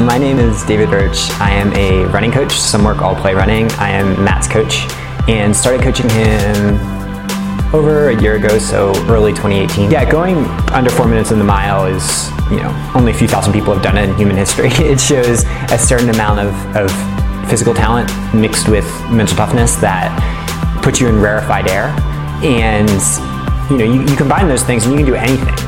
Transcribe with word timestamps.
My 0.00 0.16
name 0.16 0.38
is 0.38 0.62
David 0.62 0.90
Roche. 0.90 1.28
I 1.40 1.50
am 1.50 1.72
a 1.72 2.06
running 2.12 2.30
coach, 2.30 2.52
some 2.52 2.84
work, 2.84 3.02
all 3.02 3.16
play 3.16 3.34
running. 3.34 3.68
I 3.72 3.90
am 3.90 4.22
Matt's 4.22 4.46
coach 4.46 4.86
and 5.28 5.54
started 5.54 5.82
coaching 5.82 6.08
him 6.10 6.76
over 7.74 8.10
a 8.10 8.22
year 8.22 8.36
ago, 8.36 8.58
so 8.60 8.92
early 9.08 9.32
2018. 9.32 9.90
Yeah, 9.90 10.08
going 10.08 10.36
under 10.72 10.88
four 10.88 11.08
minutes 11.08 11.32
in 11.32 11.38
the 11.38 11.44
mile 11.44 11.84
is, 11.86 12.30
you 12.48 12.58
know, 12.58 12.92
only 12.94 13.10
a 13.10 13.14
few 13.14 13.26
thousand 13.26 13.52
people 13.52 13.74
have 13.74 13.82
done 13.82 13.98
it 13.98 14.08
in 14.08 14.16
human 14.16 14.36
history. 14.36 14.68
It 14.78 15.00
shows 15.00 15.42
a 15.72 15.78
certain 15.78 16.10
amount 16.10 16.40
of, 16.40 16.76
of 16.76 17.50
physical 17.50 17.74
talent 17.74 18.08
mixed 18.32 18.68
with 18.68 18.86
mental 19.10 19.36
toughness 19.36 19.74
that 19.76 20.14
puts 20.80 21.00
you 21.00 21.08
in 21.08 21.20
rarefied 21.20 21.66
air. 21.66 21.86
And, 22.44 22.88
you 23.68 23.78
know, 23.78 23.84
you, 23.84 24.08
you 24.08 24.16
combine 24.16 24.46
those 24.46 24.62
things 24.62 24.86
and 24.86 24.92
you 24.92 24.98
can 24.98 25.06
do 25.06 25.16
anything. 25.16 25.67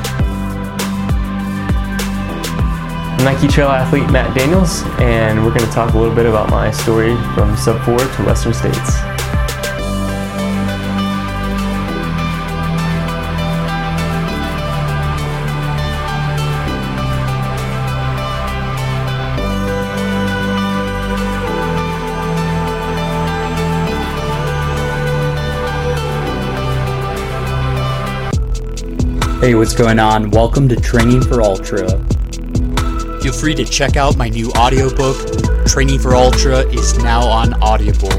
Nike 3.24 3.48
trail 3.48 3.68
athlete 3.68 4.08
Matt 4.10 4.34
Daniels, 4.34 4.82
and 4.98 5.44
we're 5.44 5.52
going 5.52 5.66
to 5.66 5.70
talk 5.70 5.92
a 5.92 5.98
little 5.98 6.14
bit 6.14 6.24
about 6.24 6.48
my 6.48 6.70
story 6.70 7.14
from 7.34 7.54
sub 7.54 7.84
4 7.84 7.98
to 7.98 8.24
Western 8.24 8.54
States. 8.54 8.96
Hey, 29.40 29.54
what's 29.54 29.74
going 29.74 29.98
on? 29.98 30.30
Welcome 30.30 30.70
to 30.70 30.76
Training 30.76 31.20
for 31.20 31.42
Ultra. 31.42 32.19
Feel 33.22 33.34
free 33.34 33.54
to 33.54 33.66
check 33.66 33.96
out 33.96 34.16
my 34.16 34.30
new 34.30 34.50
audiobook, 34.52 35.16
Training 35.66 35.98
for 35.98 36.14
Ultra, 36.14 36.60
is 36.68 36.96
now 36.98 37.20
on 37.20 37.52
Audible. 37.62 38.10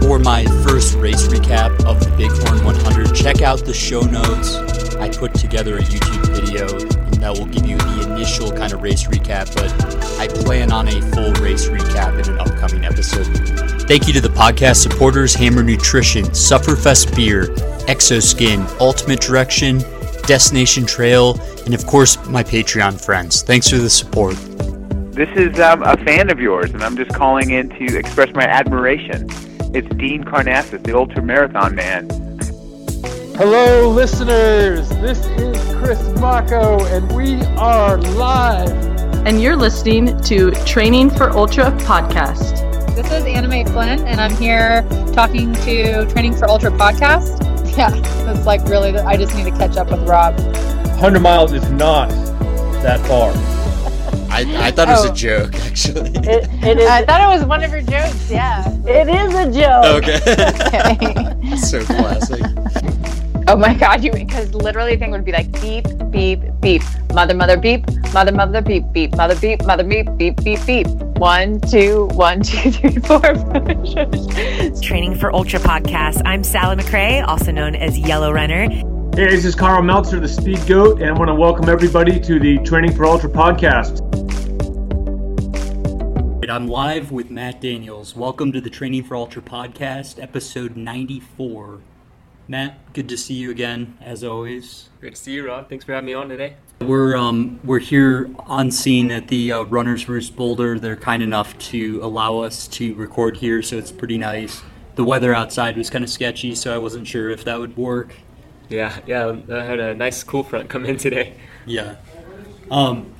For 0.00 0.18
my 0.18 0.46
first 0.64 0.94
race 0.96 1.28
recap 1.28 1.84
of 1.84 2.00
the 2.00 2.10
Bighorn 2.16 2.64
100, 2.64 3.14
check 3.14 3.42
out 3.42 3.62
the 3.66 3.74
show 3.74 4.00
notes. 4.00 4.56
I 4.96 5.10
put 5.10 5.34
together 5.34 5.76
a 5.76 5.82
YouTube 5.82 6.34
video 6.34 6.66
and 6.78 7.14
that 7.16 7.38
will 7.38 7.44
give 7.44 7.66
you 7.66 7.76
the 7.76 8.14
initial 8.14 8.50
kind 8.50 8.72
of 8.72 8.80
race 8.80 9.04
recap, 9.06 9.54
but 9.54 9.70
I 10.18 10.28
plan 10.28 10.72
on 10.72 10.88
a 10.88 11.02
full 11.12 11.32
race 11.34 11.68
recap 11.68 12.24
in 12.24 12.32
an 12.32 12.40
upcoming 12.40 12.86
episode. 12.86 13.26
Thank 13.82 14.06
you 14.06 14.14
to 14.14 14.20
the 14.22 14.30
podcast 14.30 14.76
supporters 14.76 15.34
Hammer 15.34 15.62
Nutrition, 15.62 16.24
Sufferfest 16.26 17.14
Beer, 17.14 17.48
Exoskin, 17.86 18.66
Ultimate 18.80 19.20
Direction, 19.20 19.80
Destination 20.26 20.86
Trail, 20.86 21.38
and 21.64 21.74
of 21.74 21.86
course, 21.86 22.16
my 22.28 22.42
Patreon 22.42 23.04
friends. 23.04 23.42
Thanks 23.42 23.68
for 23.68 23.78
the 23.78 23.90
support. 23.90 24.36
This 25.12 25.28
is 25.36 25.58
um, 25.60 25.82
a 25.82 25.96
fan 25.98 26.30
of 26.30 26.40
yours, 26.40 26.70
and 26.72 26.82
I'm 26.82 26.96
just 26.96 27.12
calling 27.12 27.50
in 27.50 27.68
to 27.70 27.98
express 27.98 28.32
my 28.34 28.44
admiration. 28.44 29.28
It's 29.74 29.88
Dean 29.96 30.24
Karnazes, 30.24 30.82
the 30.82 30.96
ultra 30.96 31.22
marathon 31.22 31.74
man. 31.74 32.08
Hello, 33.36 33.88
listeners. 33.88 34.88
This 34.88 35.18
is 35.26 35.56
Chris 35.76 36.00
Mocko, 36.18 36.84
and 36.92 37.10
we 37.12 37.42
are 37.56 37.98
live. 37.98 38.70
And 39.26 39.42
you're 39.42 39.56
listening 39.56 40.18
to 40.22 40.50
Training 40.64 41.10
for 41.10 41.30
Ultra 41.30 41.72
podcast. 41.82 42.56
This 42.94 43.06
is 43.06 43.24
Anna 43.24 43.48
Mae 43.48 43.64
Flynn, 43.64 44.06
and 44.06 44.20
I'm 44.20 44.34
here 44.36 44.86
talking 45.12 45.52
to 45.54 46.06
Training 46.06 46.34
for 46.34 46.48
Ultra 46.48 46.70
podcast. 46.70 47.49
Yeah, 47.76 47.90
it's 48.32 48.44
like 48.46 48.62
really, 48.68 48.96
I 48.98 49.16
just 49.16 49.34
need 49.34 49.44
to 49.44 49.50
catch 49.52 49.76
up 49.76 49.90
with 49.90 50.06
Rob. 50.08 50.34
100 50.38 51.20
miles 51.20 51.52
is 51.52 51.68
not 51.70 52.08
that 52.82 53.00
far. 53.06 53.32
I, 54.30 54.44
I 54.66 54.70
thought 54.70 54.88
it 54.88 54.92
was 54.92 55.06
Oh. 55.06 55.12
a 55.12 55.14
joke, 55.14 55.54
actually. 55.54 56.10
It, 56.10 56.48
it 56.62 56.78
is. 56.78 56.88
I 56.88 57.04
thought 57.04 57.20
it 57.20 57.26
was 57.36 57.44
one 57.46 57.62
of 57.64 57.70
her 57.70 57.80
jokes. 57.80 58.30
Yeah. 58.30 58.68
it 58.86 59.08
is 59.08 59.34
a 59.34 59.50
joke. 59.50 59.84
Okay. 60.02 61.56
so 61.56 61.84
classic. 61.84 62.42
Oh 63.50 63.56
my 63.56 63.74
God, 63.74 64.04
you 64.04 64.12
because 64.12 64.54
literally 64.54 64.94
the 64.94 65.00
thing 65.00 65.10
would 65.10 65.24
be 65.24 65.32
like 65.32 65.50
beep, 65.60 65.84
beep, 66.12 66.40
beep, 66.60 66.82
mother, 67.12 67.34
mother, 67.34 67.56
beep, 67.56 67.84
mother, 68.14 68.30
mother, 68.30 68.62
beep, 68.62 68.84
beep, 68.92 69.16
mother, 69.16 69.34
beep, 69.40 69.64
mother, 69.64 69.82
beep, 69.82 70.06
beep, 70.16 70.36
beep, 70.44 70.64
beep. 70.64 70.86
One, 71.18 71.60
two, 71.62 72.04
one, 72.12 72.42
two, 72.44 72.70
three, 72.70 72.98
four. 72.98 73.20
Training 74.80 75.16
for 75.16 75.34
Ultra 75.34 75.58
podcast. 75.58 76.22
I'm 76.24 76.44
Sally 76.44 76.76
McRae, 76.76 77.26
also 77.26 77.50
known 77.50 77.74
as 77.74 77.98
Yellow 77.98 78.32
Runner. 78.32 78.68
Hey, 78.68 79.30
this 79.30 79.44
is 79.44 79.56
Karl 79.56 79.82
Meltzer, 79.82 80.20
the 80.20 80.28
Speed 80.28 80.64
Goat, 80.68 81.02
and 81.02 81.10
I 81.10 81.18
want 81.18 81.26
to 81.26 81.34
welcome 81.34 81.68
everybody 81.68 82.20
to 82.20 82.38
the 82.38 82.58
Training 82.58 82.94
for 82.94 83.04
Ultra 83.04 83.30
podcast. 83.30 84.06
I'm 86.48 86.68
live 86.68 87.10
with 87.10 87.30
Matt 87.30 87.60
Daniels. 87.60 88.14
Welcome 88.14 88.52
to 88.52 88.60
the 88.60 88.70
Training 88.70 89.02
for 89.02 89.16
Ultra 89.16 89.42
podcast, 89.42 90.22
episode 90.22 90.76
94. 90.76 91.80
Matt, 92.50 92.92
good 92.94 93.08
to 93.10 93.16
see 93.16 93.34
you 93.34 93.52
again, 93.52 93.96
as 94.00 94.24
always. 94.24 94.88
Great 94.98 95.14
to 95.14 95.20
see 95.20 95.34
you, 95.34 95.46
Rob. 95.46 95.68
Thanks 95.68 95.84
for 95.84 95.92
having 95.92 96.06
me 96.06 96.14
on 96.14 96.28
today. 96.28 96.56
We're 96.80 97.16
um, 97.16 97.60
we're 97.62 97.78
here 97.78 98.28
on 98.40 98.72
scene 98.72 99.12
at 99.12 99.28
the 99.28 99.52
uh, 99.52 99.62
Runners 99.62 100.08
Roost 100.08 100.34
Boulder. 100.34 100.76
They're 100.76 100.96
kind 100.96 101.22
enough 101.22 101.56
to 101.70 102.00
allow 102.02 102.38
us 102.38 102.66
to 102.66 102.92
record 102.96 103.36
here, 103.36 103.62
so 103.62 103.76
it's 103.76 103.92
pretty 103.92 104.18
nice. 104.18 104.62
The 104.96 105.04
weather 105.04 105.32
outside 105.32 105.76
was 105.76 105.90
kind 105.90 106.02
of 106.02 106.10
sketchy, 106.10 106.56
so 106.56 106.74
I 106.74 106.78
wasn't 106.78 107.06
sure 107.06 107.30
if 107.30 107.44
that 107.44 107.60
would 107.60 107.76
work. 107.76 108.16
Yeah, 108.68 108.98
yeah, 109.06 109.36
I 109.48 109.62
had 109.62 109.78
a 109.78 109.94
nice 109.94 110.24
cool 110.24 110.42
front 110.42 110.68
come 110.68 110.84
in 110.86 110.96
today. 110.96 111.34
Yeah. 111.66 111.98
Um, 112.68 113.14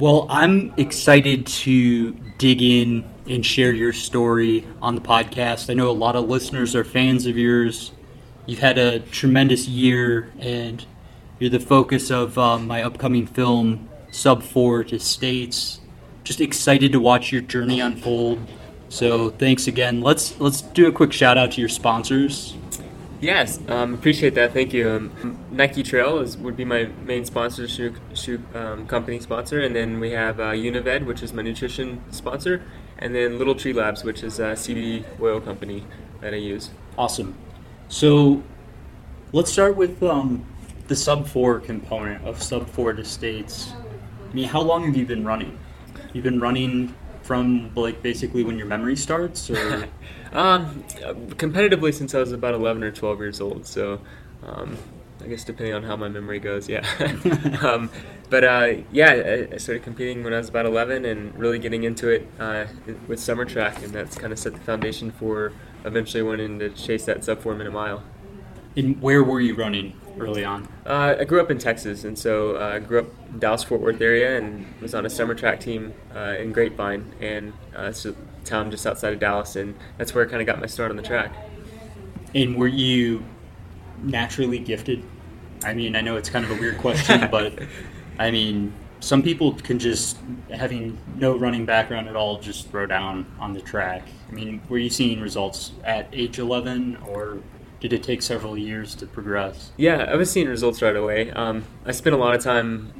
well, 0.00 0.26
I'm 0.28 0.74
excited 0.76 1.46
to 1.46 2.14
dig 2.38 2.62
in 2.62 3.08
and 3.28 3.46
share 3.46 3.72
your 3.72 3.92
story 3.92 4.66
on 4.82 4.96
the 4.96 5.00
podcast. 5.00 5.70
I 5.70 5.74
know 5.74 5.88
a 5.88 5.92
lot 5.92 6.16
of 6.16 6.28
listeners 6.28 6.74
are 6.74 6.82
fans 6.82 7.26
of 7.26 7.38
yours. 7.38 7.92
You've 8.46 8.60
had 8.60 8.78
a 8.78 9.00
tremendous 9.00 9.66
year, 9.66 10.32
and 10.38 10.84
you're 11.40 11.50
the 11.50 11.60
focus 11.60 12.10
of 12.10 12.38
um, 12.38 12.66
my 12.66 12.82
upcoming 12.82 13.26
film, 13.26 13.88
Sub 14.12 14.42
Four 14.42 14.84
to 14.84 15.00
States. 15.00 15.80
Just 16.22 16.40
excited 16.40 16.92
to 16.92 17.00
watch 17.00 17.32
your 17.32 17.42
journey 17.42 17.80
unfold. 17.80 18.38
So 18.88 19.30
thanks 19.30 19.66
again. 19.66 20.00
Let's 20.00 20.38
let's 20.38 20.62
do 20.62 20.86
a 20.86 20.92
quick 20.92 21.12
shout 21.12 21.36
out 21.36 21.52
to 21.52 21.60
your 21.60 21.68
sponsors. 21.68 22.54
Yes, 23.20 23.58
um, 23.68 23.94
appreciate 23.94 24.34
that. 24.34 24.52
Thank 24.52 24.72
you. 24.72 24.90
Um, 24.90 25.38
Nike 25.50 25.82
Trail 25.82 26.18
is 26.18 26.36
would 26.36 26.56
be 26.56 26.64
my 26.64 26.84
main 27.04 27.24
sponsor, 27.24 27.66
shoe, 27.66 27.94
shoe 28.14 28.42
um, 28.54 28.86
company 28.86 29.18
sponsor, 29.18 29.60
and 29.60 29.74
then 29.74 29.98
we 29.98 30.10
have 30.12 30.38
uh, 30.38 30.52
Unived, 30.52 31.04
which 31.04 31.22
is 31.22 31.32
my 31.32 31.42
nutrition 31.42 32.02
sponsor, 32.12 32.62
and 32.98 33.14
then 33.14 33.38
Little 33.38 33.54
Tree 33.54 33.72
Labs, 33.72 34.04
which 34.04 34.22
is 34.22 34.38
a 34.38 34.52
CBD 34.52 35.04
oil 35.20 35.40
company 35.40 35.84
that 36.20 36.34
I 36.34 36.36
use. 36.36 36.70
Awesome. 36.96 37.34
So 37.88 38.42
let's 39.32 39.52
start 39.52 39.76
with 39.76 40.02
um, 40.02 40.44
the 40.88 40.96
sub 40.96 41.26
four 41.26 41.60
component 41.60 42.24
of 42.26 42.42
sub 42.42 42.68
four 42.68 42.92
to 42.92 43.04
states. 43.04 43.72
I 44.30 44.34
mean, 44.34 44.48
how 44.48 44.60
long 44.60 44.84
have 44.86 44.96
you 44.96 45.06
been 45.06 45.24
running? 45.24 45.58
You've 46.12 46.24
been 46.24 46.40
running 46.40 46.94
from 47.22 47.72
like 47.74 48.02
basically 48.02 48.44
when 48.44 48.56
your 48.58 48.66
memory 48.66 48.96
starts, 48.96 49.50
or 49.50 49.88
Um, 50.32 50.84
competitively 51.38 51.94
since 51.94 52.14
I 52.14 52.18
was 52.18 52.32
about 52.32 52.52
11 52.54 52.82
or 52.84 52.90
12 52.90 53.18
years 53.20 53.40
old, 53.40 53.64
so 53.66 54.00
um, 54.44 54.76
I 55.24 55.28
guess 55.28 55.44
depending 55.44 55.72
on 55.74 55.82
how 55.82 55.96
my 55.96 56.08
memory 56.08 56.40
goes, 56.40 56.68
yeah. 56.68 56.84
um, 57.62 57.88
but 58.28 58.44
uh, 58.44 58.74
yeah, 58.92 59.12
I- 59.50 59.54
I 59.54 59.56
started 59.56 59.82
competing 59.82 60.24
when 60.24 60.34
I 60.34 60.38
was 60.38 60.48
about 60.50 60.66
11 60.66 61.06
and 61.06 61.34
really 61.38 61.58
getting 61.58 61.84
into 61.84 62.08
it 62.10 62.28
uh, 62.38 62.66
with 63.08 63.18
summer 63.18 63.46
track, 63.46 63.82
and 63.82 63.92
that's 63.92 64.16
kind 64.18 64.32
of 64.32 64.38
set 64.38 64.52
the 64.52 64.60
foundation 64.60 65.10
for 65.10 65.52
eventually 65.84 66.22
went 66.22 66.40
in 66.40 66.58
to 66.58 66.70
chase 66.70 67.04
that 67.06 67.24
sub 67.24 67.40
four 67.40 67.54
minute 67.54 67.72
mile. 67.72 68.02
and 68.76 69.00
where 69.00 69.22
were 69.22 69.40
you 69.40 69.54
running 69.54 69.98
early 70.18 70.44
on? 70.44 70.68
Uh, 70.84 71.16
I 71.20 71.24
grew 71.24 71.40
up 71.40 71.50
in 71.50 71.58
Texas, 71.58 72.04
and 72.04 72.18
so 72.18 72.56
uh, 72.56 72.74
I 72.74 72.78
grew 72.78 73.00
up 73.00 73.06
in 73.32 73.38
Dallas 73.38 73.64
Fort 73.64 73.80
Worth 73.80 74.00
area, 74.00 74.38
and 74.38 74.66
was 74.80 74.94
on 74.94 75.06
a 75.06 75.10
summer 75.10 75.34
track 75.34 75.60
team 75.60 75.94
uh, 76.14 76.36
in 76.38 76.52
Grapevine, 76.52 77.04
and 77.20 77.52
uh, 77.76 77.84
it's 77.84 78.04
a 78.04 78.14
town 78.44 78.70
just 78.70 78.86
outside 78.86 79.12
of 79.12 79.20
Dallas, 79.20 79.56
and 79.56 79.74
that's 79.98 80.14
where 80.14 80.26
I 80.26 80.28
kind 80.28 80.40
of 80.40 80.46
got 80.46 80.60
my 80.60 80.66
start 80.66 80.90
on 80.90 80.96
the 80.96 81.02
track. 81.02 81.34
And 82.34 82.56
were 82.56 82.68
you 82.68 83.24
naturally 84.02 84.58
gifted? 84.58 85.02
I 85.64 85.72
mean, 85.74 85.96
I 85.96 86.00
know 86.02 86.16
it's 86.16 86.28
kind 86.28 86.44
of 86.44 86.50
a 86.50 86.54
weird 86.54 86.78
question, 86.78 87.28
but 87.30 87.58
I 88.18 88.30
mean, 88.30 88.72
some 89.00 89.22
people 89.22 89.52
can 89.54 89.78
just 89.78 90.18
having 90.50 90.98
no 91.16 91.36
running 91.36 91.66
background 91.66 92.08
at 92.08 92.16
all 92.16 92.38
just 92.38 92.68
throw 92.70 92.86
down 92.86 93.26
on 93.38 93.52
the 93.52 93.60
track. 93.60 94.06
I 94.28 94.32
mean, 94.32 94.60
were 94.68 94.78
you 94.78 94.90
seeing 94.90 95.20
results 95.20 95.72
at 95.84 96.08
age 96.12 96.38
11 96.38 96.96
or 97.08 97.38
did 97.80 97.92
it 97.92 98.02
take 98.02 98.22
several 98.22 98.56
years 98.56 98.94
to 98.96 99.06
progress? 99.06 99.72
Yeah, 99.76 100.06
I 100.08 100.16
was 100.16 100.30
seeing 100.30 100.48
results 100.48 100.82
right 100.82 100.96
away. 100.96 101.30
Um, 101.30 101.64
I 101.84 101.92
spent 101.92 102.14
a 102.14 102.18
lot 102.18 102.34
of 102.34 102.42
time 102.42 102.92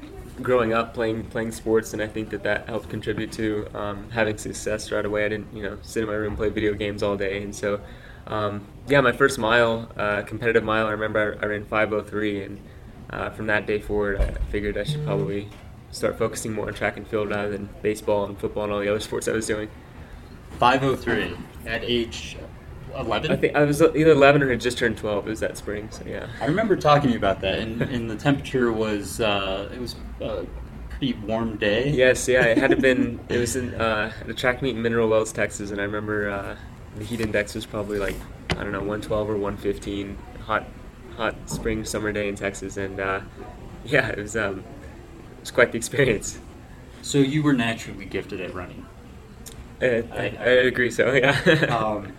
growing 0.43 0.75
up 0.75 0.93
playing 0.93 1.25
playing 1.25 1.53
sports, 1.53 1.93
and 1.95 2.03
I 2.03 2.07
think 2.07 2.31
that 2.31 2.43
that 2.43 2.69
helped 2.69 2.91
contribute 2.91 3.33
to 3.33 3.67
um, 3.75 4.11
having 4.11 4.37
success 4.37 4.93
right 4.93 5.05
away. 5.05 5.25
I 5.25 5.29
didn't, 5.29 5.55
you 5.57 5.63
know, 5.63 5.79
sit 5.83 6.03
in 6.03 6.09
my 6.09 6.15
room 6.15 6.37
play 6.37 6.51
video 6.51 6.75
games 6.75 7.03
all 7.03 7.17
day, 7.17 7.43
and 7.43 7.55
so 7.55 7.81
um, 8.27 8.67
yeah, 8.89 9.01
my 9.01 9.13
first 9.13 9.39
mile, 9.39 9.91
uh, 9.97 10.23
competitive 10.23 10.65
mile, 10.65 10.87
I 10.87 10.91
remember 10.91 11.39
I, 11.41 11.45
I 11.45 11.49
ran 11.49 11.65
5:03, 11.65 12.47
and 12.47 12.61
uh, 13.11 13.31
from 13.31 13.47
that 13.47 13.67
day 13.67 13.81
forward, 13.81 14.21
I 14.21 14.33
figured 14.51 14.77
I 14.77 14.85
should 14.85 15.05
probably 15.05 15.49
start 15.97 16.19
focusing 16.19 16.53
more 16.53 16.69
on 16.69 16.75
track 16.75 16.97
and 16.97 17.07
field 17.07 17.31
rather 17.31 17.51
than 17.51 17.69
baseball 17.83 18.25
and 18.27 18.39
football 18.39 18.65
and 18.65 18.73
all 18.73 18.81
the 18.81 18.89
other 18.89 19.01
sports 19.01 19.29
I 19.29 19.33
was 19.33 19.47
doing. 19.47 19.69
503 20.59 21.37
at 21.67 21.85
age 21.85 22.37
11? 22.97 23.31
I 23.31 23.37
think 23.37 23.55
I 23.55 23.65
was 23.65 23.83
either 23.83 24.13
11 24.13 24.43
or 24.43 24.51
had 24.51 24.61
just 24.61 24.79
turned 24.79 24.97
12. 24.97 25.27
It 25.27 25.31
was 25.31 25.41
that 25.41 25.57
spring, 25.57 25.89
so 25.91 26.05
yeah. 26.07 26.29
I 26.41 26.47
remember 26.47 26.77
talking 26.77 27.09
to 27.09 27.13
you 27.13 27.19
about 27.19 27.41
that, 27.41 27.59
and, 27.59 27.83
and 27.83 28.11
the 28.11 28.17
temperature 28.17 28.73
was 28.73 29.21
uh, 29.21 29.71
it 29.73 29.81
was 29.81 29.97
a 30.21 30.47
pretty 30.91 31.15
warm 31.15 31.57
day. 31.57 31.91
Yes, 31.91 32.27
yeah, 32.29 32.45
it 32.45 32.59
had 32.59 32.81
been. 32.81 33.21
It 33.29 33.39
was 33.39 33.57
in 33.57 33.75
uh, 33.75 34.13
at 34.21 34.29
a 34.29 34.35
track 34.35 34.63
meet 34.63 34.77
in 34.77 34.83
Mineral 34.83 35.09
Wells, 35.09 35.33
Texas, 35.33 35.71
and 35.71 35.81
I 35.81 35.85
remember 35.85 36.31
uh, 36.31 36.57
the 36.97 37.05
heat 37.05 37.21
index 37.21 37.55
was 37.55 37.67
probably 37.67 37.99
like 37.99 38.17
I 38.51 38.63
don't 38.63 38.73
know 38.73 38.79
112 38.79 39.31
or 39.31 39.37
115. 39.37 40.17
Hot, 40.47 40.65
hot 41.17 41.35
spring 41.47 41.85
summer 41.85 42.13
day 42.13 42.29
in 42.29 42.37
Texas, 42.37 42.77
and 42.77 43.01
uh, 43.01 43.21
yeah, 43.85 44.09
it 44.09 44.19
was 44.19 44.37
um, 44.37 44.65
it 45.47 45.51
was 45.51 45.55
quite 45.55 45.71
the 45.71 45.79
experience. 45.79 46.41
So 47.03 47.19
you 47.19 47.41
were 47.41 47.53
naturally 47.53 48.05
gifted 48.05 48.41
at 48.41 48.53
running. 48.53 48.85
I, 49.81 50.03
I, 50.13 50.37
I 50.41 50.49
agree. 50.67 50.91
So 50.91 51.13
yeah. 51.13 51.39
um, 51.79 52.13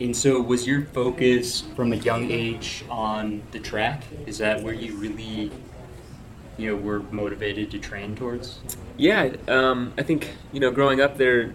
and 0.00 0.16
so, 0.16 0.40
was 0.40 0.66
your 0.66 0.82
focus 0.86 1.60
from 1.60 1.92
a 1.92 1.96
young 1.96 2.30
age 2.30 2.84
on 2.90 3.42
the 3.52 3.60
track? 3.60 4.02
Is 4.26 4.38
that 4.38 4.62
where 4.62 4.74
you 4.74 4.96
really, 4.96 5.52
you 6.56 6.70
know, 6.70 6.76
were 6.76 7.00
motivated 7.12 7.70
to 7.72 7.78
train 7.78 8.16
towards? 8.16 8.60
Yeah, 8.96 9.34
um, 9.46 9.92
I 9.98 10.02
think 10.02 10.30
you 10.52 10.60
know, 10.60 10.70
growing 10.70 11.00
up 11.00 11.16
there, 11.16 11.52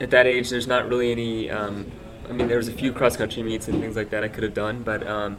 at 0.00 0.10
that 0.10 0.26
age, 0.26 0.50
there's 0.50 0.66
not 0.66 0.88
really 0.88 1.12
any. 1.12 1.50
Um, 1.50 1.90
I 2.28 2.32
mean, 2.32 2.48
there 2.48 2.58
was 2.58 2.68
a 2.68 2.72
few 2.72 2.92
cross 2.92 3.16
country 3.16 3.42
meets 3.42 3.66
and 3.68 3.80
things 3.80 3.96
like 3.96 4.10
that 4.10 4.22
I 4.22 4.28
could 4.28 4.44
have 4.44 4.54
done, 4.54 4.82
but 4.82 5.06
um, 5.06 5.36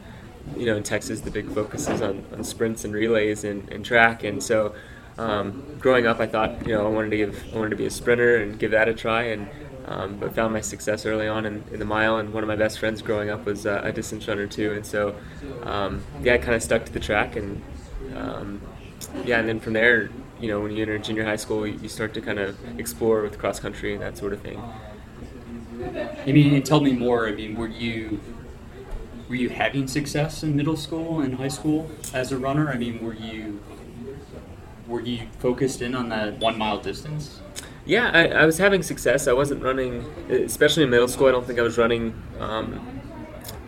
you 0.56 0.66
know, 0.66 0.76
in 0.76 0.82
Texas, 0.82 1.20
the 1.20 1.30
big 1.30 1.50
focus 1.52 1.88
is 1.88 2.02
on, 2.02 2.24
on 2.32 2.44
sprints 2.44 2.84
and 2.84 2.92
relays 2.94 3.44
and, 3.44 3.68
and 3.70 3.84
track, 3.84 4.24
and 4.24 4.42
so. 4.42 4.74
Um, 5.18 5.62
growing 5.78 6.06
up, 6.06 6.20
I 6.20 6.26
thought 6.26 6.66
you 6.66 6.74
know 6.74 6.86
I 6.86 6.90
wanted 6.90 7.10
to 7.10 7.16
give 7.16 7.44
I 7.52 7.56
wanted 7.56 7.70
to 7.70 7.76
be 7.76 7.86
a 7.86 7.90
sprinter 7.90 8.36
and 8.36 8.58
give 8.58 8.70
that 8.70 8.88
a 8.88 8.94
try, 8.94 9.24
and 9.24 9.48
um, 9.86 10.16
but 10.18 10.34
found 10.34 10.52
my 10.52 10.60
success 10.60 11.04
early 11.04 11.28
on 11.28 11.44
in, 11.44 11.64
in, 11.72 11.78
the 11.78 11.84
mile, 11.84 12.16
and 12.18 12.32
one 12.32 12.42
of 12.42 12.48
my 12.48 12.56
best 12.56 12.78
friends 12.78 13.02
growing 13.02 13.30
up 13.30 13.44
was 13.44 13.66
uh, 13.66 13.80
a 13.84 13.92
distance 13.92 14.26
runner 14.28 14.46
too, 14.46 14.72
and 14.72 14.86
so 14.86 15.14
um, 15.64 16.02
yeah, 16.22 16.34
I 16.34 16.38
kind 16.38 16.54
of 16.54 16.62
stuck 16.62 16.84
to 16.86 16.92
the 16.92 17.00
track, 17.00 17.36
and 17.36 17.62
um, 18.14 18.60
yeah, 19.24 19.38
and 19.38 19.48
then 19.48 19.60
from 19.60 19.74
there, 19.74 20.10
you 20.40 20.48
know, 20.48 20.60
when 20.60 20.72
you 20.72 20.82
enter 20.82 20.98
junior 20.98 21.24
high 21.24 21.36
school, 21.36 21.66
you 21.66 21.88
start 21.88 22.14
to 22.14 22.20
kind 22.20 22.38
of 22.38 22.56
explore 22.78 23.22
with 23.22 23.38
cross 23.38 23.60
country 23.60 23.92
and 23.92 24.02
that 24.02 24.16
sort 24.16 24.32
of 24.32 24.40
thing. 24.40 24.62
I 26.26 26.32
mean, 26.32 26.62
tell 26.62 26.80
me 26.80 26.92
more. 26.92 27.28
I 27.28 27.32
mean, 27.32 27.56
were 27.56 27.68
you 27.68 28.20
were 29.28 29.34
you 29.34 29.48
having 29.48 29.88
success 29.88 30.42
in 30.42 30.56
middle 30.56 30.76
school 30.76 31.20
and 31.20 31.36
high 31.36 31.48
school 31.48 31.90
as 32.12 32.32
a 32.32 32.38
runner? 32.38 32.70
I 32.70 32.76
mean, 32.76 33.04
were 33.04 33.14
you 33.14 33.60
were 34.86 35.00
you 35.00 35.26
focused 35.38 35.82
in 35.82 35.94
on 35.94 36.08
that 36.08 36.38
one 36.38 36.58
mile 36.58 36.80
distance? 36.80 37.40
Yeah, 37.84 38.10
I, 38.12 38.26
I, 38.28 38.46
was 38.46 38.58
having 38.58 38.82
success. 38.82 39.26
I 39.26 39.32
wasn't 39.32 39.62
running, 39.62 40.04
especially 40.30 40.84
in 40.84 40.90
middle 40.90 41.08
school. 41.08 41.26
I 41.26 41.32
don't 41.32 41.44
think 41.44 41.58
I 41.58 41.62
was 41.62 41.78
running 41.78 42.14
um, 42.38 43.00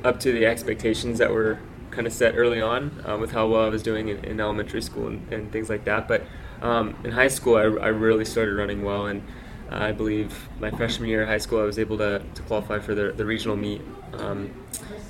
up 0.05 0.21
to 0.21 0.33
the 0.33 0.47
expectations 0.47 1.19
that 1.19 1.33
were 1.33 1.59
kind 1.91 2.07
of 2.07 2.13
set 2.13 2.37
early 2.37 2.61
on 2.61 3.05
uh, 3.09 3.17
with 3.17 3.33
how 3.33 3.49
well 3.49 3.65
I 3.65 3.69
was 3.69 3.83
doing 3.83 4.09
in, 4.09 4.25
in 4.25 4.41
elementary 4.41 4.83
school 4.83 5.09
and, 5.09 5.33
and, 5.33 5.51
things 5.51 5.69
like 5.69 5.85
that. 5.85 6.07
But 6.07 6.23
um, 6.63 6.97
in 7.05 7.11
high 7.11 7.29
school, 7.29 7.57
I, 7.57 7.63
I, 7.63 7.89
really 7.89 8.25
started 8.25 8.55
running 8.55 8.83
well, 8.83 9.07
and 9.07 9.23
uh, 9.71 9.77
I 9.77 9.93
believe 9.93 10.49
my 10.61 10.71
freshman 10.71 11.09
year 11.09 11.23
of 11.23 11.29
high 11.29 11.39
school, 11.39 11.61
I 11.61 11.65
was 11.65 11.79
able 11.79 11.99
to, 11.99 12.23
to 12.35 12.43
qualify 12.43 12.79
for 12.79 12.95
the, 12.95 13.13
the 13.13 13.25
regional 13.25 13.57
meet. 13.57 13.83
Um, 14.13 14.53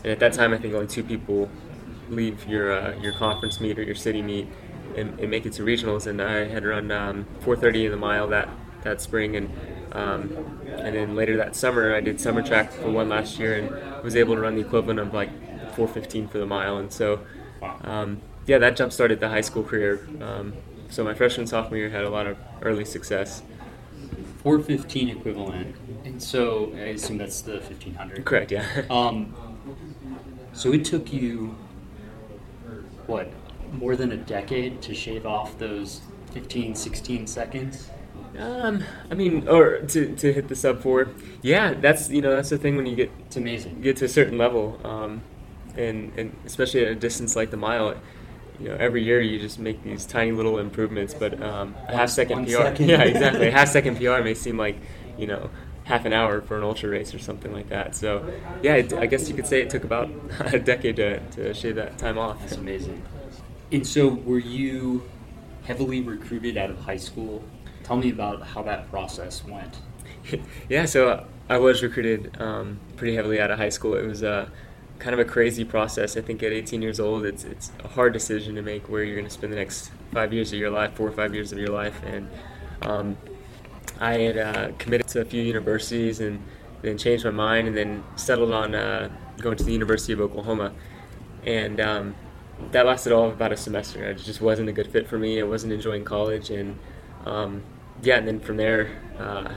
and 0.03 0.13
at 0.13 0.19
that 0.21 0.33
time, 0.33 0.53
I 0.53 0.59
think 0.59 0.75
only 0.75 0.87
two 0.87 1.05
people 1.05 1.51
leave 2.11 2.47
your 2.47 2.73
uh, 2.73 2.95
your 3.01 3.15
conference 3.15 3.61
meet 3.61 3.79
or 3.79 3.83
your 3.83 3.95
city 3.95 4.21
meet 4.23 4.47
and, 4.97 5.19
and, 5.21 5.31
make 5.31 5.47
it 5.47 5.53
to 5.55 5.65
regionals. 5.65 6.07
And 6.07 6.21
I 6.21 6.45
had 6.45 6.65
run 6.65 6.91
um, 6.91 7.27
4:30 7.41 7.87
in 7.87 7.91
the 7.91 7.97
mile 7.97 8.29
that 8.29 8.49
that 8.83 9.01
spring, 9.01 9.37
and 9.37 9.51
um, 9.93 10.61
and 10.79 10.95
then 10.95 11.15
later 11.15 11.37
that 11.37 11.57
summer 11.57 11.95
I 11.95 12.01
did 12.01 12.21
summer 12.21 12.43
track 12.43 12.73
for 12.73 12.91
one 12.91 13.09
last 13.09 13.39
year 13.39 13.57
and 13.57 14.03
was 14.03 14.17
able 14.17 14.35
to 14.35 14.41
run 14.41 14.55
the 14.55 14.61
equivalent 14.61 14.99
of 15.01 15.15
like 15.15 15.31
4:15 15.75 16.31
for 16.31 16.39
the 16.39 16.47
mile, 16.47 16.77
and 16.77 16.93
so 16.93 17.21
um, 17.83 18.21
yeah, 18.47 18.59
that 18.59 18.77
jump 18.77 18.93
started 18.93 19.21
the 19.21 19.29
high 19.29 19.41
school 19.41 19.63
career. 19.63 20.07
Um, 20.21 20.55
so 20.91 21.03
my 21.03 21.15
freshman 21.15 21.47
sophomore 21.47 21.79
year 21.79 21.91
had 21.91 22.05
a 22.05 22.11
lot 22.11 22.27
of 22.27 22.37
early 22.63 22.85
success. 22.85 23.43
415 24.43 25.09
equivalent, 25.09 25.75
and 26.05 26.23
so 26.23 26.71
I 26.77 26.91
assume 26.91 27.17
that's 27.17 27.41
the 27.41 27.55
1500. 27.55 28.25
Correct. 28.25 28.53
Yeah. 28.53 28.83
Um, 28.91 29.35
so 30.53 30.73
it 30.73 30.85
took 30.85 31.13
you 31.13 31.57
what 33.07 33.33
more 33.79 33.97
than 33.97 34.13
a 34.13 34.17
decade 34.17 34.81
to 34.83 34.95
shave 34.95 35.27
off 35.27 35.59
those 35.59 36.01
15, 36.33 36.75
16 36.75 37.27
seconds. 37.27 37.91
Um, 38.39 38.83
I 39.11 39.15
mean, 39.15 39.47
or 39.49 39.79
to, 39.79 40.15
to 40.17 40.33
hit 40.33 40.49
the 40.49 40.57
sub 40.57 40.83
four, 40.83 41.09
yeah, 41.43 41.75
that's 41.75 42.11
you 42.11 42.21
know 42.21 42.35
that's 42.35 42.51
the 42.51 42.59
thing 42.59 42.77
when 42.77 42.87
you 42.87 42.97
get 42.97 43.11
it's 43.27 43.37
amazing 43.37 43.81
get 43.81 43.97
to 43.99 44.07
a 44.07 44.09
certain 44.09 44.39
level, 44.39 44.81
um, 44.83 45.23
and 45.77 46.13
and 46.17 46.37
especially 46.45 46.85
at 46.85 46.91
a 46.91 46.95
distance 46.97 47.37
like 47.37 47.51
the 47.51 47.57
mile, 47.57 47.95
you 48.59 48.69
know, 48.69 48.77
every 48.77 49.05
year 49.05 49.21
you 49.21 49.39
just 49.39 49.61
make 49.61 49.83
these 49.85 50.05
tiny 50.05 50.33
little 50.33 50.59
improvements. 50.59 51.15
But 51.15 51.41
um, 51.41 51.77
a 51.87 51.97
half 51.97 52.11
second 52.11 52.47
PR, 52.47 52.51
second. 52.51 52.89
yeah, 52.89 53.03
exactly, 53.05 53.49
a 53.49 53.53
half 53.53 53.69
second 53.69 53.99
PR 53.99 54.21
may 54.23 54.35
seem 54.35 54.57
like 54.57 54.77
you 55.17 55.29
know 55.29 55.49
half 55.85 56.05
an 56.05 56.13
hour 56.13 56.41
for 56.41 56.57
an 56.57 56.65
ultra 56.65 56.89
race 56.89 57.15
or 57.15 57.21
something 57.21 57.53
like 57.53 57.69
that. 57.69 57.95
So 57.95 58.29
yeah, 58.63 58.75
it, 58.75 58.93
I 58.95 59.07
guess 59.07 59.29
you 59.29 59.37
could 59.37 59.47
say 59.47 59.61
it 59.61 59.71
took 59.71 59.85
about 59.85 60.11
a 60.41 60.59
decade 60.59 60.97
to 60.97 61.21
to 61.21 61.55
shave 61.55 61.77
that 61.77 61.99
time 61.99 62.19
off. 62.19 62.41
That's 62.41 62.57
amazing. 62.57 63.01
And 63.75 63.87
so, 63.87 64.09
were 64.09 64.39
you 64.39 65.03
heavily 65.65 66.01
recruited 66.01 66.57
out 66.57 66.71
of 66.71 66.79
high 66.79 66.97
school 66.97 67.43
Tell 67.85 67.97
me 67.99 68.11
about 68.11 68.43
how 68.43 68.63
that 68.63 68.91
process 68.91 69.45
went. 69.45 69.77
yeah, 70.71 70.87
so 70.87 71.27
I 71.51 71.59
was 71.59 71.83
recruited 71.83 72.35
um, 72.41 72.81
pretty 72.97 73.15
heavily 73.15 73.39
out 73.39 73.51
of 73.51 73.59
high 73.59 73.69
school. 73.69 73.95
It 73.95 74.07
was 74.07 74.23
kind 74.23 75.13
of 75.13 75.19
a 75.19 75.25
crazy 75.25 75.67
process. 75.67 76.17
I 76.17 76.23
think 76.23 76.43
at 76.43 76.51
18 76.51 76.81
years 76.81 76.99
old, 76.99 77.27
it's 77.27 77.45
it's 77.45 77.73
a 77.85 77.89
hard 77.89 78.15
decision 78.15 78.55
to 78.55 78.63
make 78.63 78.89
where 78.89 79.05
you're 79.05 79.17
going 79.17 79.29
to 79.29 79.31
spend 79.31 79.53
the 79.53 79.57
next 79.57 79.91
five 80.13 80.33
years 80.33 80.51
of 80.51 80.59
your 80.59 80.71
life, 80.71 80.95
four 80.95 81.07
or 81.07 81.13
five 81.13 81.35
years 81.35 81.53
of 81.53 81.59
your 81.59 81.69
life, 81.69 82.01
and 82.07 82.31
um, 82.81 83.19
I 84.01 84.15
had 84.15 84.39
uh, 84.39 84.73
committed 84.79 85.07
to 85.09 85.21
a 85.21 85.25
few 85.27 85.43
universities 85.43 86.21
and 86.21 86.43
then 86.81 86.97
changed 86.97 87.27
my 87.27 87.31
mind 87.31 87.69
and 87.69 87.77
then 87.77 88.03
settled 88.17 88.53
on 88.53 88.75
uh, 88.75 89.11
going 89.39 89.59
to 89.59 89.65
the 89.65 89.73
University 89.73 90.15
of 90.15 90.23
Oklahoma, 90.23 90.73
and 91.45 91.81
um, 91.81 92.15
that 92.73 92.87
lasted 92.87 93.13
all 93.13 93.27
of 93.27 93.33
about 93.33 93.53
a 93.53 93.57
semester. 93.57 94.05
It 94.05 94.19
just 94.19 94.41
wasn't 94.41 94.69
a 94.69 94.73
good 94.73 94.87
fit 94.87 95.07
for 95.07 95.19
me. 95.19 95.41
I 95.41 95.45
wasn't 95.45 95.73
enjoying 95.73 96.05
college 96.05 96.51
and 96.51 96.79
um, 97.27 97.63
yeah, 98.03 98.17
and 98.17 98.29
then 98.29 98.41
from 98.41 98.57
there, 98.57 98.91
uh, 99.19 99.53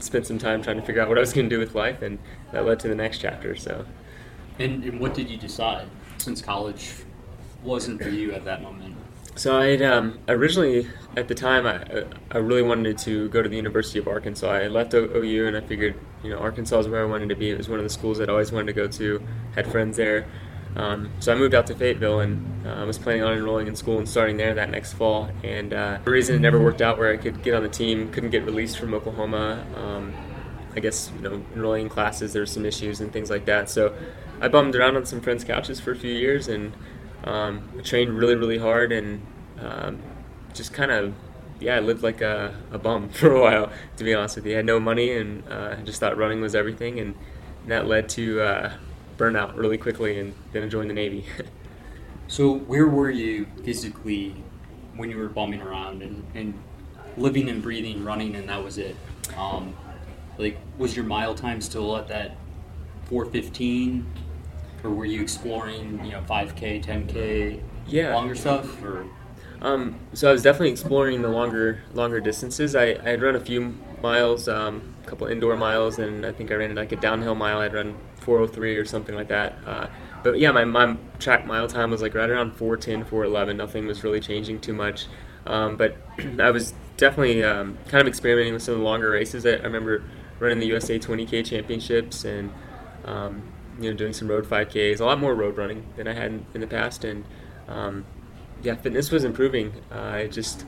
spent 0.00 0.26
some 0.26 0.38
time 0.38 0.62
trying 0.62 0.76
to 0.76 0.82
figure 0.82 1.02
out 1.02 1.08
what 1.08 1.18
I 1.18 1.20
was 1.20 1.32
going 1.32 1.48
to 1.48 1.54
do 1.54 1.58
with 1.58 1.74
life, 1.74 2.02
and 2.02 2.18
that 2.52 2.64
led 2.64 2.80
to 2.80 2.88
the 2.88 2.94
next 2.94 3.18
chapter. 3.18 3.56
So, 3.56 3.84
and, 4.58 4.82
and 4.84 5.00
what 5.00 5.14
did 5.14 5.28
you 5.28 5.36
decide 5.36 5.88
since 6.18 6.40
college 6.40 6.94
wasn't 7.62 8.02
for 8.02 8.08
you 8.08 8.32
at 8.32 8.44
that 8.44 8.62
moment? 8.62 8.96
So 9.36 9.58
I 9.58 9.74
um, 9.78 10.20
originally, 10.28 10.86
at 11.16 11.26
the 11.26 11.34
time, 11.34 11.66
I, 11.66 12.04
I 12.30 12.38
really 12.38 12.62
wanted 12.62 12.96
to 12.98 13.28
go 13.30 13.42
to 13.42 13.48
the 13.48 13.56
University 13.56 13.98
of 13.98 14.06
Arkansas. 14.06 14.48
I 14.48 14.68
left 14.68 14.94
OU 14.94 15.46
and 15.48 15.56
I 15.56 15.60
figured, 15.60 15.98
you 16.22 16.30
know, 16.30 16.38
Arkansas 16.38 16.78
is 16.78 16.88
where 16.88 17.02
I 17.02 17.04
wanted 17.04 17.30
to 17.30 17.34
be. 17.34 17.50
It 17.50 17.58
was 17.58 17.68
one 17.68 17.80
of 17.80 17.84
the 17.84 17.90
schools 17.90 18.20
I'd 18.20 18.28
always 18.28 18.52
wanted 18.52 18.66
to 18.66 18.72
go 18.74 18.86
to. 18.86 19.20
Had 19.56 19.66
friends 19.66 19.96
there, 19.96 20.26
um, 20.76 21.10
so 21.20 21.32
I 21.32 21.36
moved 21.36 21.54
out 21.54 21.66
to 21.68 21.74
Fayetteville 21.74 22.20
and 22.20 22.66
uh, 22.66 22.84
was 22.84 22.98
planning 22.98 23.22
on 23.22 23.32
enrolling 23.32 23.68
in 23.68 23.76
school 23.76 23.98
and 23.98 24.08
starting 24.08 24.36
there 24.36 24.54
that 24.54 24.70
next 24.70 24.94
fall. 24.94 25.30
And 25.44 25.72
uh, 25.72 25.98
a 26.04 26.10
reason 26.10 26.34
it 26.34 26.40
never 26.40 26.60
worked 26.60 26.82
out 26.82 26.98
where 26.98 27.12
I 27.12 27.16
could 27.16 27.42
get 27.42 27.54
on 27.54 27.62
the 27.62 27.68
team, 27.68 28.10
couldn't 28.10 28.30
get 28.30 28.44
released 28.44 28.78
from 28.78 28.92
Oklahoma. 28.92 29.64
Um, 29.76 30.12
I 30.76 30.80
guess 30.80 31.12
you 31.16 31.22
know 31.22 31.42
enrolling 31.54 31.82
in 31.82 31.88
classes 31.88 32.32
there 32.32 32.42
were 32.42 32.46
some 32.46 32.66
issues 32.66 33.00
and 33.00 33.12
things 33.12 33.30
like 33.30 33.44
that. 33.44 33.70
So 33.70 33.94
I 34.40 34.48
bummed 34.48 34.74
around 34.74 34.96
on 34.96 35.06
some 35.06 35.20
friends' 35.20 35.44
couches 35.44 35.78
for 35.78 35.92
a 35.92 35.96
few 35.96 36.12
years 36.12 36.48
and 36.48 36.72
um, 37.22 37.68
trained 37.84 38.18
really 38.18 38.34
really 38.34 38.58
hard 38.58 38.90
and 38.90 39.22
um, 39.60 40.02
just 40.52 40.72
kind 40.72 40.90
of 40.90 41.14
yeah 41.60 41.76
I 41.76 41.78
lived 41.78 42.02
like 42.02 42.20
a, 42.20 42.54
a, 42.72 42.78
bum 42.78 43.08
for 43.10 43.30
a 43.32 43.40
while 43.40 43.70
to 43.96 44.04
be 44.04 44.12
honest 44.12 44.36
with 44.36 44.46
you. 44.46 44.54
I 44.54 44.56
had 44.56 44.66
no 44.66 44.80
money 44.80 45.12
and 45.12 45.48
uh, 45.48 45.76
just 45.76 46.00
thought 46.00 46.16
running 46.16 46.40
was 46.40 46.56
everything 46.56 46.98
and 46.98 47.14
that 47.68 47.86
led 47.86 48.08
to 48.10 48.40
uh, 48.40 48.72
burnout 49.16 49.56
really 49.56 49.78
quickly 49.78 50.18
and 50.18 50.34
then 50.52 50.68
joined 50.70 50.90
the 50.90 50.94
Navy. 50.94 51.24
so, 52.28 52.54
where 52.54 52.86
were 52.86 53.10
you 53.10 53.46
physically 53.64 54.34
when 54.96 55.10
you 55.10 55.18
were 55.18 55.28
bumming 55.28 55.60
around 55.60 56.02
and, 56.02 56.24
and 56.34 56.54
living 57.16 57.48
and 57.48 57.62
breathing, 57.62 58.04
running, 58.04 58.34
and 58.36 58.48
that 58.48 58.62
was 58.62 58.78
it? 58.78 58.96
Um, 59.36 59.74
like, 60.38 60.58
was 60.78 60.96
your 60.96 61.04
mile 61.04 61.34
time 61.34 61.60
still 61.60 61.96
at 61.96 62.08
that 62.08 62.36
415? 63.06 64.06
Or 64.82 64.90
were 64.90 65.06
you 65.06 65.22
exploring, 65.22 66.04
you 66.04 66.12
know, 66.12 66.20
5K, 66.28 66.84
10K, 66.84 67.60
yeah. 67.86 68.12
longer 68.14 68.34
stuff? 68.34 68.82
Or 68.82 69.06
um, 69.62 69.98
so 70.12 70.28
I 70.28 70.32
was 70.32 70.42
definitely 70.42 70.72
exploring 70.72 71.22
the 71.22 71.28
longer 71.28 71.82
longer 71.94 72.20
distances. 72.20 72.76
I, 72.76 72.98
I 73.02 73.10
had 73.10 73.22
run 73.22 73.34
a 73.34 73.40
few 73.40 73.74
miles, 74.02 74.46
um, 74.46 74.94
a 75.02 75.06
couple 75.08 75.26
indoor 75.26 75.56
miles, 75.56 75.98
and 75.98 76.26
I 76.26 76.32
think 76.32 76.50
I 76.50 76.54
ran 76.56 76.74
like 76.74 76.92
a 76.92 76.96
downhill 76.96 77.34
mile. 77.34 77.60
I'd 77.60 77.72
run 77.72 77.96
403 78.24 78.76
or 78.76 78.84
something 78.84 79.14
like 79.14 79.28
that. 79.28 79.54
Uh, 79.66 79.86
but 80.22 80.38
yeah, 80.38 80.50
my, 80.50 80.64
my 80.64 80.96
track 81.18 81.46
mile 81.46 81.68
time 81.68 81.90
was 81.90 82.02
like 82.02 82.14
right 82.14 82.28
around 82.28 82.52
410, 82.52 83.04
411. 83.04 83.56
Nothing 83.56 83.86
was 83.86 84.02
really 84.02 84.20
changing 84.20 84.60
too 84.60 84.72
much. 84.72 85.06
Um, 85.46 85.76
but 85.76 85.96
I 86.40 86.50
was 86.50 86.74
definitely 86.96 87.44
um, 87.44 87.78
kind 87.88 88.00
of 88.00 88.08
experimenting 88.08 88.54
with 88.54 88.62
some 88.62 88.74
of 88.74 88.80
the 88.80 88.84
longer 88.84 89.10
races. 89.10 89.44
I, 89.46 89.50
I 89.50 89.62
remember 89.62 90.02
running 90.38 90.58
the 90.58 90.66
USA 90.66 90.98
20K 90.98 91.44
championships 91.44 92.24
and 92.24 92.52
um, 93.04 93.42
you 93.80 93.90
know 93.90 93.96
doing 93.96 94.12
some 94.12 94.28
road 94.28 94.44
5Ks, 94.44 95.00
a 95.00 95.04
lot 95.04 95.18
more 95.18 95.34
road 95.34 95.56
running 95.56 95.84
than 95.96 96.08
I 96.08 96.12
had 96.12 96.30
in, 96.30 96.46
in 96.54 96.60
the 96.60 96.66
past, 96.66 97.04
and 97.04 97.24
um, 97.68 98.04
yeah, 98.62 98.74
fitness 98.74 99.10
was 99.10 99.24
improving. 99.24 99.72
Uh, 99.92 100.00
I 100.00 100.26
just 100.28 100.64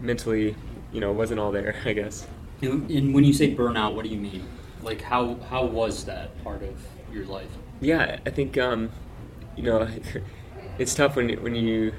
mentally, 0.00 0.56
you 0.92 1.00
know, 1.00 1.12
wasn't 1.12 1.40
all 1.40 1.52
there. 1.52 1.76
I 1.84 1.92
guess. 1.92 2.26
And, 2.60 2.90
and 2.90 3.14
when 3.14 3.24
you 3.24 3.32
say 3.32 3.54
burnout, 3.54 3.94
what 3.94 4.04
do 4.04 4.10
you 4.10 4.18
mean? 4.18 4.46
Like 4.84 5.00
how 5.02 5.36
how 5.48 5.64
was 5.64 6.04
that 6.04 6.42
part 6.44 6.62
of 6.62 6.78
your 7.12 7.24
life? 7.24 7.50
Yeah, 7.80 8.18
I 8.26 8.30
think 8.30 8.58
um, 8.58 8.90
you 9.56 9.62
know 9.62 9.88
it's 10.78 10.94
tough 10.94 11.16
when 11.16 11.30
when 11.42 11.54
you 11.54 11.94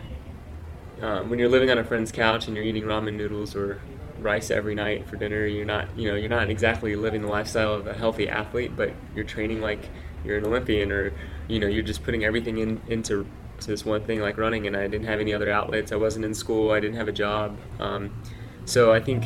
um, 1.01 1.29
when 1.29 1.39
you're 1.39 1.49
living 1.49 1.69
on 1.69 1.77
a 1.77 1.83
friend's 1.83 2.11
couch 2.11 2.47
and 2.47 2.55
you're 2.55 2.65
eating 2.65 2.83
ramen 2.83 3.15
noodles 3.15 3.55
or 3.55 3.81
rice 4.19 4.49
every 4.49 4.75
night 4.75 5.07
for 5.07 5.15
dinner. 5.15 5.45
You're 5.45 5.65
not 5.65 5.87
you 5.97 6.09
know 6.09 6.15
you're 6.15 6.29
not 6.29 6.49
exactly 6.49 6.95
living 6.95 7.21
the 7.21 7.27
lifestyle 7.27 7.73
of 7.73 7.87
a 7.87 7.93
healthy 7.93 8.29
athlete, 8.29 8.75
but 8.75 8.93
you're 9.15 9.25
training 9.25 9.61
like 9.61 9.89
you're 10.23 10.37
an 10.37 10.45
Olympian, 10.45 10.91
or 10.91 11.13
you 11.47 11.59
know 11.59 11.67
you're 11.67 11.83
just 11.83 12.03
putting 12.03 12.23
everything 12.23 12.57
in 12.57 12.81
into 12.87 13.25
to 13.59 13.67
this 13.67 13.85
one 13.85 14.03
thing 14.03 14.19
like 14.19 14.37
running. 14.37 14.67
And 14.67 14.75
I 14.75 14.87
didn't 14.87 15.07
have 15.07 15.19
any 15.19 15.33
other 15.33 15.49
outlets. 15.49 15.91
I 15.91 15.95
wasn't 15.95 16.25
in 16.25 16.33
school. 16.33 16.71
I 16.71 16.79
didn't 16.79 16.97
have 16.97 17.07
a 17.07 17.13
job. 17.13 17.57
Um, 17.79 18.21
so 18.65 18.91
I 18.93 18.99
think 18.99 19.25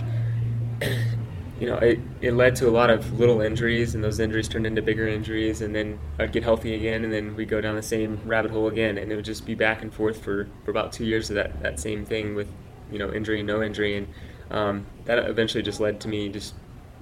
you 1.60 1.68
know, 1.68 1.78
it, 1.78 2.00
it 2.22 2.32
led 2.32 2.56
to 2.58 2.70
a 2.70 2.72
lot 2.72 2.90
of 2.90 3.20
little 3.20 3.42
injuries, 3.42 3.94
and 3.94 4.04
those 4.04 4.20
injuries 4.20 4.48
turned 4.48 4.66
into 4.66 4.82
bigger 4.82 5.08
injuries, 5.08 5.62
and 5.62 5.76
then 5.76 6.00
I'd 6.18 6.32
get 6.32 6.44
healthy 6.44 6.74
again, 6.74 7.04
and 7.04 7.12
then 7.12 7.36
we 7.36 7.46
go 7.46 7.60
down 7.60 7.76
the 7.76 7.82
same 7.82 8.22
rabbit 8.26 8.52
hole 8.52 8.68
again, 8.68 8.98
and 8.98 9.12
it 9.12 9.16
would 9.16 9.26
just 9.26 9.46
be 9.46 9.56
back 9.56 9.82
and 9.82 9.94
forth 9.94 10.24
for, 10.24 10.48
for 10.64 10.72
about 10.72 10.94
two 10.94 11.06
years 11.06 11.30
of 11.30 11.36
that, 11.36 11.62
that 11.62 11.80
same 11.80 12.06
thing 12.06 12.34
with, 12.34 12.48
you 12.92 12.98
know, 12.98 13.12
injury 13.12 13.40
and 13.40 13.48
no 13.48 13.62
injury, 13.62 13.98
and 13.98 14.08
um, 14.52 14.86
that 15.06 15.20
eventually 15.20 15.62
just 15.62 15.80
led 15.80 16.00
to 16.00 16.08
me 16.08 16.30
just 16.30 16.54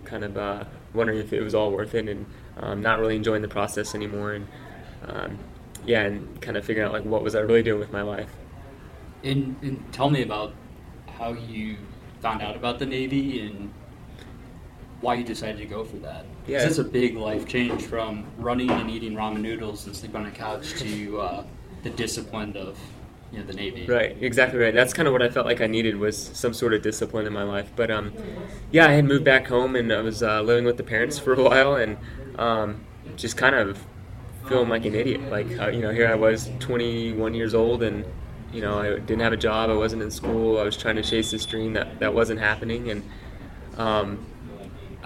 kind 0.05 0.23
of 0.23 0.37
uh, 0.37 0.63
wondering 0.93 1.19
if 1.19 1.31
it 1.33 1.41
was 1.41 1.53
all 1.53 1.71
worth 1.71 1.93
it, 1.93 2.09
and 2.09 2.25
um, 2.57 2.81
not 2.81 2.99
really 2.99 3.15
enjoying 3.15 3.43
the 3.43 3.47
process 3.47 3.93
anymore, 3.93 4.33
and 4.33 4.47
um, 5.07 5.37
yeah, 5.85 6.01
and 6.01 6.41
kind 6.41 6.57
of 6.57 6.65
figuring 6.65 6.87
out 6.87 6.93
like 6.93 7.05
what 7.05 7.21
was 7.21 7.35
I 7.35 7.39
really 7.41 7.63
doing 7.63 7.79
with 7.79 7.93
my 7.93 8.01
life. 8.01 8.31
And, 9.23 9.55
and 9.61 9.93
tell 9.93 10.09
me 10.09 10.23
about 10.23 10.53
how 11.07 11.33
you 11.33 11.77
found 12.21 12.41
out 12.41 12.55
about 12.55 12.79
the 12.79 12.85
Navy 12.85 13.39
and 13.41 13.71
why 15.01 15.13
you 15.15 15.23
decided 15.23 15.57
to 15.57 15.65
go 15.65 15.83
for 15.83 15.97
that. 15.97 16.25
Yeah, 16.47 16.65
it's 16.65 16.77
a 16.77 16.83
big 16.83 17.17
life 17.17 17.47
change 17.47 17.83
from 17.83 18.25
running 18.37 18.69
and 18.71 18.89
eating 18.89 19.13
ramen 19.13 19.41
noodles 19.41 19.85
and 19.85 19.95
sleeping 19.95 20.21
on 20.21 20.25
a 20.27 20.31
couch 20.31 20.73
to 20.79 21.19
uh, 21.19 21.43
the 21.83 21.89
discipline 21.89 22.55
of 22.57 22.79
you 23.31 23.39
know 23.39 23.45
the 23.45 23.53
Navy. 23.53 23.85
Right, 23.85 24.17
exactly 24.21 24.59
right. 24.59 24.73
That's 24.73 24.93
kind 24.93 25.07
of 25.07 25.11
what 25.11 25.21
I 25.21 25.29
felt 25.29 25.45
like 25.45 25.61
I 25.61 25.67
needed 25.67 25.97
was 25.97 26.17
some 26.17 26.53
sort 26.53 26.73
of 26.73 26.81
discipline 26.81 27.27
in 27.27 27.33
my 27.33 27.43
life. 27.43 27.71
But 27.75 27.91
um, 27.91 28.13
yeah, 28.71 28.87
I 28.87 28.93
had 28.93 29.05
moved 29.05 29.23
back 29.23 29.47
home 29.47 29.75
and 29.75 29.91
I 29.91 30.01
was 30.01 30.23
uh, 30.23 30.41
living 30.41 30.65
with 30.65 30.77
the 30.77 30.83
parents 30.83 31.19
for 31.19 31.33
a 31.33 31.43
while 31.49 31.75
and 31.75 31.97
um, 32.37 32.85
just 33.15 33.37
kind 33.37 33.55
of 33.55 33.85
feeling 34.47 34.69
like 34.69 34.85
an 34.85 34.95
idiot. 34.95 35.29
Like 35.29 35.59
uh, 35.59 35.67
you 35.67 35.81
know, 35.81 35.91
here 35.91 36.07
I 36.07 36.15
was, 36.15 36.49
21 36.59 37.33
years 37.33 37.53
old 37.53 37.83
and. 37.83 38.05
You 38.53 38.61
know, 38.61 38.79
I 38.79 38.91
didn't 38.91 39.19
have 39.19 39.33
a 39.33 39.37
job. 39.37 39.69
I 39.69 39.73
wasn't 39.73 40.01
in 40.01 40.09
school. 40.09 40.57
I 40.57 40.63
was 40.63 40.77
trying 40.77 40.95
to 40.95 41.03
chase 41.03 41.31
this 41.31 41.45
dream 41.45 41.73
that, 41.73 41.99
that 41.99 42.13
wasn't 42.13 42.39
happening, 42.39 42.89
and 42.89 43.03
um, 43.77 44.25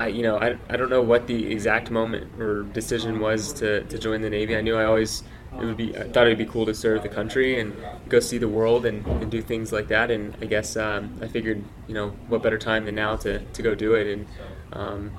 I, 0.01 0.08
you 0.08 0.24
know, 0.24 0.38
I, 0.38 0.58
I 0.67 0.77
don't 0.77 0.89
know 0.89 1.03
what 1.03 1.27
the 1.27 1.51
exact 1.51 1.91
moment 1.91 2.41
or 2.41 2.63
decision 2.63 3.20
was 3.20 3.53
to, 3.53 3.84
to 3.84 4.00
join 4.00 4.22
the 4.22 4.31
Navy. 4.31 4.58
I 4.58 4.62
knew 4.62 4.75
I 4.75 4.86
always 4.86 5.22
it 5.60 5.65
would 5.65 5.77
be 5.77 5.96
I 5.96 6.03
thought 6.03 6.25
it'd 6.25 6.39
be 6.39 6.46
cool 6.46 6.65
to 6.65 6.74
serve 6.74 7.03
the 7.03 7.10
country 7.10 7.60
and 7.60 7.75
go 8.10 8.20
see 8.20 8.39
the 8.39 8.48
world 8.48 8.86
and, 8.86 9.05
and 9.05 9.29
do 9.29 9.43
things 9.43 9.72
like 9.72 9.89
that. 9.89 10.10
And 10.10 10.36
I 10.41 10.46
guess 10.46 10.75
um, 10.75 11.20
I 11.22 11.27
figured, 11.27 11.63
you 11.88 11.93
know, 11.93 12.10
what 12.29 12.41
better 12.41 12.58
time 12.58 12.86
than 12.86 12.96
now 12.96 13.15
to, 13.17 13.39
to 13.39 13.62
go 13.62 13.75
do 13.75 13.93
it 13.93 14.08
and 14.08 14.27
um, 14.74 15.12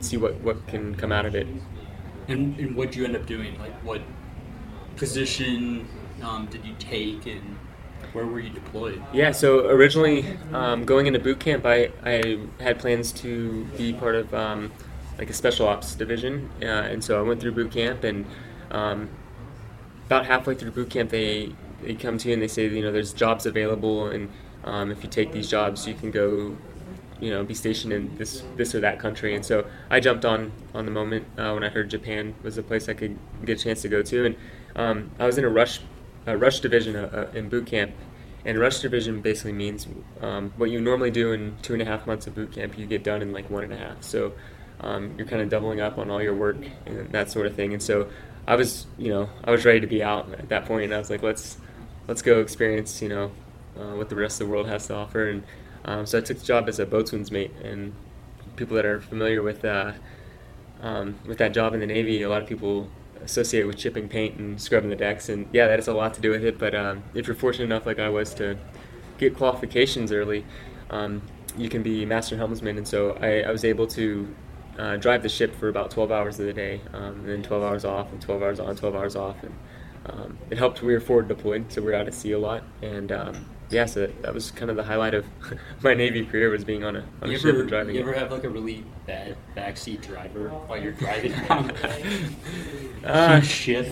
see 0.00 0.16
what, 0.16 0.40
what 0.40 0.66
can 0.66 0.94
come 0.94 1.12
out 1.12 1.26
of 1.26 1.34
it. 1.34 1.46
And, 2.28 2.58
and 2.58 2.74
what 2.74 2.86
did 2.86 2.96
you 2.96 3.04
end 3.04 3.16
up 3.16 3.26
doing? 3.26 3.58
Like, 3.58 3.74
what 3.84 4.00
position 4.96 5.86
um, 6.22 6.46
did 6.46 6.64
you 6.64 6.74
take 6.78 7.26
and 7.26 7.55
where 8.16 8.24
were 8.24 8.40
you 8.40 8.48
deployed? 8.48 9.02
Yeah, 9.12 9.30
so 9.32 9.66
originally 9.68 10.24
um, 10.54 10.86
going 10.86 11.06
into 11.06 11.18
boot 11.18 11.38
camp, 11.38 11.66
I, 11.66 11.90
I 12.02 12.38
had 12.58 12.78
plans 12.78 13.12
to 13.12 13.64
be 13.76 13.92
part 13.92 14.14
of 14.14 14.32
um, 14.32 14.72
like 15.18 15.28
a 15.28 15.34
special 15.34 15.68
ops 15.68 15.94
division, 15.94 16.48
uh, 16.62 16.64
and 16.64 17.04
so 17.04 17.18
I 17.18 17.22
went 17.22 17.42
through 17.42 17.52
boot 17.52 17.70
camp, 17.70 18.04
and 18.04 18.24
um, 18.70 19.10
about 20.06 20.24
halfway 20.24 20.54
through 20.54 20.70
boot 20.70 20.88
camp, 20.88 21.10
they 21.10 21.52
they 21.82 21.94
come 21.94 22.16
to 22.16 22.28
you 22.28 22.32
and 22.32 22.42
they 22.42 22.48
say, 22.48 22.66
you 22.66 22.80
know, 22.80 22.90
there's 22.90 23.12
jobs 23.12 23.44
available, 23.44 24.06
and 24.06 24.30
um, 24.64 24.90
if 24.90 25.04
you 25.04 25.10
take 25.10 25.30
these 25.32 25.50
jobs, 25.50 25.86
you 25.86 25.92
can 25.92 26.10
go, 26.10 26.56
you 27.20 27.28
know, 27.28 27.44
be 27.44 27.52
stationed 27.52 27.92
in 27.92 28.16
this 28.16 28.42
this 28.56 28.74
or 28.74 28.80
that 28.80 28.98
country. 28.98 29.34
And 29.34 29.44
so 29.44 29.66
I 29.90 30.00
jumped 30.00 30.24
on 30.24 30.52
on 30.74 30.86
the 30.86 30.90
moment 30.90 31.26
uh, 31.36 31.52
when 31.52 31.62
I 31.62 31.68
heard 31.68 31.90
Japan 31.90 32.34
was 32.42 32.56
a 32.56 32.62
place 32.62 32.88
I 32.88 32.94
could 32.94 33.18
get 33.44 33.60
a 33.60 33.62
chance 33.62 33.82
to 33.82 33.88
go 33.88 34.00
to, 34.00 34.24
and 34.24 34.36
um, 34.74 35.10
I 35.18 35.26
was 35.26 35.36
in 35.36 35.44
a 35.44 35.50
rush 35.50 35.80
a 36.26 36.36
rush 36.36 36.60
division 36.60 36.96
uh, 36.96 37.28
uh, 37.32 37.38
in 37.38 37.48
boot 37.48 37.66
camp. 37.66 37.92
And 38.46 38.60
rush 38.60 38.78
division 38.78 39.20
basically 39.20 39.52
means 39.52 39.88
um, 40.22 40.52
what 40.56 40.70
you 40.70 40.80
normally 40.80 41.10
do 41.10 41.32
in 41.32 41.56
two 41.62 41.72
and 41.72 41.82
a 41.82 41.84
half 41.84 42.06
months 42.06 42.28
of 42.28 42.36
boot 42.36 42.52
camp, 42.52 42.78
you 42.78 42.86
get 42.86 43.02
done 43.02 43.20
in 43.20 43.32
like 43.32 43.50
one 43.50 43.64
and 43.64 43.72
a 43.72 43.76
half. 43.76 44.04
So 44.04 44.32
um, 44.80 45.14
you're 45.18 45.26
kind 45.26 45.42
of 45.42 45.48
doubling 45.48 45.80
up 45.80 45.98
on 45.98 46.10
all 46.10 46.22
your 46.22 46.34
work 46.34 46.56
and 46.86 47.10
that 47.10 47.28
sort 47.30 47.46
of 47.46 47.56
thing. 47.56 47.72
And 47.72 47.82
so 47.82 48.08
I 48.46 48.54
was, 48.54 48.86
you 48.98 49.08
know, 49.08 49.28
I 49.42 49.50
was 49.50 49.64
ready 49.64 49.80
to 49.80 49.88
be 49.88 50.00
out 50.00 50.32
at 50.32 50.48
that 50.50 50.64
point, 50.64 50.84
and 50.84 50.94
I 50.94 50.98
was 50.98 51.10
like, 51.10 51.22
let's 51.22 51.58
let's 52.06 52.22
go 52.22 52.40
experience, 52.40 53.02
you 53.02 53.08
know, 53.08 53.32
uh, 53.76 53.96
what 53.96 54.08
the 54.08 54.14
rest 54.14 54.40
of 54.40 54.46
the 54.46 54.52
world 54.52 54.68
has 54.68 54.86
to 54.86 54.94
offer. 54.94 55.28
And 55.28 55.42
um, 55.84 56.06
so 56.06 56.18
I 56.18 56.20
took 56.20 56.38
the 56.38 56.46
job 56.46 56.68
as 56.68 56.78
a 56.78 56.86
boatswain's 56.86 57.32
mate. 57.32 57.50
And 57.64 57.94
people 58.54 58.76
that 58.76 58.86
are 58.86 59.00
familiar 59.00 59.42
with 59.42 59.64
uh, 59.64 59.92
um, 60.82 61.18
with 61.26 61.38
that 61.38 61.52
job 61.52 61.74
in 61.74 61.80
the 61.80 61.86
Navy, 61.86 62.22
a 62.22 62.28
lot 62.28 62.42
of 62.42 62.48
people 62.48 62.88
associated 63.22 63.66
with 63.66 63.76
chipping 63.76 64.08
paint 64.08 64.38
and 64.38 64.60
scrubbing 64.60 64.90
the 64.90 64.96
decks. 64.96 65.28
And 65.28 65.48
yeah, 65.52 65.66
that 65.66 65.78
has 65.78 65.88
a 65.88 65.94
lot 65.94 66.14
to 66.14 66.20
do 66.20 66.30
with 66.30 66.44
it. 66.44 66.58
But 66.58 66.74
um, 66.74 67.02
if 67.14 67.26
you're 67.26 67.36
fortunate 67.36 67.64
enough, 67.64 67.86
like 67.86 67.98
I 67.98 68.08
was, 68.08 68.34
to 68.34 68.58
get 69.18 69.36
qualifications 69.36 70.12
early, 70.12 70.44
um, 70.90 71.22
you 71.56 71.68
can 71.68 71.82
be 71.82 72.04
master 72.04 72.36
helmsman. 72.36 72.76
And 72.78 72.86
so 72.86 73.12
I, 73.20 73.40
I 73.42 73.50
was 73.50 73.64
able 73.64 73.86
to 73.88 74.34
uh, 74.78 74.96
drive 74.96 75.22
the 75.22 75.28
ship 75.28 75.54
for 75.54 75.68
about 75.68 75.90
12 75.90 76.12
hours 76.12 76.38
of 76.38 76.46
the 76.46 76.52
day, 76.52 76.80
um, 76.92 77.20
and 77.20 77.28
then 77.28 77.42
12 77.42 77.62
hours 77.62 77.84
off, 77.84 78.12
and 78.12 78.20
12 78.20 78.42
hours 78.42 78.60
on, 78.60 78.76
12 78.76 78.94
hours 78.94 79.16
off. 79.16 79.36
And 79.42 79.54
um, 80.06 80.38
it 80.50 80.58
helped. 80.58 80.82
We 80.82 80.92
were 80.92 81.00
forward 81.00 81.28
deployed, 81.28 81.72
so 81.72 81.82
we 81.82 81.92
are 81.92 81.94
out 81.94 82.06
at 82.06 82.14
sea 82.14 82.32
a 82.32 82.38
lot. 82.38 82.62
And 82.82 83.10
um, 83.10 83.46
yeah, 83.70 83.86
so 83.86 84.06
that 84.22 84.32
was 84.32 84.50
kind 84.50 84.70
of 84.70 84.76
the 84.76 84.84
highlight 84.84 85.14
of 85.14 85.24
my 85.82 85.94
Navy 85.94 86.24
career 86.24 86.50
was 86.50 86.64
being 86.64 86.84
on 86.84 86.96
a, 86.96 87.04
on 87.22 87.30
you 87.30 87.36
a 87.36 87.38
ship 87.38 87.48
ever, 87.50 87.60
and 87.60 87.68
driving. 87.68 87.94
You 87.94 88.00
it. 88.00 88.04
ever 88.04 88.14
have 88.14 88.30
like 88.30 88.44
a 88.44 88.48
really 88.48 88.84
bad 89.06 89.36
backseat 89.56 90.02
driver 90.02 90.48
while 90.50 90.80
you're 90.80 90.92
driving? 90.92 91.32
Uh, 93.04 93.40
ship, 93.40 93.86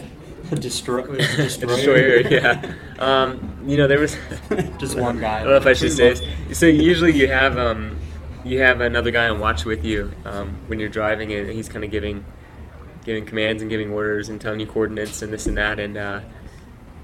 a 0.51 0.55
A 0.55 0.59
destroyer. 0.59 1.17
destroyer, 1.17 2.17
yeah. 2.29 2.75
Um, 2.99 3.57
you 3.65 3.77
know, 3.77 3.87
there 3.87 4.01
was 4.01 4.17
Just 4.79 4.99
one 4.99 5.21
guy. 5.21 5.37
I 5.37 5.45
don't 5.45 5.51
know 5.51 5.57
if 5.57 5.67
I 5.67 5.73
should 5.73 5.93
say 5.93 6.15
this. 6.15 6.59
So 6.59 6.67
usually 6.67 7.13
you 7.13 7.29
have 7.29 7.57
um, 7.57 7.97
you 8.45 8.61
have 8.61 8.81
another 8.81 9.11
guy 9.13 9.29
on 9.29 9.39
watch 9.39 9.65
with 9.65 9.85
you 9.85 10.11
um, 10.25 10.57
when 10.67 10.81
you're 10.81 10.89
driving, 10.89 11.33
and 11.33 11.49
he's 11.49 11.69
kind 11.69 11.85
of 11.85 11.91
giving 11.93 12.25
giving 13.05 13.25
commands 13.25 13.63
and 13.63 13.71
giving 13.71 13.93
orders 13.93 14.29
and 14.29 14.41
telling 14.41 14.59
you 14.61 14.67
coordinates 14.67 15.23
and 15.23 15.33
this 15.33 15.47
and 15.47 15.57
that. 15.59 15.79
And 15.79 15.97
uh, 15.97 16.21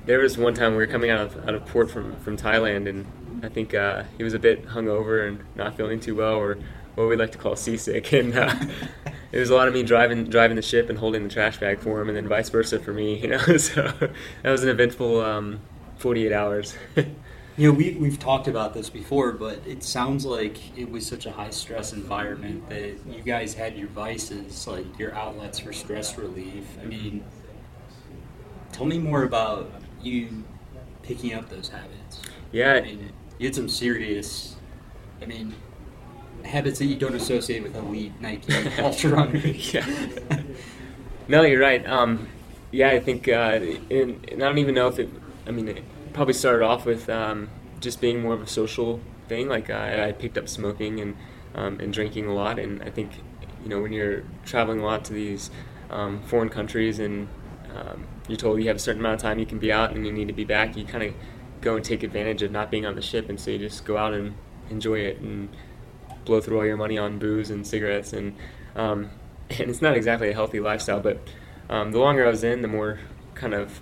there 0.06 0.20
was 0.20 0.38
one 0.38 0.54
time 0.54 0.72
we 0.72 0.78
were 0.78 0.86
coming 0.86 1.10
out 1.10 1.20
of 1.20 1.48
out 1.48 1.54
of 1.54 1.66
port 1.66 1.90
from 1.90 2.16
from 2.16 2.36
Thailand, 2.36 2.88
and 2.88 3.06
I 3.44 3.48
think 3.48 3.74
uh, 3.74 4.04
he 4.16 4.24
was 4.24 4.34
a 4.34 4.38
bit 4.38 4.66
hungover 4.68 5.26
and 5.26 5.44
not 5.54 5.76
feeling 5.76 6.00
too 6.00 6.14
well, 6.14 6.34
or 6.34 6.58
what 6.94 7.08
we 7.08 7.16
like 7.16 7.32
to 7.32 7.38
call 7.38 7.56
seasick. 7.56 8.12
And 8.20 8.36
uh, 8.36 8.54
it 9.32 9.38
was 9.38 9.50
a 9.50 9.54
lot 9.54 9.68
of 9.68 9.74
me 9.74 9.82
driving 9.82 10.24
driving 10.24 10.56
the 10.56 10.62
ship 10.62 10.90
and 10.90 10.98
holding 10.98 11.22
the 11.24 11.30
trash 11.30 11.58
bag 11.58 11.80
for 11.80 12.00
him, 12.00 12.08
and 12.08 12.16
then 12.16 12.28
vice 12.28 12.48
versa 12.48 12.78
for 12.78 12.92
me. 12.92 13.20
You 13.20 13.28
know, 13.28 13.56
so 13.56 13.92
that 14.42 14.50
was 14.50 14.62
an 14.62 14.70
eventful 14.70 15.20
um, 15.20 15.60
48 15.98 16.32
hours. 16.32 16.74
You 17.56 17.70
know, 17.70 17.76
we, 17.76 17.92
we've 17.92 18.18
talked 18.18 18.48
about 18.48 18.72
this 18.72 18.88
before, 18.88 19.32
but 19.32 19.60
it 19.66 19.82
sounds 19.82 20.24
like 20.24 20.78
it 20.78 20.90
was 20.90 21.06
such 21.06 21.26
a 21.26 21.30
high 21.30 21.50
stress 21.50 21.92
environment 21.92 22.66
that 22.70 22.94
you 23.06 23.20
guys 23.22 23.52
had 23.52 23.76
your 23.76 23.88
vices, 23.88 24.66
like 24.66 24.98
your 24.98 25.14
outlets 25.14 25.58
for 25.58 25.70
stress 25.70 26.16
relief. 26.16 26.64
I 26.80 26.86
mean, 26.86 27.22
tell 28.72 28.86
me 28.86 28.98
more 28.98 29.24
about 29.24 29.70
you 30.02 30.44
picking 31.02 31.34
up 31.34 31.48
those 31.48 31.68
habits. 31.68 32.20
Yeah. 32.52 32.74
I 32.74 32.80
mean, 32.82 33.12
you 33.38 33.46
had 33.46 33.54
some 33.54 33.68
serious, 33.68 34.56
I 35.22 35.26
mean, 35.26 35.54
habits 36.44 36.78
that 36.78 36.86
you 36.86 36.96
don't 36.96 37.14
associate 37.14 37.62
with 37.62 37.76
elite 37.76 38.20
Nike 38.20 38.52
ultra 38.78 39.10
runners. 39.10 39.74
yeah. 39.74 39.86
No, 41.28 41.42
you're 41.42 41.60
right. 41.60 41.86
Um, 41.88 42.28
yeah, 42.70 42.90
I 42.90 43.00
think, 43.00 43.28
uh, 43.28 43.58
and, 43.90 44.28
and 44.30 44.42
I 44.42 44.46
don't 44.46 44.58
even 44.58 44.74
know 44.74 44.88
if 44.88 44.98
it. 44.98 45.08
I 45.46 45.50
mean, 45.50 45.68
it 45.68 45.82
probably 46.12 46.34
started 46.34 46.64
off 46.64 46.84
with 46.86 47.08
um, 47.08 47.50
just 47.80 48.00
being 48.00 48.20
more 48.20 48.34
of 48.34 48.42
a 48.42 48.46
social 48.46 49.00
thing. 49.28 49.48
Like 49.48 49.70
I, 49.70 50.08
I 50.08 50.12
picked 50.12 50.38
up 50.38 50.48
smoking 50.48 51.00
and 51.00 51.16
um, 51.54 51.80
and 51.80 51.92
drinking 51.92 52.26
a 52.26 52.34
lot, 52.34 52.58
and 52.58 52.82
I 52.82 52.90
think 52.90 53.10
you 53.62 53.68
know 53.68 53.80
when 53.80 53.92
you're 53.92 54.22
traveling 54.44 54.80
a 54.80 54.84
lot 54.84 55.04
to 55.06 55.12
these 55.12 55.50
um, 55.90 56.22
foreign 56.22 56.48
countries 56.48 56.98
and 56.98 57.28
um, 57.74 58.06
you're 58.28 58.36
told 58.36 58.60
you 58.60 58.68
have 58.68 58.76
a 58.76 58.80
certain 58.80 59.00
amount 59.00 59.14
of 59.16 59.22
time 59.22 59.38
you 59.38 59.46
can 59.46 59.58
be 59.58 59.72
out 59.72 59.92
and 59.92 60.06
you 60.06 60.12
need 60.12 60.28
to 60.28 60.34
be 60.34 60.44
back, 60.44 60.76
you 60.76 60.84
kind 60.84 61.04
of 61.04 61.14
go 61.60 61.76
and 61.76 61.84
take 61.84 62.02
advantage 62.02 62.42
of 62.42 62.50
not 62.50 62.70
being 62.70 62.86
on 62.86 62.94
the 62.94 63.02
ship, 63.02 63.28
and 63.28 63.38
so 63.38 63.50
you 63.50 63.58
just 63.58 63.84
go 63.84 63.96
out 63.96 64.14
and 64.14 64.34
enjoy 64.70 65.00
it 65.00 65.20
and 65.20 65.48
blow 66.24 66.40
through 66.40 66.58
all 66.58 66.66
your 66.66 66.76
money 66.76 66.98
on 66.98 67.18
booze 67.18 67.50
and 67.50 67.66
cigarettes, 67.66 68.12
and 68.12 68.36
um, 68.76 69.10
and 69.50 69.70
it's 69.70 69.82
not 69.82 69.96
exactly 69.96 70.30
a 70.30 70.34
healthy 70.34 70.60
lifestyle. 70.60 71.00
But 71.00 71.18
um, 71.68 71.92
the 71.92 71.98
longer 71.98 72.26
I 72.26 72.30
was 72.30 72.44
in, 72.44 72.62
the 72.62 72.68
more 72.68 73.00
kind 73.34 73.54
of 73.54 73.80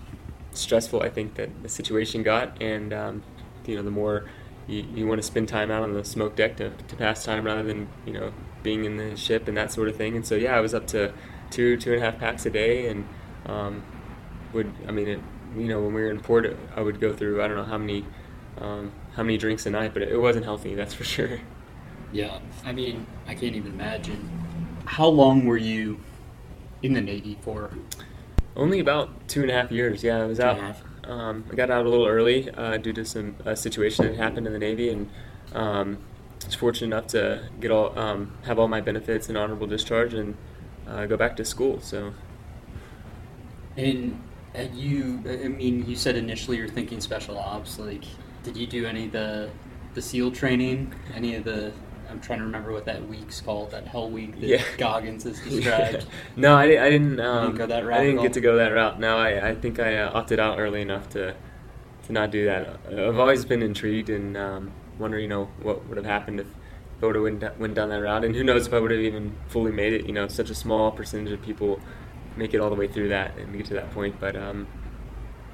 stressful 0.52 1.02
I 1.02 1.08
think 1.08 1.34
that 1.34 1.62
the 1.62 1.68
situation 1.68 2.22
got, 2.22 2.60
and 2.60 2.92
um, 2.92 3.22
you 3.66 3.76
know 3.76 3.82
the 3.82 3.90
more 3.90 4.28
you, 4.66 4.84
you 4.94 5.06
want 5.06 5.18
to 5.18 5.26
spend 5.26 5.48
time 5.48 5.70
out 5.70 5.82
on 5.82 5.94
the 5.94 6.04
smoke 6.04 6.36
deck 6.36 6.56
to, 6.56 6.70
to 6.70 6.96
pass 6.96 7.24
time 7.24 7.44
rather 7.44 7.62
than 7.62 7.88
you 8.04 8.12
know 8.12 8.32
being 8.62 8.84
in 8.84 8.96
the 8.96 9.16
ship 9.16 9.48
and 9.48 9.56
that 9.56 9.72
sort 9.72 9.88
of 9.88 9.96
thing. 9.96 10.16
And 10.16 10.26
so 10.26 10.34
yeah, 10.34 10.56
I 10.56 10.60
was 10.60 10.74
up 10.74 10.86
to 10.88 11.12
two 11.50 11.76
two 11.76 11.92
and 11.92 12.02
a 12.02 12.04
half 12.04 12.18
packs 12.18 12.46
a 12.46 12.50
day, 12.50 12.88
and 12.88 13.06
um, 13.48 13.82
would 14.52 14.72
I 14.86 14.92
mean 14.92 15.08
it, 15.08 15.20
you 15.56 15.68
know 15.68 15.80
when 15.80 15.94
we 15.94 16.02
were 16.02 16.10
in 16.10 16.20
port, 16.20 16.56
I 16.74 16.80
would 16.80 17.00
go 17.00 17.12
through 17.12 17.42
I 17.42 17.48
don't 17.48 17.56
know 17.56 17.64
how 17.64 17.78
many 17.78 18.04
um, 18.58 18.92
how 19.14 19.22
many 19.22 19.38
drinks 19.38 19.66
a 19.66 19.70
night, 19.70 19.92
but 19.92 20.02
it, 20.02 20.12
it 20.12 20.18
wasn't 20.18 20.44
healthy, 20.44 20.74
that's 20.74 20.94
for 20.94 21.04
sure. 21.04 21.40
Yeah, 22.12 22.38
I 22.64 22.72
mean 22.72 23.06
I 23.26 23.34
can't 23.34 23.56
even 23.56 23.72
imagine. 23.72 24.28
How 24.84 25.08
long 25.08 25.44
were 25.44 25.58
you 25.58 26.00
in 26.82 26.94
the 26.94 27.00
Navy 27.00 27.38
for? 27.42 27.70
Only 28.56 28.80
about 28.80 29.28
two 29.28 29.42
and 29.42 29.50
a 29.50 29.54
half 29.54 29.70
years. 29.70 30.02
Yeah, 30.02 30.22
I 30.22 30.26
was 30.26 30.38
Two 30.38 30.44
out. 30.44 30.76
Um, 31.04 31.44
I 31.50 31.54
got 31.54 31.70
out 31.70 31.86
a 31.86 31.88
little 31.88 32.06
early 32.06 32.50
uh, 32.50 32.76
due 32.76 32.92
to 32.92 33.04
some 33.04 33.36
a 33.44 33.56
situation 33.56 34.06
that 34.06 34.16
happened 34.16 34.46
in 34.46 34.52
the 34.52 34.58
Navy, 34.58 34.90
and 34.90 35.08
um, 35.54 35.98
was 36.44 36.54
fortunate 36.54 36.88
enough 36.88 37.06
to 37.08 37.48
get 37.60 37.70
all 37.70 37.98
um, 37.98 38.32
have 38.44 38.58
all 38.58 38.68
my 38.68 38.80
benefits 38.80 39.28
and 39.28 39.38
honorable 39.38 39.66
discharge 39.66 40.14
and 40.14 40.36
uh, 40.86 41.06
go 41.06 41.16
back 41.16 41.36
to 41.36 41.44
school. 41.44 41.80
So 41.80 42.12
And 43.78 44.20
had 44.54 44.74
you, 44.74 45.22
I 45.26 45.48
mean, 45.48 45.88
you 45.88 45.94
said 45.94 46.16
initially 46.16 46.56
you're 46.56 46.68
thinking 46.68 47.00
special 47.00 47.38
ops. 47.38 47.78
Like, 47.78 48.04
did 48.42 48.56
you 48.56 48.66
do 48.66 48.86
any 48.86 49.06
of 49.06 49.12
the 49.12 49.50
the 49.94 50.02
SEAL 50.02 50.32
training? 50.32 50.94
Any 51.14 51.36
of 51.36 51.44
the? 51.44 51.72
I'm 52.10 52.20
trying 52.20 52.38
to 52.38 52.44
remember 52.46 52.72
what 52.72 52.86
that 52.86 53.06
week's 53.06 53.40
called. 53.40 53.70
That 53.70 53.86
Hell 53.86 54.10
Week 54.10 54.32
that 54.40 54.46
Yeah. 54.46 54.62
Goggins 54.78 55.24
has 55.24 55.38
described. 55.40 56.06
no, 56.36 56.56
I, 56.56 56.62
I 56.62 56.90
didn't. 56.90 57.20
Um, 57.20 57.54
go 57.54 57.66
that 57.66 57.84
route 57.84 58.00
I 58.00 58.04
didn't 58.04 58.22
get 58.22 58.32
to 58.32 58.40
go 58.40 58.56
that 58.56 58.70
route. 58.70 58.98
No, 58.98 59.16
I, 59.16 59.50
I 59.50 59.54
think 59.54 59.78
I 59.78 59.98
uh, 59.98 60.10
opted 60.12 60.40
out 60.40 60.58
early 60.58 60.82
enough 60.82 61.08
to 61.10 61.34
to 62.06 62.12
not 62.12 62.30
do 62.30 62.46
that. 62.46 62.80
I've 62.88 63.18
always 63.18 63.44
been 63.44 63.62
intrigued 63.62 64.10
and 64.10 64.36
um, 64.36 64.72
wonder, 64.98 65.18
you 65.18 65.28
know, 65.28 65.50
what 65.62 65.86
would 65.86 65.98
have 65.98 66.06
happened 66.06 66.40
if 66.40 66.46
I 67.02 67.06
would 67.06 67.14
have 67.14 67.22
went, 67.24 67.60
went 67.60 67.74
down 67.74 67.90
that 67.90 68.00
route, 68.00 68.24
and 68.24 68.34
who 68.34 68.42
knows 68.42 68.66
if 68.66 68.72
I 68.72 68.80
would 68.80 68.90
have 68.90 69.00
even 69.00 69.36
fully 69.48 69.70
made 69.70 69.92
it. 69.92 70.06
You 70.06 70.12
know, 70.12 70.26
such 70.26 70.50
a 70.50 70.54
small 70.54 70.90
percentage 70.90 71.32
of 71.32 71.42
people 71.42 71.80
make 72.38 72.54
it 72.54 72.60
all 72.60 72.70
the 72.70 72.76
way 72.76 72.88
through 72.88 73.08
that 73.08 73.36
and 73.36 73.56
get 73.56 73.66
to 73.66 73.74
that 73.74 73.90
point. 73.92 74.18
But 74.20 74.36
um, 74.36 74.66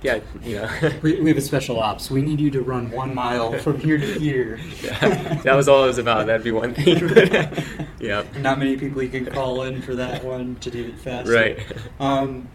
yeah, 0.04 0.20
you 0.42 0.56
know. 0.56 0.70
we, 1.02 1.20
we 1.22 1.30
have 1.30 1.38
a 1.38 1.40
special 1.40 1.80
ops. 1.80 2.10
We 2.10 2.20
need 2.20 2.38
you 2.38 2.50
to 2.50 2.60
run 2.60 2.90
one 2.90 3.14
mile 3.14 3.58
from 3.58 3.80
here 3.80 3.98
to 3.98 4.18
here. 4.18 4.60
Yeah, 4.82 5.40
that 5.42 5.54
was 5.54 5.66
all 5.66 5.84
it 5.84 5.86
was 5.86 5.98
about. 5.98 6.26
That'd 6.26 6.44
be 6.44 6.52
one 6.52 6.74
thing. 6.74 7.08
But, 7.08 7.64
yeah. 8.00 8.24
Not 8.38 8.58
many 8.58 8.76
people 8.76 9.02
you 9.02 9.08
can 9.08 9.24
call 9.24 9.62
in 9.62 9.80
for 9.80 9.94
that 9.94 10.22
one 10.22 10.56
to 10.56 10.70
do 10.70 10.84
it 10.84 10.98
fast. 10.98 11.30
Right. 11.30 11.58
Um, 11.98 12.48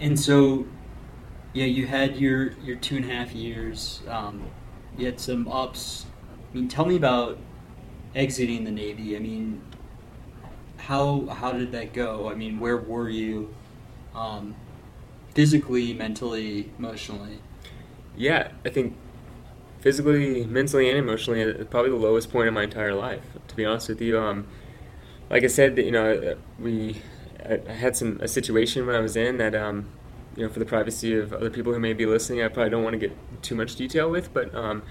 and 0.00 0.18
so, 0.18 0.66
yeah, 1.52 1.66
you 1.66 1.86
had 1.86 2.16
your 2.16 2.52
your 2.64 2.76
two 2.76 2.96
and 2.96 3.04
a 3.08 3.14
half 3.14 3.32
years. 3.32 4.02
Um, 4.08 4.50
you 4.96 5.06
had 5.06 5.20
some 5.20 5.46
ups. 5.46 6.06
I 6.50 6.56
mean, 6.56 6.68
tell 6.68 6.84
me 6.84 6.96
about 6.96 7.38
exiting 8.16 8.64
the 8.64 8.72
Navy. 8.72 9.16
I 9.16 9.20
mean, 9.20 9.62
how 10.78 11.26
how 11.26 11.52
did 11.52 11.70
that 11.72 11.92
go? 11.92 12.28
I 12.28 12.34
mean, 12.34 12.58
where 12.58 12.76
were 12.76 13.08
you, 13.08 13.54
um, 14.18 14.54
physically, 15.34 15.94
mentally, 15.94 16.70
emotionally? 16.78 17.38
Yeah, 18.16 18.50
I 18.64 18.70
think 18.70 18.96
physically, 19.80 20.44
mentally, 20.44 20.88
and 20.88 20.98
emotionally, 20.98 21.42
at 21.42 21.70
probably 21.70 21.90
the 21.90 21.96
lowest 21.96 22.30
point 22.32 22.48
in 22.48 22.54
my 22.54 22.64
entire 22.64 22.94
life. 22.94 23.22
To 23.46 23.56
be 23.56 23.64
honest 23.64 23.88
with 23.88 24.00
you, 24.00 24.18
um, 24.18 24.46
like 25.30 25.44
I 25.44 25.46
said, 25.46 25.78
you 25.78 25.92
know, 25.92 26.36
we 26.58 27.00
I 27.48 27.60
I 27.68 27.72
had 27.72 27.96
some 27.96 28.18
a 28.20 28.28
situation 28.28 28.86
when 28.86 28.96
I 28.96 29.00
was 29.00 29.16
in 29.16 29.38
that, 29.38 29.54
um, 29.54 29.86
you 30.36 30.44
know, 30.44 30.52
for 30.52 30.58
the 30.58 30.66
privacy 30.66 31.16
of 31.16 31.32
other 31.32 31.50
people 31.50 31.72
who 31.72 31.80
may 31.80 31.92
be 31.92 32.06
listening, 32.06 32.42
I 32.42 32.48
probably 32.48 32.70
don't 32.70 32.82
want 32.82 32.94
to 32.94 32.98
get 32.98 33.16
too 33.42 33.54
much 33.54 33.76
detail 33.76 34.10
with, 34.10 34.32
but 34.32 34.54
um, 34.54 34.82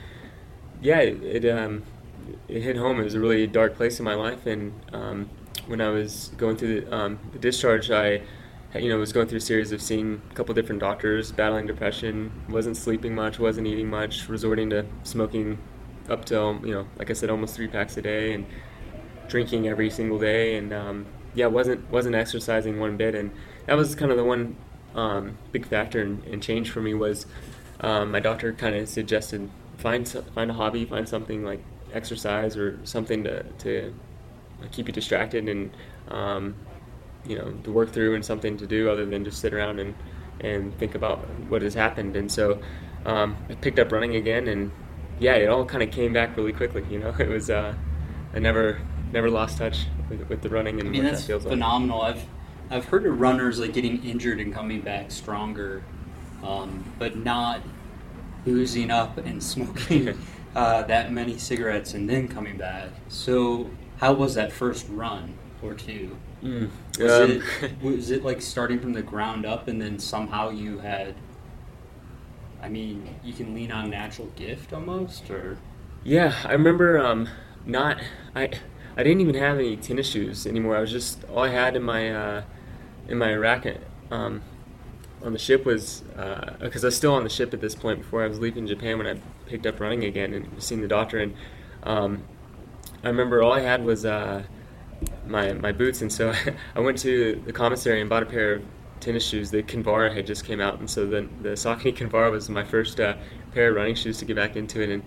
yeah, 0.82 0.99
it, 0.99 1.43
it 1.43 1.49
um, 1.49 1.84
it 2.47 2.62
hit 2.62 2.78
home. 2.78 2.99
It 2.99 3.04
was 3.04 3.15
a 3.15 3.19
really 3.19 3.47
dark 3.47 3.75
place 3.75 3.99
in 3.99 4.06
my 4.06 4.15
life, 4.15 4.45
and 4.45 4.73
um, 4.93 5.30
when 5.67 5.82
I 5.82 5.89
was 5.89 6.32
going 6.38 6.56
through 6.56 6.82
the, 6.82 6.95
um, 6.95 7.19
the 7.34 7.39
discharge, 7.39 7.91
I 7.91 8.21
you 8.75 8.89
know 8.89 8.97
was 8.97 9.13
going 9.13 9.27
through 9.27 9.38
a 9.38 9.41
series 9.41 9.71
of 9.71 9.82
seeing 9.82 10.21
a 10.30 10.34
couple 10.34 10.53
different 10.53 10.82
doctors, 10.82 11.32
battling 11.32 11.67
depression, 11.67 12.32
wasn't 12.49 12.77
sleeping 12.77 13.15
much, 13.15 13.39
wasn't 13.39 13.67
eating 13.67 13.89
much, 13.89 14.27
resorting 14.27 14.69
to 14.71 14.86
smoking 15.03 15.58
up 16.10 16.25
till 16.25 16.60
you 16.65 16.73
know, 16.73 16.88
like 16.97 17.10
I 17.10 17.13
said, 17.13 17.30
almost 17.30 17.56
three 17.56 17.67
packs 17.67 17.97
a 17.97 18.01
day, 18.01 18.34
and 18.34 18.45
drinking 19.27 19.67
every 19.67 19.89
single 19.89 20.19
day, 20.19 20.58
and 20.58 20.73
um, 20.73 21.06
yeah, 21.34 21.47
wasn't 21.47 21.89
wasn't 21.91 22.15
exercising 22.15 22.80
one 22.80 22.97
bit, 22.97 23.15
and 23.15 23.32
that 23.65 23.75
was 23.75 23.95
kind 23.95 24.12
of 24.12 24.17
the 24.17 24.23
one 24.23 24.56
um, 24.95 25.38
big 25.51 25.65
factor 25.65 26.01
and, 26.01 26.41
change 26.41 26.71
for 26.71 26.82
me 26.82 26.93
was 26.93 27.25
um, 27.82 28.12
my 28.12 28.19
doctor 28.19 28.53
kind 28.53 28.75
of 28.75 28.89
suggested 28.89 29.49
find 29.77 30.08
find 30.34 30.51
a 30.51 30.53
hobby, 30.53 30.86
find 30.86 31.08
something 31.08 31.43
like 31.43 31.62
exercise 31.93 32.58
or 32.58 32.80
something 32.84 33.23
to 33.23 33.43
to 33.43 33.93
keep 34.71 34.88
you 34.88 34.93
distracted 34.93 35.47
and 35.47 35.71
um, 36.10 36.56
you 37.28 37.38
know 37.38 37.52
to 37.63 37.72
work 37.72 37.92
through 37.92 38.16
and 38.16 38.24
something 38.24 38.58
to 38.58 38.68
do 38.68 38.90
other 38.90 39.06
than 39.06 39.24
just 39.24 39.40
sit 39.40 39.54
around 39.54 39.80
and 39.80 39.94
and 40.40 40.78
think 40.78 40.96
about 40.96 41.20
what 41.50 41.62
has 41.62 41.74
happened. 41.74 42.16
And 42.16 42.32
so 42.32 42.62
um, 43.06 43.36
I 43.50 43.56
picked 43.56 43.80
up 43.80 43.92
running 43.92 44.16
again, 44.16 44.48
and 44.48 44.72
yeah, 45.20 45.34
it 45.36 45.48
all 45.48 45.66
kind 45.66 45.84
of 45.84 45.92
came 45.92 46.13
back 46.13 46.36
really 46.38 46.54
quickly. 46.54 46.86
You 46.90 47.00
know, 47.00 47.16
it 47.20 47.30
was 47.30 47.50
uh, 47.50 47.74
I 48.34 48.40
never 48.40 48.80
never 49.12 49.30
lost 49.30 49.58
touch 49.58 49.86
with, 50.10 50.28
with 50.30 50.42
the 50.42 50.50
running 50.50 50.80
and 50.80 50.90
I 50.90 50.92
mean, 50.92 51.04
what 51.04 51.12
that's 51.12 51.22
that 51.22 51.28
feels 51.28 51.46
like. 51.46 51.54
phenomenal. 51.54 52.02
I've 52.02 52.24
I've 52.70 52.86
heard 52.86 53.06
of 53.06 53.20
runners 53.20 53.60
like 53.60 53.74
getting 53.74 54.04
injured 54.04 54.40
and 54.40 54.54
coming 54.54 54.82
back 54.82 55.12
stronger, 55.12 55.84
um, 56.44 56.84
but 57.00 57.16
not 57.16 57.62
boozing 58.46 58.92
up 58.92 59.18
and 59.18 59.42
smoking 59.54 60.18
uh, 60.56 60.84
that 60.84 61.12
many 61.12 61.38
cigarettes 61.38 61.94
and 61.94 62.10
then 62.10 62.28
coming 62.28 62.58
back. 62.58 62.90
So, 63.08 63.70
how 63.98 64.13
was 64.13 64.36
that 64.36 64.52
first 64.52 64.88
run 64.90 65.34
or 65.62 65.74
two? 65.74 66.18
Mm. 66.44 66.70
Was, 66.97 67.19
Um, 67.19 67.43
it, 67.62 67.81
was 67.81 68.12
it 68.12 68.23
like 68.23 68.41
starting 68.41 68.79
from 68.79 68.93
the 68.93 69.01
ground 69.01 69.45
up 69.45 69.67
and 69.67 69.81
then 69.81 69.99
somehow 69.99 70.49
you 70.49 70.79
had? 70.79 71.15
I 72.62 72.69
mean, 72.69 73.19
you 73.23 73.33
can 73.33 73.53
lean 73.55 73.71
on 73.71 73.89
natural 73.89 74.27
gift 74.36 74.71
almost, 74.73 75.29
or 75.31 75.57
Yeah, 76.03 76.33
I 76.45 76.53
remember 76.53 76.97
um, 76.99 77.27
not 77.65 77.99
I 78.36 78.51
I 78.95 79.03
didn't 79.03 79.21
even 79.21 79.36
have 79.36 79.57
any 79.57 79.75
tennis 79.77 80.07
shoes 80.10 80.47
anymore. 80.47 80.75
I 80.77 80.81
was 80.81 80.91
just 80.91 81.23
all 81.25 81.43
I 81.43 81.49
had 81.49 81.75
in 81.75 81.83
my 81.83 82.10
uh, 82.12 82.43
in 83.07 83.17
my 83.17 83.33
racket 83.36 83.81
um, 84.12 84.41
on 85.23 85.33
the 85.33 85.39
ship 85.39 85.65
was 85.65 86.03
because 86.60 86.83
I 86.83 86.88
was 86.88 86.97
still 86.97 87.13
on 87.13 87.23
the 87.23 87.29
ship 87.29 87.53
at 87.53 87.62
this 87.62 87.75
point 87.75 87.99
before 87.99 88.23
I 88.23 88.27
was 88.27 88.39
leaving 88.39 88.67
Japan 88.67 88.97
when 88.97 89.07
I 89.07 89.19
picked 89.47 89.65
up 89.65 89.79
running 89.79 90.03
again 90.05 90.33
and 90.33 90.62
seeing 90.63 90.81
the 90.81 90.88
doctor 90.88 91.19
and 91.19 91.36
um, 91.83 92.23
I 93.03 93.07
remember 93.07 93.41
all 93.43 93.53
I 93.53 93.62
had 93.62 93.83
was 93.86 94.05
uh, 94.05 94.43
my 95.27 95.53
my 95.53 95.71
boots 95.71 96.01
and 96.01 96.12
so 96.12 96.33
I 96.75 96.79
went 96.79 96.97
to 96.99 97.41
the 97.45 97.53
commissary 97.53 98.01
and 98.01 98.10
bought 98.10 98.23
a 98.23 98.27
pair 98.27 98.55
of 98.55 98.63
tennis 98.99 99.25
shoes. 99.25 99.51
The 99.51 99.63
Kinvara 99.63 100.13
had 100.13 100.25
just 100.25 100.45
came 100.45 100.60
out 100.60 100.79
and 100.79 100.89
so 100.89 101.05
the 101.05 101.27
the 101.41 101.49
Saucony 101.49 101.95
Kinvara 101.95 102.31
was 102.31 102.49
my 102.49 102.63
first 102.63 102.99
uh, 102.99 103.15
pair 103.53 103.69
of 103.69 103.75
running 103.75 103.95
shoes 103.95 104.17
to 104.19 104.25
get 104.25 104.36
back 104.36 104.55
into 104.55 104.81
it 104.81 104.89
and 104.89 105.03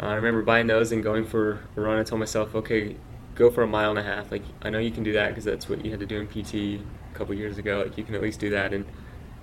uh, 0.00 0.06
I 0.06 0.14
remember 0.14 0.42
buying 0.42 0.66
those 0.66 0.92
and 0.92 1.02
going 1.02 1.24
for 1.24 1.60
a 1.76 1.80
run. 1.80 1.98
I 1.98 2.02
told 2.02 2.20
myself, 2.20 2.54
okay, 2.54 2.96
go 3.34 3.50
for 3.50 3.62
a 3.62 3.66
mile 3.66 3.90
and 3.90 3.98
a 3.98 4.02
half. 4.02 4.30
Like 4.30 4.42
I 4.62 4.70
know 4.70 4.78
you 4.78 4.90
can 4.90 5.02
do 5.02 5.12
that 5.12 5.28
because 5.28 5.44
that's 5.44 5.68
what 5.68 5.84
you 5.84 5.90
had 5.90 6.00
to 6.00 6.06
do 6.06 6.20
in 6.20 6.26
PT 6.26 6.82
a 6.82 7.14
couple 7.14 7.34
years 7.34 7.58
ago. 7.58 7.82
Like 7.84 7.96
you 7.98 8.04
can 8.04 8.14
at 8.14 8.22
least 8.22 8.40
do 8.40 8.50
that. 8.50 8.72
And 8.72 8.84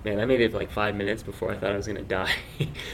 man, 0.04 0.20
I 0.20 0.24
made 0.24 0.40
it 0.40 0.52
like 0.52 0.70
five 0.70 0.94
minutes 0.94 1.22
before 1.22 1.52
I 1.52 1.56
thought 1.56 1.72
I 1.72 1.76
was 1.76 1.86
gonna 1.86 2.02
die. 2.20 2.32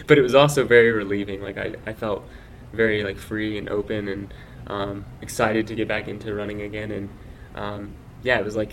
but 0.07 0.19
it 0.19 0.23
was 0.23 0.35
also 0.35 0.65
very 0.65 0.93
relieving. 0.93 1.43
Like 1.43 1.59
I, 1.59 1.75
I 1.87 1.93
felt 1.93 2.25
very 2.73 3.05
like 3.05 3.19
free 3.19 3.57
and 3.59 3.69
open 3.69 4.09
and 4.09 4.35
um, 4.67 5.05
excited 5.21 5.67
to 5.69 5.75
get 5.75 5.89
back 5.89 6.09
into 6.09 6.35
running 6.35 6.63
again. 6.63 6.91
And 6.91 7.09
um, 7.55 7.95
yeah, 8.23 8.39
it 8.39 8.45
was 8.45 8.57
like 8.57 8.73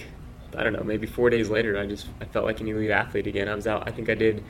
I 0.56 0.64
don't 0.64 0.74
know, 0.74 0.84
maybe 0.84 1.08
four 1.08 1.30
days 1.30 1.50
later, 1.50 1.78
I 1.78 1.86
just 1.86 2.08
I 2.20 2.26
felt 2.26 2.46
like 2.46 2.60
an 2.60 2.68
elite 2.68 2.92
athlete 2.92 3.28
again. 3.28 3.48
I 3.48 3.56
was 3.56 3.68
out. 3.68 3.88
I 3.88 3.92
think 3.92 4.10
I 4.10 4.16
did 4.16 4.44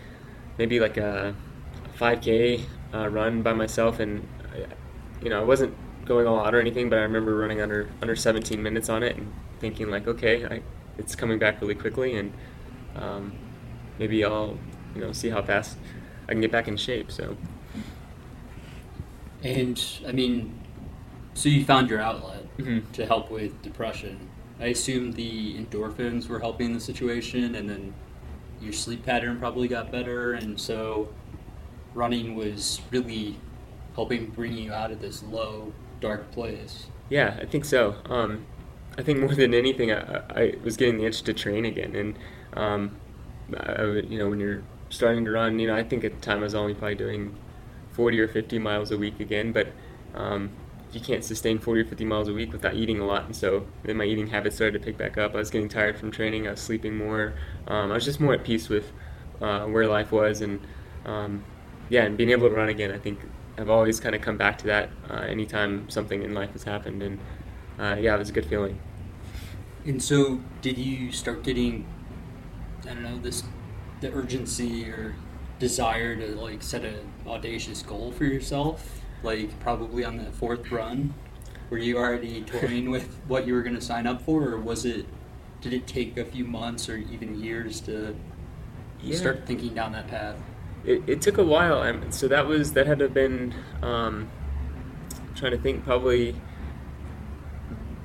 maybe 0.58 0.80
like 0.80 0.97
a 0.97 1.36
5K 1.97 2.63
uh, 2.93 3.08
run 3.10 3.41
by 3.41 3.54
myself, 3.54 3.99
and 3.99 4.27
you 5.21 5.30
know 5.30 5.41
I 5.41 5.43
wasn't 5.43 5.75
going 6.06 6.27
all 6.27 6.39
out 6.45 6.56
or 6.56 6.60
anything, 6.60 6.89
but 6.89 6.99
I 6.99 7.04
remember 7.04 7.36
running 7.36 7.62
under 7.62 7.89
under 8.01 8.15
17 8.15 8.62
minutes 8.62 8.89
on 8.89 9.04
it 9.04 9.17
and 9.17 9.32
thinking 9.60 9.89
like, 9.89 10.08
okay, 10.08 10.45
I, 10.45 10.62
it's 10.97 11.15
coming 11.15 11.39
back 11.39 11.62
really 11.62 11.75
quickly, 11.75 12.15
and 12.15 12.34
um, 12.95 13.34
maybe 13.99 14.23
I'll 14.25 14.58
you 14.95 15.01
know 15.01 15.12
see 15.12 15.30
how 15.30 15.41
fast 15.41 15.77
I 16.27 16.32
can 16.32 16.41
get 16.41 16.51
back 16.51 16.67
in 16.67 16.77
shape. 16.77 17.12
So 17.12 17.38
And 19.43 19.82
I 20.08 20.12
mean, 20.12 20.54
so 21.33 21.49
you 21.49 21.63
found 21.65 21.89
your 21.89 22.01
outlet 22.01 22.45
Mhm. 22.57 22.91
to 22.93 23.05
help 23.05 23.31
with 23.31 23.61
depression. 23.61 24.17
I 24.59 24.67
assume 24.67 25.13
the 25.13 25.55
endorphins 25.55 26.27
were 26.27 26.39
helping 26.39 26.73
the 26.73 26.79
situation, 26.79 27.55
and 27.55 27.69
then 27.69 27.93
your 28.61 28.73
sleep 28.73 29.03
pattern 29.05 29.39
probably 29.39 29.67
got 29.67 29.91
better. 29.91 30.33
And 30.33 30.59
so, 30.59 31.09
running 31.95 32.35
was 32.35 32.81
really 32.91 33.37
helping 33.95 34.27
bring 34.27 34.53
you 34.53 34.71
out 34.71 34.91
of 34.91 35.01
this 35.01 35.23
low, 35.23 35.73
dark 35.99 36.31
place. 36.31 36.85
Yeah, 37.09 37.37
I 37.41 37.45
think 37.45 37.65
so. 37.65 37.95
Um, 38.09 38.45
I 38.97 39.01
think 39.03 39.19
more 39.19 39.33
than 39.33 39.53
anything, 39.53 39.91
I, 39.91 40.21
I 40.29 40.53
was 40.63 40.77
getting 40.77 40.97
the 40.97 41.05
itch 41.05 41.23
to 41.23 41.33
train 41.33 41.65
again, 41.65 41.95
and 41.95 42.15
um, 42.53 42.91
I, 43.57 43.83
you 43.83 44.19
know, 44.19 44.29
when 44.29 44.39
you're 44.39 44.61
starting 44.89 45.25
to 45.25 45.31
run, 45.31 45.57
you 45.59 45.67
know, 45.67 45.75
I 45.75 45.83
think 45.83 46.03
at 46.03 46.13
the 46.13 46.21
time 46.21 46.39
I 46.39 46.43
was 46.43 46.55
only 46.55 46.73
probably 46.73 46.95
doing 46.95 47.35
40 47.93 48.19
or 48.19 48.27
50 48.27 48.59
miles 48.59 48.91
a 48.91 48.97
week 48.97 49.19
again, 49.19 49.51
but 49.51 49.67
um, 50.13 50.51
you 50.93 50.99
can't 50.99 51.23
sustain 51.23 51.58
40 51.58 51.82
or 51.82 51.86
50 51.86 52.06
miles 52.06 52.27
a 52.27 52.34
week 52.34 52.51
without 52.51 52.75
eating 52.75 52.99
a 52.99 53.06
lot. 53.06 53.25
And 53.25 53.36
so 53.36 53.65
then 53.84 53.97
my 53.97 54.04
eating 54.04 54.27
habits 54.27 54.56
started 54.58 54.80
to 54.80 54.86
pick 54.86 54.97
back 54.97 55.17
up. 55.17 55.34
I 55.34 55.38
was 55.38 55.49
getting 55.49 55.69
tired 55.69 55.97
from 55.97 56.12
training. 56.12 56.47
I 56.47 56.51
was 56.51 56.60
sleeping 56.60 56.97
more. 56.97 57.34
Um, 57.67 57.91
I 57.91 57.95
was 57.95 58.06
just 58.06 58.19
more 58.19 58.34
at 58.34 58.43
peace 58.43 58.67
with 58.67 58.91
uh, 59.41 59.65
where 59.65 59.88
life 59.88 60.12
was. 60.12 60.41
And 60.41 60.60
um, 61.06 61.45
yeah, 61.89 62.04
and 62.04 62.17
being 62.17 62.32
able 62.32 62.49
to 62.49 62.56
run 62.56 62.69
again, 62.69 62.91
I 62.91 62.97
think 62.97 63.19
I've 63.58 63.69
always 63.69 63.99
kind 63.99 64.15
of 64.15 64.21
come 64.21 64.38
back 64.38 64.58
to 64.60 64.67
that 64.67 64.89
uh, 65.10 65.21
anytime 65.21 65.89
something 65.89 66.23
in 66.23 66.34
life 66.34 66.51
has 66.51 66.63
happened. 66.63 67.01
And 67.04 67.19
uh, 67.80 67.95
yeah, 67.99 68.15
it 68.15 68.19
was 68.19 68.30
a 68.30 68.34
good 68.34 68.45
feeling. 68.45 68.80
And 69.86 70.01
so 70.01 70.41
did 70.62 70.77
you 70.77 71.12
start 71.12 71.43
getting, 71.43 71.86
I 72.84 72.93
don't 72.93 73.04
know, 73.04 73.17
this, 73.17 73.43
the 74.01 74.12
urgency 74.12 74.89
or 74.89 75.15
desire 75.58 76.15
to 76.15 76.36
like 76.36 76.62
set 76.62 76.84
an 76.84 76.99
audacious 77.25 77.82
goal 77.82 78.12
for 78.12 78.25
yourself? 78.25 79.00
Like 79.23 79.60
probably 79.60 80.03
on 80.03 80.17
the 80.17 80.31
fourth 80.31 80.71
run? 80.71 81.13
Were 81.69 81.77
you 81.77 81.97
already 81.97 82.41
toying 82.45 82.89
with 82.89 83.19
what 83.27 83.47
you 83.47 83.53
were 83.53 83.62
going 83.62 83.75
to 83.75 83.81
sign 83.81 84.07
up 84.07 84.21
for, 84.23 84.49
or 84.49 84.60
was 84.60 84.86
it? 84.86 85.05
Did 85.62 85.73
it 85.73 85.86
take 85.86 86.17
a 86.17 86.25
few 86.25 86.43
months 86.43 86.89
or 86.89 86.97
even 86.97 87.39
years 87.39 87.81
to 87.81 88.15
yeah. 89.01 89.15
start 89.15 89.45
thinking 89.45 89.75
down 89.75 89.91
that 89.91 90.07
path? 90.07 90.38
It, 90.84 91.03
it 91.07 91.21
took 91.21 91.38
a 91.38 91.43
while. 91.43 91.79
I'm, 91.79 92.12
so 92.12 92.27
that 92.27 92.47
was 92.47 92.73
that 92.73 92.88
had 92.88 92.99
to 92.99 93.05
have 93.05 93.13
been. 93.13 93.53
Um, 93.81 94.29
trying 95.36 95.51
to 95.51 95.57
think, 95.57 95.84
probably 95.84 96.36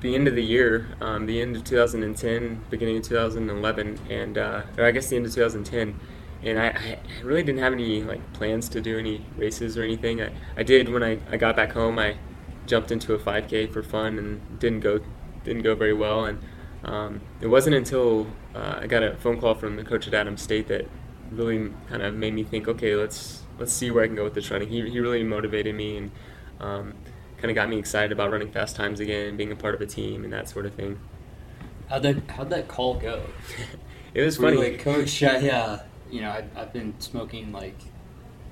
the 0.01 0.15
end 0.15 0.27
of 0.27 0.35
the 0.35 0.43
year, 0.43 0.95
um, 1.01 1.25
the 1.25 1.41
end 1.41 1.55
of 1.55 1.63
2010, 1.63 2.65
beginning 2.69 2.97
of 2.97 3.03
2011, 3.03 3.99
and 4.09 4.37
uh, 4.37 4.61
or 4.77 4.85
I 4.85 4.91
guess 4.91 5.09
the 5.09 5.15
end 5.15 5.25
of 5.25 5.33
2010 5.33 5.99
and 6.43 6.59
I, 6.59 6.67
I, 6.67 6.99
really 7.23 7.43
didn't 7.43 7.61
have 7.61 7.73
any 7.73 8.03
like 8.03 8.33
plans 8.33 8.69
to 8.69 8.81
do 8.81 8.99
any 8.99 9.25
races 9.37 9.77
or 9.77 9.83
anything. 9.83 10.21
I, 10.21 10.31
I 10.55 10.63
did 10.63 10.89
when 10.89 11.03
I, 11.03 11.19
I 11.29 11.37
got 11.37 11.55
back 11.55 11.71
home. 11.71 11.97
I 11.99 12.17
jumped 12.65 12.91
into 12.91 13.13
a 13.13 13.19
5K 13.19 13.71
for 13.71 13.81
fun 13.81 14.17
and 14.17 14.59
didn't 14.59 14.81
go 14.81 14.99
didn't 15.43 15.63
go 15.63 15.75
very 15.75 15.93
well. 15.93 16.25
And 16.25 16.39
um, 16.83 17.21
it 17.41 17.47
wasn't 17.47 17.75
until 17.75 18.27
uh, 18.53 18.79
I 18.81 18.87
got 18.87 19.03
a 19.03 19.15
phone 19.15 19.39
call 19.39 19.55
from 19.55 19.75
the 19.75 19.83
coach 19.83 20.07
at 20.07 20.13
Adams 20.13 20.41
State 20.41 20.67
that 20.67 20.87
really 21.31 21.71
kind 21.89 22.01
of 22.01 22.13
made 22.13 22.33
me 22.33 22.43
think, 22.43 22.67
okay, 22.67 22.95
let's 22.95 23.43
let's 23.57 23.73
see 23.73 23.89
where 23.89 24.03
I 24.03 24.07
can 24.07 24.15
go 24.15 24.23
with 24.23 24.33
this 24.33 24.51
running. 24.51 24.69
He, 24.69 24.87
he 24.89 24.99
really 24.99 25.23
motivated 25.23 25.73
me 25.75 25.97
and 25.97 26.11
um, 26.59 26.93
kind 27.37 27.49
of 27.49 27.55
got 27.55 27.69
me 27.69 27.77
excited 27.77 28.11
about 28.11 28.31
running 28.31 28.51
fast 28.51 28.75
times 28.75 28.99
again, 28.99 29.37
being 29.37 29.51
a 29.51 29.55
part 29.55 29.73
of 29.73 29.81
a 29.81 29.85
team, 29.85 30.23
and 30.23 30.31
that 30.33 30.49
sort 30.49 30.65
of 30.65 30.73
thing. 30.75 30.99
How'd 31.89 32.03
that 32.03 32.29
how'd 32.29 32.49
that 32.49 32.67
call 32.67 32.95
go? 32.95 33.23
it 34.13 34.21
was 34.21 34.37
funny. 34.37 34.57
Like, 34.57 34.79
coach, 34.79 35.21
yeah, 35.21 35.81
you 36.11 36.21
know, 36.21 36.31
I've, 36.31 36.57
I've 36.57 36.73
been 36.73 36.99
smoking 36.99 37.51
like. 37.51 37.77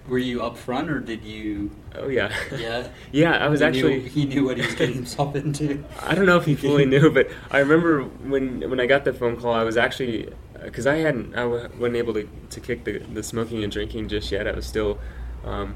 Were 0.07 0.19
you 0.19 0.43
up 0.43 0.55
front 0.55 0.91
or 0.91 0.99
did 0.99 1.23
you? 1.23 1.71
Oh 1.95 2.07
yeah. 2.09 2.31
Yeah. 2.55 2.87
yeah, 3.11 3.43
I 3.43 3.47
was 3.47 3.61
he 3.61 3.65
actually. 3.65 4.01
Knew, 4.01 4.09
he 4.09 4.25
knew 4.25 4.45
what 4.45 4.57
he 4.57 4.65
was 4.65 4.75
getting 4.75 4.95
himself 4.95 5.35
into. 5.35 5.83
I 5.99 6.13
don't 6.13 6.27
know 6.27 6.37
if 6.37 6.45
he 6.45 6.53
fully 6.55 6.85
knew, 6.93 7.09
but 7.09 7.27
I 7.49 7.59
remember 7.59 8.03
when 8.03 8.69
when 8.69 8.79
I 8.79 8.85
got 8.85 9.03
the 9.03 9.13
phone 9.13 9.35
call, 9.35 9.53
I 9.53 9.63
was 9.63 9.77
actually 9.77 10.31
because 10.63 10.85
I 10.85 10.97
hadn't 10.97 11.33
I 11.33 11.41
w- 11.43 11.69
wasn't 11.79 11.95
able 11.95 12.13
to, 12.13 12.29
to 12.51 12.59
kick 12.59 12.83
the, 12.83 12.99
the 12.99 13.23
smoking 13.23 13.63
and 13.63 13.71
drinking 13.71 14.09
just 14.09 14.31
yet. 14.31 14.47
I 14.47 14.51
was 14.51 14.67
still 14.67 14.99
um, 15.43 15.75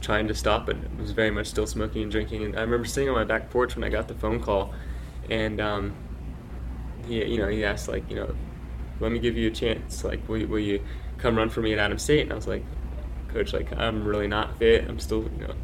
trying 0.00 0.26
to 0.28 0.34
stop, 0.34 0.66
but 0.66 0.76
was 0.98 1.12
very 1.12 1.30
much 1.30 1.46
still 1.46 1.66
smoking 1.66 2.02
and 2.02 2.10
drinking. 2.10 2.44
And 2.44 2.56
I 2.56 2.62
remember 2.62 2.84
sitting 2.84 3.08
on 3.08 3.14
my 3.14 3.24
back 3.24 3.50
porch 3.50 3.76
when 3.76 3.84
I 3.84 3.88
got 3.90 4.08
the 4.08 4.14
phone 4.14 4.40
call, 4.40 4.74
and 5.30 5.60
um, 5.60 5.94
he 7.06 7.24
you 7.24 7.38
know 7.38 7.48
he 7.48 7.64
asked 7.64 7.88
like 7.88 8.08
you 8.10 8.16
know 8.16 8.34
let 9.00 9.12
me 9.12 9.18
give 9.18 9.36
you 9.36 9.48
a 9.48 9.52
chance. 9.52 10.04
Like, 10.04 10.28
will, 10.28 10.46
will 10.46 10.58
you 10.58 10.82
come 11.18 11.36
run 11.36 11.48
for 11.48 11.60
me 11.60 11.72
at 11.72 11.78
Adams 11.78 12.02
State? 12.02 12.22
And 12.22 12.32
I 12.32 12.34
was 12.36 12.46
like, 12.46 12.64
coach, 13.28 13.52
like, 13.52 13.76
I'm 13.76 14.04
really 14.04 14.28
not 14.28 14.58
fit. 14.58 14.88
I'm 14.88 14.98
still, 14.98 15.24
you 15.38 15.46
know, 15.46 15.54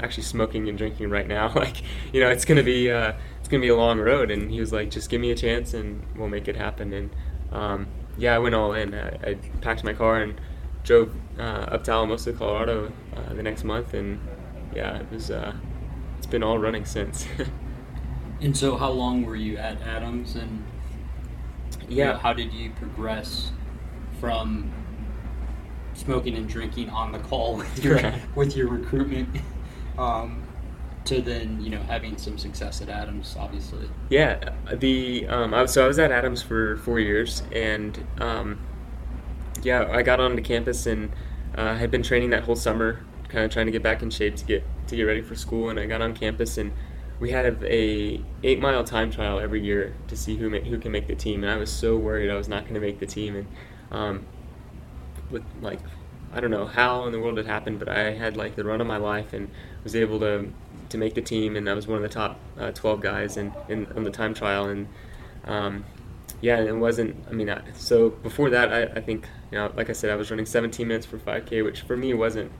actually 0.00 0.24
smoking 0.24 0.68
and 0.68 0.76
drinking 0.76 1.10
right 1.10 1.26
now. 1.26 1.52
Like, 1.54 1.82
you 2.12 2.20
know, 2.20 2.28
it's 2.28 2.44
gonna 2.44 2.62
be, 2.62 2.90
uh, 2.90 3.12
it's 3.38 3.48
gonna 3.48 3.60
be 3.60 3.68
a 3.68 3.76
long 3.76 4.00
road. 4.00 4.30
And 4.30 4.50
he 4.50 4.60
was 4.60 4.72
like, 4.72 4.90
just 4.90 5.08
give 5.10 5.20
me 5.20 5.30
a 5.30 5.36
chance 5.36 5.74
and 5.74 6.02
we'll 6.16 6.28
make 6.28 6.48
it 6.48 6.56
happen. 6.56 6.92
And 6.92 7.10
um, 7.52 7.86
yeah, 8.18 8.34
I 8.34 8.38
went 8.38 8.54
all 8.54 8.72
in. 8.74 8.94
I, 8.94 9.08
I 9.22 9.34
packed 9.60 9.84
my 9.84 9.92
car 9.92 10.20
and 10.20 10.40
drove 10.82 11.14
uh, 11.38 11.42
up 11.42 11.84
to 11.84 11.92
Alamosa, 11.92 12.32
Colorado, 12.32 12.92
uh, 13.16 13.34
the 13.34 13.42
next 13.42 13.64
month. 13.64 13.94
And 13.94 14.20
yeah, 14.74 14.98
it 14.98 15.10
was, 15.10 15.30
uh, 15.30 15.54
it's 16.18 16.26
been 16.26 16.42
all 16.42 16.58
running 16.58 16.84
since. 16.84 17.26
and 18.40 18.56
so, 18.56 18.76
how 18.76 18.90
long 18.90 19.24
were 19.24 19.36
you 19.36 19.56
at 19.56 19.80
Adams 19.82 20.36
and 20.36 20.64
yeah. 21.88 22.06
You 22.06 22.12
know, 22.12 22.18
how 22.18 22.32
did 22.32 22.52
you 22.52 22.70
progress 22.70 23.50
from 24.20 24.72
smoking 25.94 26.36
and 26.36 26.48
drinking 26.48 26.90
on 26.90 27.12
the 27.12 27.18
call 27.18 27.56
with 27.58 27.84
your 27.84 28.14
with 28.34 28.56
your 28.56 28.68
recruitment 28.68 29.28
um, 29.98 30.42
to 31.04 31.20
then 31.20 31.62
you 31.62 31.70
know 31.70 31.80
having 31.82 32.16
some 32.16 32.38
success 32.38 32.82
at 32.82 32.88
Adams, 32.88 33.36
obviously? 33.38 33.88
Yeah, 34.08 34.52
the 34.72 35.26
um, 35.28 35.54
I, 35.54 35.66
so 35.66 35.84
I 35.84 35.88
was 35.88 35.98
at 35.98 36.10
Adams 36.10 36.42
for 36.42 36.76
four 36.78 37.00
years, 37.00 37.42
and 37.52 38.06
um, 38.20 38.58
yeah, 39.62 39.88
I 39.90 40.02
got 40.02 40.20
onto 40.20 40.42
campus 40.42 40.86
and 40.86 41.12
uh, 41.54 41.76
had 41.76 41.90
been 41.90 42.02
training 42.02 42.30
that 42.30 42.44
whole 42.44 42.56
summer, 42.56 43.04
kind 43.28 43.44
of 43.44 43.50
trying 43.50 43.66
to 43.66 43.72
get 43.72 43.82
back 43.82 44.02
in 44.02 44.10
shape 44.10 44.36
to 44.36 44.44
get 44.44 44.64
to 44.88 44.96
get 44.96 45.04
ready 45.04 45.22
for 45.22 45.34
school, 45.34 45.70
and 45.70 45.78
I 45.78 45.86
got 45.86 46.02
on 46.02 46.14
campus 46.14 46.58
and 46.58 46.72
we 47.24 47.30
had 47.30 47.46
a 47.64 48.20
eight 48.42 48.60
mile 48.60 48.84
time 48.84 49.10
trial 49.10 49.40
every 49.40 49.64
year 49.64 49.94
to 50.08 50.14
see 50.14 50.36
who 50.36 50.50
who 50.50 50.78
can 50.78 50.92
make 50.92 51.06
the 51.06 51.14
team, 51.14 51.42
and 51.42 51.50
I 51.50 51.56
was 51.56 51.72
so 51.72 51.96
worried 51.96 52.30
I 52.30 52.34
was 52.34 52.48
not 52.48 52.64
going 52.64 52.74
to 52.74 52.80
make 52.80 52.98
the 53.00 53.06
team, 53.06 53.34
and 53.34 53.46
um, 53.90 54.26
with 55.30 55.42
like 55.62 55.78
I 56.34 56.40
don't 56.40 56.50
know 56.50 56.66
how 56.66 57.06
in 57.06 57.12
the 57.12 57.18
world 57.18 57.38
it 57.38 57.46
happened, 57.46 57.78
but 57.78 57.88
I 57.88 58.10
had 58.10 58.36
like 58.36 58.56
the 58.56 58.64
run 58.64 58.82
of 58.82 58.86
my 58.86 58.98
life 58.98 59.32
and 59.32 59.50
was 59.84 59.96
able 59.96 60.20
to 60.20 60.52
to 60.90 60.98
make 60.98 61.14
the 61.14 61.22
team, 61.22 61.56
and 61.56 61.66
I 61.66 61.72
was 61.72 61.86
one 61.86 61.96
of 61.96 62.02
the 62.02 62.10
top 62.10 62.38
uh, 62.58 62.72
12 62.72 63.00
guys 63.00 63.38
in, 63.38 63.54
in 63.70 63.86
on 63.96 64.04
the 64.04 64.10
time 64.10 64.34
trial, 64.34 64.66
and 64.66 64.86
um, 65.46 65.86
yeah, 66.42 66.60
it 66.60 66.76
wasn't. 66.76 67.16
I 67.26 67.32
mean, 67.32 67.48
I, 67.48 67.62
so 67.72 68.10
before 68.10 68.50
that, 68.50 68.70
I, 68.70 68.82
I 68.98 69.00
think 69.00 69.26
you 69.50 69.56
know, 69.56 69.72
like 69.74 69.88
I 69.88 69.94
said, 69.94 70.10
I 70.10 70.16
was 70.16 70.30
running 70.30 70.44
17 70.44 70.86
minutes 70.86 71.06
for 71.06 71.16
5K, 71.16 71.64
which 71.64 71.80
for 71.80 71.96
me 71.96 72.12
wasn't 72.12 72.52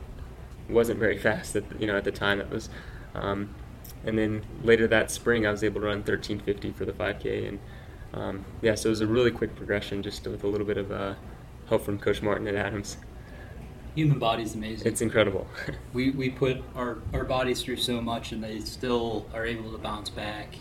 wasn't 0.71 0.99
very 0.99 1.19
fast 1.27 1.55
at 1.55 1.65
you 1.79 1.87
know 1.87 1.99
at 1.99 2.05
the 2.05 2.13
time. 2.13 2.41
It 2.41 2.49
was 2.49 2.71
um, 3.15 3.55
and 4.07 4.19
then 4.19 4.43
later 4.63 4.87
that 4.89 5.11
spring 5.11 5.47
I 5.47 5.51
was 5.51 5.65
able 5.65 5.81
to 5.81 5.87
run 5.87 5.99
1350 5.99 6.73
for 6.73 6.85
the 6.85 6.93
5K, 6.93 7.49
and 7.49 7.59
um, 8.15 8.45
yeah, 8.63 8.75
so 8.75 8.89
it 8.89 8.91
was 8.91 9.01
a 9.01 9.07
really 9.07 9.31
quick 9.31 9.57
progression, 9.57 10.03
just 10.03 10.27
with 10.27 10.45
a 10.45 10.47
little 10.47 10.67
bit 10.67 10.77
of 10.77 10.93
uh, 10.93 11.15
help 11.69 11.83
from 11.83 11.99
Coach 11.99 12.23
Martin 12.23 12.47
at 12.47 12.55
Adams. 12.55 12.97
Human 13.95 14.19
body's 14.19 14.55
amazing. 14.55 14.87
It's 14.87 15.01
incredible. 15.01 15.47
we 15.93 16.11
we 16.11 16.31
put 16.31 16.63
our, 16.75 16.99
our 17.13 17.25
bodies 17.25 17.63
through 17.63 17.77
so 17.77 18.01
much, 18.01 18.33
and 18.33 18.43
they 18.43 18.61
still 18.61 19.27
are 19.35 19.45
able 19.45 19.73
to 19.73 19.79
bounce 19.79 20.11
back. 20.11 20.57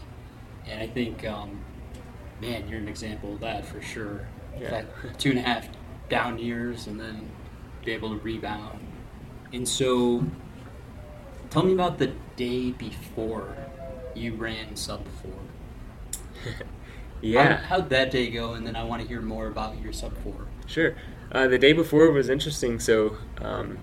And 0.66 0.82
I 0.82 0.88
think, 0.88 1.26
um, 1.28 1.60
man, 2.42 2.68
you're 2.68 2.80
an 2.80 2.88
example 2.88 3.34
of 3.34 3.40
that 3.42 3.66
for 3.66 3.82
sure. 3.82 4.28
Yeah. 4.60 4.70
That 4.70 5.20
two 5.20 5.32
and 5.32 5.40
a 5.40 5.42
half 5.42 5.68
down 6.10 6.40
years, 6.40 6.88
and 6.88 7.00
then 7.00 7.30
be 7.84 7.92
able 7.92 8.10
to 8.10 8.18
rebound. 8.18 8.80
And 9.52 9.68
so, 9.68 10.24
tell 11.54 11.64
me 11.64 11.74
about 11.74 12.00
the 12.00 12.12
day 12.36 12.72
before 12.72 13.56
you 14.16 14.34
ran 14.34 14.76
sub 14.76 15.06
four. 15.22 16.54
yeah. 17.22 17.58
How, 17.58 17.78
would 17.78 17.90
that 17.90 18.10
day 18.10 18.32
go? 18.32 18.54
And 18.54 18.66
then 18.66 18.76
I 18.76 18.84
want 18.84 19.04
to 19.04 19.08
hear 19.08 19.22
more 19.22 19.48
about 19.48 19.80
your 19.80 19.94
sub 19.94 20.18
four. 20.24 20.48
Sure. 20.66 20.96
Uh, 21.32 21.48
the 21.48 21.60
day 21.60 21.72
before 21.72 22.10
was 22.12 22.28
interesting. 22.28 22.80
So, 22.80 23.18
um, 23.40 23.78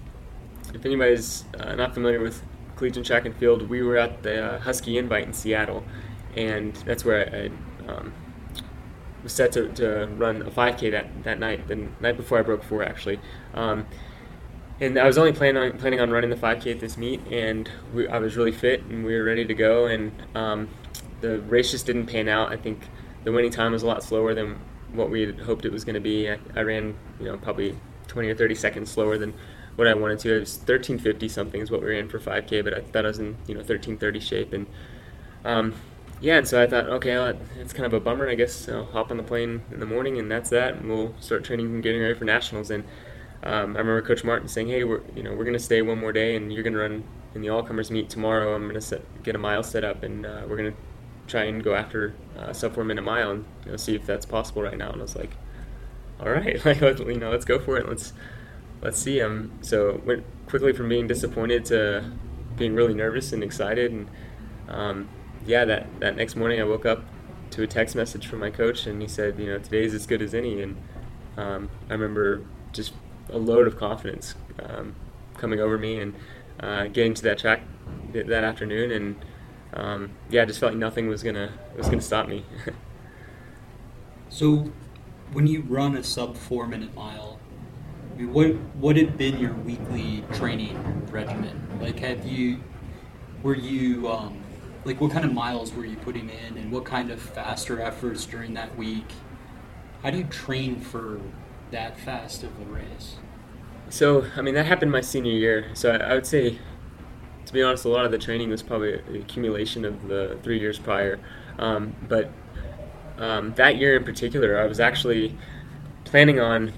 if 0.75 0.85
anybody's 0.85 1.45
uh, 1.59 1.77
not 1.77 1.95
familiar 1.95 2.21
with 2.21 2.43
collegiate 2.75 3.07
track 3.07 3.25
and 3.25 3.37
field, 3.37 3.69
we 3.69 3.83
were 3.83 3.97
at 3.97 4.25
the 4.25 4.55
uh, 4.55 4.59
Husky 4.61 4.99
Invite 4.99 5.27
in 5.27 5.33
Seattle, 5.33 5.85
and 6.37 6.75
that's 6.87 7.05
where 7.05 7.29
I, 7.33 7.89
I 7.89 7.93
um, 7.93 8.13
was 9.23 9.33
set 9.33 9.53
to, 9.53 9.69
to 9.75 10.07
run 10.17 10.43
a 10.43 10.51
5K 10.51 10.91
that, 10.91 11.25
that 11.25 11.39
night, 11.39 11.69
the 11.69 11.89
night 12.01 12.17
before 12.17 12.39
I 12.39 12.43
broke 12.43 12.63
four 12.63 12.83
actually. 12.83 13.21
Um, 13.55 13.87
and 14.81 14.99
I 14.99 15.07
was 15.07 15.19
only 15.19 15.33
planning 15.33 15.62
on 15.62 15.79
planning 15.79 16.01
on 16.01 16.11
running 16.11 16.31
the 16.31 16.37
5K 16.37 16.73
at 16.73 16.81
this 16.81 16.97
meet, 16.97 17.21
and 17.31 17.71
we, 17.95 18.09
I 18.09 18.19
was 18.19 18.37
really 18.37 18.53
fit 18.53 18.83
and 18.85 19.05
we 19.05 19.14
were 19.14 19.25
ready 19.25 19.45
to 19.45 19.55
go. 19.55 19.87
And 19.87 20.12
um, 20.35 20.69
the 21.21 21.40
race 21.40 21.71
just 21.71 21.87
didn't 21.87 22.07
pan 22.07 22.29
out. 22.29 22.53
I 22.53 22.57
think 22.57 22.81
the 23.25 23.33
winning 23.33 23.51
time 23.51 23.73
was 23.73 23.83
a 23.83 23.87
lot 23.87 24.03
slower 24.03 24.35
than 24.35 24.59
what 24.93 25.11
we 25.11 25.23
had 25.23 25.38
hoped 25.40 25.64
it 25.64 25.73
was 25.73 25.85
going 25.85 25.95
to 25.95 26.01
be. 26.01 26.31
I, 26.31 26.38
I, 26.57 26.62
ran, 26.62 26.97
you 27.19 27.27
know, 27.27 27.37
probably 27.37 27.79
20 28.09 28.29
or 28.29 28.35
30 28.35 28.55
seconds 28.55 28.90
slower 28.90 29.19
than 29.19 29.35
what 29.77 29.87
I 29.87 29.95
wanted 29.95 30.19
to. 30.21 30.37
It 30.37 30.40
was 30.40 30.57
1350 30.57 31.29
something 31.29 31.61
is 31.61 31.71
what 31.71 31.83
we 31.83 31.88
ran 31.88 32.09
for 32.09 32.19
5K, 32.19 32.64
but 32.64 32.75
I 32.75 32.81
thought 32.81 33.05
I 33.05 33.09
was 33.09 33.19
in, 33.19 33.37
you 33.47 33.55
know, 33.55 33.61
1330 33.61 34.21
shape. 34.21 34.53
And 34.53 34.66
um, 35.45 35.75
yeah, 36.21 36.38
and 36.38 36.49
so 36.49 36.62
I 36.62 36.66
thought, 36.66 36.87
okay, 36.87 37.16
well, 37.16 37.38
it's 37.59 37.73
kind 37.73 37.87
of 37.87 37.93
a 37.93 38.01
bummer. 38.01 38.29
I 38.29 38.35
guess 38.35 38.69
I'll 38.69 38.87
hop 38.87 39.11
on 39.11 39.16
the 39.16 39.23
plane 39.23 39.62
in 39.71 39.81
the 39.81 39.87
morning, 39.87 40.19
and 40.19 40.31
that's 40.31 40.51
that. 40.51 40.75
And 40.75 40.88
we'll 40.88 41.14
start 41.21 41.45
training 41.45 41.66
and 41.66 41.83
getting 41.83 42.01
ready 42.01 42.14
for 42.14 42.25
nationals. 42.25 42.71
And 42.71 42.85
um, 43.42 43.74
I 43.74 43.79
remember 43.79 44.03
Coach 44.03 44.22
Martin 44.22 44.48
saying, 44.48 44.68
"Hey, 44.68 44.85
we're 44.85 45.00
you 45.16 45.22
know 45.22 45.33
we're 45.33 45.44
gonna 45.44 45.59
stay 45.59 45.81
one 45.81 45.98
more 45.98 46.12
day, 46.12 46.37
and 46.37 46.53
you're 46.53 46.62
gonna 46.62 46.79
run 46.79 47.05
in 47.35 47.40
the 47.40 47.48
all 47.48 47.62
comers 47.62 47.90
meet 47.90 48.11
tomorrow. 48.11 48.55
I'm 48.55 48.66
gonna 48.66 48.81
set, 48.81 49.03
get 49.22 49.35
a 49.35 49.38
mile 49.38 49.62
set 49.62 49.83
up, 49.83 50.03
and 50.03 50.26
uh, 50.26 50.42
we're 50.46 50.57
gonna 50.57 50.74
try 51.26 51.44
and 51.44 51.62
go 51.62 51.74
after 51.74 52.14
uh, 52.38 52.53
sub 52.53 52.74
four 52.74 52.85
minute 52.85 53.03
mile 53.03 53.31
and 53.31 53.44
you 53.64 53.70
know, 53.70 53.76
see 53.76 53.94
if 53.94 54.05
that's 54.05 54.26
possible 54.26 54.62
right 54.62 54.76
now." 54.76 54.90
And 54.90 55.00
I 55.00 55.03
was 55.03 55.16
like, 55.16 55.37
"All 56.20 56.29
right, 56.29 56.62
like 56.66 56.83
let, 56.83 56.98
you 56.98 57.18
know, 57.18 57.31
let's 57.31 57.46
go 57.46 57.59
for 57.59 57.79
it. 57.79 57.88
Let's 57.88 58.12
let's 58.83 58.98
see." 58.98 59.22
Um, 59.22 59.53
so 59.62 60.03
went 60.05 60.24
quickly 60.46 60.74
from 60.74 60.90
being 60.90 61.07
disappointed 61.07 61.64
to 61.66 62.12
being 62.57 62.74
really 62.74 62.94
nervous 62.94 63.33
and 63.33 63.42
excited, 63.42 63.90
and 63.90 64.11
um, 64.68 65.09
yeah, 65.46 65.64
that 65.64 65.87
that 66.00 66.14
next 66.14 66.37
morning 66.37 66.61
I 66.61 66.64
woke 66.64 66.85
up 66.85 67.05
to 67.53 67.62
a 67.62 67.66
text 67.66 67.96
message 67.96 68.26
from 68.26 68.40
my 68.40 68.50
coach, 68.50 68.87
and 68.87 69.00
he 69.00 69.09
said, 69.09 69.38
"You 69.38 69.46
know, 69.46 69.59
today's 69.59 69.94
as 69.94 70.07
good 70.07 70.20
as 70.20 70.35
any," 70.35 70.61
and 70.61 70.76
um, 71.38 71.70
I 71.88 71.94
remember 71.94 72.42
just 72.72 72.92
a 73.33 73.38
load 73.38 73.66
of 73.66 73.77
confidence 73.79 74.35
um, 74.62 74.95
coming 75.37 75.61
over 75.61 75.79
me 75.79 76.01
and 76.01 76.14
uh, 76.61 76.87
getting 76.88 77.14
to 77.14 77.23
that 77.23 77.38
track 77.38 77.62
that 78.12 78.45
afternoon, 78.45 78.90
and 78.90 79.16
um, 79.73 80.11
yeah, 80.29 80.43
I 80.43 80.45
just 80.45 80.61
felt 80.61 80.73
like 80.73 80.79
nothing 80.79 81.09
was 81.09 81.23
gonna 81.23 81.53
was 81.77 81.88
gonna 81.88 82.03
stop 82.03 82.29
me. 82.29 82.45
so, 84.29 84.73
when 85.33 85.47
you 85.47 85.62
run 85.62 85.97
a 85.97 86.03
sub 86.03 86.37
four 86.37 86.66
minute 86.66 86.95
mile, 86.95 87.38
I 88.12 88.19
mean, 88.19 88.33
what 88.33 88.49
what 88.77 88.97
had 88.97 89.16
been 89.16 89.38
your 89.38 89.55
weekly 89.55 90.25
training 90.35 91.07
regimen? 91.11 91.79
Like, 91.81 91.99
have 92.01 92.27
you 92.27 92.62
were 93.43 93.57
you 93.57 94.09
um, 94.09 94.43
like 94.85 95.01
what 95.01 95.12
kind 95.12 95.25
of 95.25 95.33
miles 95.33 95.73
were 95.73 95.85
you 95.85 95.97
putting 95.97 96.29
in, 96.29 96.59
and 96.59 96.73
what 96.73 96.85
kind 96.85 97.11
of 97.11 97.21
faster 97.21 97.81
efforts 97.81 98.27
during 98.27 98.55
that 98.55 98.77
week? 98.77 99.07
How 100.03 100.11
do 100.11 100.19
you 100.19 100.25
train 100.25 100.81
for 100.81 101.21
that 101.71 101.99
fast 101.99 102.43
of 102.43 102.51
a 102.61 102.65
race? 102.65 103.17
So, 103.89 104.27
I 104.37 104.43
mean, 104.43 104.55
that 104.55 104.67
happened 104.67 104.93
my 104.93 105.01
senior 105.01 105.33
year. 105.33 105.71
So, 105.75 105.91
I, 105.93 105.97
I 105.97 106.15
would 106.15 106.27
say, 106.27 106.59
to 107.47 107.53
be 107.53 107.63
honest, 107.63 107.85
a 107.85 107.89
lot 107.89 108.05
of 108.05 108.13
the 108.13 108.19
training 108.19 108.51
was 108.51 108.63
probably 108.63 108.95
an 108.95 109.17
accumulation 109.17 109.85
of 109.85 110.09
the 110.09 110.39
three 110.43 110.61
years 110.61 110.79
prior. 110.79 111.19
Um, 111.59 111.97
but 112.09 112.31
um, 113.19 113.55
that 113.55 113.77
year 113.77 113.97
in 113.97 114.05
particular, 114.05 114.59
I 114.59 114.67
was 114.67 114.81
actually 114.81 115.37
planning 116.05 116.41
on 116.41 116.73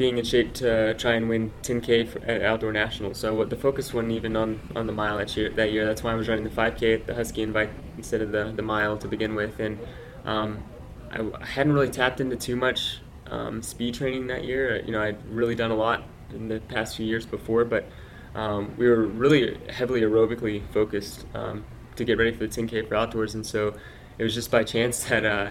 being 0.00 0.16
in 0.16 0.24
shape 0.24 0.54
to 0.54 0.94
try 0.94 1.12
and 1.12 1.28
win 1.28 1.52
10K 1.62 2.08
for, 2.08 2.24
at 2.24 2.40
Outdoor 2.40 2.72
Nationals. 2.72 3.18
So 3.18 3.34
what 3.34 3.50
the 3.50 3.56
focus 3.56 3.92
wasn't 3.92 4.12
even 4.12 4.34
on, 4.34 4.58
on 4.74 4.86
the 4.86 4.94
mile 4.94 5.18
that 5.18 5.36
year, 5.36 5.50
that 5.50 5.72
year. 5.72 5.84
That's 5.84 6.02
why 6.02 6.12
I 6.12 6.14
was 6.14 6.26
running 6.26 6.44
the 6.44 6.50
5K 6.50 6.94
at 6.94 7.06
the 7.06 7.14
Husky 7.14 7.42
Invite 7.42 7.68
instead 7.98 8.22
of 8.22 8.32
the, 8.32 8.50
the 8.56 8.62
mile 8.62 8.96
to 8.96 9.06
begin 9.06 9.34
with. 9.34 9.60
And 9.60 9.78
um, 10.24 10.62
I, 11.10 11.20
I 11.38 11.44
hadn't 11.44 11.74
really 11.74 11.90
tapped 11.90 12.18
into 12.18 12.34
too 12.36 12.56
much 12.56 13.00
um, 13.30 13.62
speed 13.62 13.94
training 13.94 14.26
that 14.26 14.44
year. 14.44 14.82
You 14.84 14.92
know, 14.92 15.02
I'd 15.02 15.24
really 15.26 15.54
done 15.54 15.70
a 15.70 15.76
lot 15.76 16.04
in 16.34 16.48
the 16.48 16.60
past 16.60 16.96
few 16.96 17.06
years 17.06 17.26
before, 17.26 17.64
but 17.64 17.86
um, 18.34 18.74
we 18.76 18.88
were 18.88 19.06
really 19.06 19.58
heavily 19.70 20.02
aerobically 20.02 20.62
focused 20.72 21.26
um, 21.34 21.64
to 21.96 22.04
get 22.04 22.18
ready 22.18 22.32
for 22.32 22.46
the 22.46 22.48
10K 22.48 22.88
for 22.88 22.94
outdoors, 22.94 23.34
and 23.34 23.44
so 23.44 23.74
it 24.18 24.22
was 24.22 24.34
just 24.34 24.50
by 24.50 24.62
chance 24.62 25.04
that 25.08 25.24
uh, 25.24 25.50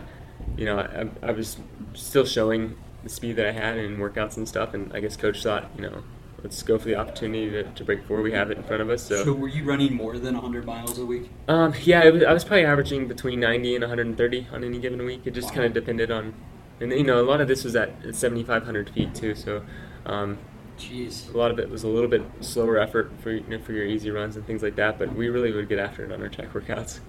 you 0.58 0.66
know 0.66 0.80
I, 0.80 1.28
I, 1.28 1.32
was 1.32 1.58
still 1.94 2.26
showing 2.26 2.78
the 3.04 3.10
speed 3.10 3.36
that 3.36 3.48
I 3.48 3.52
had 3.52 3.78
in 3.78 3.98
workouts 3.98 4.38
and 4.38 4.48
stuff, 4.48 4.74
and 4.74 4.94
I 4.94 5.00
guess 5.00 5.18
coach 5.18 5.44
thought 5.44 5.70
you 5.76 5.82
know 5.82 6.04
let's 6.44 6.64
go 6.64 6.78
for 6.78 6.86
the 6.86 6.96
opportunity 6.96 7.50
to, 7.50 7.64
to 7.64 7.84
break 7.84 8.04
four. 8.06 8.22
We 8.22 8.32
have 8.32 8.50
it 8.52 8.58
in 8.58 8.64
front 8.64 8.82
of 8.82 8.90
us. 8.90 9.04
So, 9.04 9.26
so 9.26 9.34
were 9.34 9.50
you 9.50 9.66
running 9.66 9.94
more 9.94 10.18
than 10.18 10.36
100 10.36 10.66
miles 10.66 10.98
a 10.98 11.06
week? 11.06 11.30
Um, 11.50 11.74
yeah, 11.84 12.08
was, 12.10 12.24
I 12.24 12.32
was 12.32 12.46
probably 12.46 12.66
averaging 12.66 13.10
between 13.10 13.42
90 13.42 13.76
and 13.76 13.82
130 13.84 14.48
on 14.54 14.64
any 14.64 14.80
given 14.80 15.04
week. 15.04 15.24
It 15.26 15.32
just 15.32 15.50
wow. 15.50 15.56
kind 15.56 15.66
of 15.66 15.74
depended 15.74 16.12
on 16.12 16.34
and 16.80 16.92
you 16.92 17.04
know 17.04 17.22
a 17.22 17.24
lot 17.24 17.42
of 17.42 17.48
this 17.48 17.64
was 17.64 17.76
at 17.76 17.92
7,500 18.04 18.90
feet 18.90 19.14
too. 19.14 19.36
So, 19.36 19.64
um, 20.06 20.38
Jeez. 20.78 21.34
a 21.34 21.38
lot 21.38 21.52
of 21.52 21.60
it 21.60 21.70
was 21.70 21.84
a 21.84 21.88
little 21.88 22.10
bit 22.10 22.24
slower 22.42 22.78
effort 22.78 23.12
for 23.22 23.32
you 23.32 23.44
know, 23.48 23.60
for 23.60 23.74
your 23.74 23.86
easy 23.86 24.12
runs 24.12 24.36
and 24.36 24.46
things 24.46 24.64
like 24.64 24.76
that. 24.76 24.98
But 24.98 25.16
we 25.16 25.30
really 25.30 25.52
would 25.52 25.68
get 25.70 25.80
after 25.80 26.06
it 26.06 26.12
on 26.12 26.22
our 26.22 26.30
track 26.30 26.54
workouts. 26.54 27.00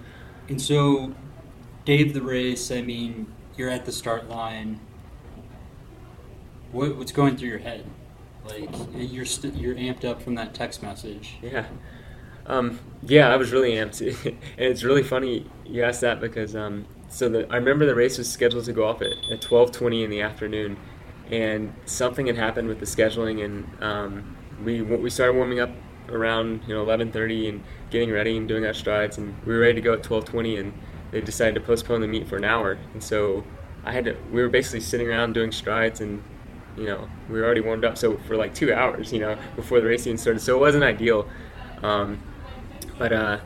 And 0.49 0.61
so, 0.61 1.13
Dave, 1.85 2.13
the 2.13 2.21
race. 2.21 2.71
I 2.71 2.81
mean, 2.81 3.31
you're 3.55 3.69
at 3.69 3.85
the 3.85 3.91
start 3.91 4.29
line. 4.29 4.79
What, 6.71 6.95
what's 6.97 7.11
going 7.11 7.37
through 7.37 7.49
your 7.49 7.59
head? 7.59 7.85
Like 8.45 8.69
you're 8.93 9.01
you 9.01 9.25
st- 9.25 9.55
you're 9.55 9.75
amped 9.75 10.03
up 10.03 10.21
from 10.21 10.35
that 10.35 10.53
text 10.53 10.81
message. 10.81 11.37
Yeah. 11.41 11.65
Um, 12.47 12.79
yeah, 13.03 13.31
I 13.31 13.35
was 13.35 13.51
really 13.51 13.73
amped, 13.73 14.01
and 14.25 14.37
it's 14.57 14.83
really 14.83 15.03
funny 15.03 15.45
you 15.65 15.83
asked 15.83 16.01
that 16.01 16.19
because 16.19 16.55
um, 16.55 16.85
so 17.11 17.27
the, 17.27 17.51
I 17.51 17.57
remember 17.57 17.85
the 17.85 17.93
race 17.93 18.17
was 18.17 18.31
scheduled 18.31 18.65
to 18.65 18.73
go 18.73 18.87
off 18.87 19.01
at, 19.01 19.11
at 19.29 19.41
12:20 19.41 20.05
in 20.05 20.09
the 20.09 20.21
afternoon, 20.21 20.77
and 21.29 21.73
something 21.85 22.25
had 22.25 22.37
happened 22.37 22.69
with 22.69 22.79
the 22.79 22.85
scheduling, 22.85 23.43
and 23.43 23.83
um, 23.83 24.37
we 24.63 24.81
we 24.81 25.09
started 25.09 25.33
warming 25.33 25.59
up 25.59 25.69
around 26.09 26.61
you 26.67 26.73
know 26.73 26.83
11:30 26.85 27.49
and 27.49 27.63
getting 27.89 28.11
ready 28.11 28.37
and 28.37 28.47
doing 28.47 28.65
our 28.65 28.73
strides, 28.73 29.17
and 29.17 29.35
we 29.45 29.53
were 29.53 29.59
ready 29.59 29.75
to 29.75 29.81
go 29.81 29.93
at 29.93 30.03
12:20, 30.03 30.57
and 30.57 30.73
they 31.11 31.19
decided 31.19 31.53
to 31.55 31.61
postpone 31.61 31.99
the 31.99 32.07
meet 32.07 32.27
for 32.29 32.37
an 32.37 32.45
hour, 32.45 32.77
and 32.93 33.03
so 33.03 33.43
I 33.83 33.91
had 33.91 34.05
to. 34.05 34.15
We 34.31 34.41
were 34.41 34.49
basically 34.49 34.79
sitting 34.79 35.09
around 35.09 35.33
doing 35.33 35.51
strides, 35.51 35.99
and 35.99 36.23
you 36.77 36.85
know 36.85 37.09
we 37.29 37.39
were 37.39 37.45
already 37.45 37.61
warmed 37.61 37.83
up, 37.83 37.97
so 37.97 38.17
for 38.19 38.37
like 38.37 38.55
two 38.55 38.73
hours, 38.73 39.11
you 39.11 39.19
know, 39.19 39.37
before 39.57 39.81
the 39.81 39.87
race 39.87 40.07
even 40.07 40.17
started, 40.17 40.39
so 40.39 40.55
it 40.55 40.61
wasn't 40.61 40.85
ideal, 40.85 41.27
um, 41.83 42.23
but. 42.97 43.11
Uh, 43.11 43.39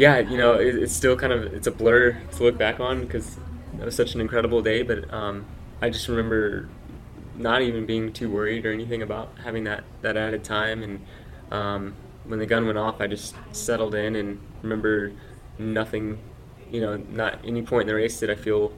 yeah, 0.00 0.20
you 0.20 0.38
know, 0.38 0.54
it, 0.54 0.76
it's 0.76 0.94
still 0.94 1.14
kind 1.14 1.30
of 1.30 1.52
it's 1.52 1.66
a 1.66 1.70
blur 1.70 2.12
to 2.12 2.42
look 2.42 2.56
back 2.56 2.80
on 2.80 3.02
because 3.02 3.36
it 3.78 3.84
was 3.84 3.94
such 3.94 4.14
an 4.14 4.22
incredible 4.22 4.62
day. 4.62 4.82
But 4.82 5.12
um, 5.12 5.44
I 5.82 5.90
just 5.90 6.08
remember 6.08 6.70
not 7.36 7.60
even 7.60 7.84
being 7.84 8.10
too 8.10 8.30
worried 8.30 8.64
or 8.64 8.72
anything 8.72 9.02
about 9.02 9.30
having 9.44 9.64
that 9.64 9.84
that 10.00 10.16
added 10.16 10.42
time. 10.42 10.82
And 10.82 11.06
um, 11.52 11.94
when 12.24 12.38
the 12.38 12.46
gun 12.46 12.64
went 12.64 12.78
off, 12.78 12.98
I 12.98 13.08
just 13.08 13.34
settled 13.52 13.94
in 13.94 14.16
and 14.16 14.40
remember 14.62 15.12
nothing. 15.58 16.18
You 16.70 16.80
know, 16.80 16.96
not 16.96 17.38
any 17.44 17.60
point 17.60 17.82
in 17.82 17.88
the 17.88 17.94
race 17.94 18.18
did 18.20 18.30
I 18.30 18.36
feel 18.36 18.72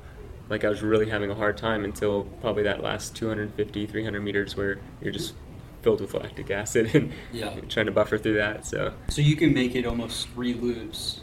like 0.49 0.65
I 0.65 0.69
was 0.69 0.83
really 0.83 1.09
having 1.09 1.31
a 1.31 1.37
hard 1.37 1.57
time 1.57 1.85
until 1.85 2.25
probably 2.41 2.65
that 2.65 2.83
last 2.83 3.15
250, 3.15 3.87
300 3.87 4.21
meters 4.21 4.57
where 4.57 4.81
you're 5.01 5.13
just 5.13 5.35
filled 5.83 6.01
with 6.01 6.15
lactic 6.15 6.51
acid 6.51 6.95
and 6.95 7.13
yeah. 7.33 7.55
trying 7.69 7.87
to 7.87 7.93
buffer 7.93 8.19
through 8.19 8.35
that. 8.35 8.67
So 8.67 8.95
so 9.09 9.21
you 9.21 9.37
can 9.37 9.53
make 9.53 9.75
it 9.75 9.87
almost 9.87 10.29
three 10.31 10.55
loops 10.55 11.21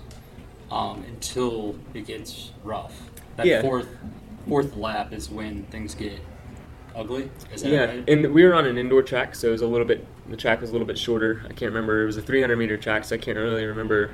um, 0.72 1.04
until 1.08 1.76
it 1.94 2.06
gets 2.06 2.52
rough. 2.64 3.10
That 3.38 3.46
yeah. 3.46 3.62
fourth 3.62 3.88
fourth 4.48 4.76
lap 4.76 5.14
is 5.14 5.30
when 5.30 5.64
things 5.66 5.96
get 5.96 6.20
ugly. 6.96 7.30
yeah, 7.58 7.86
right? 7.86 8.10
and 8.10 8.34
we 8.34 8.44
were 8.44 8.54
on 8.54 8.66
an 8.66 8.78
indoor 8.78 9.02
track, 9.02 9.36
so 9.36 9.48
it 9.48 9.52
was 9.52 9.62
a 9.62 9.68
little 9.68 9.88
bit. 9.88 10.06
The 10.30 10.38
track 10.38 10.62
was 10.62 10.70
a 10.70 10.74
little 10.74 10.88
bit 10.88 10.98
shorter. 10.98 11.42
I 11.46 11.50
can't 11.50 11.72
remember. 11.72 12.04
It 12.04 12.06
was 12.06 12.18
a 12.18 12.22
300 12.22 12.56
meter 12.56 12.78
track, 12.78 13.04
so 13.06 13.16
I 13.16 13.18
can't 13.18 13.38
really 13.38 13.66
remember. 13.66 14.12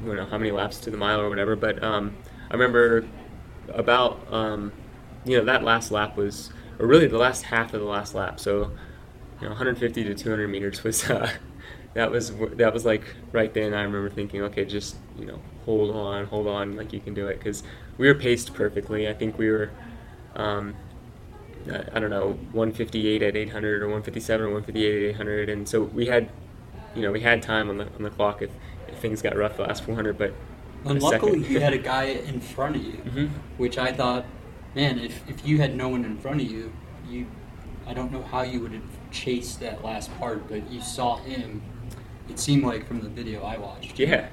I 0.00 0.06
don't 0.06 0.16
know 0.16 0.26
how 0.26 0.38
many 0.38 0.50
laps 0.50 0.78
to 0.80 0.90
the 0.90 0.96
mile 0.96 1.20
or 1.20 1.28
whatever, 1.28 1.56
but 1.56 1.82
um, 1.82 2.16
I 2.50 2.54
remember 2.54 3.06
about 3.68 4.32
um, 4.32 4.72
you 5.24 5.36
know 5.36 5.44
that 5.44 5.62
last 5.62 5.90
lap 5.90 6.16
was, 6.16 6.50
or 6.78 6.86
really 6.86 7.06
the 7.06 7.18
last 7.18 7.42
half 7.42 7.74
of 7.74 7.80
the 7.80 7.86
last 7.86 8.14
lap. 8.14 8.40
So 8.40 8.70
you 9.40 9.46
know 9.46 9.50
150 9.50 10.04
to 10.04 10.14
200 10.14 10.48
meters 10.48 10.84
was 10.84 11.08
uh, 11.08 11.30
that 11.94 12.10
was 12.10 12.32
that 12.52 12.72
was 12.72 12.84
like 12.84 13.02
right 13.32 13.52
then 13.54 13.74
I 13.74 13.82
remember 13.82 14.10
thinking 14.10 14.42
okay 14.42 14.64
just 14.64 14.96
you 15.18 15.26
know 15.26 15.40
hold 15.64 15.94
on 15.94 16.26
hold 16.26 16.46
on 16.46 16.76
like 16.76 16.92
you 16.92 17.00
can 17.00 17.14
do 17.14 17.28
it. 17.28 17.38
Because 17.38 17.62
we 17.98 18.06
were 18.06 18.14
paced 18.14 18.54
perfectly. 18.54 19.08
I 19.08 19.14
think 19.14 19.38
we 19.38 19.50
were 19.50 19.70
um, 20.34 20.74
I 21.92 22.00
don't 22.00 22.10
know 22.10 22.38
158 22.52 23.22
at 23.22 23.36
800 23.36 23.82
or 23.82 23.86
157 23.86 24.40
or 24.40 24.48
158 24.50 25.10
at 25.10 25.14
800 25.14 25.48
and 25.50 25.68
so 25.68 25.82
we 25.82 26.06
had 26.06 26.30
you 26.94 27.02
know 27.02 27.12
we 27.12 27.20
had 27.20 27.42
time 27.42 27.68
on 27.68 27.76
the 27.76 27.86
on 27.94 28.02
the 28.02 28.10
clock 28.10 28.40
if, 28.40 28.50
if 28.88 28.98
things 28.98 29.20
got 29.20 29.36
rough 29.36 29.56
the 29.56 29.62
last 29.62 29.84
400 29.84 30.16
but 30.16 30.32
and 30.86 31.02
luckily 31.02 31.40
you 31.46 31.60
had 31.60 31.74
a 31.74 31.78
guy 31.78 32.04
in 32.04 32.40
front 32.40 32.76
of 32.76 32.82
you 32.82 32.92
mm-hmm. 33.04 33.26
which 33.58 33.76
I 33.76 33.92
thought 33.92 34.24
man 34.74 34.98
if, 34.98 35.28
if 35.28 35.46
you 35.46 35.58
had 35.58 35.76
no 35.76 35.88
one 35.88 36.04
in 36.04 36.16
front 36.18 36.40
of 36.40 36.50
you 36.50 36.72
you 37.06 37.26
I 37.86 37.92
don't 37.92 38.10
know 38.10 38.22
how 38.22 38.42
you 38.42 38.60
would 38.60 38.80
have 39.10 39.18
chased 39.18 39.60
that 39.60 39.84
last 39.84 40.16
part, 40.18 40.48
but 40.48 40.70
you 40.70 40.80
saw 40.80 41.16
him. 41.16 41.62
It 42.28 42.38
seemed 42.38 42.64
like 42.64 42.86
from 42.86 43.00
the 43.00 43.08
video 43.08 43.42
I 43.42 43.58
watched. 43.58 43.98
Yeah. 43.98 44.28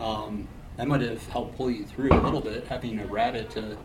Um, 0.00 0.48
that 0.76 0.88
might 0.88 1.00
have 1.00 1.26
helped 1.28 1.56
pull 1.56 1.70
you 1.70 1.84
through 1.84 2.12
a 2.12 2.20
little 2.20 2.40
bit, 2.40 2.66
having 2.66 2.98
a 2.98 3.06
rabbit 3.06 3.50
to 3.50 3.76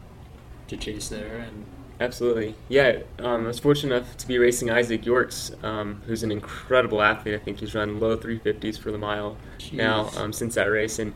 to 0.67 0.77
chase 0.77 1.09
there 1.09 1.37
and. 1.37 1.65
Absolutely, 1.99 2.55
yeah. 2.67 3.01
Um, 3.19 3.43
I 3.43 3.47
was 3.47 3.59
fortunate 3.59 3.95
enough 3.95 4.17
to 4.17 4.27
be 4.27 4.39
racing 4.39 4.69
Izaic 4.69 5.05
Yorks, 5.05 5.51
um, 5.63 6.01
who's 6.07 6.23
an 6.23 6.31
incredible 6.31 6.99
athlete. 6.99 7.35
I 7.35 7.37
think 7.37 7.59
he's 7.59 7.75
run 7.75 7.99
low 7.99 8.17
350s 8.17 8.79
for 8.79 8.91
the 8.91 8.97
mile 8.97 9.37
Jeez. 9.59 9.73
now 9.73 10.09
um, 10.17 10.33
since 10.33 10.55
that 10.55 10.65
race, 10.65 10.97
and 10.97 11.13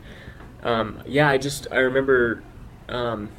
um, 0.62 1.02
yeah, 1.04 1.28
I 1.28 1.38
just 1.38 1.66
I 1.72 1.78
remember 1.78 2.44
um, 2.88 3.30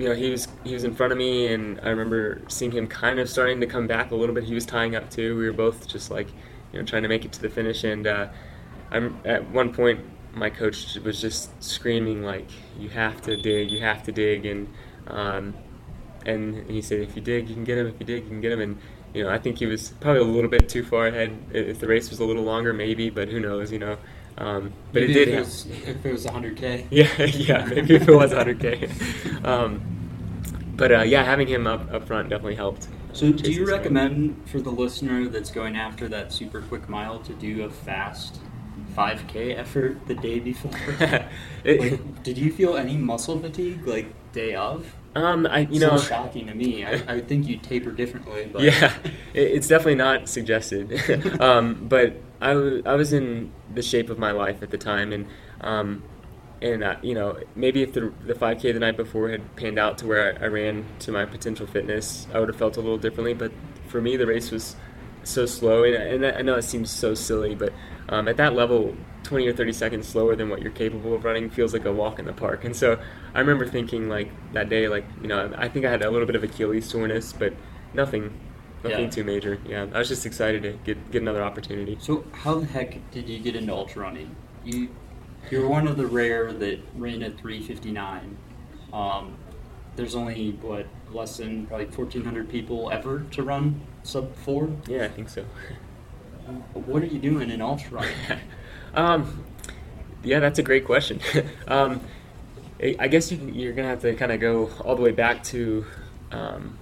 you 0.00 0.08
know, 0.08 0.14
he 0.14 0.30
was 0.30 0.48
he 0.64 0.72
was 0.72 0.84
in 0.84 0.94
front 0.94 1.12
of 1.12 1.18
me, 1.18 1.52
and 1.52 1.78
I 1.82 1.90
remember 1.90 2.40
seeing 2.48 2.72
him 2.72 2.86
kind 2.86 3.18
of 3.18 3.28
starting 3.28 3.60
to 3.60 3.66
come 3.66 3.86
back 3.86 4.12
a 4.12 4.14
little 4.14 4.34
bit. 4.34 4.44
He 4.44 4.54
was 4.54 4.64
tying 4.64 4.96
up 4.96 5.10
too. 5.10 5.36
We 5.36 5.44
were 5.44 5.52
both 5.52 5.86
just 5.86 6.10
like, 6.10 6.28
you 6.72 6.78
know, 6.78 6.86
trying 6.86 7.02
to 7.02 7.08
make 7.08 7.26
it 7.26 7.32
to 7.32 7.42
the 7.42 7.50
finish. 7.50 7.84
And 7.84 8.06
uh, 8.06 8.28
I'm 8.90 9.20
at 9.26 9.50
one 9.50 9.74
point, 9.74 10.00
my 10.32 10.48
coach 10.48 10.96
was 11.04 11.20
just 11.20 11.62
screaming 11.62 12.22
like, 12.22 12.48
"You 12.78 12.88
have 12.88 13.20
to 13.22 13.36
dig! 13.36 13.70
You 13.70 13.80
have 13.80 14.02
to 14.04 14.12
dig!" 14.12 14.46
And 14.46 14.68
um, 15.06 15.54
and 16.24 16.70
he 16.70 16.80
said, 16.80 17.00
"If 17.00 17.14
you 17.14 17.20
dig, 17.20 17.50
you 17.50 17.54
can 17.54 17.64
get 17.64 17.76
him. 17.76 17.86
If 17.86 18.00
you 18.00 18.06
dig, 18.06 18.22
you 18.24 18.30
can 18.30 18.40
get 18.40 18.52
him." 18.52 18.60
And 18.62 18.78
you 19.12 19.24
know, 19.24 19.28
I 19.28 19.36
think 19.36 19.58
he 19.58 19.66
was 19.66 19.90
probably 20.00 20.22
a 20.22 20.24
little 20.24 20.48
bit 20.48 20.66
too 20.66 20.82
far 20.82 21.08
ahead. 21.08 21.36
If 21.52 21.78
the 21.78 21.86
race 21.86 22.08
was 22.08 22.20
a 22.20 22.24
little 22.24 22.44
longer, 22.44 22.72
maybe, 22.72 23.10
but 23.10 23.28
who 23.28 23.38
knows, 23.38 23.70
you 23.70 23.78
know. 23.78 23.98
Um, 24.38 24.72
but 24.92 25.02
Maybe 25.02 25.12
it 25.12 25.24
did. 25.24 25.28
If 25.28 25.34
it, 25.34 25.38
was, 25.40 25.66
if 25.66 26.06
it 26.06 26.12
was 26.12 26.26
100K. 26.26 26.86
Yeah, 26.90 27.24
yeah, 27.24 27.64
maybe 27.66 27.94
if 27.96 28.08
it 28.08 28.14
was 28.14 28.32
100k. 28.32 29.44
Um, 29.44 29.82
but 30.76 30.92
uh, 30.92 31.02
yeah, 31.02 31.22
having 31.24 31.46
him 31.48 31.66
up 31.66 31.92
up 31.92 32.06
front 32.06 32.30
definitely 32.30 32.54
helped. 32.54 32.88
So, 33.12 33.32
do 33.32 33.50
you 33.50 33.60
this 33.60 33.68
guy. 33.70 33.76
recommend 33.76 34.48
for 34.48 34.60
the 34.60 34.70
listener 34.70 35.28
that's 35.28 35.50
going 35.50 35.76
after 35.76 36.08
that 36.08 36.32
super 36.32 36.62
quick 36.62 36.88
mile 36.88 37.18
to 37.20 37.32
do 37.34 37.64
a 37.64 37.70
fast 37.70 38.38
5K 38.96 39.56
effort 39.58 40.06
the 40.06 40.14
day 40.14 40.38
before? 40.38 40.72
It- 41.64 41.80
like, 41.80 42.22
did 42.22 42.38
you 42.38 42.50
feel 42.52 42.76
any 42.76 42.96
muscle 42.96 43.38
fatigue 43.38 43.86
like 43.86 44.06
day 44.32 44.54
of? 44.54 44.94
Um, 45.14 45.44
I 45.46 45.60
you 45.60 45.68
It's 45.72 45.80
know 45.80 45.86
little 45.86 45.98
shocking 45.98 46.46
to 46.46 46.54
me. 46.54 46.84
I, 46.86 46.92
I 47.16 47.20
think 47.20 47.46
you 47.48 47.56
taper 47.58 47.90
differently. 47.90 48.48
But 48.50 48.62
yeah, 48.70 48.94
it, 49.34 49.42
it's 49.42 49.66
definitely 49.68 49.96
not 49.96 50.28
suggested. 50.28 51.40
um, 51.40 51.86
but 51.88 52.14
I 52.40 52.94
was 52.94 53.12
in 53.12 53.52
the 53.74 53.82
shape 53.82 54.10
of 54.10 54.18
my 54.18 54.30
life 54.30 54.62
at 54.62 54.70
the 54.70 54.78
time, 54.78 55.12
and 55.12 55.26
um, 55.60 56.02
and 56.62 56.82
uh, 56.82 56.96
you 57.02 57.14
know 57.14 57.38
maybe 57.54 57.82
if 57.82 57.92
the 57.92 58.12
the 58.24 58.34
5K 58.34 58.72
the 58.72 58.80
night 58.80 58.96
before 58.96 59.30
had 59.30 59.56
panned 59.56 59.78
out 59.78 59.98
to 59.98 60.06
where 60.06 60.38
I, 60.40 60.44
I 60.44 60.48
ran 60.48 60.84
to 61.00 61.12
my 61.12 61.24
potential 61.24 61.66
fitness, 61.66 62.26
I 62.32 62.40
would 62.40 62.48
have 62.48 62.56
felt 62.56 62.76
a 62.76 62.80
little 62.80 62.98
differently. 62.98 63.34
But 63.34 63.52
for 63.88 64.00
me, 64.00 64.16
the 64.16 64.26
race 64.26 64.50
was 64.50 64.76
so 65.22 65.46
slow, 65.46 65.84
and, 65.84 65.94
and 65.94 66.36
I 66.36 66.42
know 66.42 66.56
it 66.56 66.62
seems 66.62 66.90
so 66.90 67.14
silly, 67.14 67.54
but 67.54 67.72
um, 68.08 68.26
at 68.28 68.36
that 68.38 68.54
level, 68.54 68.96
20 69.24 69.46
or 69.46 69.52
30 69.52 69.72
seconds 69.72 70.08
slower 70.08 70.34
than 70.34 70.48
what 70.48 70.62
you're 70.62 70.72
capable 70.72 71.14
of 71.14 71.24
running 71.24 71.50
feels 71.50 71.72
like 71.72 71.84
a 71.84 71.92
walk 71.92 72.18
in 72.18 72.24
the 72.24 72.32
park. 72.32 72.64
And 72.64 72.74
so 72.74 72.98
I 73.34 73.40
remember 73.40 73.66
thinking 73.66 74.08
like 74.08 74.30
that 74.52 74.68
day, 74.68 74.88
like 74.88 75.04
you 75.20 75.28
know, 75.28 75.52
I 75.56 75.68
think 75.68 75.84
I 75.84 75.90
had 75.90 76.02
a 76.02 76.10
little 76.10 76.26
bit 76.26 76.36
of 76.36 76.44
Achilles 76.44 76.88
soreness, 76.88 77.32
but 77.32 77.54
nothing, 77.92 78.38
nothing 78.84 79.04
Yeah. 79.04 79.10
too 79.10 79.24
major. 79.24 79.58
Yeah, 79.66 79.86
I 79.92 79.98
was 79.98 80.08
just 80.08 80.26
excited 80.26 80.62
to 80.62 80.72
get 80.84 81.10
get 81.10 81.22
another 81.22 81.42
opportunity. 81.42 81.96
So, 82.00 82.24
how 82.32 82.60
the 82.60 82.66
heck 82.66 83.10
did 83.10 83.28
you 83.28 83.38
get 83.38 83.56
into 83.56 83.72
ultra 83.72 84.02
running? 84.02 84.34
You 84.64 84.88
you're 85.50 85.68
one 85.68 85.88
of 85.88 85.96
the 85.96 86.06
rare 86.06 86.52
that 86.52 86.78
ran 86.94 87.22
at 87.22 87.38
359. 87.38 88.36
Um, 88.92 89.36
there's 89.96 90.14
only 90.14 90.52
what 90.60 90.86
less 91.12 91.38
than 91.38 91.66
probably 91.66 91.86
1,400 91.86 92.48
people 92.48 92.90
ever 92.90 93.24
to 93.32 93.42
run 93.42 93.80
sub 94.02 94.34
four. 94.36 94.68
Yeah, 94.86 95.04
I 95.04 95.08
think 95.08 95.28
so. 95.28 95.44
What 96.74 97.02
are 97.02 97.06
you 97.06 97.20
doing 97.20 97.50
in 97.50 97.60
ultra 97.60 97.98
running? 97.98 98.40
Um, 98.94 99.44
yeah, 100.24 100.40
that's 100.40 100.58
a 100.58 100.64
great 100.64 100.84
question. 100.84 101.20
um, 101.68 102.00
I 102.82 102.96
I 102.98 103.06
guess 103.08 103.30
you, 103.30 103.38
you're 103.52 103.72
gonna 103.72 103.86
have 103.88 104.00
to 104.02 104.14
kind 104.16 104.32
of 104.32 104.40
go 104.40 104.68
all 104.84 104.96
the 104.96 105.02
way 105.02 105.12
back 105.12 105.44
to 105.44 105.84
um, 106.32 106.76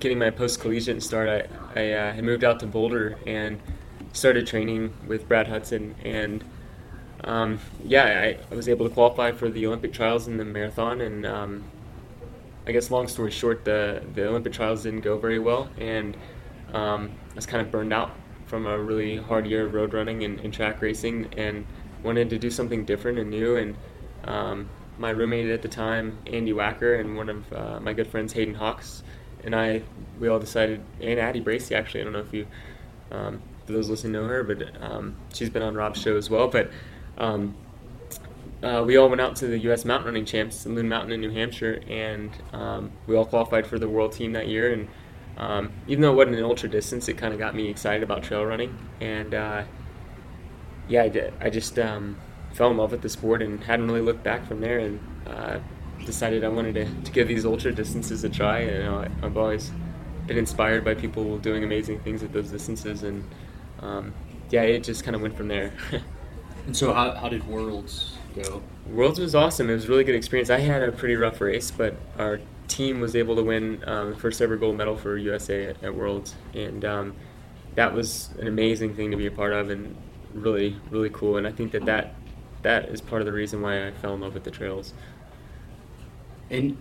getting 0.00 0.18
my 0.18 0.30
post 0.30 0.60
collegiate 0.60 1.02
start. 1.02 1.28
I, 1.28 1.80
I 1.80 1.92
uh, 1.92 2.12
had 2.12 2.24
moved 2.24 2.44
out 2.44 2.60
to 2.60 2.66
Boulder 2.66 3.18
and 3.26 3.60
started 4.12 4.46
training 4.46 4.94
with 5.06 5.28
Brad 5.28 5.48
Hudson, 5.48 5.94
and 6.04 6.44
um, 7.24 7.58
yeah, 7.84 8.04
I, 8.04 8.38
I 8.50 8.54
was 8.54 8.68
able 8.68 8.88
to 8.88 8.94
qualify 8.94 9.32
for 9.32 9.48
the 9.48 9.66
Olympic 9.66 9.92
trials 9.92 10.28
in 10.28 10.36
the 10.36 10.44
marathon. 10.44 11.00
And 11.00 11.26
um, 11.26 11.64
I 12.66 12.72
guess 12.72 12.90
long 12.90 13.08
story 13.08 13.30
short, 13.30 13.64
the 13.64 14.02
the 14.14 14.28
Olympic 14.28 14.52
trials 14.52 14.82
didn't 14.82 15.00
go 15.00 15.18
very 15.18 15.38
well, 15.38 15.68
and 15.78 16.16
um, 16.72 17.10
I 17.32 17.34
was 17.34 17.46
kind 17.46 17.64
of 17.64 17.70
burned 17.70 17.92
out 17.92 18.12
from 18.46 18.66
a 18.66 18.78
really 18.78 19.16
hard 19.16 19.46
year 19.46 19.66
of 19.66 19.74
road 19.74 19.94
running 19.94 20.24
and, 20.24 20.38
and 20.40 20.52
track 20.52 20.80
racing, 20.82 21.28
and 21.36 21.66
wanted 22.02 22.30
to 22.30 22.38
do 22.38 22.50
something 22.50 22.84
different 22.84 23.18
and 23.18 23.30
new. 23.30 23.56
And 23.56 23.76
um, 24.24 24.68
my 24.98 25.10
roommate 25.10 25.48
at 25.48 25.62
the 25.62 25.68
time, 25.68 26.18
Andy 26.26 26.52
Wacker, 26.52 27.00
and 27.00 27.16
one 27.16 27.28
of 27.28 27.52
uh, 27.52 27.80
my 27.80 27.92
good 27.92 28.06
friends, 28.06 28.32
Hayden 28.32 28.54
Hawks, 28.54 29.02
and 29.44 29.54
I, 29.54 29.82
we 30.18 30.28
all 30.28 30.38
decided, 30.38 30.80
and 31.00 31.18
Addie 31.18 31.40
Bracy 31.40 31.74
actually, 31.74 32.00
I 32.00 32.04
don't 32.04 32.12
know 32.12 32.20
if 32.20 32.32
you, 32.32 32.46
um, 33.10 33.42
for 33.66 33.72
those 33.72 33.88
listening 33.88 34.12
know 34.12 34.26
her, 34.26 34.42
but 34.42 34.62
um, 34.82 35.16
she's 35.32 35.50
been 35.50 35.62
on 35.62 35.74
Rob's 35.74 36.00
show 36.00 36.16
as 36.16 36.28
well. 36.30 36.48
But 36.48 36.70
um, 37.18 37.54
uh, 38.62 38.82
we 38.84 38.96
all 38.96 39.08
went 39.08 39.20
out 39.20 39.36
to 39.36 39.46
the 39.46 39.58
U.S. 39.60 39.84
mountain 39.84 40.06
running 40.06 40.24
champs 40.24 40.64
in 40.64 40.74
Loon 40.74 40.88
Mountain 40.88 41.12
in 41.12 41.20
New 41.20 41.30
Hampshire, 41.30 41.82
and 41.88 42.30
um, 42.52 42.92
we 43.06 43.16
all 43.16 43.26
qualified 43.26 43.66
for 43.66 43.78
the 43.78 43.88
world 43.88 44.12
team 44.12 44.32
that 44.32 44.48
year. 44.48 44.72
And 44.72 44.88
um, 45.36 45.72
even 45.86 46.02
though 46.02 46.12
it 46.12 46.16
wasn't 46.16 46.36
an 46.36 46.44
ultra 46.44 46.68
distance, 46.68 47.08
it 47.08 47.18
kind 47.18 47.32
of 47.32 47.38
got 47.38 47.54
me 47.54 47.68
excited 47.68 48.02
about 48.02 48.22
trail 48.22 48.44
running. 48.44 48.76
And 49.00 49.34
uh, 49.34 49.64
yeah, 50.88 51.02
I, 51.02 51.08
did, 51.08 51.34
I 51.40 51.50
just 51.50 51.78
um, 51.78 52.16
fell 52.54 52.70
in 52.70 52.76
love 52.76 52.92
with 52.92 53.02
the 53.02 53.08
sport 53.08 53.42
and 53.42 53.62
hadn't 53.62 53.86
really 53.86 54.00
looked 54.00 54.22
back 54.22 54.46
from 54.46 54.60
there. 54.60 54.78
And 54.78 55.00
uh, 55.26 55.58
decided 56.04 56.44
I 56.44 56.48
wanted 56.48 56.74
to, 56.74 57.02
to 57.02 57.12
give 57.12 57.28
these 57.28 57.44
ultra 57.44 57.72
distances 57.72 58.24
a 58.24 58.28
try. 58.28 58.60
And, 58.60 58.76
you 58.76 58.82
know, 58.82 58.98
I, 58.98 59.26
I've 59.26 59.36
always 59.36 59.70
been 60.26 60.38
inspired 60.38 60.84
by 60.84 60.94
people 60.94 61.38
doing 61.38 61.64
amazing 61.64 62.00
things 62.00 62.22
at 62.22 62.32
those 62.32 62.50
distances, 62.50 63.02
and 63.02 63.24
um, 63.80 64.14
yeah, 64.50 64.62
it 64.62 64.82
just 64.84 65.04
kind 65.04 65.14
of 65.14 65.22
went 65.22 65.36
from 65.36 65.48
there. 65.48 65.72
and 66.66 66.76
so, 66.76 66.92
how, 66.92 67.12
how 67.12 67.28
did 67.28 67.46
Worlds 67.46 68.16
go? 68.34 68.62
Worlds 68.88 69.18
was 69.18 69.34
awesome. 69.34 69.68
It 69.70 69.74
was 69.74 69.86
a 69.86 69.88
really 69.88 70.04
good 70.04 70.14
experience. 70.14 70.50
I 70.50 70.60
had 70.60 70.82
a 70.82 70.92
pretty 70.92 71.16
rough 71.16 71.40
race, 71.40 71.70
but 71.70 71.96
our 72.18 72.40
team 72.68 73.00
was 73.00 73.14
able 73.14 73.36
to 73.36 73.42
win 73.42 73.82
um, 73.86 74.10
the 74.10 74.16
first 74.16 74.40
ever 74.40 74.56
gold 74.56 74.76
medal 74.76 74.96
for 74.96 75.16
USA 75.16 75.66
at, 75.66 75.82
at 75.82 75.94
Worlds, 75.94 76.34
and 76.54 76.84
um, 76.84 77.14
that 77.74 77.92
was 77.92 78.30
an 78.38 78.46
amazing 78.46 78.94
thing 78.94 79.10
to 79.10 79.16
be 79.16 79.26
a 79.26 79.30
part 79.30 79.52
of, 79.52 79.70
and 79.70 79.96
really, 80.32 80.76
really 80.90 81.10
cool. 81.10 81.36
And 81.36 81.46
I 81.46 81.52
think 81.52 81.72
that 81.72 81.84
that 81.86 82.14
that 82.62 82.88
is 82.88 83.00
part 83.02 83.20
of 83.20 83.26
the 83.26 83.32
reason 83.32 83.60
why 83.60 83.86
I 83.86 83.90
fell 83.90 84.14
in 84.14 84.20
love 84.20 84.34
with 84.34 84.44
the 84.44 84.50
trails. 84.50 84.94
And 86.50 86.76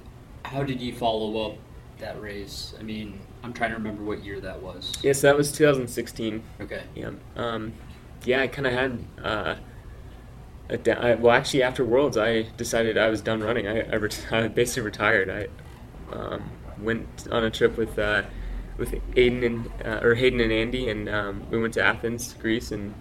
how 0.46 0.64
did 0.64 0.82
you 0.82 0.94
follow 0.94 1.50
up 1.52 1.58
that 2.00 2.22
race? 2.22 2.74
I 2.80 2.84
mean, 2.84 3.20
I'm 3.44 3.54
trying 3.54 3.72
to 3.72 3.78
remember 3.78 4.04
what 4.04 4.24
year 4.24 4.40
that 4.42 4.62
was. 4.62 4.94
Yes, 5.02 5.22
that 5.22 5.36
was 5.36 5.52
2016. 5.52 6.44
Okay. 6.62 6.84
Yeah. 6.96 7.12
Um, 7.36 7.74
yeah, 8.26 8.42
I 8.42 8.48
kind 8.48 8.68
of 8.68 8.74
had. 8.74 9.00
Uh, 9.24 9.56
a 10.70 10.78
da- 10.78 10.94
I, 10.94 11.16
well, 11.16 11.34
actually, 11.36 11.64
after 11.64 11.84
Worlds, 11.84 12.18
I 12.18 12.44
decided 12.58 12.98
I 12.98 13.10
was 13.10 13.22
done 13.22 13.42
running. 13.44 13.68
I, 13.68 13.82
I, 13.82 13.96
ret- 13.96 14.28
I 14.32 14.48
basically 14.48 14.84
retired. 14.84 15.30
I 15.30 16.16
um, 16.16 16.50
went 16.80 17.28
on 17.32 17.44
a 17.44 17.52
trip 17.52 17.78
with 17.78 18.00
uh, 18.00 18.24
with 18.78 18.92
Aiden 19.16 19.46
and 19.46 19.72
uh, 19.86 20.00
or 20.02 20.16
Hayden 20.16 20.40
and 20.40 20.52
Andy, 20.52 20.90
and 20.90 21.10
um, 21.10 21.46
we 21.50 21.60
went 21.60 21.74
to 21.76 21.84
Athens, 21.84 22.34
Greece, 22.40 22.72
and 22.72 22.94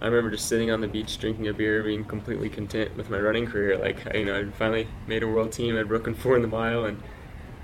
I 0.00 0.06
remember 0.06 0.30
just 0.30 0.46
sitting 0.46 0.70
on 0.70 0.80
the 0.80 0.86
beach 0.86 1.18
drinking 1.18 1.48
a 1.48 1.52
beer, 1.52 1.82
being 1.82 2.04
completely 2.04 2.48
content 2.48 2.96
with 2.96 3.10
my 3.10 3.18
running 3.18 3.46
career. 3.46 3.76
Like 3.78 4.04
you 4.14 4.24
know, 4.24 4.38
I'd 4.38 4.54
finally 4.54 4.86
made 5.06 5.22
a 5.22 5.28
world 5.28 5.52
team. 5.52 5.76
I'd 5.76 5.88
broken 5.88 6.14
four 6.14 6.36
in 6.36 6.42
the 6.42 6.48
mile, 6.48 6.84
and 6.84 7.02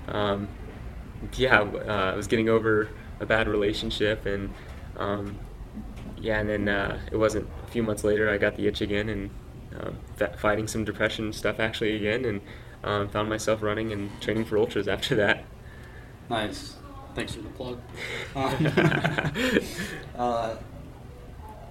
um, 0.09 0.49
yeah, 1.37 1.61
uh, 1.61 2.11
I 2.13 2.15
was 2.15 2.27
getting 2.27 2.49
over 2.49 2.89
a 3.21 3.25
bad 3.25 3.47
relationship, 3.47 4.25
and 4.25 4.53
um, 4.97 5.39
yeah, 6.17 6.39
and 6.39 6.49
then 6.49 6.67
uh, 6.67 6.99
it 7.09 7.17
wasn't 7.17 7.47
a 7.65 7.71
few 7.71 7.83
months 7.83 8.03
later 8.03 8.29
I 8.29 8.37
got 8.37 8.57
the 8.57 8.67
itch 8.67 8.81
again, 8.81 9.07
and 9.07 9.29
um, 9.79 9.97
fa- 10.17 10.35
fighting 10.37 10.67
some 10.67 10.83
depression 10.83 11.31
stuff 11.31 11.59
actually 11.59 11.95
again, 11.95 12.25
and 12.25 12.41
um, 12.83 13.07
found 13.07 13.29
myself 13.29 13.61
running 13.61 13.93
and 13.93 14.09
training 14.21 14.43
for 14.43 14.57
ultras 14.57 14.89
after 14.89 15.15
that. 15.15 15.45
Nice. 16.29 16.75
Thanks 17.13 17.33
for 17.33 17.41
the 17.41 17.49
plug. 17.49 17.79
uh, 20.17 20.57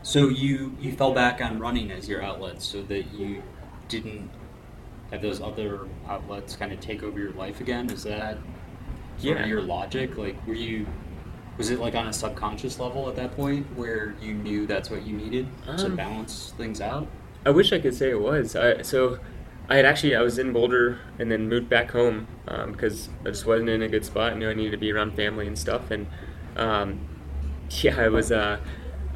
so 0.04 0.28
you 0.28 0.76
you 0.80 0.92
fell 0.92 1.12
back 1.14 1.40
on 1.40 1.58
running 1.58 1.90
as 1.90 2.08
your 2.08 2.22
outlet, 2.22 2.62
so 2.62 2.82
that 2.82 3.12
you 3.14 3.42
didn't 3.88 4.30
have 5.10 5.22
those 5.22 5.40
other 5.40 5.80
outlets 6.08 6.56
kind 6.56 6.72
of 6.72 6.80
take 6.80 7.02
over 7.02 7.18
your 7.18 7.32
life 7.32 7.60
again. 7.60 7.90
Is 7.90 8.04
that 8.04 8.38
Yeah. 9.18 9.42
of 9.42 9.48
your 9.48 9.62
logic? 9.62 10.16
Like, 10.16 10.36
were 10.46 10.54
you 10.54 10.86
was 11.56 11.70
it 11.70 11.78
like 11.78 11.94
on 11.94 12.08
a 12.08 12.12
subconscious 12.12 12.78
level 12.78 13.08
at 13.08 13.16
that 13.16 13.34
point 13.36 13.64
where 13.76 14.14
you 14.20 14.34
knew 14.34 14.66
that's 14.66 14.90
what 14.90 15.06
you 15.06 15.16
needed 15.16 15.46
to 15.78 15.86
Um, 15.86 15.96
balance 15.96 16.52
things 16.58 16.80
out? 16.80 17.06
I 17.46 17.50
wish 17.50 17.72
I 17.72 17.78
could 17.78 17.94
say 17.94 18.10
it 18.10 18.20
was. 18.20 18.56
I, 18.56 18.82
so 18.82 19.18
I 19.70 19.76
had 19.76 19.84
actually 19.86 20.16
I 20.16 20.20
was 20.20 20.38
in 20.38 20.52
Boulder 20.52 20.98
and 21.18 21.30
then 21.30 21.48
moved 21.48 21.68
back 21.70 21.92
home 21.92 22.26
um, 22.48 22.72
because 22.72 23.08
I 23.24 23.28
just 23.28 23.46
wasn't 23.46 23.70
in 23.70 23.82
a 23.82 23.88
good 23.88 24.04
spot. 24.04 24.32
I 24.32 24.36
knew 24.36 24.50
I 24.50 24.54
needed 24.54 24.72
to 24.72 24.76
be 24.76 24.92
around 24.92 25.14
family 25.14 25.46
and 25.46 25.58
stuff. 25.58 25.90
And 25.90 26.06
um, 26.56 26.98
yeah, 27.82 27.98
I 28.00 28.08
was. 28.08 28.30
Uh, 28.32 28.58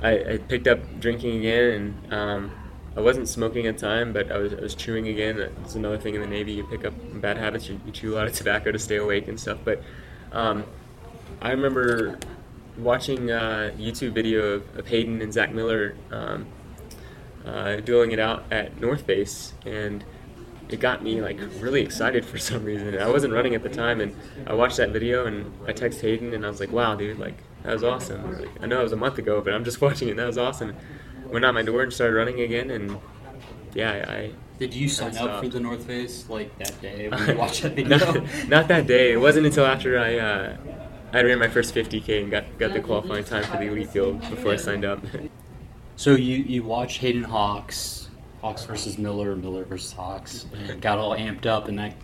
I, 0.03 0.35
I 0.35 0.39
picked 0.39 0.69
up 0.69 1.01
drinking 1.01 1.39
again, 1.39 1.97
and 2.05 2.15
um, 2.15 2.51
I 2.97 3.01
wasn't 3.01 3.29
smoking 3.29 3.67
at 3.67 3.79
the 3.79 3.87
time, 3.87 4.13
but 4.13 4.31
I 4.31 4.39
was, 4.39 4.55
I 4.55 4.61
was 4.61 4.75
chewing 4.75 5.09
again. 5.09 5.39
It's 5.39 5.75
another 5.75 5.99
thing 5.99 6.15
in 6.15 6.21
the 6.21 6.27
Navy. 6.27 6.53
You 6.53 6.65
pick 6.65 6.85
up 6.85 6.95
bad 7.21 7.37
habits. 7.37 7.69
You, 7.69 7.81
you 7.85 7.93
chew 7.93 8.15
a 8.15 8.17
lot 8.17 8.27
of 8.27 8.33
tobacco 8.33 8.73
to 8.73 8.79
stay 8.79 8.97
awake 8.97 9.29
and 9.29 9.39
stuff. 9.39 9.59
But 9.65 9.83
um, 10.33 10.65
I 11.41 11.51
remember 11.51 12.19
watching 12.77 13.31
a 13.31 13.73
YouTube 13.77 14.13
video 14.13 14.55
of, 14.55 14.77
of 14.79 14.87
Hayden 14.87 15.21
and 15.21 15.33
Zach 15.33 15.53
Miller 15.53 15.97
um, 16.13 16.47
uh, 17.45 17.77
dueling 17.77 18.13
it 18.13 18.19
out 18.19 18.45
at 18.51 18.81
North 18.81 19.03
Face, 19.03 19.55
and 19.67 20.05
it 20.69 20.81
got 20.81 21.03
me 21.03 21.21
like 21.21 21.39
really 21.61 21.81
excited 21.81 22.25
for 22.25 22.39
some 22.39 22.65
reason. 22.65 22.97
I 22.99 23.09
wasn't 23.09 23.33
running 23.33 23.55
at 23.55 23.63
the 23.63 23.69
time, 23.69 24.01
and 24.01 24.15
I 24.47 24.55
watched 24.55 24.77
that 24.77 24.91
video, 24.91 25.27
and 25.27 25.53
I 25.67 25.73
texted 25.73 26.03
Hayden, 26.03 26.35
and 26.35 26.45
I 26.45 26.49
was 26.49 26.61
like, 26.61 26.73
"Wow, 26.73 26.95
dude, 26.95 27.19
like 27.19 27.37
that 27.63 27.73
was 27.73 27.85
awesome." 27.85 28.39
Like, 28.41 28.51
I 28.63 28.67
know 28.67 28.81
it 28.81 28.85
was 28.85 28.93
a 28.93 28.97
month 28.97 29.19
ago, 29.19 29.41
but 29.41 29.53
I'm 29.53 29.65
just 29.65 29.81
watching 29.87 30.09
it. 30.09 30.17
That 30.17 30.27
was 30.27 30.39
awesome. 30.39 30.75
Went 31.27 31.45
out 31.45 31.55
my 31.55 31.63
door 31.63 31.83
and 31.83 31.93
started 31.93 32.15
running 32.15 32.41
again, 32.41 32.71
and 32.71 32.99
yeah, 33.75 34.05
I. 34.09 34.13
I 34.13 34.33
Did 34.59 34.75
you 34.75 34.89
sign 34.89 35.17
up 35.17 35.43
for 35.43 35.49
the 35.49 35.61
North 35.61 35.85
Face 35.85 36.29
like 36.29 36.57
that 36.59 36.81
day 36.81 37.09
when 37.09 37.29
you 37.29 37.35
watched 37.39 37.63
that 37.63 37.75
video? 37.75 37.99
not, 37.99 38.25
not 38.49 38.69
that 38.69 38.87
day. 38.87 39.13
It 39.13 39.21
wasn't 39.21 39.47
until 39.47 39.67
after 39.67 39.99
I 39.99 40.19
uh, 40.19 40.57
I 41.13 41.23
ran 41.23 41.39
my 41.39 41.49
first 41.49 41.75
50k 41.75 42.23
and 42.23 42.31
got 42.31 42.59
got 42.59 42.73
the 42.73 42.81
qualifying 42.81 43.25
time 43.25 43.45
for 43.45 43.57
the 43.57 43.67
elite 43.67 43.91
field 43.91 44.21
before 44.29 44.53
I 44.53 44.57
signed 44.57 44.85
up. 44.85 45.01
So 45.97 46.15
you 46.15 46.37
you 46.37 46.63
watched 46.63 46.99
Hayden 46.99 47.25
Hawks, 47.25 48.09
Hawks 48.41 48.65
versus 48.65 48.99
Miller, 48.99 49.35
Miller 49.37 49.65
versus 49.65 49.93
Hawks, 49.93 50.47
and 50.55 50.81
got 50.81 50.99
all 50.99 51.17
amped 51.17 51.47
up, 51.47 51.69
and 51.69 51.79
that 51.79 51.95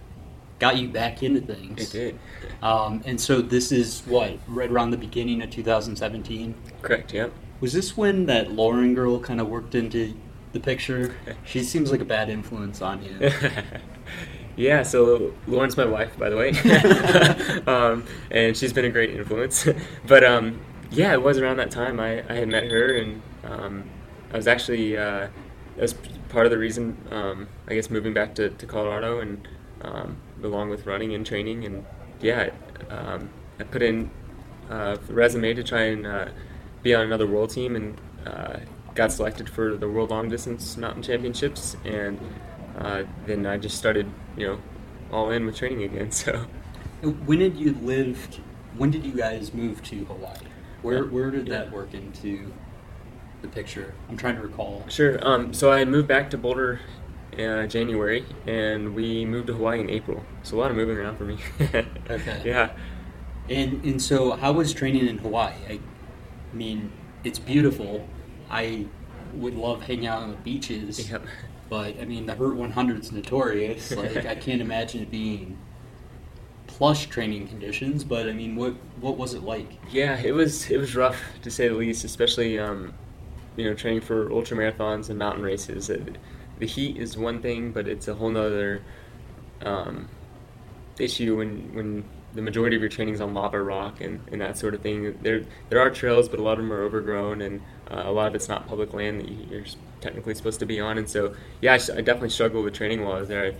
got 0.59 0.77
you 0.77 0.89
back 0.89 1.23
into 1.23 1.41
things. 1.41 1.95
It 1.95 1.99
did. 1.99 2.19
Um, 2.63 3.03
and 3.05 3.21
so 3.21 3.43
this 3.43 3.73
is 3.73 4.03
what 4.07 4.39
right 4.47 4.71
around 4.71 4.91
the 4.91 4.97
beginning 4.97 5.43
of 5.43 5.51
2017. 5.51 6.55
Correct. 6.83 7.13
Yep. 7.13 7.33
Was 7.61 7.73
this 7.73 7.97
when 7.97 8.27
that 8.27 8.53
Lauren 8.53 8.95
girl 8.95 9.19
kind 9.21 9.41
of 9.41 9.49
worked 9.49 9.75
into 9.75 10.15
the 10.53 10.61
picture? 10.61 11.17
She 11.45 11.63
seems 11.63 11.91
like 11.91 12.01
a 12.01 12.05
bad 12.05 12.29
influence 12.29 12.83
on 12.83 13.03
you. 13.03 13.31
yeah, 14.57 14.83
so 14.83 15.35
Lauren's 15.47 15.77
my 15.77 15.85
wife, 15.85 16.17
by 16.19 16.31
the 16.31 16.37
way, 16.37 16.51
um, 17.67 18.05
and 18.31 18.57
she's 18.57 18.73
been 18.73 18.85
a 18.85 18.91
great 18.91 19.11
influence. 19.11 19.69
but 20.07 20.25
um, 20.25 20.61
yeah, 20.91 21.13
it 21.13 21.23
was 21.23 21.39
around 21.39 21.57
that 21.57 21.71
time 21.71 22.01
I, 22.01 22.25
I 22.29 22.35
had 22.35 22.49
met 22.49 22.65
her, 22.65 22.97
and 22.97 23.23
um, 23.45 23.85
I 24.33 24.37
was 24.37 24.47
actually 24.47 24.97
uh, 24.97 25.29
that 25.77 25.83
was 25.83 25.95
part 26.29 26.47
of 26.47 26.51
the 26.51 26.59
reason 26.59 26.97
um, 27.11 27.49
I 27.69 27.75
guess 27.75 27.91
moving 27.91 28.15
back 28.15 28.35
to, 28.37 28.51
to 28.51 28.67
Colorado, 28.67 29.21
and 29.21 29.47
um, 29.83 30.17
along 30.45 30.71
with 30.71 30.87
running 30.87 31.15
and 31.15 31.25
training, 31.25 31.65
and 31.65 31.85
yeah, 32.21 32.51
um, 32.91 33.31
I 33.59 33.65
put 33.65 33.83
in 33.83 34.11
uh, 34.71 34.97
a 35.09 35.13
resume 35.13 35.55
to 35.55 35.63
try 35.63 35.83
and 35.83 36.07
uh, 36.07 36.29
be 36.83 36.95
on 36.95 37.05
another 37.07 37.27
world 37.27 37.51
team, 37.51 37.77
and 37.77 38.01
uh, 38.27 38.59
got 38.95 39.13
selected 39.13 39.49
for 39.49 39.77
the 39.77 39.89
World 39.89 40.11
Long 40.11 40.29
Distance 40.29 40.77
Mountain 40.77 41.03
Championships, 41.03 41.77
and 41.85 42.19
uh, 42.79 43.05
then 43.27 43.47
I 43.47 43.59
just 43.59 43.77
started, 43.77 44.11
you 44.37 44.47
know, 44.47 44.59
all 45.13 45.31
in 45.31 45.47
with 45.47 45.57
training 45.57 45.83
again. 45.83 46.11
So, 47.03 47.11
when 47.27 47.41
did 47.41 47.57
you 47.57 47.75
live? 47.83 48.41
When 48.79 48.91
did 48.91 49.05
you 49.05 49.13
guys 49.13 49.53
move 49.53 49.83
to 49.85 50.05
Hawaii? 50.07 50.39
Where 50.81 51.05
where 51.05 51.31
did 51.31 51.47
that 51.47 51.71
work 51.71 51.93
into 51.93 52.51
the 53.43 53.49
picture? 53.49 53.95
I'm 54.09 54.17
trying 54.17 54.37
to 54.37 54.43
recall. 54.43 54.85
Sure. 54.89 55.19
Um, 55.27 55.53
so 55.53 55.71
I 55.71 55.85
moved 55.85 56.09
back 56.09 56.31
to 56.31 56.39
Boulder 56.39 56.81
uh, 57.39 57.67
January, 57.67 58.25
and 58.47 58.95
we 58.95 59.25
moved 59.25 59.47
to 59.49 59.55
Hawaii 59.55 59.81
in 59.81 59.91
April. 59.91 60.25
So 60.43 60.57
a 60.57 60.59
lot 60.59 60.71
of 60.71 60.77
moving 60.77 60.97
around 60.97 61.17
for 61.17 61.25
me. 61.25 61.39
okay. 62.11 62.43
Yeah. 62.45 62.73
And 63.49 63.85
and 63.85 64.01
so 64.01 64.33
how 64.33 64.53
was 64.53 64.73
training 64.73 65.07
in 65.07 65.19
Hawaii? 65.19 65.55
I 65.69 65.81
mean, 66.53 66.93
it's 67.25 67.39
beautiful. 67.39 68.09
I 68.51 68.87
would 69.35 69.55
love 69.55 69.83
hanging 69.83 70.07
out 70.07 70.23
on 70.23 70.31
the 70.31 70.37
beaches. 70.37 71.11
Yep. 71.11 71.27
But 71.69 72.01
I 72.01 72.05
mean, 72.05 72.27
the 72.27 72.35
Hurt 72.35 72.57
100 72.57 73.03
is 73.03 73.13
notorious. 73.13 73.91
Like 73.97 74.27
I 74.27 74.35
can't 74.35 74.61
imagine 74.61 75.03
it 75.03 75.11
being 75.11 75.59
plush 76.67 77.07
training 77.07 77.49
conditions. 77.49 78.05
But 78.05 78.29
I 78.29 78.33
mean, 78.33 78.57
what 78.57 78.75
what 79.01 79.17
was 79.17 79.35
it 79.35 79.43
like? 79.43 79.79
Yeah, 79.91 80.21
it 80.21 80.33
was 80.33 80.71
it 80.71 80.79
was 80.79 80.95
rough 80.95 81.21
to 81.43 81.51
say 81.51 81.69
the 81.69 81.75
least, 81.75 82.05
especially 82.05 82.59
um, 82.59 82.95
you 83.57 83.69
know 83.69 83.75
training 83.75 84.01
for 84.03 84.31
ultra 84.33 84.57
marathons 84.57 85.11
and 85.11 85.19
mountain 85.19 85.43
races. 85.43 85.91
It, 85.91 86.17
the 86.59 86.67
heat 86.67 86.97
is 86.97 87.17
one 87.17 87.41
thing, 87.41 87.73
but 87.73 87.89
it's 87.89 88.09
a 88.09 88.15
whole 88.15 88.31
nother 88.31 88.83
um, 89.63 90.09
issue 90.99 91.37
when 91.39 91.75
when 91.75 92.05
the 92.35 92.43
majority 92.43 92.75
of 92.75 92.83
your 92.83 92.89
training 92.89 93.15
is 93.15 93.21
on 93.21 93.33
lava 93.33 93.63
rock 93.63 94.01
and, 94.01 94.21
and 94.33 94.41
that 94.41 94.59
sort 94.59 94.75
of 94.75 94.83
thing. 94.83 95.17
There 95.23 95.45
there 95.69 95.81
are 95.81 95.91
trails, 95.91 96.29
but 96.29 96.39
a 96.39 96.43
lot 96.43 96.53
of 96.53 96.59
them 96.59 96.73
are 96.73 96.83
overgrown, 96.83 97.43
and 97.43 97.61
uh, 97.91 98.03
a 98.05 98.13
lot 98.13 98.27
of 98.27 98.35
it's 98.35 98.49
not 98.49 98.67
public 98.67 98.93
land 98.93 99.21
that 99.21 99.29
you're 99.29 99.65
technically 100.01 100.35
supposed 100.35 100.61
to 100.61 100.67
be 100.67 100.81
on. 100.81 100.99
And 100.99 101.09
so, 101.09 101.35
yeah, 101.61 101.73
I, 101.73 101.77
I 101.77 102.01
definitely 102.01 102.31
struggled 102.31 102.65
with 102.65 102.75
training 102.75 103.05
while 103.05 103.15
I 103.15 103.21
was 103.21 103.29
there. 103.29 103.53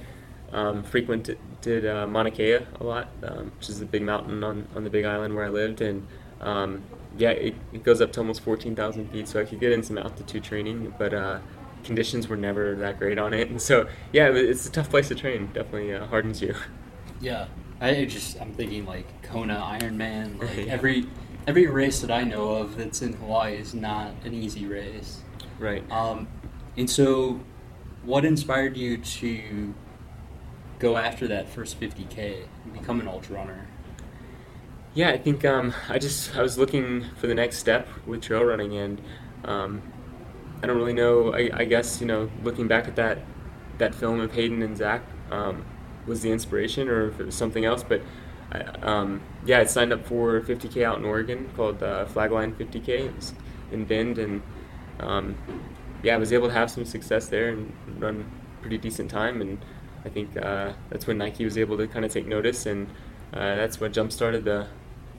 I 0.53 0.57
um, 0.57 0.83
frequented 0.83 1.39
uh, 1.67 2.07
Mauna 2.07 2.31
Kea 2.31 2.53
a 2.53 2.85
lot, 2.85 3.09
um, 3.23 3.53
which 3.59 3.69
is 3.69 3.81
a 3.81 3.87
big 3.87 4.03
mountain 4.03 4.45
on, 4.45 4.69
on 4.75 4.85
the 4.85 4.91
Big 4.91 5.05
Island 5.05 5.35
where 5.35 5.45
I 5.45 5.49
lived, 5.49 5.81
and 5.81 6.07
um, 6.41 6.83
yeah, 7.17 7.31
it, 7.31 7.55
it, 7.73 7.83
goes 7.83 8.01
up 8.01 8.13
to 8.13 8.21
almost 8.21 8.41
14,000 8.43 9.11
feet, 9.11 9.29
so 9.29 9.41
I 9.41 9.45
could 9.45 9.61
get 9.61 9.73
in 9.73 9.83
some 9.83 9.99
altitude 9.99 10.45
training, 10.45 10.95
but 10.99 11.15
uh, 11.15 11.39
conditions 11.85 12.29
were 12.29 12.37
never 12.37 12.75
that 12.77 12.99
great 12.99 13.19
on 13.19 13.35
it. 13.35 13.51
And 13.51 13.61
so, 13.61 13.89
yeah, 14.13 14.29
it's 14.31 14.67
a 14.67 14.73
tough 14.73 14.91
place 14.91 15.09
to 15.09 15.15
train. 15.15 15.47
Definitely 15.47 15.95
uh, 15.95 16.07
hardens 16.07 16.43
you. 16.43 16.55
Yeah, 17.21 17.47
I 17.81 18.05
just 18.05 18.41
I'm 18.41 18.53
thinking 18.53 18.87
like 18.87 19.23
Kona 19.23 19.57
Ironman. 19.57 20.39
Like 20.41 20.67
yeah. 20.67 20.73
every 20.73 21.07
every 21.47 21.67
race 21.67 22.01
that 22.01 22.11
I 22.11 22.25
know 22.25 22.51
of 22.55 22.77
that's 22.77 23.03
in 23.03 23.15
Hawaii 23.15 23.57
is 23.57 23.75
not 23.75 24.13
an 24.25 24.35
easy 24.35 24.67
race. 24.67 25.23
Right. 25.59 25.89
Um, 25.91 26.29
and 26.77 26.89
so, 26.91 27.41
what 28.03 28.25
inspired 28.25 28.77
you 28.77 28.99
to 28.99 29.75
go 30.79 30.97
after 30.97 31.29
that 31.29 31.49
first 31.49 31.81
50k 31.81 32.45
and 32.65 32.73
become 32.73 33.01
an 33.01 33.09
ultra 33.09 33.37
runner? 33.37 33.67
Yeah, 34.95 35.11
I 35.11 35.19
think 35.19 35.45
um, 35.45 35.75
I 35.89 35.99
just 35.99 36.37
I 36.37 36.43
was 36.43 36.59
looking 36.59 37.05
for 37.17 37.27
the 37.27 37.35
next 37.35 37.59
step 37.59 37.89
with 38.07 38.23
trail 38.23 38.45
running, 38.45 38.77
and 38.77 39.01
um, 39.45 39.83
I 40.65 40.67
don't 40.67 40.79
really 40.79 40.95
know. 40.95 41.35
I, 41.35 41.51
I, 41.53 41.65
guess 41.67 42.01
you 42.01 42.07
know, 42.07 42.31
looking 42.43 42.67
back 42.69 42.89
at 42.89 42.97
that 42.97 43.19
that 43.77 43.95
film 43.95 44.19
of 44.19 44.33
Hayden 44.33 44.63
and 44.63 44.75
Zach 44.75 45.03
um, 45.31 45.63
was 46.07 46.23
the 46.23 46.31
inspiration, 46.33 46.89
or 46.89 47.09
if 47.09 47.21
it 47.21 47.27
was 47.27 47.35
something 47.35 47.67
else. 47.67 47.83
But 47.83 48.01
I, 48.51 48.61
um, 48.81 49.21
yeah, 49.45 49.59
I 49.59 49.65
signed 49.65 49.93
up 49.93 50.07
for 50.07 50.41
50k 50.41 50.83
out 50.83 50.97
in 50.97 51.05
Oregon 51.05 51.51
called 51.55 51.83
uh, 51.83 52.07
Flagline 52.07 52.55
50k 52.55 53.35
in 53.73 53.85
Bend, 53.85 54.17
and 54.17 54.41
um, 55.01 55.37
yeah, 56.03 56.15
I 56.15 56.17
was 56.17 56.33
able 56.33 56.49
to 56.49 56.55
have 56.55 56.71
some 56.71 56.87
success 56.87 57.29
there 57.29 57.51
and 57.51 57.71
run 57.99 58.25
pretty 58.63 58.79
decent 58.79 59.11
time. 59.11 59.43
And 59.43 59.63
I 60.07 60.09
think 60.09 60.35
uh, 60.35 60.73
that's 60.89 61.07
when 61.07 61.19
Nike 61.19 61.45
was 61.45 61.59
able 61.59 61.77
to 61.77 61.87
kind 61.87 62.07
of 62.07 62.11
take 62.11 62.27
notice, 62.27 62.65
and 62.65 62.87
uh, 63.35 63.55
that's 63.55 63.79
what 63.81 63.93
jump 63.93 64.13
started 64.13 64.47
the 64.47 64.67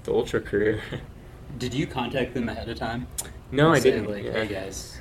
the 0.06 0.12
ultra 0.12 0.42
career. 0.42 0.82
Did 1.60 1.76
you 1.76 1.86
contact 1.86 2.34
them 2.34 2.50
ahead 2.50 2.68
of 2.68 2.80
time? 2.80 3.06
No, 3.52 3.72
I 3.72 3.80
didn't. 3.80 4.10
Like, 4.10 4.24
yeah. 4.24 4.34
hey 4.34 4.48
guys, 4.48 4.98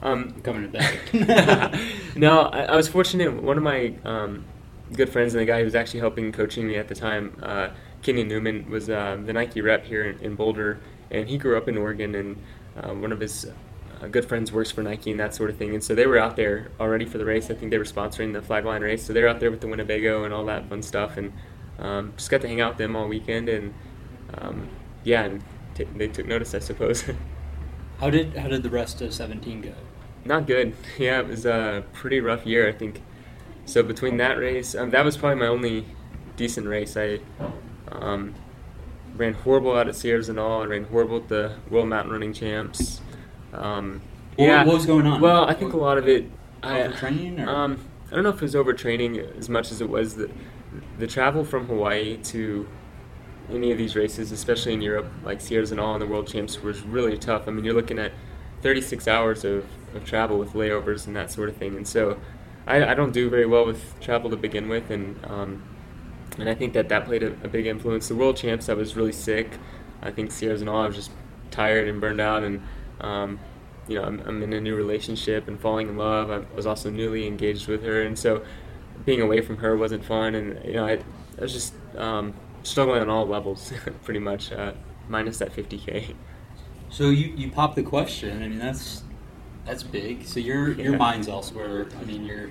um, 0.00 0.32
I'm 0.36 0.42
coming 0.42 0.62
to 0.62 0.68
Bend. 0.68 1.90
no, 2.16 2.42
I, 2.42 2.64
I, 2.64 2.76
was 2.76 2.88
fortunate. 2.88 3.42
One 3.42 3.56
of 3.56 3.64
my 3.64 3.94
um, 4.04 4.44
good 4.92 5.08
friends 5.08 5.34
and 5.34 5.40
the 5.40 5.44
guy 5.44 5.58
who 5.58 5.64
was 5.64 5.74
actually 5.74 6.00
helping 6.00 6.30
coaching 6.30 6.68
me 6.68 6.76
at 6.76 6.88
the 6.88 6.94
time, 6.94 7.36
uh, 7.42 7.70
Kenyon 8.02 8.28
Newman, 8.28 8.70
was 8.70 8.88
uh, 8.88 9.18
the 9.24 9.32
Nike 9.32 9.60
rep 9.60 9.84
here 9.84 10.04
in, 10.04 10.18
in, 10.20 10.34
Boulder, 10.36 10.78
and 11.10 11.28
he 11.28 11.36
grew 11.36 11.56
up 11.56 11.68
in 11.68 11.76
Oregon, 11.76 12.14
and 12.14 12.36
uh, 12.76 12.94
one 12.94 13.10
of 13.10 13.18
his 13.18 13.46
uh, 14.00 14.06
good 14.06 14.24
friends 14.24 14.52
works 14.52 14.70
for 14.70 14.82
Nike 14.82 15.10
and 15.10 15.18
that 15.18 15.34
sort 15.34 15.50
of 15.50 15.56
thing. 15.56 15.74
And 15.74 15.82
so 15.82 15.94
they 15.94 16.06
were 16.06 16.18
out 16.18 16.36
there 16.36 16.70
already 16.78 17.04
for 17.04 17.18
the 17.18 17.24
race. 17.24 17.50
I 17.50 17.54
think 17.54 17.72
they 17.72 17.78
were 17.78 17.84
sponsoring 17.84 18.32
the 18.32 18.40
flagline 18.40 18.82
race, 18.82 19.04
so 19.04 19.12
they're 19.12 19.28
out 19.28 19.40
there 19.40 19.50
with 19.50 19.60
the 19.60 19.66
Winnebago 19.66 20.24
and 20.24 20.32
all 20.32 20.44
that 20.46 20.68
fun 20.68 20.82
stuff, 20.82 21.16
and 21.16 21.32
um, 21.80 22.12
just 22.16 22.30
got 22.30 22.40
to 22.42 22.48
hang 22.48 22.60
out 22.60 22.72
with 22.72 22.78
them 22.78 22.94
all 22.94 23.08
weekend, 23.08 23.48
and 23.48 23.74
um, 24.34 24.68
yeah, 25.02 25.24
and 25.24 25.42
t- 25.74 25.88
they 25.96 26.06
took 26.06 26.26
notice, 26.26 26.54
I 26.54 26.60
suppose. 26.60 27.04
how 28.00 28.10
did 28.10 28.36
how 28.36 28.46
did 28.46 28.62
the 28.62 28.70
rest 28.70 29.00
of 29.00 29.12
17 29.12 29.62
go? 29.62 29.72
Not 30.28 30.46
good. 30.46 30.74
Yeah, 30.98 31.20
it 31.20 31.28
was 31.28 31.46
a 31.46 31.84
pretty 31.92 32.20
rough 32.20 32.44
year. 32.44 32.68
I 32.68 32.72
think 32.72 33.02
so 33.64 33.82
between 33.82 34.18
that 34.18 34.38
race, 34.38 34.74
um, 34.74 34.90
that 34.90 35.04
was 35.04 35.16
probably 35.16 35.40
my 35.40 35.46
only 35.46 35.86
decent 36.36 36.66
race. 36.66 36.96
I 36.96 37.20
um, 37.90 38.34
ran 39.16 39.34
horrible 39.34 39.76
out 39.76 39.88
at 39.88 39.96
Sierre-Zinal. 39.96 40.64
I 40.64 40.66
ran 40.66 40.84
horrible 40.84 41.18
at 41.18 41.28
the 41.28 41.56
World 41.70 41.88
Mountain 41.88 42.12
Running 42.12 42.32
Champs. 42.32 43.00
Um, 43.52 44.02
what, 44.36 44.44
yeah, 44.44 44.64
what 44.64 44.74
was 44.74 44.86
going 44.86 45.06
on? 45.06 45.20
Well, 45.20 45.44
I 45.44 45.54
think 45.54 45.72
a 45.72 45.76
lot 45.76 45.98
of 45.98 46.08
it. 46.08 46.30
Overtraining, 46.62 47.46
or? 47.46 47.48
Um, 47.48 47.78
I 48.10 48.14
don't 48.14 48.24
know 48.24 48.30
if 48.30 48.36
it 48.36 48.42
was 48.42 48.54
overtraining 48.54 49.36
as 49.38 49.48
much 49.48 49.70
as 49.70 49.80
it 49.80 49.88
was 49.88 50.16
the 50.16 50.30
the 50.98 51.06
travel 51.06 51.44
from 51.44 51.66
Hawaii 51.66 52.18
to 52.18 52.68
any 53.50 53.72
of 53.72 53.78
these 53.78 53.96
races, 53.96 54.32
especially 54.32 54.74
in 54.74 54.82
Europe, 54.82 55.10
like 55.24 55.40
Sierre-Zinal, 55.40 55.94
and 55.94 56.02
the 56.02 56.06
World 56.06 56.26
Champs 56.26 56.62
was 56.62 56.82
really 56.82 57.16
tough. 57.16 57.48
I 57.48 57.50
mean, 57.50 57.64
you're 57.64 57.74
looking 57.74 57.98
at 57.98 58.12
36 58.62 59.08
hours 59.08 59.44
of, 59.44 59.64
of 59.94 60.04
travel 60.04 60.38
with 60.38 60.52
layovers 60.52 61.06
and 61.06 61.16
that 61.16 61.30
sort 61.30 61.48
of 61.48 61.56
thing, 61.56 61.76
and 61.76 61.86
so 61.86 62.18
I, 62.68 62.90
I 62.90 62.94
don't 62.94 63.12
do 63.12 63.30
very 63.30 63.46
well 63.46 63.64
with 63.64 63.98
travel 64.00 64.28
to 64.30 64.36
begin 64.36 64.68
with, 64.68 64.90
and 64.90 65.18
um, 65.24 65.62
and 66.38 66.48
I 66.48 66.54
think 66.54 66.74
that 66.74 66.88
that 66.90 67.06
played 67.06 67.22
a, 67.22 67.28
a, 67.42 67.48
big 67.48 67.66
influence. 67.66 68.08
The 68.08 68.14
World 68.14 68.36
Champs, 68.36 68.68
I 68.68 68.74
was 68.74 68.94
really 68.94 69.12
sick. 69.12 69.50
I 70.02 70.10
think 70.10 70.30
Sierre-Zinal, 70.30 70.84
I 70.84 70.86
was 70.86 70.94
just 70.94 71.10
tired 71.50 71.88
and 71.88 72.00
burned 72.00 72.20
out, 72.20 72.44
and 72.44 72.62
um, 73.00 73.40
you 73.88 73.96
know, 73.96 74.04
I'm, 74.04 74.20
I'm, 74.20 74.42
in 74.42 74.52
a 74.52 74.60
new 74.60 74.76
relationship 74.76 75.48
and 75.48 75.58
falling 75.58 75.88
in 75.88 75.96
love. 75.96 76.30
I 76.30 76.40
was 76.54 76.66
also 76.66 76.90
newly 76.90 77.26
engaged 77.26 77.68
with 77.68 77.82
her, 77.84 78.02
and 78.02 78.18
so 78.18 78.44
being 79.04 79.22
away 79.22 79.40
from 79.40 79.56
her 79.56 79.76
wasn't 79.76 80.04
fun. 80.04 80.34
And 80.34 80.62
you 80.64 80.74
know, 80.74 80.86
I, 80.86 80.92
I 81.38 81.40
was 81.40 81.54
just 81.54 81.72
um, 81.96 82.34
struggling 82.62 83.00
on 83.00 83.08
all 83.08 83.26
levels, 83.26 83.72
pretty 84.04 84.20
much, 84.20 84.52
uh, 84.52 84.72
minus 85.08 85.38
that 85.38 85.54
50k. 85.54 86.14
So 86.90 87.08
you 87.08 87.32
you 87.34 87.50
pop 87.50 87.74
the 87.74 87.82
question. 87.82 88.42
I 88.42 88.48
mean, 88.48 88.58
that's 88.58 89.02
that's 89.68 89.82
big. 89.82 90.24
So 90.24 90.40
your 90.40 90.72
yeah. 90.72 90.84
your 90.84 90.96
mind's 90.96 91.28
elsewhere. 91.28 91.86
I 92.00 92.04
mean, 92.04 92.24
you're 92.24 92.50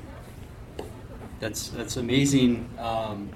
that's 1.39 1.69
that's 1.69 1.97
amazing 1.97 2.69
um, 2.77 3.29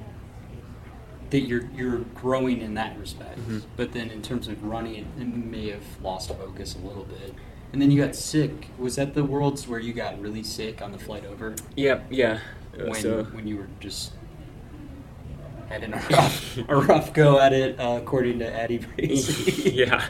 that 1.31 1.41
you're 1.41 1.67
you're 1.75 1.99
growing 2.15 2.61
in 2.61 2.75
that 2.75 2.97
respect. 2.99 3.39
Mm-hmm. 3.39 3.59
But 3.75 3.91
then 3.91 4.11
in 4.11 4.21
terms 4.21 4.47
of 4.47 4.63
running, 4.63 4.95
it, 4.95 5.05
it 5.19 5.27
may 5.27 5.71
have 5.71 5.83
lost 6.01 6.29
focus 6.29 6.75
a 6.75 6.87
little 6.87 7.05
bit. 7.05 7.33
And 7.73 7.81
then 7.81 7.89
you 7.89 8.03
got 8.03 8.15
sick. 8.15 8.67
Was 8.77 8.97
that 8.97 9.13
the 9.13 9.23
worlds 9.23 9.67
where 9.67 9.79
you 9.79 9.93
got 9.93 10.19
really 10.21 10.43
sick 10.43 10.81
on 10.81 10.91
the 10.91 10.99
flight 10.99 11.25
over? 11.25 11.55
Yep. 11.75 12.07
Yeah. 12.09 12.39
When 12.75 12.93
so, 12.95 13.23
when 13.23 13.47
you 13.47 13.57
were 13.57 13.67
just 13.79 14.11
having 15.71 15.93
a 15.93 15.97
rough, 15.97 16.57
a 16.57 16.75
rough 16.75 17.13
go 17.13 17.39
at 17.39 17.53
it, 17.53 17.79
uh, 17.79 17.99
according 18.01 18.39
to 18.39 18.53
Addie 18.53 18.79
Bracy. 18.79 19.69
yeah, 19.73 20.05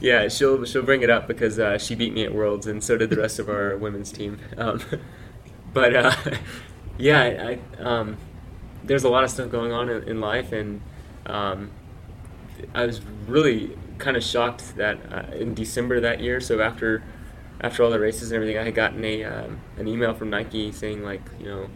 yeah. 0.00 0.28
She'll 0.28 0.64
she'll 0.64 0.82
bring 0.82 1.02
it 1.02 1.10
up 1.10 1.28
because 1.28 1.58
uh, 1.58 1.78
she 1.78 1.94
beat 1.94 2.12
me 2.12 2.24
at 2.24 2.34
Worlds, 2.34 2.66
and 2.66 2.82
so 2.82 2.96
did 2.96 3.10
the 3.10 3.16
rest 3.16 3.38
of 3.38 3.48
our 3.48 3.76
women's 3.76 4.10
team. 4.12 4.38
Um, 4.56 4.80
but 5.72 5.94
uh, 5.94 6.14
yeah, 6.98 7.56
I, 7.78 7.82
um, 7.82 8.16
there's 8.82 9.04
a 9.04 9.08
lot 9.08 9.24
of 9.24 9.30
stuff 9.30 9.50
going 9.50 9.72
on 9.72 9.88
in, 9.88 10.02
in 10.08 10.20
life, 10.20 10.52
and 10.52 10.80
um, 11.26 11.70
I 12.74 12.86
was 12.86 13.00
really 13.26 13.76
kind 13.98 14.16
of 14.16 14.24
shocked 14.24 14.76
that 14.76 14.98
uh, 15.12 15.34
in 15.36 15.54
December 15.54 16.00
that 16.00 16.20
year, 16.20 16.40
so 16.40 16.60
after 16.60 17.02
after 17.60 17.82
all 17.82 17.90
the 17.90 18.00
races 18.00 18.30
and 18.30 18.36
everything, 18.36 18.58
I 18.58 18.64
had 18.64 18.74
gotten 18.74 19.04
a 19.04 19.24
um, 19.24 19.60
an 19.78 19.86
email 19.86 20.12
from 20.14 20.30
Nike 20.30 20.72
saying 20.72 21.04
like, 21.04 21.22
you 21.38 21.46
know, 21.46 21.68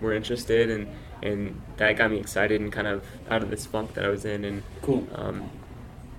we're 0.00 0.14
interested, 0.14 0.70
and 0.70 0.88
and 1.22 1.60
that 1.76 1.96
got 1.96 2.10
me 2.10 2.18
excited 2.18 2.60
and 2.60 2.72
kind 2.72 2.86
of 2.86 3.04
out 3.28 3.42
of 3.42 3.50
this 3.50 3.66
funk 3.66 3.94
that 3.94 4.04
I 4.04 4.08
was 4.08 4.24
in, 4.24 4.44
and 4.44 4.62
cool. 4.82 5.06
Um, 5.14 5.50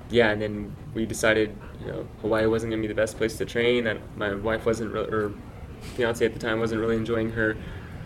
yeah, 0.09 0.31
and 0.31 0.41
then 0.41 0.75
we 0.93 1.05
decided, 1.05 1.55
you 1.81 1.87
know, 1.87 2.07
Hawaii 2.21 2.45
wasn't 2.45 2.71
gonna 2.71 2.81
be 2.81 2.87
the 2.87 2.93
best 2.93 3.17
place 3.17 3.37
to 3.37 3.45
train. 3.45 3.85
That 3.85 3.97
my 4.17 4.33
wife 4.33 4.65
wasn't, 4.65 4.93
re- 4.93 5.01
or 5.01 5.31
fiance 5.95 6.25
at 6.25 6.33
the 6.33 6.39
time 6.39 6.59
wasn't 6.59 6.81
really 6.81 6.97
enjoying 6.97 7.31
her 7.31 7.57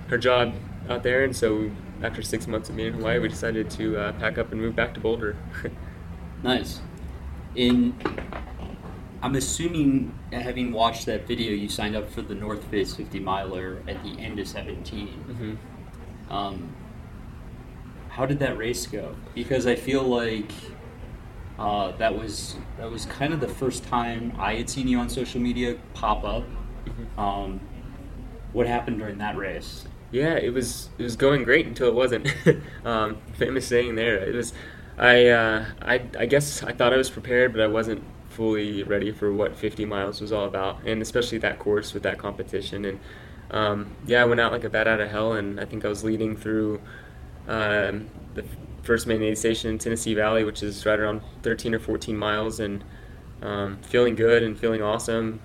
her 0.07 0.17
job 0.17 0.53
out 0.89 1.03
there, 1.03 1.23
and 1.23 1.35
so 1.35 1.71
after 2.01 2.21
six 2.21 2.47
months 2.47 2.69
of 2.69 2.75
being 2.75 2.89
in 2.89 2.93
Hawaii, 2.95 3.19
we 3.19 3.27
decided 3.27 3.69
to 3.71 3.97
uh, 3.97 4.11
pack 4.13 4.37
up 4.37 4.51
and 4.51 4.61
move 4.61 4.75
back 4.75 4.93
to 4.93 4.99
Boulder. 4.99 5.35
nice. 6.43 6.81
In, 7.55 7.95
I'm 9.21 9.35
assuming, 9.35 10.13
having 10.31 10.71
watched 10.71 11.05
that 11.05 11.25
video, 11.25 11.51
you 11.51 11.69
signed 11.69 11.95
up 11.95 12.11
for 12.11 12.21
the 12.21 12.35
North 12.35 12.63
Face 12.65 12.93
50 12.93 13.19
miler 13.19 13.81
at 13.87 14.03
the 14.03 14.19
end 14.19 14.39
of 14.39 14.47
17. 14.47 15.07
Mm-hmm. 15.07 16.33
Um, 16.33 16.75
how 18.15 18.25
did 18.25 18.39
that 18.39 18.57
race 18.57 18.87
go? 18.87 19.13
Because 19.33 19.67
I 19.67 19.75
feel 19.75 20.01
like 20.01 20.51
uh, 21.59 21.91
that 21.97 22.17
was 22.17 22.55
that 22.77 22.89
was 22.89 23.05
kind 23.05 23.33
of 23.33 23.41
the 23.41 23.47
first 23.47 23.83
time 23.83 24.31
I 24.37 24.55
had 24.55 24.69
seen 24.69 24.87
you 24.87 24.99
on 24.99 25.09
social 25.09 25.41
media 25.41 25.77
pop 25.93 26.23
up. 26.23 26.43
Mm-hmm. 26.85 27.19
Um, 27.19 27.59
what 28.53 28.67
happened 28.67 28.99
during 28.99 29.17
that 29.17 29.35
race? 29.35 29.85
Yeah, 30.11 30.35
it 30.35 30.53
was 30.53 30.89
it 30.97 31.03
was 31.03 31.17
going 31.17 31.43
great 31.43 31.65
until 31.65 31.89
it 31.89 31.93
wasn't. 31.93 32.33
um, 32.85 33.17
famous 33.33 33.67
saying 33.67 33.95
there. 33.95 34.15
It 34.17 34.33
was, 34.33 34.53
I, 34.97 35.27
uh, 35.27 35.65
I 35.81 35.95
I 36.17 36.25
guess 36.25 36.63
I 36.63 36.71
thought 36.71 36.93
I 36.93 36.97
was 36.97 37.09
prepared, 37.09 37.51
but 37.51 37.61
I 37.61 37.67
wasn't 37.67 38.01
fully 38.29 38.83
ready 38.83 39.11
for 39.11 39.33
what 39.33 39.57
50 39.57 39.83
miles 39.83 40.21
was 40.21 40.31
all 40.31 40.45
about, 40.45 40.81
and 40.85 41.01
especially 41.01 41.37
that 41.39 41.59
course 41.59 41.93
with 41.93 42.03
that 42.03 42.17
competition. 42.17 42.85
And 42.85 42.99
um, 43.51 43.95
yeah, 44.05 44.21
I 44.21 44.25
went 44.25 44.39
out 44.39 44.53
like 44.53 44.63
a 44.63 44.69
bat 44.69 44.87
out 44.87 45.01
of 45.01 45.11
hell, 45.11 45.33
and 45.33 45.59
I 45.59 45.65
think 45.65 45.83
I 45.83 45.89
was 45.89 46.05
leading 46.05 46.37
through 46.37 46.79
um, 47.47 48.09
the 48.33 48.43
first 48.83 49.07
main 49.07 49.21
aid 49.21 49.37
station 49.37 49.69
in 49.71 49.77
Tennessee 49.77 50.13
Valley, 50.13 50.43
which 50.43 50.63
is 50.63 50.85
right 50.85 50.99
around 50.99 51.21
13 51.43 51.73
or 51.73 51.79
14 51.79 52.15
miles, 52.15 52.59
and 52.59 52.83
um, 53.41 53.77
feeling 53.81 54.15
good 54.15 54.43
and 54.43 54.57
feeling 54.57 54.81
awesome, 54.81 55.39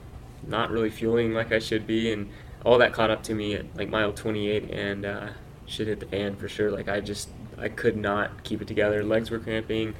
not 0.46 0.70
really 0.70 0.90
fueling 0.90 1.32
like 1.32 1.52
I 1.52 1.58
should 1.58 1.86
be, 1.86 2.12
and 2.12 2.30
all 2.64 2.78
that 2.78 2.92
caught 2.92 3.10
up 3.10 3.22
to 3.24 3.34
me 3.34 3.54
at 3.54 3.76
like 3.76 3.88
mile 3.88 4.12
28, 4.12 4.70
and 4.70 5.04
uh, 5.06 5.28
hit 5.66 6.00
the 6.00 6.06
fan 6.06 6.36
for 6.36 6.48
sure. 6.48 6.70
Like 6.70 6.88
I 6.88 7.00
just 7.00 7.28
I 7.58 7.68
could 7.68 7.96
not 7.96 8.44
keep 8.44 8.60
it 8.62 8.68
together. 8.68 9.04
Legs 9.04 9.30
were 9.30 9.38
cramping, 9.38 9.94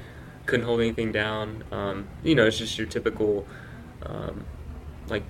couldn't 0.45 0.65
hold 0.65 0.81
anything 0.81 1.11
down. 1.11 1.63
Um, 1.71 2.07
you 2.23 2.35
know, 2.35 2.45
it's 2.45 2.57
just 2.57 2.77
your 2.77 2.87
typical 2.87 3.45
um, 4.03 4.45
like 5.07 5.23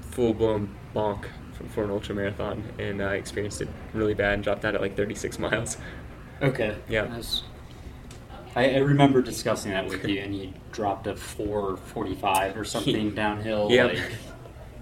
full 0.00 0.34
blown 0.34 0.74
bonk 0.94 1.26
for 1.74 1.84
an 1.84 1.90
ultra 1.90 2.14
marathon, 2.14 2.62
and 2.78 3.02
I 3.02 3.14
experienced 3.14 3.60
it 3.60 3.68
really 3.92 4.14
bad 4.14 4.34
and 4.34 4.42
dropped 4.42 4.64
out 4.64 4.74
at 4.74 4.80
like 4.80 4.96
36 4.96 5.38
miles. 5.38 5.76
Okay. 6.42 6.76
Yeah. 6.88 7.04
That's, 7.04 7.42
I, 8.56 8.74
I 8.74 8.78
remember 8.78 9.22
discussing 9.22 9.70
that 9.72 9.86
with 9.86 10.04
you, 10.06 10.20
and 10.20 10.36
you 10.36 10.52
dropped 10.72 11.06
a 11.06 11.14
445 11.16 12.56
or 12.56 12.64
something 12.64 13.10
downhill. 13.14 13.68
Yeah. 13.70 13.84
Like, 13.84 14.00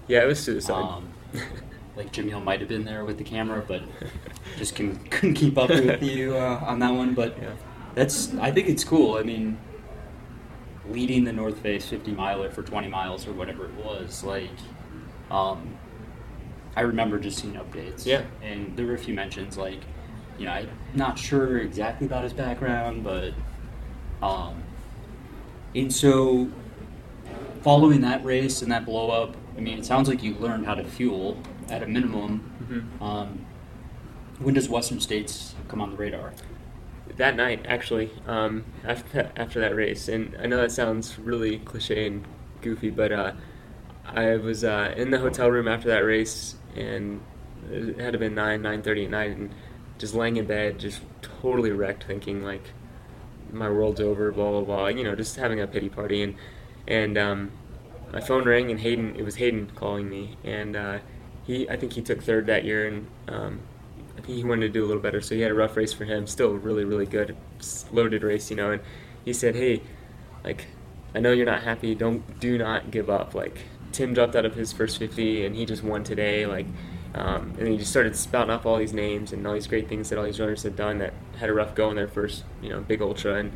yeah, 0.07 0.23
it 0.23 0.27
was 0.27 0.39
suicide. 0.39 0.81
um, 0.81 1.09
like 1.95 2.11
Jamil 2.11 2.43
might 2.43 2.59
have 2.59 2.69
been 2.69 2.83
there 2.83 3.05
with 3.05 3.17
the 3.17 3.23
camera, 3.23 3.63
but 3.65 3.81
just 4.57 4.75
can, 4.75 4.97
couldn't 5.09 5.35
keep 5.35 5.57
up 5.57 5.69
with 5.69 6.01
you 6.03 6.35
uh, 6.35 6.63
on 6.65 6.79
that 6.79 6.91
one. 6.93 7.13
But 7.13 7.37
Yeah. 7.41 7.53
that's 7.95 8.33
I 8.35 8.51
think 8.51 8.67
it's 8.67 8.83
cool. 8.83 9.15
I 9.15 9.23
mean, 9.23 9.57
leading 10.89 11.23
the 11.23 11.31
North 11.31 11.59
Face 11.59 11.85
50 11.87 12.11
miler 12.11 12.49
for 12.49 12.63
20 12.63 12.87
miles 12.87 13.27
or 13.27 13.33
whatever 13.33 13.65
it 13.65 13.73
was, 13.75 14.23
like, 14.23 14.49
um, 15.29 15.77
I 16.75 16.81
remember 16.81 17.19
just 17.19 17.39
seeing 17.39 17.53
updates. 17.53 18.05
Yeah. 18.05 18.23
and 18.41 18.75
there 18.75 18.85
were 18.87 18.95
a 18.95 18.97
few 18.97 19.13
mentions 19.13 19.57
like, 19.57 19.79
you 20.41 20.47
know, 20.47 20.53
I'm 20.53 20.67
not 20.95 21.19
sure 21.19 21.59
exactly 21.59 22.07
about 22.07 22.23
his 22.23 22.33
background, 22.33 23.03
but, 23.03 23.33
um, 24.23 24.63
and 25.75 25.93
so 25.93 26.49
following 27.61 28.01
that 28.01 28.25
race 28.25 28.63
and 28.63 28.71
that 28.71 28.83
blow 28.83 29.11
up, 29.11 29.37
I 29.55 29.61
mean, 29.61 29.77
it 29.77 29.85
sounds 29.85 30.09
like 30.09 30.23
you 30.23 30.33
learned 30.33 30.65
how 30.65 30.73
to 30.73 30.83
fuel 30.83 31.37
at 31.69 31.83
a 31.83 31.87
minimum. 31.87 32.51
Mhm. 32.67 33.05
Um, 33.05 33.45
when 34.39 34.55
does 34.55 34.67
Western 34.67 34.99
States 34.99 35.53
come 35.67 35.79
on 35.79 35.91
the 35.91 35.97
radar? 35.97 36.33
that 37.17 37.35
night 37.35 37.65
actually 37.67 38.09
um, 38.25 38.63
after 38.85 39.29
after 39.35 39.59
that 39.59 39.75
race 39.75 40.07
and 40.07 40.33
I 40.41 40.45
know 40.45 40.55
that 40.61 40.71
sounds 40.71 41.19
really 41.19 41.59
cliche 41.59 42.07
and 42.07 42.25
goofy 42.61 42.89
but 42.89 43.11
uh, 43.11 43.33
I 44.05 44.37
was 44.37 44.63
uh, 44.63 44.93
in 44.95 45.11
the 45.11 45.19
hotel 45.19 45.51
room 45.51 45.67
after 45.67 45.89
that 45.89 46.05
race 46.05 46.55
and 46.73 47.19
it 47.69 47.99
had 47.99 48.13
to 48.13 48.19
been 48.19 48.33
9 48.33 48.61
9.30 48.61 49.05
at 49.05 49.11
night 49.11 49.31
and 49.35 49.53
just 50.01 50.13
laying 50.13 50.35
in 50.35 50.45
bed 50.45 50.79
just 50.79 51.01
totally 51.21 51.71
wrecked 51.71 52.03
thinking 52.03 52.43
like 52.43 52.73
my 53.51 53.69
world's 53.69 54.01
over 54.01 54.31
blah 54.31 54.49
blah 54.51 54.61
blah 54.61 54.87
you 54.87 55.03
know 55.03 55.15
just 55.15 55.35
having 55.37 55.61
a 55.61 55.67
pity 55.67 55.89
party 55.89 56.23
and 56.23 56.35
and 56.87 57.17
um, 57.17 57.51
my 58.11 58.19
phone 58.19 58.43
rang 58.43 58.69
and 58.69 58.79
Hayden 58.79 59.15
it 59.15 59.23
was 59.23 59.35
Hayden 59.35 59.71
calling 59.75 60.09
me 60.09 60.37
and 60.43 60.75
uh, 60.75 60.99
he 61.45 61.69
I 61.69 61.77
think 61.77 61.93
he 61.93 62.01
took 62.01 62.21
third 62.21 62.47
that 62.47 62.65
year 62.65 62.87
and 62.87 63.07
um, 63.27 63.61
I 64.17 64.21
think 64.21 64.37
he 64.37 64.43
wanted 64.43 64.67
to 64.67 64.69
do 64.69 64.85
a 64.85 64.87
little 64.87 65.01
better, 65.01 65.21
so 65.21 65.33
he 65.33 65.41
had 65.41 65.49
a 65.49 65.55
rough 65.55 65.75
race 65.75 65.93
for 65.93 66.05
him. 66.05 66.27
Still 66.27 66.53
really, 66.53 66.83
really 66.83 67.07
good, 67.07 67.35
loaded 67.91 68.21
race, 68.21 68.51
you 68.51 68.55
know. 68.55 68.71
And 68.71 68.81
he 69.25 69.33
said, 69.33 69.55
"Hey, 69.55 69.81
like, 70.43 70.67
I 71.15 71.19
know 71.19 71.31
you're 71.31 71.45
not 71.45 71.63
happy. 71.63 71.95
Don't, 71.95 72.39
do 72.39 72.57
not 72.57 72.91
give 72.91 73.09
up. 73.09 73.33
Like, 73.33 73.61
Tim 73.91 74.13
dropped 74.13 74.35
out 74.35 74.45
of 74.45 74.53
his 74.53 74.71
first 74.71 74.99
50, 74.99 75.45
and 75.45 75.55
he 75.55 75.65
just 75.65 75.83
won 75.83 76.03
today. 76.03 76.45
Like, 76.45 76.67
um, 77.13 77.53
and 77.59 77.67
he 77.67 77.77
just 77.77 77.91
started 77.91 78.15
spouting 78.15 78.51
off 78.51 78.65
all 78.65 78.77
these 78.77 78.93
names 78.93 79.33
and 79.33 79.45
all 79.45 79.53
these 79.53 79.67
great 79.67 79.89
things 79.89 80.09
that 80.09 80.17
all 80.17 80.25
these 80.25 80.39
runners 80.39 80.63
had 80.63 80.75
done 80.75 80.99
that 80.99 81.13
had 81.37 81.49
a 81.49 81.53
rough 81.53 81.75
go 81.75 81.89
in 81.89 81.95
their 81.95 82.07
first, 82.07 82.43
you 82.61 82.69
know, 82.69 82.79
big 82.81 83.01
ultra. 83.01 83.35
And 83.35 83.51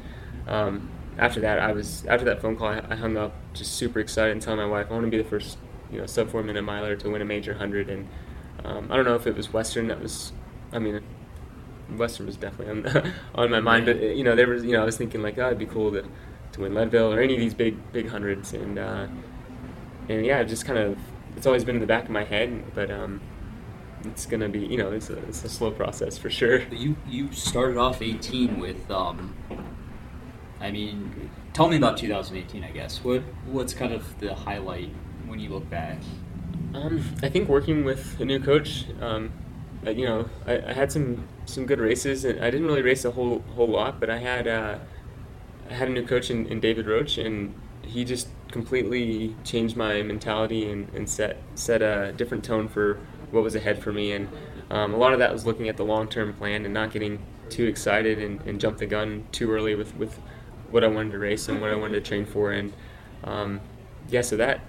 um, 0.47 0.89
after 1.17 1.39
that, 1.41 1.59
I 1.59 1.71
was 1.71 2.05
after 2.05 2.25
that 2.25 2.41
phone 2.41 2.57
call, 2.57 2.67
I, 2.67 2.83
I 2.89 2.95
hung 2.95 3.15
up, 3.17 3.33
just 3.53 3.73
super 3.73 3.99
excited, 3.99 4.33
and 4.33 4.41
telling 4.41 4.59
my 4.59 4.65
wife 4.65 4.87
I 4.89 4.93
want 4.93 5.05
to 5.05 5.11
be 5.11 5.17
the 5.17 5.29
first, 5.29 5.57
you 5.91 5.99
know, 5.99 6.05
sub 6.05 6.29
four 6.29 6.43
minute 6.43 6.63
miler 6.63 6.95
to 6.97 7.09
win 7.09 7.21
a 7.21 7.25
major 7.25 7.53
hundred. 7.53 7.89
And 7.89 8.07
um, 8.65 8.91
I 8.91 8.95
don't 8.97 9.05
know 9.05 9.15
if 9.15 9.25
it 9.25 9.35
was 9.35 9.53
Western 9.53 9.87
that 9.87 10.01
was 10.01 10.33
I 10.71 10.79
mean, 10.79 11.01
Western 11.97 12.25
was 12.25 12.35
definitely 12.35 12.89
on, 12.91 13.13
on 13.35 13.49
my 13.49 13.61
mind, 13.61 13.85
but 13.85 14.01
you 14.01 14.23
know, 14.23 14.35
there 14.35 14.47
was, 14.47 14.63
you 14.63 14.73
know, 14.73 14.81
I 14.81 14.85
was 14.85 14.97
thinking 14.97 15.21
like, 15.21 15.37
oh, 15.37 15.47
it'd 15.47 15.57
be 15.59 15.65
cool 15.65 15.91
to, 15.93 16.05
to 16.51 16.61
win 16.61 16.73
Leadville 16.73 17.13
or 17.13 17.21
any 17.21 17.33
of 17.33 17.39
these 17.39 17.53
big, 17.53 17.77
big 17.93 18.09
hundreds, 18.09 18.53
and 18.53 18.77
uh, 18.77 19.07
and 20.09 20.25
yeah, 20.25 20.39
it 20.39 20.45
just 20.45 20.65
kind 20.65 20.77
of, 20.77 20.97
it's 21.35 21.47
always 21.47 21.63
been 21.63 21.75
in 21.75 21.81
the 21.81 21.87
back 21.87 22.03
of 22.03 22.09
my 22.09 22.23
head, 22.23 22.63
but 22.75 22.91
um, 22.91 23.21
it's 24.07 24.25
gonna 24.25 24.49
be, 24.49 24.59
you 24.59 24.77
know, 24.77 24.91
it's 24.91 25.09
a, 25.09 25.17
it's 25.27 25.43
a 25.43 25.49
slow 25.49 25.71
process 25.71 26.17
for 26.17 26.29
sure. 26.29 26.61
You 26.71 26.95
you 27.07 27.31
started 27.31 27.77
off 27.77 28.01
18 28.01 28.59
with, 28.59 28.89
um, 28.91 29.35
I 30.59 30.71
mean, 30.71 31.29
tell 31.53 31.67
me 31.67 31.77
about 31.77 31.97
2018. 31.97 32.63
I 32.63 32.71
guess 32.71 33.03
what 33.03 33.21
what's 33.45 33.73
kind 33.73 33.93
of 33.93 34.19
the 34.19 34.33
highlight 34.33 34.89
when 35.27 35.39
you 35.39 35.49
look 35.49 35.69
back? 35.69 35.99
Um, 36.73 37.03
I 37.23 37.29
think 37.29 37.47
working 37.47 37.85
with 37.85 38.19
a 38.19 38.25
new 38.25 38.39
coach, 38.39 38.85
um, 38.99 39.31
uh, 39.85 39.91
you 39.91 40.05
know, 40.05 40.29
I, 40.45 40.57
I 40.57 40.73
had 40.73 40.91
some 40.91 41.27
some 41.45 41.65
good 41.65 41.79
races, 41.79 42.25
and 42.25 42.43
I 42.43 42.49
didn't 42.49 42.67
really 42.67 42.81
race 42.81 43.05
a 43.05 43.11
whole 43.11 43.39
whole 43.55 43.67
lot, 43.67 43.99
but 43.99 44.09
I 44.09 44.17
had 44.17 44.47
uh, 44.47 44.79
I 45.69 45.73
had 45.73 45.87
a 45.87 45.91
new 45.91 46.05
coach 46.05 46.29
in, 46.29 46.45
in 46.47 46.59
David 46.59 46.87
Roche, 46.87 47.17
and 47.17 47.53
he 47.81 48.03
just 48.03 48.27
completely 48.51 49.35
changed 49.43 49.75
my 49.75 50.01
mentality 50.01 50.69
and, 50.69 50.89
and 50.93 51.09
set 51.09 51.37
set 51.55 51.81
a 51.81 52.13
different 52.13 52.43
tone 52.43 52.67
for 52.67 52.99
what 53.35 53.43
was 53.43 53.55
ahead 53.55 53.81
for 53.81 53.91
me, 53.91 54.13
and 54.13 54.27
um, 54.71 54.93
a 54.93 54.97
lot 54.97 55.13
of 55.13 55.19
that 55.19 55.31
was 55.31 55.45
looking 55.45 55.69
at 55.69 55.77
the 55.77 55.85
long 55.85 56.07
term 56.07 56.33
plan 56.33 56.65
and 56.65 56.73
not 56.73 56.91
getting 56.91 57.19
too 57.49 57.65
excited 57.65 58.17
and, 58.19 58.41
and 58.41 58.59
jump 58.59 58.79
the 58.79 58.87
gun 58.87 59.27
too 59.31 59.51
early 59.51 59.75
with, 59.75 59.95
with 59.95 60.19
what 60.71 60.83
I 60.83 60.87
wanted 60.87 61.11
to 61.11 61.19
race 61.19 61.47
and 61.47 61.61
what 61.61 61.69
I 61.69 61.75
wanted 61.75 62.03
to 62.03 62.09
train 62.09 62.25
for, 62.25 62.51
and 62.51 62.73
um, 63.23 63.61
yeah, 64.09 64.21
so 64.21 64.37
that 64.37 64.61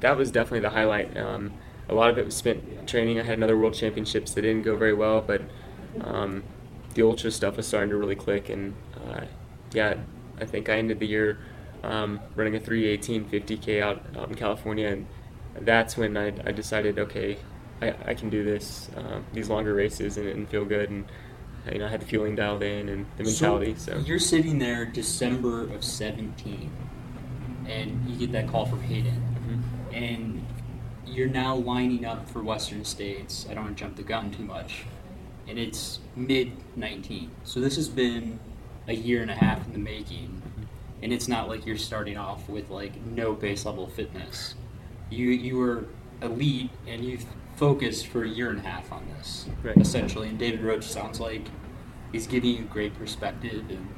that 0.00 0.16
was 0.16 0.30
definitely 0.30 0.60
the 0.60 0.70
highlight. 0.70 1.16
Um, 1.16 1.52
a 1.88 1.94
lot 1.94 2.10
of 2.10 2.18
it 2.18 2.24
was 2.24 2.36
spent 2.36 2.88
training. 2.88 3.18
I 3.18 3.22
had 3.22 3.38
another 3.38 3.56
world 3.56 3.74
championships 3.74 4.32
that 4.32 4.42
didn't 4.42 4.62
go 4.62 4.76
very 4.76 4.94
well, 4.94 5.20
but 5.20 5.42
um, 6.00 6.42
the 6.94 7.02
ultra 7.02 7.30
stuff 7.30 7.56
was 7.56 7.66
starting 7.66 7.90
to 7.90 7.96
really 7.96 8.16
click. 8.16 8.48
And 8.48 8.74
uh, 8.96 9.22
yeah, 9.72 9.94
I 10.40 10.44
think 10.44 10.68
I 10.68 10.76
ended 10.76 11.00
the 11.00 11.06
year 11.06 11.38
um, 11.82 12.20
running 12.34 12.56
a 12.56 12.60
318 12.60 13.26
50k 13.26 13.82
out, 13.82 14.02
out 14.16 14.28
in 14.28 14.34
California, 14.34 14.88
and 14.88 15.06
that's 15.60 15.96
when 15.96 16.16
I, 16.16 16.28
I 16.46 16.52
decided, 16.52 16.98
okay, 16.98 17.38
I, 17.84 18.10
I 18.10 18.14
can 18.14 18.30
do 18.30 18.44
this, 18.44 18.88
um, 18.96 19.24
these 19.32 19.48
longer 19.48 19.74
races, 19.74 20.16
and, 20.16 20.28
and 20.28 20.48
feel 20.48 20.64
good. 20.64 20.90
And 20.90 21.04
you 21.72 21.78
know 21.78 21.86
I 21.86 21.88
had 21.88 22.00
the 22.00 22.06
fueling 22.06 22.34
dialed 22.36 22.62
in 22.62 22.88
and 22.88 23.06
the 23.16 23.24
mentality. 23.24 23.74
So, 23.78 23.98
you're 23.98 24.18
sitting 24.18 24.58
there 24.58 24.84
December 24.84 25.62
of 25.74 25.82
17, 25.84 26.70
and 27.68 28.08
you 28.08 28.16
get 28.16 28.32
that 28.32 28.48
call 28.48 28.66
from 28.66 28.80
Hayden, 28.82 29.22
Mm-hmm. 29.44 29.94
and 29.94 30.46
you're 31.06 31.28
now 31.28 31.54
lining 31.54 32.06
up 32.06 32.28
for 32.30 32.42
Western 32.42 32.82
States. 32.84 33.46
I 33.50 33.54
don't 33.54 33.64
want 33.64 33.76
to 33.76 33.84
jump 33.84 33.96
the 33.96 34.02
gun 34.02 34.30
too 34.30 34.42
much, 34.44 34.84
and 35.46 35.58
it's 35.58 36.00
mid 36.16 36.52
19. 36.76 37.30
So 37.44 37.60
this 37.60 37.76
has 37.76 37.88
been 37.90 38.38
a 38.88 38.94
year 38.94 39.20
and 39.22 39.30
a 39.30 39.34
half 39.34 39.66
in 39.66 39.72
the 39.74 39.78
making, 39.78 40.40
and 41.02 41.12
it's 41.12 41.28
not 41.28 41.48
like 41.48 41.66
you're 41.66 41.76
starting 41.76 42.16
off 42.16 42.48
with 42.48 42.70
like 42.70 42.98
no 43.04 43.34
base 43.34 43.66
level 43.66 43.86
fitness. 43.86 44.54
You 45.10 45.28
you 45.28 45.58
were 45.58 45.84
elite, 46.22 46.70
and 46.86 47.04
you've 47.04 47.26
focused 47.56 48.06
for 48.08 48.24
a 48.24 48.28
year 48.28 48.50
and 48.50 48.58
a 48.58 48.62
half 48.62 48.90
on 48.92 49.06
this, 49.16 49.46
Right. 49.62 49.76
essentially. 49.76 50.28
And 50.28 50.38
David 50.38 50.62
Roche 50.62 50.86
sounds 50.86 51.20
like 51.20 51.46
he's 52.12 52.26
giving 52.26 52.50
you 52.56 52.62
great 52.64 52.94
perspective, 52.98 53.64
and 53.68 53.88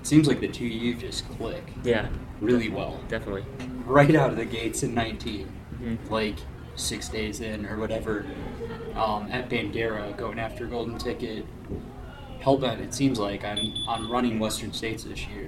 it 0.00 0.06
seems 0.06 0.26
like 0.28 0.40
the 0.40 0.48
two 0.48 0.66
of 0.66 0.72
you 0.72 0.94
just 0.94 1.28
click 1.36 1.62
yeah, 1.84 2.08
really 2.40 2.68
well 2.68 3.00
definitely. 3.08 3.44
right 3.86 4.14
out 4.14 4.30
of 4.30 4.36
the 4.36 4.44
gates 4.44 4.82
in 4.82 4.94
19, 4.94 5.48
Mhm. 5.82 5.98
like 6.10 6.36
six 6.74 7.08
days 7.08 7.40
in 7.40 7.66
or 7.66 7.76
whatever, 7.78 8.24
um, 8.94 9.26
at 9.30 9.48
Bandera, 9.50 10.16
going 10.16 10.38
after 10.38 10.64
a 10.64 10.68
Golden 10.68 10.96
Ticket. 10.98 11.44
Hellbent, 12.40 12.80
it 12.80 12.92
seems 12.92 13.20
like, 13.20 13.44
on, 13.44 13.58
on 13.86 14.10
running 14.10 14.38
Western 14.40 14.72
States 14.72 15.04
this 15.04 15.28
year, 15.28 15.46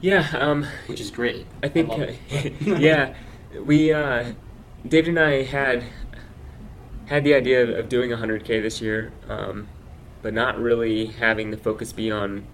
Yeah, 0.00 0.28
um, 0.38 0.64
which 0.86 1.00
is 1.00 1.10
great. 1.10 1.46
I 1.62 1.68
think, 1.68 1.88
love 1.88 2.00
uh, 2.02 2.12
yeah, 2.60 3.14
we, 3.64 3.92
uh, 3.92 4.32
David 4.86 5.08
and 5.08 5.18
I 5.18 5.42
had 5.42 5.82
had 7.08 7.24
the 7.24 7.34
idea 7.34 7.78
of, 7.78 7.88
doing 7.88 8.10
100k 8.10 8.62
this 8.62 8.80
year, 8.80 9.12
um, 9.28 9.66
but 10.22 10.34
not 10.34 10.58
really 10.58 11.06
having 11.06 11.50
the 11.50 11.56
focus 11.56 11.92
be 11.92 12.10
on 12.10 12.44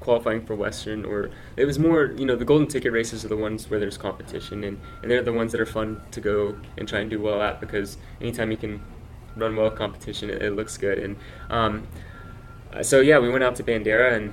qualifying 0.00 0.44
for 0.44 0.54
Western. 0.54 1.04
Or 1.04 1.30
it 1.56 1.64
was 1.64 1.78
more, 1.78 2.06
you 2.06 2.26
know, 2.26 2.36
the 2.36 2.44
golden 2.44 2.66
ticket 2.66 2.92
races 2.92 3.24
are 3.24 3.28
the 3.28 3.36
ones 3.36 3.70
where 3.70 3.78
there's 3.78 3.96
competition, 3.96 4.64
and, 4.64 4.80
and 5.02 5.10
they're 5.10 5.22
the 5.22 5.32
ones 5.32 5.52
that 5.52 5.60
are 5.60 5.66
fun 5.66 6.02
to 6.10 6.20
go 6.20 6.56
and 6.76 6.88
try 6.88 7.00
and 7.00 7.08
do 7.08 7.20
well 7.20 7.40
at 7.40 7.60
because 7.60 7.96
anytime 8.20 8.50
you 8.50 8.56
can 8.56 8.82
run 9.36 9.54
well 9.54 9.70
competition, 9.70 10.28
it, 10.28 10.42
it 10.42 10.50
looks 10.50 10.76
good. 10.76 10.98
And 10.98 11.16
um, 11.48 11.86
so 12.82 13.00
yeah, 13.00 13.18
we 13.18 13.30
went 13.30 13.44
out 13.44 13.54
to 13.56 13.62
Bandera 13.62 14.14
and 14.16 14.32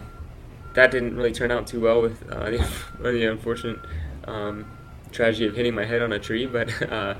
that 0.73 0.89
didn't 0.91 1.15
really 1.15 1.33
turn 1.33 1.51
out 1.51 1.67
too 1.67 1.81
well 1.81 2.01
with 2.01 2.27
uh, 2.31 2.49
the, 2.49 2.67
the 3.11 3.31
unfortunate 3.31 3.79
um, 4.25 4.65
tragedy 5.11 5.45
of 5.45 5.55
hitting 5.55 5.75
my 5.75 5.85
head 5.85 6.01
on 6.01 6.11
a 6.13 6.19
tree. 6.19 6.45
But 6.45 6.69
uh, 6.91 7.15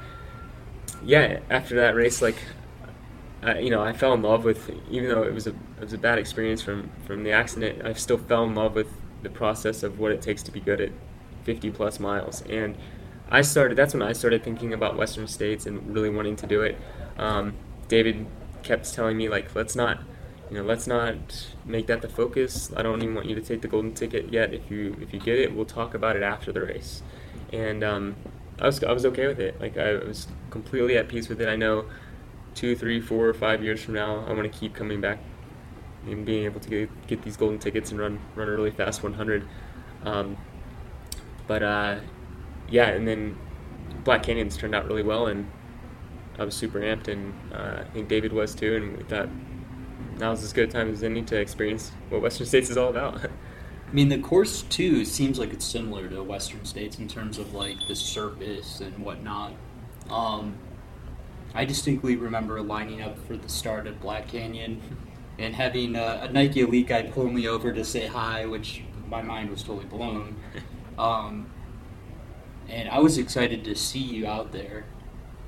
yeah, 1.04 1.40
after 1.50 1.76
that 1.76 1.96
race, 1.96 2.22
like 2.22 2.38
I, 3.44 3.60
you 3.60 3.70
know, 3.70 3.82
I 3.82 3.94
fell 3.94 4.14
in 4.14 4.22
love 4.22 4.44
with 4.44 4.70
even 4.90 5.10
though 5.10 5.24
it 5.24 5.34
was 5.34 5.48
a 5.48 5.52
it 5.52 5.82
was 5.82 5.94
a 5.94 5.98
bad 5.98 6.20
experience 6.20 6.62
from 6.62 6.92
from 7.06 7.24
the 7.24 7.32
accident. 7.32 7.86
I 7.86 7.94
still 7.94 8.18
fell 8.18 8.44
in 8.44 8.56
love 8.56 8.76
with 8.76 8.88
the 9.24 9.30
process 9.30 9.84
of 9.84 10.00
what 10.00 10.12
it 10.12 10.22
takes 10.22 10.44
to 10.44 10.52
be 10.52 10.60
good 10.60 10.82
at 10.82 10.92
50 11.44 11.72
plus 11.72 12.00
miles. 12.00 12.42
And 12.44 12.76
I 13.30 13.42
started. 13.42 13.78
That's 13.78 13.94
when 13.94 14.04
I 14.04 14.14
started 14.14 14.44
thinking 14.44 14.74
about 14.74 14.98
Western 14.98 15.28
states 15.28 15.66
and 15.66 15.94
really 15.94 16.10
wanting 16.10 16.36
to 16.38 16.48
do 16.48 16.62
it. 16.62 16.78
Um, 17.18 17.54
David 17.88 18.26
kept 18.64 18.94
telling 18.94 19.18
me 19.18 19.28
like, 19.28 19.56
let's 19.56 19.76
not 19.76 20.00
you 20.52 20.58
know, 20.58 20.64
let's 20.64 20.86
not 20.86 21.48
make 21.66 21.88
that 21.88 22.02
the 22.02 22.10
focus. 22.10 22.74
I 22.76 22.82
don't 22.82 23.02
even 23.02 23.16
want 23.16 23.28
you 23.28 23.36
to 23.36 23.42
take 23.42 23.62
the 23.62 23.70
golden 23.70 23.94
ticket 23.94 24.34
yet. 24.34 24.54
If 24.54 24.70
you 24.70 24.98
if 25.00 25.14
you 25.14 25.20
get 25.20 25.40
it, 25.40 25.56
we'll 25.56 25.66
talk 25.66 25.94
about 25.94 26.18
it 26.18 26.24
after 26.24 26.52
the 26.52 26.62
race. 26.62 27.02
And 27.54 27.86
um, 27.86 28.18
I 28.60 28.66
was 28.66 28.84
I 28.84 28.92
was 28.92 29.06
okay 29.06 29.28
with 29.28 29.40
it. 29.40 29.60
Like 29.62 29.78
I 29.78 29.94
was 29.94 30.28
completely 30.52 30.98
at 30.98 31.08
peace 31.08 31.28
with 31.28 31.42
it. 31.42 31.48
I 31.48 31.56
know 31.56 31.86
two, 32.54 32.76
three, 32.76 33.02
four, 33.02 33.34
five 33.34 33.64
years 33.64 33.82
from 33.82 33.96
now, 33.96 34.24
I 34.28 34.34
want 34.34 34.52
to 34.52 34.60
keep 34.60 34.76
coming 34.76 35.02
back 35.02 35.18
and 36.06 36.26
being 36.26 36.46
able 36.46 36.60
to 36.60 36.70
get, 36.70 37.08
get 37.08 37.22
these 37.24 37.38
golden 37.38 37.60
tickets 37.60 37.92
and 37.92 38.00
run 38.00 38.20
run 38.36 38.48
a 38.48 38.52
really 38.52 38.72
fast 38.72 39.04
100. 39.04 39.48
Um, 40.04 40.38
but 41.48 41.64
uh, 41.64 42.00
yeah, 42.70 42.90
and 42.90 43.08
then 43.08 43.38
Black 44.04 44.24
Canyons 44.24 44.58
turned 44.58 44.74
out 44.76 44.88
really 44.88 45.04
well, 45.04 45.28
and 45.28 45.50
I 46.40 46.44
was 46.44 46.56
super 46.56 46.80
amped, 46.80 47.08
and 47.08 47.34
uh, 47.54 47.82
I 47.82 47.84
think 47.94 48.08
David 48.08 48.34
was 48.34 48.56
too, 48.56 48.76
and 48.76 48.98
we 48.98 49.04
thought 49.04 49.30
now's 50.18 50.44
as 50.44 50.54
good 50.54 50.70
a 50.70 50.72
time 50.72 50.92
as 50.92 51.04
any 51.04 51.22
to 51.24 51.38
experience 51.38 51.92
what 52.10 52.22
Western 52.22 52.48
States 52.48 52.70
is 52.70 52.78
all 52.78 52.90
about. 52.90 53.26
I 53.26 53.94
mean, 53.94 54.08
the 54.08 54.20
course 54.20 54.62
too 54.64 55.04
seems 55.04 55.38
like 55.38 55.52
it's 55.52 55.66
similar 55.66 56.08
to 56.08 56.24
Western 56.24 56.64
States 56.64 56.98
in 56.98 57.10
terms 57.10 57.38
of 57.38 57.54
like 57.54 57.76
the 57.88 57.96
surface 57.96 58.80
and 58.80 58.98
whatnot. 59.00 59.54
Um, 60.10 60.56
I 61.54 61.66
distinctly 61.66 62.16
remember 62.16 62.62
lining 62.62 63.02
up 63.02 63.18
for 63.28 63.36
the 63.36 63.50
start 63.50 63.88
at 63.88 64.00
Black 64.02 64.28
Canyon 64.28 64.82
and 65.38 65.56
having 65.56 65.96
a, 65.96 66.22
a 66.24 66.32
Nike 66.32 66.62
Elite 66.62 66.88
guy 66.88 67.04
pull 67.04 67.30
me 67.30 67.48
over 67.48 67.74
to 67.74 67.84
say 67.84 68.08
hi, 68.08 68.46
which 68.46 68.84
my 69.08 69.22
mind 69.22 69.50
was 69.50 69.64
totally 69.64 69.86
blown. 69.86 70.36
Um, 71.00 71.50
and 72.70 72.88
I 72.90 73.00
was 73.00 73.18
excited 73.18 73.64
to 73.64 73.76
see 73.76 74.00
you 74.00 74.28
out 74.28 74.52
there. 74.52 74.86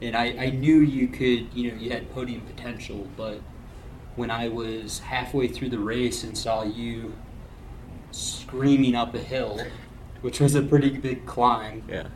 And 0.01 0.15
I, 0.15 0.25
I 0.37 0.49
knew 0.49 0.79
you 0.79 1.07
could, 1.07 1.53
you 1.53 1.69
know, 1.69 1.77
you 1.77 1.91
had 1.91 2.09
podium 2.11 2.41
potential, 2.41 3.07
but 3.15 3.39
when 4.15 4.31
I 4.31 4.47
was 4.47 4.99
halfway 4.99 5.47
through 5.47 5.69
the 5.69 5.79
race 5.79 6.23
and 6.23 6.37
saw 6.37 6.63
you 6.63 7.13
screaming 8.11 8.95
up 8.95 9.13
a 9.15 9.19
hill, 9.19 9.59
which 10.21 10.39
was 10.39 10.55
a 10.55 10.61
pretty 10.61 10.89
big 10.89 11.25
climb. 11.25 11.83
Yeah. 11.87 12.07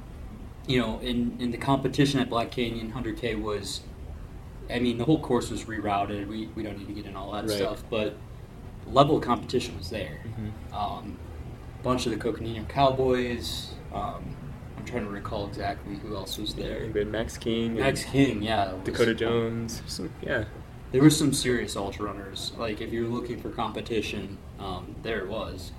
You 0.68 0.80
know, 0.82 1.00
in, 1.00 1.38
in 1.40 1.52
the 1.52 1.58
competition 1.58 2.20
at 2.20 2.30
Black 2.30 2.52
Canyon 2.52 2.92
100K 2.92 3.42
was, 3.42 3.82
I 4.70 4.80
mean, 4.80 4.98
the 4.98 5.06
whole 5.06 5.20
course 5.22 5.50
was 5.50 5.64
rerouted. 5.64 6.28
We, 6.28 6.48
we 6.56 6.64
don't 6.64 6.78
need 6.78 6.88
to 6.88 6.94
get 6.94 7.06
into 7.06 7.18
all 7.18 7.32
that 7.32 7.46
Right. 7.48 7.58
stuff, 7.58 7.84
but 7.90 8.18
level 8.86 9.18
of 9.18 9.24
competition 9.24 9.78
was 9.78 9.90
there. 9.90 10.20
Mm-hmm. 10.28 10.74
Um, 10.76 11.18
a 11.80 11.84
bunch 11.84 12.06
of 12.06 12.12
the 12.12 12.18
Coconino 12.18 12.66
Cowboys. 12.66 13.72
Um, 13.94 14.36
I'm 14.78 14.84
trying 14.86 15.06
to 15.06 15.10
recall 15.10 15.48
exactly 15.48 15.96
who 15.96 16.16
else 16.16 16.38
was 16.38 16.54
there. 16.54 16.86
Had 16.92 17.08
Max 17.08 17.38
King, 17.38 17.76
Max 17.76 18.04
King, 18.04 18.42
yeah. 18.44 18.74
was- 18.74 18.84
Dakota 18.84 19.14
Jones. 19.16 19.82
Some, 19.88 20.12
yeah, 20.22 20.46
there 20.92 21.02
were 21.02 21.10
some 21.10 21.32
serious 21.34 21.76
ultra 21.78 22.06
runners. 22.06 22.52
Like 22.58 22.82
if 22.82 22.92
you're 22.92 23.08
looking 23.08 23.40
for 23.42 23.50
competition, 23.50 24.38
um, 24.60 24.96
there 25.04 25.20
it 25.20 25.28
was, 25.30 25.72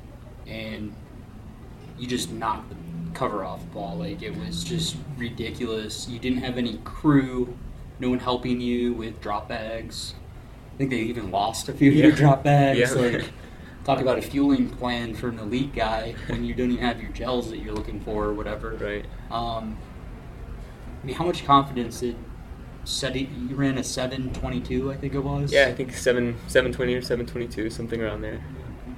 and 0.46 0.94
you 1.98 2.06
just 2.06 2.30
knocked 2.30 2.70
the 2.70 2.76
cover 3.18 3.44
off 3.44 3.60
ball. 3.72 3.96
Like 3.96 4.22
it 4.22 4.36
was 4.36 4.62
just 4.64 4.96
ridiculous. 5.16 6.08
You 6.08 6.18
didn't 6.18 6.38
have 6.38 6.56
any 6.56 6.78
crew, 6.84 7.56
no 7.98 8.10
one 8.10 8.20
helping 8.20 8.60
you 8.60 8.92
with 8.94 9.20
drop 9.20 9.48
bags. 9.48 10.14
I 10.74 10.78
think 10.78 10.90
they 10.90 11.00
even 11.00 11.30
lost 11.30 11.68
a 11.68 11.72
few 11.72 11.90
of 11.90 11.96
your 11.96 12.12
drop 12.12 12.44
bags. 12.44 12.78
Yeah. 12.78 12.90
Like 12.92 13.30
talk 13.84 14.00
about 14.00 14.18
a 14.18 14.22
fueling 14.22 14.70
plan 14.70 15.14
for 15.14 15.28
an 15.28 15.38
elite 15.38 15.74
guy 15.74 16.14
when 16.28 16.44
you 16.44 16.54
don't 16.54 16.70
even 16.70 16.84
have 16.84 17.00
your 17.02 17.10
gels 17.10 17.50
that 17.50 17.58
you're 17.58 17.74
looking 17.74 18.00
for 18.00 18.26
or 18.26 18.34
whatever. 18.34 18.70
right. 18.80 19.04
Um, 19.30 19.76
I 21.02 21.06
mean, 21.06 21.16
how 21.16 21.24
much 21.24 21.44
confidence 21.44 22.00
did 22.00 22.16
setting? 22.84 23.48
You 23.50 23.56
ran 23.56 23.78
a 23.78 23.84
seven 23.84 24.32
twenty 24.32 24.60
two, 24.60 24.92
I 24.92 24.96
think 24.96 25.14
it 25.14 25.20
was. 25.20 25.52
Yeah, 25.52 25.66
I 25.66 25.74
think 25.74 25.92
seven 25.92 26.36
seven 26.46 26.72
twenty 26.72 26.94
or 26.94 27.02
seven 27.02 27.26
twenty 27.26 27.48
two, 27.48 27.68
something 27.70 28.00
around 28.00 28.22
there. 28.22 28.44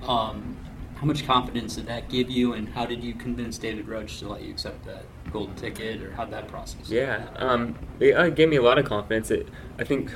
Um, 0.07 0.57
how 1.01 1.07
much 1.07 1.25
confidence 1.25 1.77
did 1.77 1.87
that 1.87 2.11
give 2.11 2.29
you, 2.29 2.53
and 2.53 2.69
how 2.69 2.85
did 2.85 3.03
you 3.03 3.15
convince 3.15 3.57
David 3.57 3.89
Roche 3.89 4.19
to 4.19 4.29
let 4.29 4.43
you 4.43 4.51
accept 4.51 4.85
that 4.85 5.05
golden 5.33 5.55
ticket, 5.57 6.03
or 6.03 6.13
how 6.13 6.27
that 6.27 6.47
process? 6.49 6.91
Yeah, 6.91 7.27
um, 7.37 7.79
it 7.99 8.13
uh, 8.13 8.29
gave 8.29 8.51
me 8.51 8.57
a 8.57 8.63
lot 8.63 8.79
of 8.79 8.85
confidence. 8.85 9.31
It, 9.31 9.49
I 9.79 9.85
think 9.85 10.13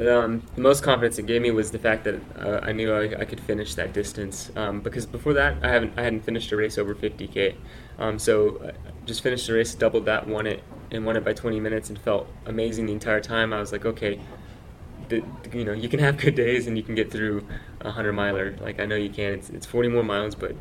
um, 0.00 0.42
the 0.56 0.60
most 0.60 0.82
confidence 0.82 1.20
it 1.20 1.26
gave 1.26 1.40
me 1.40 1.52
was 1.52 1.70
the 1.70 1.78
fact 1.78 2.02
that 2.02 2.20
uh, 2.36 2.58
I 2.64 2.72
knew 2.72 2.92
I, 2.92 3.20
I 3.20 3.24
could 3.24 3.38
finish 3.38 3.76
that 3.76 3.92
distance. 3.92 4.50
Um, 4.56 4.80
because 4.80 5.06
before 5.06 5.34
that, 5.34 5.62
I 5.62 5.68
haven't 5.68 5.92
I 5.96 6.02
hadn't 6.02 6.24
finished 6.24 6.50
a 6.50 6.56
race 6.56 6.76
over 6.76 6.92
50k. 6.92 7.54
Um, 8.00 8.18
so 8.18 8.60
I 8.66 9.06
just 9.06 9.22
finished 9.22 9.46
the 9.46 9.52
race, 9.52 9.72
doubled 9.76 10.06
that, 10.06 10.26
won 10.26 10.48
it, 10.48 10.64
and 10.90 11.06
won 11.06 11.16
it 11.16 11.24
by 11.24 11.32
20 11.32 11.60
minutes, 11.60 11.90
and 11.90 11.98
felt 11.98 12.26
amazing 12.44 12.86
the 12.86 12.92
entire 12.92 13.20
time. 13.20 13.52
I 13.52 13.60
was 13.60 13.70
like, 13.70 13.84
okay, 13.84 14.18
you 15.12 15.64
know, 15.64 15.72
you 15.72 15.88
can 15.88 16.00
have 16.00 16.16
good 16.16 16.34
days 16.34 16.66
and 16.66 16.76
you 16.76 16.82
can 16.82 16.94
get 16.94 17.10
through 17.10 17.46
a 17.80 17.90
hundred 17.90 18.12
miler. 18.12 18.56
Like 18.60 18.80
I 18.80 18.86
know 18.86 18.96
you 18.96 19.10
can. 19.10 19.32
It's, 19.34 19.50
it's 19.50 19.66
40 19.66 19.88
more 19.88 20.02
miles, 20.02 20.34
but 20.34 20.54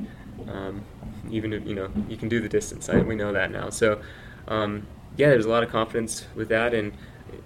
um, 0.48 0.84
even 1.30 1.54
if, 1.54 1.66
you 1.66 1.76
know 1.76 1.90
you 2.08 2.18
can 2.18 2.30
do 2.30 2.40
the 2.40 2.50
distance. 2.50 2.90
I, 2.90 2.98
we 2.98 3.16
know 3.16 3.34
that 3.34 3.52
now. 3.52 3.70
So 3.70 4.02
um, 4.48 4.88
yeah, 5.18 5.30
there's 5.30 5.46
a 5.46 5.50
lot 5.50 5.64
of 5.64 5.70
confidence 5.70 6.26
with 6.36 6.50
that, 6.50 6.74
and 6.74 6.94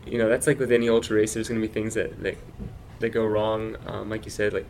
you 0.05 0.17
know 0.17 0.29
that's 0.29 0.47
like 0.47 0.59
with 0.59 0.71
any 0.71 0.89
ultra 0.89 1.17
race. 1.17 1.33
There's 1.33 1.49
going 1.49 1.61
to 1.61 1.67
be 1.67 1.73
things 1.73 1.93
that 1.95 2.21
that, 2.23 2.37
that 2.99 3.09
go 3.09 3.25
wrong. 3.25 3.75
Um, 3.87 4.09
like 4.09 4.25
you 4.25 4.31
said, 4.31 4.53
like 4.53 4.67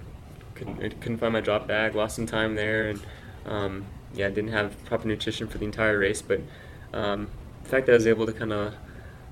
couldn't, 0.55 1.01
couldn't 1.01 1.17
find 1.17 1.34
my 1.34 1.41
drop 1.41 1.67
bag, 1.67 1.95
lost 1.95 2.15
some 2.15 2.25
time 2.25 2.55
there, 2.55 2.89
and 2.89 3.01
um, 3.45 3.86
yeah, 4.13 4.29
didn't 4.29 4.51
have 4.51 4.84
proper 4.86 5.07
nutrition 5.07 5.47
for 5.47 5.57
the 5.57 5.65
entire 5.65 5.97
race. 5.97 6.21
But 6.21 6.41
um, 6.93 7.29
the 7.63 7.69
fact 7.69 7.86
that 7.88 7.93
I 7.93 7.95
was 7.95 8.07
able 8.07 8.25
to 8.25 8.34
kind 8.34 8.53
of 8.53 8.73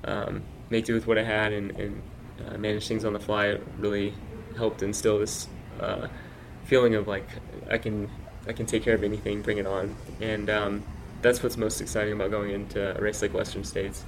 um, 0.04 0.42
make 0.70 0.84
do 0.84 0.94
with 0.94 1.06
what 1.06 1.18
I 1.18 1.22
had 1.22 1.52
and, 1.52 1.70
and 1.78 2.02
uh, 2.48 2.58
manage 2.58 2.86
things 2.88 3.04
on 3.04 3.12
the 3.12 3.20
fly 3.20 3.58
really 3.78 4.14
helped 4.56 4.82
instill 4.82 5.18
this 5.18 5.48
uh, 5.80 6.08
feeling 6.64 6.94
of 6.94 7.08
like 7.08 7.26
I 7.70 7.78
can 7.78 8.10
I 8.46 8.52
can 8.52 8.66
take 8.66 8.82
care 8.82 8.94
of 8.94 9.04
anything, 9.04 9.42
bring 9.42 9.58
it 9.58 9.66
on, 9.66 9.94
and 10.20 10.50
um, 10.50 10.82
that's 11.22 11.42
what's 11.42 11.56
most 11.56 11.80
exciting 11.80 12.12
about 12.12 12.30
going 12.30 12.50
into 12.50 12.96
a 12.96 13.00
race 13.00 13.22
like 13.22 13.32
Western 13.32 13.64
States. 13.64 14.04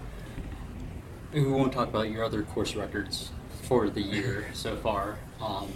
We 1.33 1.45
won't 1.45 1.73
talk 1.73 1.89
about 1.89 2.11
your 2.11 2.25
other 2.25 2.43
course 2.43 2.77
records 2.77 3.31
for 3.63 3.89
the 3.89 4.03
year 4.03 4.47
so 4.53 4.77
far. 4.77 5.19
Um, 5.41 5.73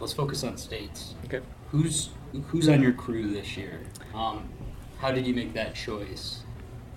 let's 0.00 0.12
focus 0.12 0.44
on 0.44 0.56
states. 0.56 1.14
Okay. 1.24 1.40
Who's 1.70 2.10
who's 2.48 2.68
on 2.68 2.82
your 2.82 2.92
crew 2.92 3.32
this 3.32 3.56
year? 3.56 3.80
Um, 4.14 4.48
how 4.98 5.12
did 5.12 5.26
you 5.26 5.34
make 5.34 5.54
that 5.54 5.74
choice? 5.74 6.42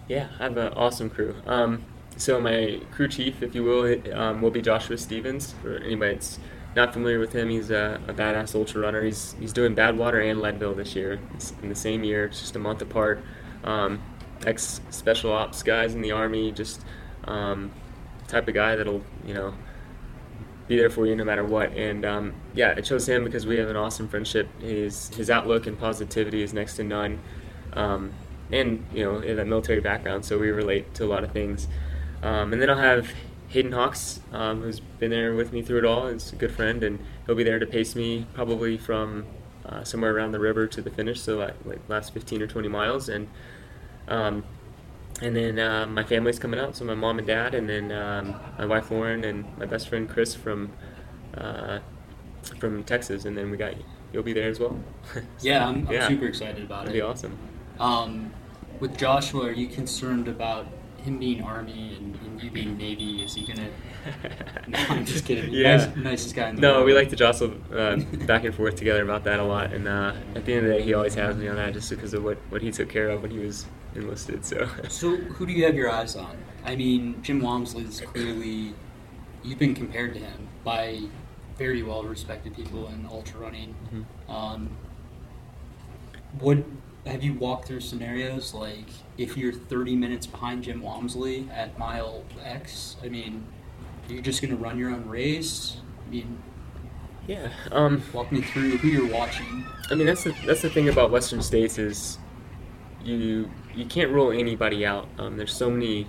Yeah, 0.08 0.28
I 0.40 0.44
have 0.44 0.58
an 0.58 0.74
awesome 0.74 1.10
crew. 1.10 1.36
Um, 1.46 1.86
so 2.22 2.40
my 2.40 2.80
crew 2.92 3.08
chief, 3.08 3.42
if 3.42 3.56
you 3.56 3.64
will, 3.64 4.14
um, 4.14 4.44
will 4.44 4.52
be 4.52 4.62
Joshua 4.62 4.96
Stevens. 4.96 5.56
For 5.64 5.78
anybody 5.78 6.14
that's 6.14 6.38
not 6.76 6.94
familiar 6.94 7.18
with 7.18 7.34
him, 7.34 7.50
he's 7.50 7.72
a, 7.72 8.00
a 8.08 8.14
badass 8.14 8.54
ultra 8.54 8.80
runner. 8.80 9.04
He's 9.04 9.36
he's 9.40 9.52
doing 9.52 9.76
Badwater 9.76 10.30
and 10.30 10.40
Leadville 10.40 10.76
this 10.76 10.96
year 10.96 11.20
it's 11.34 11.52
in 11.64 11.70
the 11.70 11.76
same 11.76 12.04
year. 12.04 12.26
It's 12.26 12.40
just 12.40 12.56
a 12.56 12.60
month 12.60 12.84
apart. 12.84 13.24
Um, 13.64 14.04
ex 14.46 14.82
special 14.92 15.32
ops 15.32 15.64
guys 15.64 15.96
in 15.96 16.02
the 16.02 16.12
army, 16.12 16.52
just 16.52 16.86
um, 17.24 17.72
type 18.28 18.48
of 18.48 18.54
guy 18.54 18.76
that'll 18.76 19.04
you 19.26 19.34
know 19.34 19.56
be 20.68 20.78
there 20.78 20.92
for 20.92 21.08
you 21.08 21.16
no 21.16 21.24
matter 21.24 21.44
what. 21.44 21.72
And 21.72 22.06
um, 22.06 22.34
yeah, 22.54 22.76
I 22.78 22.82
chose 22.82 23.10
him 23.10 23.24
because 23.24 23.48
we 23.48 23.58
have 23.58 23.68
an 23.68 23.76
awesome 23.76 24.08
friendship. 24.08 24.48
His 24.62 25.10
his 25.16 25.32
outlook 25.32 25.66
and 25.66 25.78
positivity 25.80 26.44
is 26.44 26.54
next 26.54 26.76
to 26.76 26.84
none. 26.84 27.20
Um, 27.74 28.14
and 28.52 28.86
you 28.94 29.04
know, 29.04 29.22
in 29.22 29.40
a 29.40 29.46
military 29.46 29.80
background, 29.80 30.24
so 30.24 30.38
we 30.38 30.52
relate 30.52 30.94
to 30.96 31.06
a 31.06 31.08
lot 31.08 31.24
of 31.24 31.32
things. 31.32 31.68
Um, 32.24 32.54
and 32.54 32.62
then 32.62 32.70
I'll 32.70 32.78
have 32.78 33.10
Hayden 33.50 33.72
Hawks, 33.72 34.20
um, 34.32 34.62
who's 34.62 34.80
been 34.80 35.12
there 35.12 35.34
with 35.36 35.52
me 35.52 35.62
through 35.62 35.80
it 35.80 35.86
all. 35.86 36.08
He's 36.08 36.32
a 36.32 36.36
good 36.36 36.52
friend, 36.52 36.84
and 36.84 37.00
he'll 37.26 37.36
be 37.36 37.44
there 37.44 37.60
to 37.60 37.66
pace 37.66 37.96
me 37.96 38.26
probably 38.34 38.78
from 38.78 39.26
uh, 39.66 39.84
somewhere 39.84 40.16
around 40.16 40.32
the 40.32 40.40
river 40.40 40.68
to 40.68 40.82
the 40.82 40.90
finish, 40.90 41.22
so 41.22 41.38
like, 41.38 41.56
like 41.66 41.80
last 41.88 42.14
15 42.14 42.42
or 42.42 42.48
20 42.48 42.68
miles. 42.68 43.10
And 43.10 43.28
um, 44.08 44.44
and 45.22 45.36
then 45.36 45.60
uh, 45.60 45.86
my 45.86 46.04
family's 46.04 46.40
coming 46.40 46.60
out, 46.60 46.76
so 46.76 46.84
my 46.86 46.96
mom 46.96 47.20
and 47.20 47.28
dad, 47.28 47.54
and 47.54 47.70
then 47.70 47.92
um, 47.92 48.36
my 48.58 48.66
wife 48.66 48.90
Lauren 48.90 49.24
and 49.24 49.46
my 49.58 49.66
best 49.66 49.90
friend 49.90 50.10
Chris 50.10 50.34
from 50.34 50.72
uh, 51.38 51.80
from 52.60 52.84
Texas, 52.84 53.26
and 53.26 53.38
then 53.38 53.52
we 53.52 53.58
got 53.58 53.74
you'll 54.12 54.24
be 54.24 54.34
there 54.34 54.50
as 54.50 54.60
well. 54.60 54.80
yeah, 55.42 55.68
I'm, 55.68 55.88
I'm 55.88 56.08
super 56.08 56.26
excited 56.26 56.64
about 56.64 56.84
It'd 56.84 56.96
it. 56.96 57.00
be 57.00 57.02
awesome. 57.02 57.38
Um, 57.80 58.34
with 58.80 58.98
Joshua, 58.98 59.48
are 59.48 59.52
you 59.52 59.68
concerned 59.68 60.28
about 60.28 60.66
him 61.02 61.20
being 61.20 61.42
Army 61.44 61.96
and, 61.98 62.16
and 62.26 62.42
you 62.42 62.52
being 62.52 62.78
Navy? 62.78 63.24
Is 63.24 63.34
he 63.36 63.46
gonna? 63.46 63.70
no, 64.68 64.78
I'm 64.90 65.06
just 65.06 65.26
kidding. 65.26 65.52
Yeah. 65.54 65.78
Nice, 65.78 65.96
nicest 65.96 66.36
guy 66.36 66.50
in 66.50 66.56
the 66.56 66.62
No, 66.62 66.74
world. 66.76 66.86
we 66.86 66.94
like 66.94 67.10
to 67.10 67.16
jostle 67.16 67.54
uh, 67.74 67.98
back 68.26 68.44
and 68.44 68.54
forth 68.54 68.76
together 68.76 69.04
about 69.04 69.24
that 69.26 69.40
a 69.40 69.44
lot, 69.44 69.74
and 69.74 69.88
uh, 69.88 70.14
at 70.36 70.46
the 70.46 70.54
end 70.54 70.66
of 70.66 70.72
the 70.72 70.78
day, 70.80 70.84
he 70.84 70.94
always 70.94 71.16
has 71.16 71.36
me 71.36 71.48
on 71.48 71.56
that 71.56 71.74
just 71.74 71.90
because 71.90 72.14
of 72.14 72.24
what, 72.24 72.38
what 72.50 72.62
he 72.62 72.72
took 72.72 72.90
care 72.90 73.10
of 73.10 73.22
when 73.22 73.32
he 73.32 73.40
was 73.40 73.66
enlisted. 73.96 74.46
So, 74.46 74.68
So, 74.90 75.16
who 75.18 75.46
do 75.46 75.54
you 75.54 75.66
have 75.66 75.76
your 75.76 75.90
eyes 75.92 76.16
on? 76.16 76.38
I 76.66 76.76
mean, 76.76 77.22
Jim 77.22 77.42
Walmsley 77.42 77.84
is 77.84 78.02
clearly 78.02 78.74
you've 79.44 79.60
been 79.60 79.74
compared 79.76 80.14
to 80.14 80.20
him 80.20 80.48
by 80.64 81.02
very 81.58 81.84
well 81.84 82.04
respected 82.04 82.56
people 82.56 82.88
in 82.88 83.06
ultra 83.12 83.40
running. 83.40 83.76
Mm-hmm. 83.94 84.32
Um, 84.32 84.70
what 86.40 86.60
have 87.06 87.24
you 87.24 87.34
walked 87.34 87.68
through 87.68 87.82
scenarios 87.82 88.54
like 88.54 88.88
if 89.18 89.36
you're 89.36 89.54
30 89.54 89.96
minutes 89.96 90.28
behind 90.28 90.64
Jim 90.64 90.82
Walmsley 90.82 91.50
at 91.52 91.78
mile 91.78 92.24
X? 92.44 92.96
I 93.04 93.10
mean, 93.10 93.46
are 94.08 94.14
you're 94.14 94.22
just 94.22 94.42
going 94.42 94.56
to 94.56 94.62
run 94.62 94.78
your 94.78 94.92
own 94.92 95.08
race. 95.08 95.78
I 96.06 96.10
mean, 96.10 96.42
yeah. 97.28 97.50
Um, 97.72 98.04
walk 98.14 98.32
me 98.32 98.42
through 98.42 98.78
who 98.78 98.88
you're 98.90 99.12
watching. 99.12 99.66
I 99.90 99.96
mean, 99.96 100.08
that's 100.08 100.24
the 100.24 100.36
that's 100.46 100.62
the 100.62 100.70
thing 100.70 100.90
about 100.90 101.12
Western 101.12 101.42
states 101.42 101.78
is 101.78 102.18
you 103.04 103.50
you 103.76 103.86
can't 103.86 104.12
rule 104.12 104.32
anybody 104.32 104.86
out. 104.86 105.08
Um, 105.18 105.38
there's 105.38 105.54
so 105.54 105.70
many 105.70 106.08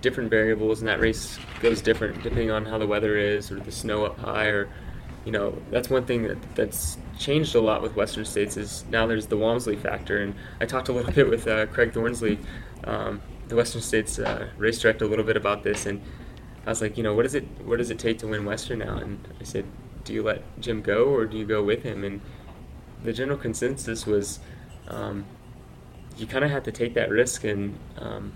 different 0.00 0.30
variables, 0.30 0.80
and 0.80 0.88
that 0.88 1.00
race 1.00 1.38
goes 1.60 1.80
different 1.82 2.22
depending 2.22 2.50
on 2.50 2.64
how 2.64 2.78
the 2.78 2.86
weather 2.86 3.16
is 3.16 3.50
or 3.50 3.60
the 3.60 3.72
snow 3.72 4.04
up 4.04 4.18
high, 4.18 4.46
or 4.46 4.68
you 5.24 5.32
know 5.32 5.54
that's 5.70 5.90
one 5.90 6.04
thing 6.04 6.22
that 6.24 6.38
that's 6.54 6.98
changed 7.18 7.54
a 7.54 7.60
lot 7.60 7.82
with 7.82 7.96
Western 7.96 8.24
states 8.24 8.56
is 8.56 8.84
now 8.90 9.06
there's 9.06 9.26
the 9.26 9.36
Walmsley 9.36 9.76
factor, 9.76 10.22
and 10.22 10.34
I 10.60 10.66
talked 10.66 10.88
a 10.88 10.92
little 10.92 11.12
bit 11.20 11.28
with 11.28 11.46
uh, 11.46 11.66
Craig 11.66 11.92
Thornley, 11.92 12.38
um, 12.84 13.20
the 13.48 13.56
Western 13.56 13.82
states 13.82 14.18
uh, 14.18 14.48
race 14.56 14.78
director, 14.78 15.04
a 15.04 15.08
little 15.08 15.24
bit 15.24 15.36
about 15.36 15.62
this, 15.62 15.86
and 15.86 16.00
I 16.66 16.70
was 16.70 16.82
like, 16.82 16.96
you 16.96 17.02
know, 17.02 17.14
what 17.14 17.22
does 17.22 17.34
it 17.34 17.44
what 17.64 17.78
does 17.78 17.90
it 17.90 17.98
take 17.98 18.18
to 18.18 18.26
win 18.28 18.44
Western 18.44 18.80
now? 18.80 18.96
And 18.96 19.26
I 19.40 19.44
said, 19.44 19.64
do 20.04 20.12
you 20.12 20.22
let 20.22 20.42
Jim 20.60 20.82
go 20.82 21.06
or 21.06 21.26
do 21.26 21.36
you 21.36 21.44
go 21.44 21.62
with 21.62 21.82
him? 21.82 22.04
And 22.04 22.20
the 23.02 23.12
general 23.12 23.38
consensus 23.38 24.06
was 24.06 24.40
um, 24.88 25.24
you 26.16 26.26
kind 26.26 26.44
of 26.44 26.50
have 26.50 26.64
to 26.64 26.72
take 26.72 26.94
that 26.94 27.10
risk 27.10 27.44
and 27.44 27.78
um, 27.98 28.32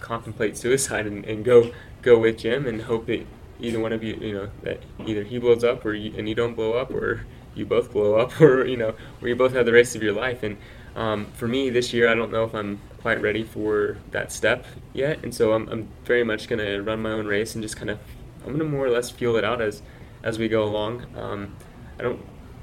contemplate 0.00 0.56
suicide 0.56 1.06
and, 1.06 1.24
and 1.24 1.44
go 1.44 1.70
go 2.02 2.18
with 2.18 2.38
Jim 2.38 2.66
and 2.66 2.82
hope 2.82 3.06
that 3.06 3.26
either 3.60 3.80
one 3.80 3.92
of 3.92 4.02
you, 4.02 4.14
you 4.14 4.32
know, 4.32 4.48
that 4.62 4.82
either 5.06 5.24
he 5.24 5.38
blows 5.38 5.64
up 5.64 5.84
or 5.84 5.94
you, 5.94 6.14
and 6.16 6.28
you 6.28 6.34
don't 6.34 6.54
blow 6.54 6.74
up, 6.74 6.90
or 6.90 7.26
you 7.58 7.66
both 7.66 7.92
blow 7.92 8.14
up, 8.16 8.40
or 8.40 8.66
you 8.66 8.76
know, 8.76 8.94
or 9.20 9.28
you 9.28 9.36
both 9.36 9.52
have 9.52 9.66
the 9.66 9.72
race 9.72 9.94
of 9.94 10.02
your 10.02 10.12
life. 10.12 10.42
And 10.42 10.56
um, 10.96 11.26
for 11.34 11.48
me 11.48 11.70
this 11.70 11.92
year, 11.92 12.08
I 12.08 12.14
don't 12.14 12.32
know 12.32 12.44
if 12.44 12.54
I'm 12.54 12.80
quite 13.00 13.20
ready 13.20 13.44
for 13.44 13.98
that 14.10 14.32
step 14.32 14.66
yet, 14.92 15.22
and 15.22 15.34
so 15.34 15.52
I'm, 15.52 15.68
I'm 15.68 15.88
very 16.04 16.24
much 16.24 16.48
going 16.48 16.58
to 16.58 16.82
run 16.82 17.00
my 17.00 17.12
own 17.12 17.26
race 17.26 17.54
and 17.54 17.62
just 17.62 17.76
kind 17.76 17.90
of 17.90 17.98
I'm 18.40 18.46
going 18.46 18.58
to 18.58 18.64
more 18.64 18.86
or 18.86 18.90
less 18.90 19.10
feel 19.10 19.36
it 19.36 19.44
out 19.44 19.60
as 19.60 19.82
as 20.22 20.38
we 20.38 20.48
go 20.48 20.64
along. 20.64 21.06
Um, 21.16 21.56
I 21.98 22.02
don't 22.02 22.20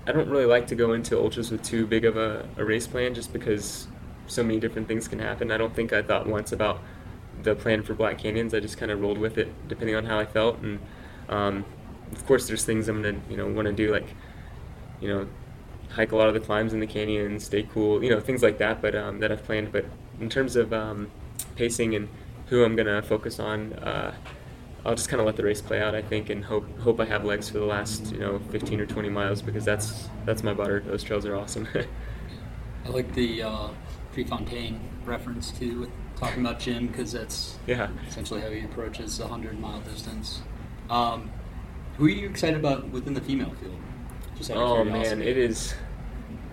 I 0.07 0.11
don't 0.11 0.29
really 0.29 0.45
like 0.45 0.67
to 0.67 0.75
go 0.75 0.93
into 0.93 1.17
ultras 1.17 1.51
with 1.51 1.63
too 1.63 1.87
big 1.87 2.05
of 2.05 2.17
a, 2.17 2.47
a 2.57 2.65
race 2.65 2.87
plan 2.87 3.13
just 3.13 3.33
because 3.33 3.87
so 4.27 4.43
many 4.43 4.59
different 4.59 4.87
things 4.87 5.07
can 5.07 5.19
happen. 5.19 5.51
I 5.51 5.57
don't 5.57 5.75
think 5.75 5.93
I 5.93 6.01
thought 6.01 6.27
once 6.27 6.51
about 6.51 6.81
the 7.43 7.55
plan 7.55 7.83
for 7.83 7.93
Black 7.93 8.17
Canyons. 8.17 8.53
I 8.53 8.59
just 8.59 8.77
kind 8.77 8.91
of 8.91 9.01
rolled 9.01 9.17
with 9.17 9.37
it 9.37 9.51
depending 9.67 9.95
on 9.95 10.05
how 10.05 10.19
I 10.19 10.25
felt, 10.25 10.59
and 10.59 10.79
um, 11.29 11.65
of 12.11 12.25
course, 12.25 12.47
there's 12.47 12.65
things 12.65 12.87
I'm 12.87 13.01
gonna 13.01 13.19
you 13.29 13.37
know 13.37 13.47
want 13.47 13.67
to 13.67 13.73
do 13.73 13.91
like 13.91 14.07
you 15.01 15.07
know 15.07 15.27
hike 15.89 16.11
a 16.11 16.15
lot 16.15 16.27
of 16.27 16.33
the 16.33 16.39
climbs 16.39 16.73
in 16.73 16.79
the 16.79 16.87
canyon, 16.87 17.39
stay 17.39 17.63
cool, 17.63 18.03
you 18.03 18.09
know 18.09 18.19
things 18.19 18.43
like 18.43 18.57
that. 18.57 18.81
But 18.81 18.95
um, 18.95 19.19
that 19.19 19.31
I've 19.31 19.43
planned. 19.43 19.71
But 19.71 19.85
in 20.19 20.29
terms 20.29 20.55
of 20.55 20.73
um, 20.73 21.11
pacing 21.55 21.95
and 21.95 22.09
who 22.47 22.63
I'm 22.63 22.75
gonna 22.75 23.01
focus 23.01 23.39
on. 23.39 23.73
Uh, 23.73 24.13
I'll 24.85 24.95
just 24.95 25.09
kind 25.09 25.19
of 25.19 25.25
let 25.25 25.35
the 25.35 25.43
race 25.43 25.61
play 25.61 25.81
out, 25.81 25.95
I 25.95 26.01
think, 26.01 26.29
and 26.29 26.45
hope 26.45 26.65
hope 26.79 26.99
I 26.99 27.05
have 27.05 27.25
legs 27.25 27.49
for 27.49 27.57
the 27.57 27.65
last 27.65 28.11
you 28.11 28.19
know 28.19 28.39
15 28.51 28.79
or 28.79 28.85
20 28.85 29.09
miles 29.09 29.41
because 29.41 29.65
that's 29.65 30.09
that's 30.25 30.43
my 30.43 30.53
butter. 30.53 30.81
Those 30.81 31.03
trails 31.03 31.25
are 31.25 31.35
awesome. 31.35 31.67
I 32.85 32.89
like 32.89 33.13
the 33.15 33.41
uh, 33.41 33.69
Prefontaine 34.13 34.79
reference 35.03 35.51
too, 35.51 35.81
with 35.81 35.89
talking 36.17 36.45
about 36.45 36.59
Jim, 36.59 36.87
because 36.87 37.11
that's 37.11 37.57
yeah 37.65 37.89
essentially 38.07 38.41
how 38.41 38.49
he 38.49 38.63
approaches 38.63 39.17
the 39.17 39.27
hundred 39.27 39.59
mile 39.59 39.81
distance. 39.81 40.41
Um, 40.89 41.31
who 41.97 42.05
are 42.05 42.09
you 42.09 42.29
excited 42.29 42.59
about 42.59 42.89
within 42.89 43.15
the 43.15 43.21
female 43.21 43.53
field? 43.59 43.79
Just 44.35 44.51
out 44.51 44.57
of 44.57 44.63
oh 44.63 44.83
man, 44.83 45.21
it 45.21 45.37
is. 45.37 45.73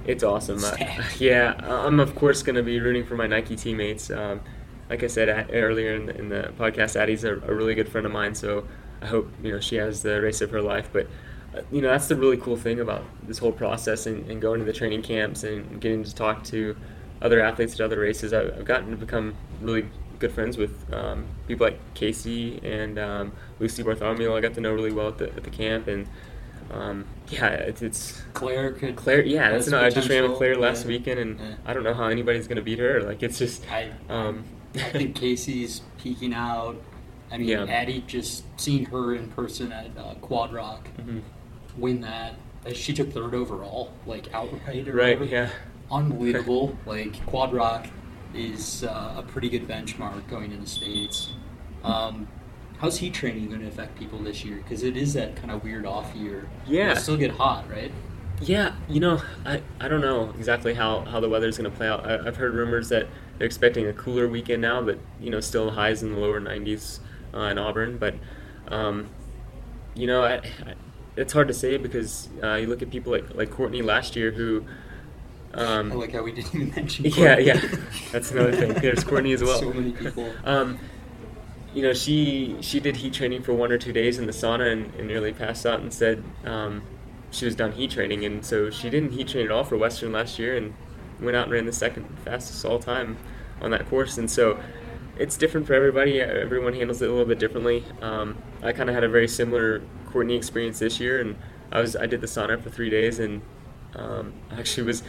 It's 0.05 0.23
awesome. 0.25 0.65
Uh, 0.65 0.77
yeah, 1.19 1.55
I'm 1.63 2.01
of 2.01 2.15
course 2.15 2.43
going 2.43 2.57
to 2.57 2.63
be 2.63 2.81
rooting 2.81 3.05
for 3.05 3.17
my 3.17 3.27
Nike 3.27 3.57
teammates. 3.57 4.11
Um, 4.11 4.41
like 4.91 5.03
I 5.03 5.07
said 5.07 5.29
a- 5.29 5.51
earlier 5.53 5.95
in 5.95 6.07
the, 6.07 6.17
in 6.17 6.29
the 6.29 6.53
podcast, 6.59 6.97
Addie's 6.97 7.25
a, 7.25 7.35
a 7.35 7.55
really 7.55 7.75
good 7.75 7.89
friend 7.89 8.07
of 8.07 8.13
mine, 8.13 8.35
so 8.35 8.67
I 9.01 9.07
hope 9.07 9.31
you 9.43 9.53
know 9.53 9.61
she 9.61 9.77
has 9.77 10.03
the 10.03 10.21
race 10.21 10.41
of 10.41 10.51
her 10.51 10.63
life. 10.63 10.89
But 10.93 11.07
uh, 11.57 11.63
you 11.71 11.81
know 11.81 11.89
that's 11.89 12.09
the 12.09 12.17
really 12.17 12.37
cool 12.37 12.57
thing 12.57 12.81
about 12.81 13.05
this 13.23 13.39
whole 13.39 13.53
process 13.53 14.07
and, 14.07 14.29
and 14.31 14.41
going 14.41 14.61
to 14.61 14.67
the 14.67 14.73
training 14.73 15.03
camps 15.03 15.45
and 15.45 15.81
getting 15.81 16.05
to 16.05 16.15
talk 16.15 16.45
to 16.45 16.77
other 17.21 17.41
athletes 17.41 17.75
at 17.75 17.81
other 17.81 18.01
races. 18.01 18.33
I've, 18.33 18.59
I've 18.59 18.65
gotten 18.65 18.91
to 18.91 18.97
become 18.97 19.35
really 19.61 19.89
good 20.19 20.33
friends 20.33 20.57
with 20.57 20.93
um, 20.93 21.27
people 21.49 21.67
like 21.67 21.79
Casey 21.95 22.61
and 22.65 22.99
um, 22.99 23.33
Lucy 23.61 23.83
Bartholomew. 23.83 24.35
I 24.35 24.41
got 24.41 24.55
to 24.55 24.61
know 24.61 24.73
really 24.73 24.93
well 24.93 25.09
at 25.09 25.19
the, 25.19 25.29
at 25.35 25.45
the 25.45 25.51
camp 25.51 25.89
and. 25.89 26.07
Um, 26.73 27.05
yeah, 27.29 27.49
it's, 27.49 27.83
it's 27.83 28.23
Claire 28.33 28.73
could. 28.73 28.97
Claire, 28.97 29.23
yeah, 29.25 29.51
that's 29.51 29.69
no, 29.69 29.83
I 29.83 29.91
just 29.91 30.09
ran 30.09 30.23
with 30.23 30.39
Claire 30.39 30.57
last 30.57 30.83
yeah. 30.83 30.89
weekend, 30.89 31.21
and 31.21 31.39
Yeah. 31.41 31.55
I 31.67 31.75
don't 31.75 31.83
know 31.85 31.95
how 31.95 32.05
anybody's 32.07 32.49
gonna 32.49 32.63
beat 32.63 32.79
her. 32.79 33.03
Like 33.03 33.23
it's 33.23 33.39
just, 33.39 33.71
I, 33.71 33.91
um, 34.09 34.45
I 34.75 34.91
think 34.91 35.15
Casey's 35.23 35.83
peeking 35.99 36.33
out. 36.33 36.81
I 37.31 37.39
mean, 37.39 37.49
Yeah. 37.49 37.65
Addie 37.65 38.05
just 38.07 38.45
seeing 38.61 38.87
her 38.87 39.15
in 39.15 39.29
person 39.29 39.71
at 39.73 39.91
uh, 39.99 40.15
Quad 40.21 40.53
Rock 40.53 40.89
Mhm. 40.99 41.21
win 41.77 42.01
that. 42.03 42.35
Uh, 42.67 42.73
She 42.73 42.93
took 42.95 43.13
third 43.13 43.35
overall, 43.35 43.93
like 44.07 44.33
outright. 44.35 44.89
Or 44.89 44.93
Right, 44.95 45.19
whatever. 45.19 45.25
yeah. 45.25 45.51
Unbelievable. 45.91 46.77
like 46.87 47.25
Quad 47.27 47.53
Rock 47.53 47.87
is 48.35 48.83
uh, 48.85 49.15
a 49.19 49.23
pretty 49.23 49.51
good 49.51 49.69
benchmark 49.69 50.27
going 50.29 50.53
into 50.53 50.67
states. 50.67 51.35
Um, 51.85 52.29
how's 52.83 52.99
heat 52.99 53.15
training 53.15 53.49
going 53.49 53.61
to 53.61 53.69
affect 53.69 53.99
people 53.99 54.19
this 54.19 54.45
year? 54.45 54.57
Because 54.57 54.83
it 54.83 54.97
is 54.97 55.15
that 55.15 55.37
kind 55.37 55.51
of 55.51 55.65
weird 55.65 55.87
off 55.87 56.15
year. 56.15 56.51
Yeah. 56.67 56.91
It'll 56.91 57.03
still 57.03 57.17
get 57.17 57.31
hot, 57.31 57.71
right? 57.71 57.93
yeah, 58.45 58.75
you 58.89 59.01
know, 59.01 59.23
I, 59.45 59.63
I 59.81 59.89
don't 59.89 60.01
know 60.01 60.31
exactly 60.37 60.75
how, 60.75 61.01
how 61.03 61.21
the 61.21 61.29
weather's 61.29 61.57
gonna 61.57 61.71
play 61.71 61.89
out. 61.89 62.05
I, 62.05 62.27
I've 62.27 62.37
heard 62.37 62.55
rumors 62.55 62.89
that 62.89 63.07
they're 63.39 63.47
expecting 63.47 63.87
a 63.87 63.93
cooler 63.93 64.29
weekend 64.29 64.63
now, 64.63 64.83
but 64.83 64.99
you 65.21 65.31
know, 65.31 65.41
still 65.41 65.71
highs 65.71 66.03
in 66.03 66.13
the 66.13 66.19
lower 66.19 66.41
90s 66.41 67.01
uh, 67.35 67.41
in 67.43 67.59
Auburn. 67.59 67.99
But 67.99 68.15
um, 68.69 69.09
you 69.95 70.07
know, 70.07 70.25
I, 70.25 70.35
I, 70.35 70.75
it's 71.17 71.33
hard 71.33 71.49
to 71.49 71.55
say 71.55 71.77
because 71.77 72.29
uh, 72.43 72.55
you 72.55 72.67
look 72.67 72.83
at 72.83 72.91
people 72.91 73.13
like 73.13 73.35
like 73.35 73.51
Courtney 73.51 73.83
last 73.83 74.17
year 74.17 74.33
who. 74.33 74.65
Um, 75.55 75.93
I 75.93 75.97
like 75.97 76.13
how 76.13 76.23
we 76.23 76.33
didn't 76.33 76.55
even 76.55 76.71
mention. 76.71 77.05
Yeah, 77.17 77.39
yeah, 77.39 77.61
that's 78.11 78.31
another 78.31 78.53
thing. 78.53 78.73
There's 78.73 79.05
Courtney 79.05 79.33
as 79.35 79.43
well. 79.45 79.59
So 79.59 79.73
many 79.73 79.93
people. 79.93 80.33
Um, 80.45 80.79
you 81.75 81.83
know, 81.83 81.93
she 81.93 82.57
she 82.61 82.81
did 82.81 82.97
heat 82.97 83.15
training 83.15 83.43
for 83.43 83.53
one 83.53 83.73
or 83.73 83.79
two 83.79 83.93
days 83.93 84.19
in 84.19 84.27
the 84.27 84.33
sauna 84.33 84.73
and, 84.73 84.95
and 84.95 85.07
nearly 85.07 85.33
passed 85.33 85.65
out 85.65 85.81
and 85.81 85.93
said 85.93 86.23
um, 86.45 86.83
she 87.31 87.45
was 87.45 87.55
done 87.55 87.73
heat 87.73 87.91
training, 87.91 88.25
and 88.25 88.45
so 88.45 88.71
she 88.71 88.91
didn't 88.91 89.13
heat 89.13 89.29
train 89.29 89.47
at 89.47 89.53
all 89.53 89.65
for 89.65 89.77
Western 89.77 90.13
last 90.13 90.39
year, 90.39 90.57
and 90.57 90.75
went 91.21 91.37
out 91.37 91.45
and 91.45 91.53
ran 91.53 91.67
the 91.67 91.73
second 91.73 92.07
fastest 92.25 92.65
all 92.65 92.79
time 92.79 93.17
on 93.61 93.71
that 93.71 93.89
course, 93.89 94.19
and 94.19 94.31
so 94.31 94.61
it's 95.19 95.37
different 95.37 95.67
for 95.67 95.75
everybody. 95.75 96.21
Everyone 96.21 96.75
handles 96.75 97.01
it 97.01 97.09
a 97.09 97.13
little 97.13 97.27
bit 97.27 97.39
differently. 97.39 97.85
Um, 98.01 98.37
I 98.63 98.73
kind 98.73 98.89
of 98.89 98.95
had 98.95 99.05
a 99.05 99.09
very 99.09 99.29
similar 99.29 99.83
Courtney 100.07 100.37
experience 100.37 100.79
this 100.79 101.01
year, 101.01 101.21
and 101.21 101.37
I 101.71 101.81
was 101.81 101.97
I 101.97 102.07
did 102.07 102.21
the 102.21 102.27
sauna 102.27 102.63
for 102.63 102.71
three 102.71 102.91
days, 102.91 103.19
and 103.19 103.41
um, 103.95 104.35
actually 104.51 104.85
was 104.85 105.03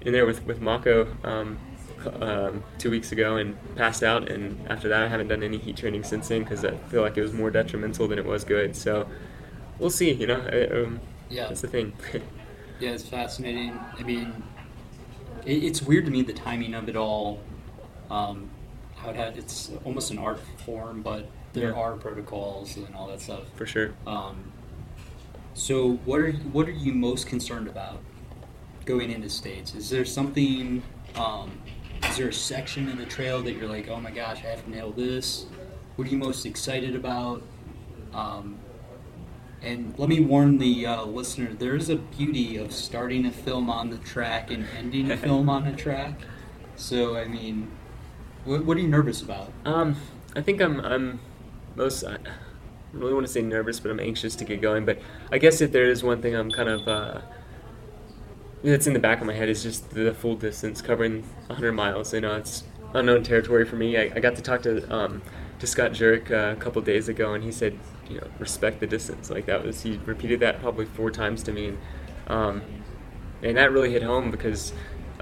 in 0.00 0.12
there 0.12 0.26
with 0.26 0.44
with 0.44 0.60
Mocko 0.60 1.24
um, 2.20 2.62
two 2.78 2.90
weeks 2.90 3.12
ago 3.12 3.36
and 3.36 3.56
passed 3.76 4.02
out. 4.02 4.28
And 4.30 4.66
after 4.68 4.88
that, 4.88 5.02
I 5.02 5.08
haven't 5.08 5.28
done 5.28 5.42
any 5.42 5.58
heat 5.58 5.76
training 5.76 6.04
since 6.04 6.28
then 6.28 6.42
because 6.42 6.64
I 6.64 6.76
feel 6.76 7.02
like 7.02 7.16
it 7.16 7.22
was 7.22 7.32
more 7.32 7.50
detrimental 7.50 8.08
than 8.08 8.18
it 8.18 8.24
was 8.26 8.44
good. 8.44 8.74
So 8.76 9.08
we'll 9.78 9.90
see. 9.90 10.10
You 10.12 10.26
know, 10.26 10.40
I, 10.52 10.66
um, 10.82 11.00
Yeah. 11.28 11.48
that's 11.48 11.60
the 11.62 11.68
thing. 11.68 11.92
Yeah, 12.80 12.92
it's 12.92 13.04
fascinating. 13.06 13.78
I 13.98 14.02
mean, 14.04 14.42
it, 15.44 15.62
it's 15.64 15.82
weird 15.82 16.06
to 16.06 16.10
me 16.10 16.22
the 16.22 16.32
timing 16.32 16.72
of 16.72 16.88
it 16.88 16.96
all. 16.96 17.40
Um, 18.10 18.48
how 18.96 19.10
it 19.10 19.16
had 19.16 19.36
it's 19.36 19.70
almost 19.84 20.10
an 20.10 20.16
art 20.16 20.40
form, 20.64 21.02
but 21.02 21.28
there 21.52 21.72
Yeah. 21.72 21.76
are 21.78 21.92
protocols 21.96 22.78
and 22.78 22.94
all 22.96 23.08
that 23.08 23.20
stuff. 23.20 23.42
for 23.54 23.66
sure. 23.66 23.92
Um, 24.06 24.50
so, 25.52 25.96
what 26.06 26.20
are 26.20 26.32
what 26.32 26.68
are 26.68 26.72
you 26.72 26.94
most 26.94 27.26
concerned 27.26 27.68
about 27.68 27.98
going 28.86 29.10
into 29.10 29.28
states? 29.28 29.74
Is 29.74 29.90
there 29.90 30.06
something? 30.06 30.82
Um, 31.16 31.50
is 32.10 32.16
there 32.16 32.28
a 32.28 32.32
section 32.32 32.88
in 32.88 32.98
the 32.98 33.06
trail 33.06 33.40
that 33.42 33.52
you're 33.52 33.68
like, 33.68 33.88
oh 33.88 34.00
my 34.00 34.10
gosh, 34.10 34.38
I 34.44 34.48
have 34.48 34.64
to 34.64 34.70
nail 34.70 34.90
this? 34.90 35.46
What 35.94 36.08
are 36.08 36.10
you 36.10 36.18
most 36.18 36.44
excited 36.44 36.96
about? 36.96 37.42
Um, 38.12 38.58
and 39.62 39.96
let 39.96 40.08
me 40.08 40.20
warn 40.20 40.58
the 40.58 40.86
uh, 40.86 41.04
listener: 41.04 41.52
there 41.52 41.76
is 41.76 41.88
a 41.88 41.96
beauty 41.96 42.56
of 42.56 42.72
starting 42.72 43.26
a 43.26 43.30
film 43.30 43.70
on 43.70 43.90
the 43.90 43.98
track 43.98 44.50
and 44.50 44.66
ending 44.76 45.10
a 45.10 45.16
film 45.16 45.48
on 45.48 45.66
a 45.66 45.76
track. 45.76 46.20
So, 46.74 47.16
I 47.16 47.26
mean, 47.26 47.70
what, 48.44 48.64
what 48.64 48.76
are 48.76 48.80
you 48.80 48.88
nervous 48.88 49.22
about? 49.22 49.52
Um, 49.64 49.96
I 50.34 50.40
think 50.40 50.60
I'm 50.60 50.80
I'm 50.80 51.20
most 51.76 52.02
I 52.02 52.16
really 52.92 53.14
want 53.14 53.26
to 53.26 53.32
say 53.32 53.42
nervous, 53.42 53.78
but 53.78 53.90
I'm 53.90 54.00
anxious 54.00 54.34
to 54.36 54.44
get 54.44 54.60
going. 54.60 54.84
But 54.84 54.98
I 55.30 55.38
guess 55.38 55.60
if 55.60 55.70
there 55.70 55.88
is 55.88 56.02
one 56.02 56.22
thing 56.22 56.34
I'm 56.34 56.50
kind 56.50 56.68
of 56.70 56.88
uh, 56.88 57.20
that's 58.62 58.86
in 58.86 58.92
the 58.92 59.00
back 59.00 59.20
of 59.20 59.26
my 59.26 59.34
head 59.34 59.48
is 59.48 59.62
just 59.62 59.90
the 59.90 60.12
full 60.12 60.36
distance, 60.36 60.82
covering 60.82 61.22
100 61.46 61.72
miles. 61.72 62.12
You 62.12 62.20
know, 62.20 62.36
it's 62.36 62.64
unknown 62.94 63.22
territory 63.22 63.64
for 63.64 63.76
me. 63.76 63.96
I, 63.96 64.12
I 64.14 64.20
got 64.20 64.36
to 64.36 64.42
talk 64.42 64.62
to 64.62 64.92
um, 64.94 65.22
to 65.58 65.66
Scott 65.66 65.92
Jurek 65.92 66.30
uh, 66.30 66.52
a 66.52 66.56
couple 66.56 66.82
days 66.82 67.08
ago, 67.08 67.34
and 67.34 67.42
he 67.42 67.52
said, 67.52 67.78
you 68.08 68.18
know, 68.18 68.26
respect 68.38 68.80
the 68.80 68.86
distance. 68.86 69.30
Like 69.30 69.46
that 69.46 69.64
was 69.64 69.82
he 69.82 69.98
repeated 70.04 70.40
that 70.40 70.60
probably 70.60 70.86
four 70.86 71.10
times 71.10 71.42
to 71.44 71.52
me, 71.52 71.68
and 71.68 71.78
um, 72.26 72.62
and 73.42 73.56
that 73.56 73.72
really 73.72 73.92
hit 73.92 74.02
home 74.02 74.30
because 74.30 74.72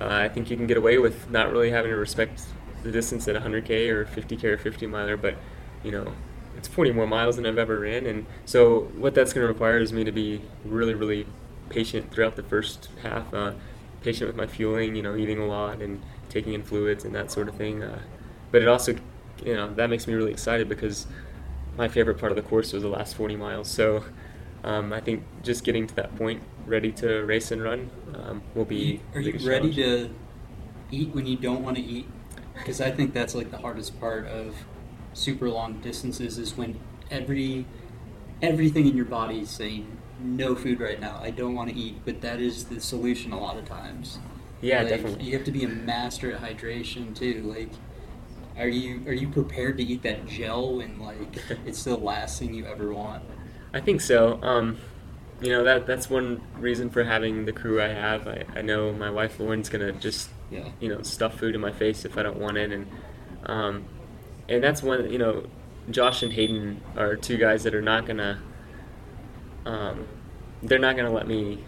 uh, 0.00 0.06
I 0.06 0.28
think 0.28 0.50
you 0.50 0.56
can 0.56 0.66
get 0.66 0.76
away 0.76 0.98
with 0.98 1.30
not 1.30 1.52
really 1.52 1.70
having 1.70 1.90
to 1.90 1.96
respect 1.96 2.42
the 2.82 2.92
distance 2.92 3.26
at 3.28 3.36
100k 3.36 3.88
or 3.88 4.04
50k 4.04 4.44
or 4.44 4.58
50 4.58 4.86
miler, 4.86 5.16
but 5.16 5.36
you 5.82 5.90
know, 5.90 6.12
it's 6.56 6.68
40 6.68 6.92
more 6.92 7.06
miles 7.06 7.36
than 7.36 7.46
I've 7.46 7.58
ever 7.58 7.80
ran, 7.80 8.06
and 8.06 8.26
so 8.44 8.82
what 8.96 9.14
that's 9.14 9.32
going 9.32 9.44
to 9.44 9.48
require 9.52 9.78
is 9.78 9.92
me 9.92 10.04
to 10.04 10.12
be 10.12 10.42
really, 10.64 10.94
really 10.94 11.26
patient 11.68 12.12
throughout 12.12 12.36
the 12.36 12.42
first 12.42 12.88
half, 13.02 13.32
uh, 13.32 13.52
patient 14.02 14.28
with 14.28 14.36
my 14.36 14.46
fueling, 14.46 14.94
you 14.94 15.02
know, 15.02 15.16
eating 15.16 15.38
a 15.38 15.46
lot 15.46 15.80
and 15.80 16.02
taking 16.28 16.52
in 16.52 16.62
fluids 16.62 17.04
and 17.04 17.14
that 17.14 17.30
sort 17.30 17.48
of 17.48 17.56
thing. 17.56 17.82
Uh, 17.82 18.00
but 18.50 18.62
it 18.62 18.68
also, 18.68 18.96
you 19.44 19.54
know, 19.54 19.72
that 19.74 19.90
makes 19.90 20.06
me 20.06 20.14
really 20.14 20.32
excited 20.32 20.68
because 20.68 21.06
my 21.76 21.88
favorite 21.88 22.18
part 22.18 22.32
of 22.32 22.36
the 22.36 22.42
course 22.42 22.72
was 22.72 22.82
the 22.82 22.88
last 22.88 23.14
40 23.14 23.36
miles. 23.36 23.68
So 23.68 24.04
um, 24.64 24.92
I 24.92 25.00
think 25.00 25.24
just 25.42 25.64
getting 25.64 25.86
to 25.86 25.94
that 25.96 26.16
point, 26.16 26.42
ready 26.66 26.92
to 26.92 27.24
race 27.24 27.50
and 27.50 27.62
run, 27.62 27.90
um, 28.14 28.42
will 28.54 28.64
be. 28.64 29.00
Are 29.14 29.20
you 29.20 29.32
ready 29.46 29.72
challenge. 29.72 29.76
to 29.76 30.10
eat 30.90 31.14
when 31.14 31.26
you 31.26 31.36
don't 31.36 31.62
want 31.62 31.76
to 31.76 31.82
eat? 31.82 32.06
Because 32.56 32.80
I 32.80 32.90
think 32.90 33.14
that's 33.14 33.34
like 33.34 33.50
the 33.50 33.58
hardest 33.58 33.98
part 34.00 34.26
of 34.26 34.56
super 35.12 35.48
long 35.48 35.80
distances 35.80 36.38
is 36.38 36.56
when 36.56 36.78
every 37.10 37.66
everything 38.42 38.86
in 38.86 38.96
your 38.96 39.06
body 39.06 39.40
is 39.40 39.50
saying 39.50 39.98
no 40.20 40.54
food 40.54 40.80
right 40.80 41.00
now. 41.00 41.20
I 41.22 41.30
don't 41.30 41.54
want 41.54 41.70
to 41.70 41.76
eat, 41.76 42.00
but 42.04 42.20
that 42.22 42.40
is 42.40 42.64
the 42.64 42.80
solution 42.80 43.32
a 43.32 43.40
lot 43.40 43.56
of 43.56 43.64
times. 43.64 44.18
Yeah, 44.60 44.80
Like, 44.80 44.88
definitely. 44.90 45.24
You 45.24 45.36
have 45.36 45.44
to 45.44 45.52
be 45.52 45.64
a 45.64 45.68
master 45.68 46.32
at 46.32 46.40
hydration 46.42 47.14
too. 47.14 47.42
Like, 47.42 47.70
are 48.56 48.68
you 48.68 49.02
are 49.06 49.12
you 49.12 49.28
prepared 49.28 49.76
to 49.78 49.84
eat 49.84 50.02
that 50.02 50.26
gel 50.26 50.76
when 50.78 50.98
like 50.98 51.38
it's 51.66 51.84
the 51.84 51.96
last 51.96 52.38
thing 52.38 52.54
you 52.54 52.66
ever 52.66 52.92
want? 52.92 53.22
I 53.72 53.80
think 53.80 54.00
so. 54.00 54.40
Um, 54.42 54.78
you 55.40 55.50
know 55.50 55.62
that 55.62 55.86
that's 55.86 56.10
one 56.10 56.40
reason 56.58 56.90
for 56.90 57.04
having 57.04 57.44
the 57.44 57.52
crew 57.52 57.80
I 57.80 57.88
have. 57.88 58.26
I, 58.26 58.44
I 58.56 58.62
know 58.62 58.92
my 58.92 59.10
wife 59.10 59.38
Lauren's 59.38 59.68
gonna 59.68 59.92
just 59.92 60.30
Yeah. 60.50 60.68
you 60.80 60.88
know 60.88 61.02
stuff 61.02 61.38
food 61.38 61.54
in 61.54 61.60
my 61.60 61.70
face 61.72 62.04
if 62.04 62.18
I 62.18 62.24
don't 62.24 62.38
want 62.38 62.56
it, 62.56 62.72
and 62.72 62.86
um, 63.46 63.84
and 64.48 64.62
that's 64.64 64.82
one 64.82 65.08
you 65.12 65.18
know 65.18 65.44
Josh 65.90 66.24
and 66.24 66.32
Hayden 66.32 66.80
are 66.96 67.14
two 67.14 67.36
guys 67.36 67.62
that 67.62 67.74
are 67.76 67.82
not 67.82 68.06
gonna 68.06 68.42
um, 69.68 70.08
they're 70.62 70.78
not 70.78 70.96
gonna 70.96 71.12
let 71.12 71.28
me 71.28 71.62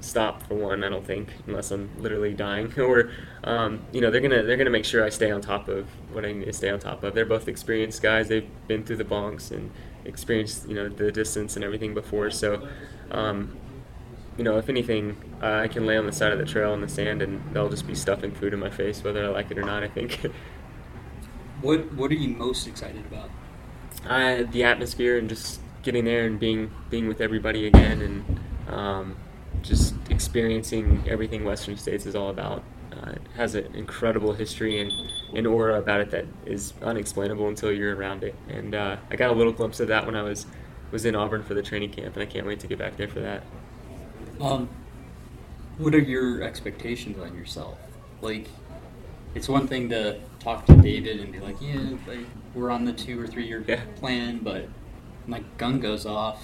stop 0.00 0.42
for 0.42 0.54
one. 0.54 0.82
I 0.82 0.88
don't 0.88 1.06
think 1.06 1.28
unless 1.46 1.70
I'm 1.70 1.90
literally 1.98 2.32
dying, 2.34 2.72
or 2.80 3.10
um, 3.44 3.82
you 3.92 4.00
know 4.00 4.10
they're 4.10 4.20
gonna 4.20 4.42
they're 4.42 4.56
gonna 4.56 4.70
make 4.70 4.84
sure 4.84 5.04
I 5.04 5.10
stay 5.10 5.30
on 5.30 5.40
top 5.40 5.68
of 5.68 5.86
what 6.12 6.24
I 6.24 6.32
need 6.32 6.46
to 6.46 6.52
stay 6.52 6.70
on 6.70 6.80
top 6.80 7.02
of. 7.02 7.14
They're 7.14 7.26
both 7.26 7.46
experienced 7.48 8.02
guys. 8.02 8.28
They've 8.28 8.48
been 8.66 8.84
through 8.84 8.96
the 8.96 9.04
bonks 9.04 9.50
and 9.50 9.70
experienced 10.04 10.68
you 10.68 10.74
know 10.74 10.88
the 10.88 11.12
distance 11.12 11.56
and 11.56 11.64
everything 11.64 11.94
before. 11.94 12.30
So. 12.30 12.66
Um, 13.10 13.56
you 14.38 14.44
know, 14.44 14.58
if 14.58 14.68
anything, 14.68 15.16
uh, 15.42 15.60
I 15.60 15.68
can 15.68 15.86
lay 15.86 15.96
on 15.96 16.04
the 16.04 16.12
side 16.12 16.30
of 16.30 16.38
the 16.38 16.44
trail 16.44 16.74
in 16.74 16.82
the 16.82 16.88
sand, 16.88 17.22
and 17.22 17.42
they'll 17.54 17.70
just 17.70 17.86
be 17.86 17.94
stuffing 17.94 18.32
food 18.32 18.52
in 18.52 18.60
my 18.60 18.68
face, 18.68 19.02
whether 19.02 19.24
I 19.24 19.28
like 19.28 19.50
it 19.50 19.56
or 19.56 19.62
not. 19.62 19.82
I 19.82 19.88
think. 19.88 20.26
What 21.62 21.90
what 21.94 22.10
are 22.10 22.14
you 22.14 22.36
most 22.36 22.66
excited 22.66 23.06
about? 23.06 23.30
uh, 24.08 24.44
the 24.50 24.64
atmosphere 24.64 25.18
and 25.18 25.28
just 25.28 25.60
getting 25.86 26.04
there 26.04 26.26
and 26.26 26.38
being 26.40 26.68
being 26.90 27.06
with 27.06 27.20
everybody 27.20 27.68
again 27.68 28.02
and 28.02 28.74
um, 28.74 29.16
just 29.62 29.94
experiencing 30.10 31.02
everything 31.08 31.44
Western 31.44 31.76
States 31.76 32.04
is 32.06 32.16
all 32.16 32.28
about. 32.28 32.64
Uh, 32.92 33.10
it 33.10 33.22
has 33.36 33.54
an 33.54 33.72
incredible 33.74 34.32
history 34.32 34.80
and 34.80 34.90
an 35.38 35.46
aura 35.46 35.78
about 35.78 36.00
it 36.00 36.10
that 36.10 36.24
is 36.44 36.72
unexplainable 36.82 37.46
until 37.48 37.70
you're 37.70 37.94
around 37.94 38.24
it. 38.24 38.34
And 38.48 38.74
uh, 38.74 38.96
I 39.10 39.16
got 39.16 39.30
a 39.30 39.34
little 39.34 39.52
glimpse 39.52 39.78
of 39.78 39.86
that 39.88 40.04
when 40.04 40.16
I 40.16 40.22
was 40.22 40.46
was 40.90 41.04
in 41.04 41.14
Auburn 41.14 41.44
for 41.44 41.54
the 41.54 41.62
training 41.62 41.90
camp, 41.92 42.14
and 42.14 42.22
I 42.22 42.26
can't 42.26 42.46
wait 42.46 42.58
to 42.60 42.66
get 42.66 42.78
back 42.78 42.96
there 42.96 43.08
for 43.08 43.20
that. 43.20 43.44
Um, 44.40 44.68
what 45.78 45.94
are 45.94 46.00
your 46.00 46.42
expectations 46.42 47.18
on 47.18 47.36
yourself? 47.36 47.78
Like, 48.20 48.48
it's 49.34 49.48
one 49.48 49.66
thing 49.68 49.88
to 49.90 50.18
talk 50.40 50.64
to 50.66 50.76
David 50.76 51.20
and 51.20 51.32
be 51.32 51.38
like, 51.40 51.56
yeah, 51.60 51.80
like, 52.06 52.26
we're 52.54 52.70
on 52.70 52.84
the 52.84 52.92
two 52.92 53.20
or 53.20 53.26
three 53.26 53.46
year 53.46 53.64
Yeah. 53.66 53.82
plan, 53.96 54.38
but 54.38 54.68
my 55.26 55.42
gun 55.58 55.80
goes 55.80 56.06
off 56.06 56.42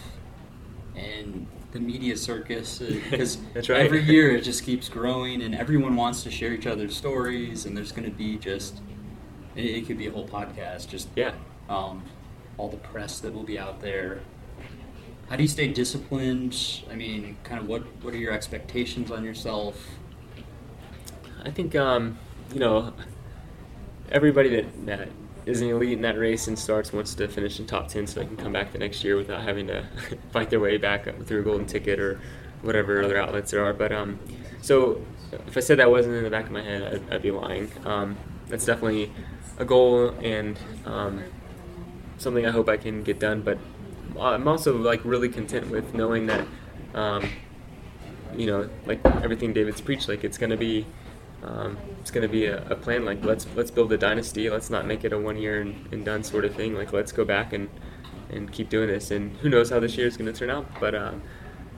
and 0.97 1.47
the 1.72 1.80
media 1.80 2.16
circus, 2.16 2.78
because 3.11 3.39
right. 3.57 3.70
every 3.70 4.03
year 4.03 4.37
it 4.37 4.43
just 4.43 4.64
keeps 4.64 4.89
growing 4.89 5.43
and 5.43 5.55
everyone 5.55 5.97
wants 5.97 6.22
to 6.24 6.30
share 6.30 6.53
each 6.53 6.66
other's 6.66 6.97
stories, 6.97 7.64
and 7.64 7.76
there's 7.76 7.93
going 7.93 8.05
to 8.05 8.14
be 8.16 8.37
just, 8.37 8.80
it, 9.57 9.64
it 9.64 9.87
could 9.87 9.97
be 9.99 10.07
a 10.07 10.11
whole 10.12 10.28
podcast, 10.28 10.89
just 10.89 11.09
Yeah. 11.16 11.33
um, 11.70 12.03
all 12.59 12.68
the 12.68 12.76
press 12.76 13.20
that 13.20 13.33
will 13.33 13.43
be 13.45 13.59
out 13.59 13.80
there. 13.80 14.20
How 15.30 15.37
do 15.37 15.43
you 15.43 15.49
stay 15.49 15.68
disciplined? 15.68 16.55
I 16.91 16.95
mean, 16.95 17.39
kind 17.43 17.59
of 17.59 17.66
what 17.66 17.83
what 18.03 18.12
are 18.12 18.18
your 18.18 18.33
expectations 18.35 19.11
on 19.11 19.24
yourself? 19.24 19.83
I 21.43 21.51
think 21.51 21.74
um, 21.74 22.18
you 22.53 22.61
know 22.61 22.93
everybody 24.11 24.51
that, 24.57 24.87
that 24.87 25.09
is 25.47 25.61
an 25.61 25.68
elite 25.68 25.93
in 25.93 26.03
that 26.03 26.18
race 26.18 26.47
and 26.49 26.59
starts 26.59 26.93
wants 26.93 27.14
to 27.14 27.28
finish 27.28 27.59
in 27.59 27.66
top 27.66 27.88
ten 27.88 28.07
so 28.07 28.20
they 28.20 28.26
can 28.26 28.36
come 28.36 28.53
back 28.53 28.72
the 28.72 28.78
next 28.78 29.03
year 29.03 29.16
without 29.16 29.43
having 29.43 29.66
to 29.66 29.86
fight 30.32 30.51
their 30.51 30.61
way 30.61 30.76
back 30.76 31.07
up 31.07 31.22
through 31.24 31.40
a 31.40 31.45
golden 31.45 31.66
ticket 31.66 31.99
or 31.99 32.20
whatever 32.62 33.03
other 33.03 33.18
outlets 33.18 33.51
there 33.51 33.64
are. 33.64 33.72
But 33.72 33.93
um, 33.93 34.18
so 34.61 35.05
if 35.47 35.57
I 35.57 35.61
said 35.61 35.78
that 35.78 35.90
wasn't 35.90 36.16
in 36.16 36.24
the 36.24 36.30
back 36.30 36.47
of 36.47 36.53
my 36.53 36.62
head, 36.62 36.82
I'd, 36.82 37.14
I'd 37.14 37.22
be 37.22 37.30
lying. 37.30 37.70
Um, 37.84 38.16
that's 38.49 38.64
definitely 38.64 39.12
a 39.59 39.64
goal 39.64 40.11
and 40.22 40.59
um, 40.84 41.22
something 42.18 42.47
I 42.47 42.51
hope 42.51 42.68
I 42.68 42.76
can 42.76 43.03
get 43.03 43.18
done. 43.18 43.43
But 43.43 43.59
I'm 44.18 44.47
also 44.47 44.76
like 44.76 45.05
really 45.05 45.28
content 45.28 45.70
with 45.70 45.95
knowing 45.95 46.26
that. 46.26 46.47
Um, 46.95 47.28
you 48.36 48.47
know, 48.47 48.68
like 48.86 49.05
everything 49.05 49.53
David's 49.53 49.80
preached, 49.80 50.09
like 50.09 50.24
it's 50.24 50.38
gonna 50.38 50.57
be, 50.57 50.86
um, 51.43 51.76
it's 52.01 52.11
gonna 52.11 52.28
be 52.28 52.47
a, 52.47 52.64
a 52.68 52.76
plan. 52.76 53.05
Like 53.05 53.24
let's 53.24 53.47
let's 53.55 53.70
build 53.70 53.93
a 53.93 53.99
dynasty. 53.99 54.49
Let's 54.51 54.70
not 54.70 54.86
make 54.86 55.05
it 55.05 55.12
a 55.12 55.18
one 55.18 55.36
year 55.36 55.61
and, 55.61 55.93
and 55.93 56.05
done 56.05 56.22
sort 56.22 56.45
of 56.45 56.55
thing. 56.55 56.74
Like 56.74 56.93
let's 56.93 57.12
go 57.12 57.24
back 57.24 57.53
and 57.53 57.68
and 58.30 58.51
keep 58.53 58.68
doing 58.68 58.88
this. 58.88 59.11
And 59.11 59.36
who 59.38 59.49
knows 59.49 59.70
how 59.70 59.80
this 59.80 59.97
year 59.97 60.07
is 60.07 60.16
gonna 60.16 60.32
turn 60.32 60.51
out? 60.51 60.66
But 60.80 60.95
um, 60.95 61.22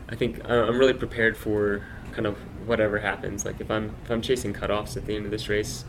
I 0.08 0.14
think 0.14 0.40
I- 0.48 0.54
I'm 0.66 0.78
really 0.78 0.94
prepared 0.94 1.36
for 1.36 1.86
kind 2.12 2.26
of 2.26 2.36
whatever 2.66 2.98
happens. 2.98 3.44
Like 3.44 3.60
if 3.60 3.70
I'm 3.70 3.94
if 4.04 4.10
I'm 4.10 4.22
chasing 4.22 4.52
cutoffs 4.52 4.96
at 4.96 5.06
the 5.06 5.16
end 5.16 5.24
of 5.24 5.30
this 5.30 5.48
race, 5.48 5.84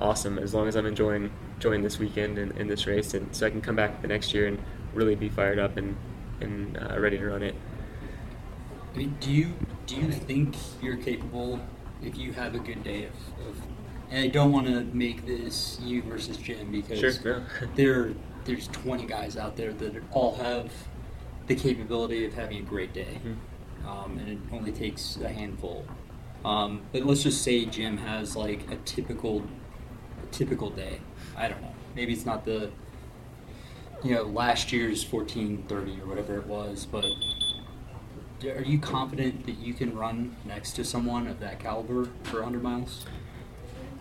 awesome. 0.00 0.38
As 0.38 0.54
long 0.54 0.68
as 0.68 0.76
I'm 0.76 0.86
enjoying 0.86 1.30
join 1.58 1.82
this 1.82 1.98
weekend 1.98 2.38
and, 2.38 2.52
in 2.58 2.68
this 2.68 2.86
race, 2.86 3.14
and 3.14 3.34
so 3.34 3.46
I 3.46 3.50
can 3.50 3.60
come 3.60 3.76
back 3.76 4.02
the 4.02 4.08
next 4.08 4.34
year 4.34 4.46
and 4.46 4.58
really 4.94 5.14
be 5.14 5.28
fired 5.28 5.58
up 5.58 5.76
and 5.76 5.96
and 6.40 6.76
uh, 6.78 6.98
ready 7.00 7.18
to 7.18 7.26
run 7.26 7.42
it. 7.42 7.54
I 8.94 8.98
mean, 8.98 9.16
do 9.20 9.30
you 9.30 9.52
do 9.86 9.96
you 9.96 10.10
think 10.10 10.56
you're 10.80 10.96
capable 10.96 11.60
if 12.02 12.16
you 12.16 12.32
have 12.32 12.54
a 12.54 12.58
good 12.58 12.82
day 12.84 13.04
of, 13.04 13.12
of 13.48 13.56
and 14.10 14.24
I 14.24 14.28
don't 14.28 14.52
want 14.52 14.66
to 14.68 14.84
make 14.96 15.26
this 15.26 15.78
you 15.82 16.02
versus 16.02 16.36
Jim 16.36 16.70
because 16.70 16.98
Sure, 17.00 17.10
yeah. 17.60 17.66
there 17.74 18.12
there's 18.44 18.68
20 18.68 19.06
guys 19.06 19.36
out 19.36 19.56
there 19.56 19.72
that 19.72 19.94
all 20.12 20.36
have 20.36 20.70
the 21.48 21.54
capability 21.56 22.24
of 22.24 22.34
having 22.34 22.58
a 22.58 22.62
great 22.62 22.92
day, 22.92 23.20
Mm-hmm. 23.24 23.88
um, 23.88 24.18
and 24.18 24.28
it 24.28 24.38
only 24.52 24.70
takes 24.72 25.16
a 25.16 25.28
handful. 25.28 25.84
Um, 26.44 26.82
but 26.92 27.04
let's 27.04 27.22
just 27.24 27.42
say 27.42 27.64
Jim 27.64 27.96
has 27.96 28.36
like 28.36 28.70
a 28.70 28.76
typical 28.84 29.42
a 30.22 30.26
typical 30.26 30.70
day. 30.70 31.00
I 31.36 31.48
don't 31.48 31.60
know. 31.62 31.74
Maybe 31.96 32.12
it's 32.12 32.26
not 32.26 32.44
the 32.44 32.70
you 34.04 34.14
know 34.14 34.22
last 34.22 34.70
year's 34.72 35.04
1430 35.10 36.00
or 36.02 36.06
whatever 36.06 36.36
it 36.38 36.46
was, 36.46 36.86
but 36.90 37.04
are 38.44 38.62
you 38.62 38.78
confident 38.78 39.46
that 39.46 39.58
you 39.58 39.74
can 39.74 39.96
run 39.96 40.36
next 40.44 40.72
to 40.72 40.84
someone 40.84 41.26
of 41.26 41.40
that 41.40 41.58
caliber 41.58 42.08
for 42.24 42.36
100 42.36 42.62
miles? 42.62 43.06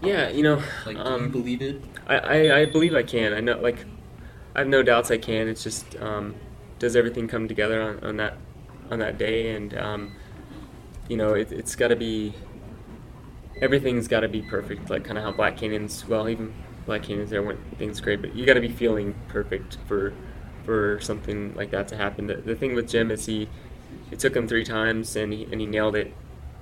Yeah, 0.01 0.29
you 0.29 0.43
know, 0.43 0.61
Like, 0.85 0.97
do 0.97 1.03
um, 1.03 1.23
you 1.23 1.29
believe 1.29 1.61
it? 1.61 1.81
I, 2.07 2.17
I, 2.17 2.59
I 2.59 2.65
believe 2.65 2.93
I 2.93 3.03
can. 3.03 3.33
I 3.33 3.39
know, 3.39 3.57
like, 3.59 3.85
I 4.53 4.59
have 4.59 4.67
no 4.67 4.83
doubts 4.83 5.09
I 5.09 5.17
can. 5.17 5.47
It's 5.47 5.63
just, 5.63 5.95
um, 5.97 6.35
does 6.79 6.95
everything 6.95 7.27
come 7.27 7.47
together 7.47 7.81
on, 7.81 7.99
on 8.03 8.17
that 8.17 8.37
on 8.91 8.99
that 8.99 9.17
day? 9.17 9.55
And 9.55 9.75
um, 9.77 10.15
you 11.07 11.17
know, 11.17 11.33
it, 11.33 11.51
it's 11.51 11.75
got 11.75 11.89
to 11.89 11.95
be 11.95 12.33
everything's 13.61 14.07
got 14.07 14.21
to 14.21 14.27
be 14.27 14.41
perfect. 14.41 14.89
Like 14.89 15.03
kind 15.03 15.17
of 15.17 15.23
how 15.23 15.31
Black 15.31 15.57
Canyon's. 15.57 16.07
Well, 16.07 16.27
even 16.29 16.53
Black 16.85 17.03
Canyon's 17.03 17.29
there 17.29 17.43
weren't 17.43 17.59
things 17.77 17.99
great, 18.01 18.21
but 18.21 18.35
you 18.35 18.45
got 18.45 18.55
to 18.55 18.61
be 18.61 18.69
feeling 18.71 19.15
perfect 19.27 19.77
for 19.87 20.13
for 20.63 20.99
something 20.99 21.53
like 21.55 21.71
that 21.71 21.87
to 21.89 21.97
happen. 21.97 22.27
The, 22.27 22.35
the 22.35 22.55
thing 22.55 22.75
with 22.75 22.89
Jim 22.89 23.11
is 23.11 23.25
he 23.25 23.47
it 24.15 24.19
took 24.19 24.33
him 24.33 24.47
three 24.47 24.63
times 24.63 25.17
and 25.17 25.33
he, 25.33 25.43
and 25.51 25.59
he 25.59 25.67
nailed 25.67 25.93
it 25.93 26.13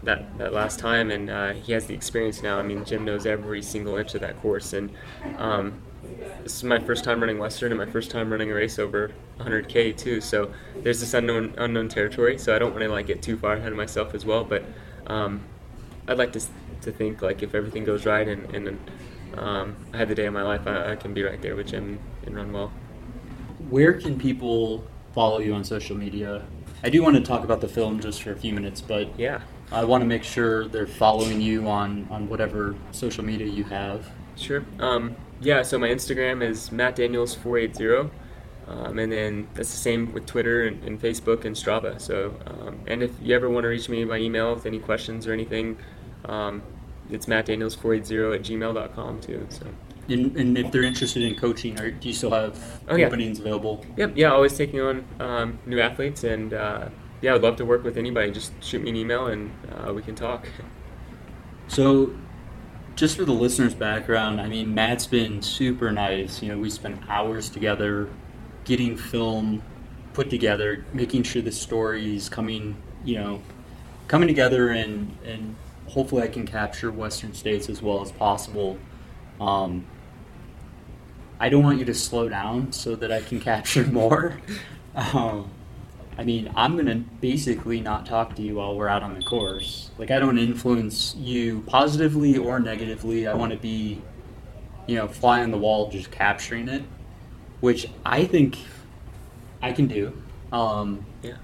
that, 0.01 0.39
that 0.39 0.54
last 0.54 0.80
time 0.80 1.12
and 1.12 1.30
uh, 1.30 1.54
he 1.54 1.72
has 1.72 1.86
the 1.86 1.93
experience 1.93 2.41
now. 2.41 2.58
I 2.58 2.64
mean, 2.64 2.84
Jim 2.84 3.06
knows 3.06 3.28
every 3.28 3.62
single 3.62 3.95
inch 3.95 4.16
of 4.16 4.22
that 4.22 4.41
course 4.41 4.74
and 4.74 4.89
um, 5.38 5.80
this 6.41 6.56
is 6.56 6.64
my 6.64 6.80
first 6.80 7.04
time 7.04 7.20
running 7.20 7.38
Western 7.38 7.72
and 7.72 7.80
my 7.80 7.86
first 7.86 8.10
time 8.10 8.32
running 8.32 8.49
a 8.49 8.56
race 8.56 8.80
over 8.80 9.12
100k 9.39 9.95
too. 9.95 10.20
So 10.20 10.51
there's 10.78 10.99
this 10.99 11.14
unknown 11.14 11.54
unknown 11.60 11.89
territory. 11.89 12.39
So 12.39 12.56
I 12.56 12.60
don't 12.60 12.72
want 12.72 12.82
to 12.82 12.89
like 12.89 13.06
get 13.06 13.22
too 13.22 13.38
far 13.38 13.54
ahead 13.54 13.72
of 13.72 13.78
myself 13.78 14.16
as 14.16 14.26
well. 14.26 14.43
But 14.43 14.66
um, 15.06 15.41
I'd 16.08 16.18
like 16.18 16.34
to 16.34 16.41
to 16.82 16.91
think 16.91 17.22
like 17.22 17.43
if 17.43 17.54
everything 17.54 17.86
goes 17.86 18.06
right 18.08 18.28
and, 18.28 18.54
and 18.56 18.80
um, 19.38 19.76
I 19.93 19.97
had 19.97 20.10
the 20.10 20.16
day 20.16 20.26
of 20.26 20.34
my 20.34 20.41
life, 20.41 20.66
I, 20.66 20.93
I 20.93 20.95
can 20.95 21.14
be 21.14 21.22
right 21.22 21.41
there 21.41 21.56
with 21.56 21.68
Jim 21.68 21.99
and 22.26 22.36
run 22.36 22.51
well. 22.51 22.72
Where 23.70 23.93
can 23.93 24.18
people 24.18 24.84
follow 25.14 25.39
you 25.39 25.54
on 25.54 25.64
social 25.64 25.95
media? 25.95 26.43
I 26.84 26.89
do 26.89 27.01
want 27.01 27.15
to 27.15 27.21
talk 27.21 27.43
about 27.43 27.61
the 27.61 27.67
film 27.67 27.99
just 27.99 28.21
for 28.23 28.31
a 28.31 28.36
few 28.36 28.53
minutes, 28.53 28.81
but 28.81 29.17
yeah, 29.17 29.41
I 29.71 29.86
want 29.86 30.01
to 30.01 30.05
make 30.05 30.23
sure 30.23 30.67
they're 30.67 30.86
following 30.86 31.39
you 31.39 31.67
on 31.67 32.07
on 32.11 32.27
whatever 32.27 32.75
social 32.91 33.23
media 33.23 33.47
you 33.47 33.63
have. 33.65 34.09
Sure. 34.36 34.65
Um, 34.79 35.15
yeah, 35.39 35.61
so 35.61 35.77
my 35.79 35.88
Instagram 35.88 36.43
is 36.43 36.71
Matt 36.71 36.95
Daniels 36.95 37.36
480. 37.36 38.11
Um, 38.67 38.97
and 38.97 39.11
then 39.11 39.47
that's 39.53 39.71
the 39.71 39.77
same 39.77 40.13
with 40.13 40.25
Twitter 40.25 40.67
and, 40.67 40.84
and 40.84 41.01
Facebook 41.01 41.43
and 41.43 41.55
Strava. 41.55 41.99
So, 41.99 42.34
um, 42.45 42.79
and 42.88 43.03
if 43.03 43.11
you 43.21 43.36
ever 43.36 43.49
want 43.49 43.65
to 43.65 43.67
reach 43.67 43.89
me 43.89 44.05
by 44.05 44.17
email 44.17 44.53
with 44.53 44.65
any 44.65 44.79
questions 44.79 45.27
or 45.27 45.34
anything, 45.34 45.77
um, 46.25 46.61
it's 47.09 47.25
mattdaniels480 47.25 48.36
at 48.36 48.41
gmail.com 48.41 49.19
too. 49.19 49.45
So, 49.49 49.67
And, 50.10 50.36
and 50.36 50.58
if 50.58 50.72
they're 50.72 50.84
interested 50.84 51.24
in 51.24 51.36
coaching, 51.36 51.80
are, 51.80 51.89
do 51.91 52.08
you 52.08 52.14
still 52.14 52.32
have 52.32 52.82
Oh, 52.89 52.95
yeah. 52.95 53.08
openings 53.08 53.39
available? 53.39 53.86
yep, 53.95 54.12
yeah, 54.16 54.32
always 54.34 54.58
taking 54.58 54.82
on 54.82 55.06
um, 55.20 55.60
new 55.66 55.80
athletes. 55.80 56.24
And 56.26 56.54
uh, 56.54 56.89
yeah, 57.22 57.36
I'd 57.36 57.41
love 57.41 57.56
to 57.58 57.66
work 57.66 57.84
with 57.84 57.97
anybody. 57.97 58.32
Just 58.32 58.51
shoot 58.62 58.82
me 58.82 58.89
an 58.89 58.95
email 58.97 59.28
and 59.28 59.51
uh, 59.72 59.93
we 59.93 60.01
can 60.01 60.14
talk. 60.16 60.47
So, 61.68 62.14
just 62.95 63.16
for 63.16 63.26
the 63.26 63.32
listeners' 63.34 63.74
background, 63.74 64.39
I 64.39 64.47
mean, 64.47 64.74
Matt's 64.76 65.08
been 65.08 65.41
super 65.41 65.91
nice. 65.91 66.43
You 66.43 66.49
know, 66.49 66.58
we 66.60 66.70
spent 66.70 67.01
hours 67.10 67.49
together 67.49 68.10
getting 68.66 68.95
film 68.97 69.64
put 70.14 70.30
together, 70.30 70.86
making 70.93 71.24
sure 71.24 71.41
the 71.41 71.51
story 71.51 72.16
is 72.16 72.30
coming, 72.30 72.76
you 73.04 73.16
know, 73.16 73.41
coming 74.08 74.28
together 74.28 74.70
and, 74.70 75.18
and 75.26 75.56
hopefully 75.88 76.22
I 76.24 76.28
can 76.28 76.45
capture 76.45 76.91
Western 76.91 77.34
states 77.34 77.68
as 77.70 77.82
well 77.82 78.01
as 78.01 78.12
possible. 78.12 78.78
Um, 79.41 79.86
I 81.43 81.49
don't 81.49 81.61
want 81.61 81.77
you 81.77 81.83
to 81.83 81.93
slow 81.93 82.29
down 82.29 82.71
so 82.71 82.95
that 82.95 83.11
I 83.11 83.19
can 83.19 83.41
capture 83.51 83.85
more. 83.85 84.39
Um, 84.95 85.51
I 86.17 86.23
mean, 86.23 86.49
I'm 86.55 86.77
gonna 86.77 87.03
basically 87.19 87.81
not 87.81 88.05
talk 88.05 88.37
to 88.37 88.41
you 88.41 88.55
while 88.55 88.77
we're 88.77 88.87
out 88.87 89.03
on 89.03 89.13
the 89.13 89.21
course. 89.25 89.91
Like, 89.97 90.09
I 90.09 90.19
don't 90.19 90.37
influence 90.37 91.15
you 91.17 91.59
positively 91.67 92.37
or 92.37 92.61
negatively. 92.61 93.27
I 93.27 93.33
want 93.33 93.51
to 93.51 93.57
be, 93.57 94.01
you 94.87 94.95
know, 94.95 95.09
fly 95.09 95.43
on 95.43 95.51
the 95.51 95.57
wall, 95.57 95.91
just 95.91 96.11
capturing 96.11 96.69
it, 96.69 96.83
which 97.59 97.89
I 98.05 98.23
think 98.23 98.57
I 99.61 99.73
can 99.73 99.87
do. 99.87 100.13
Um, 100.53 101.05
yeah. 101.21 101.39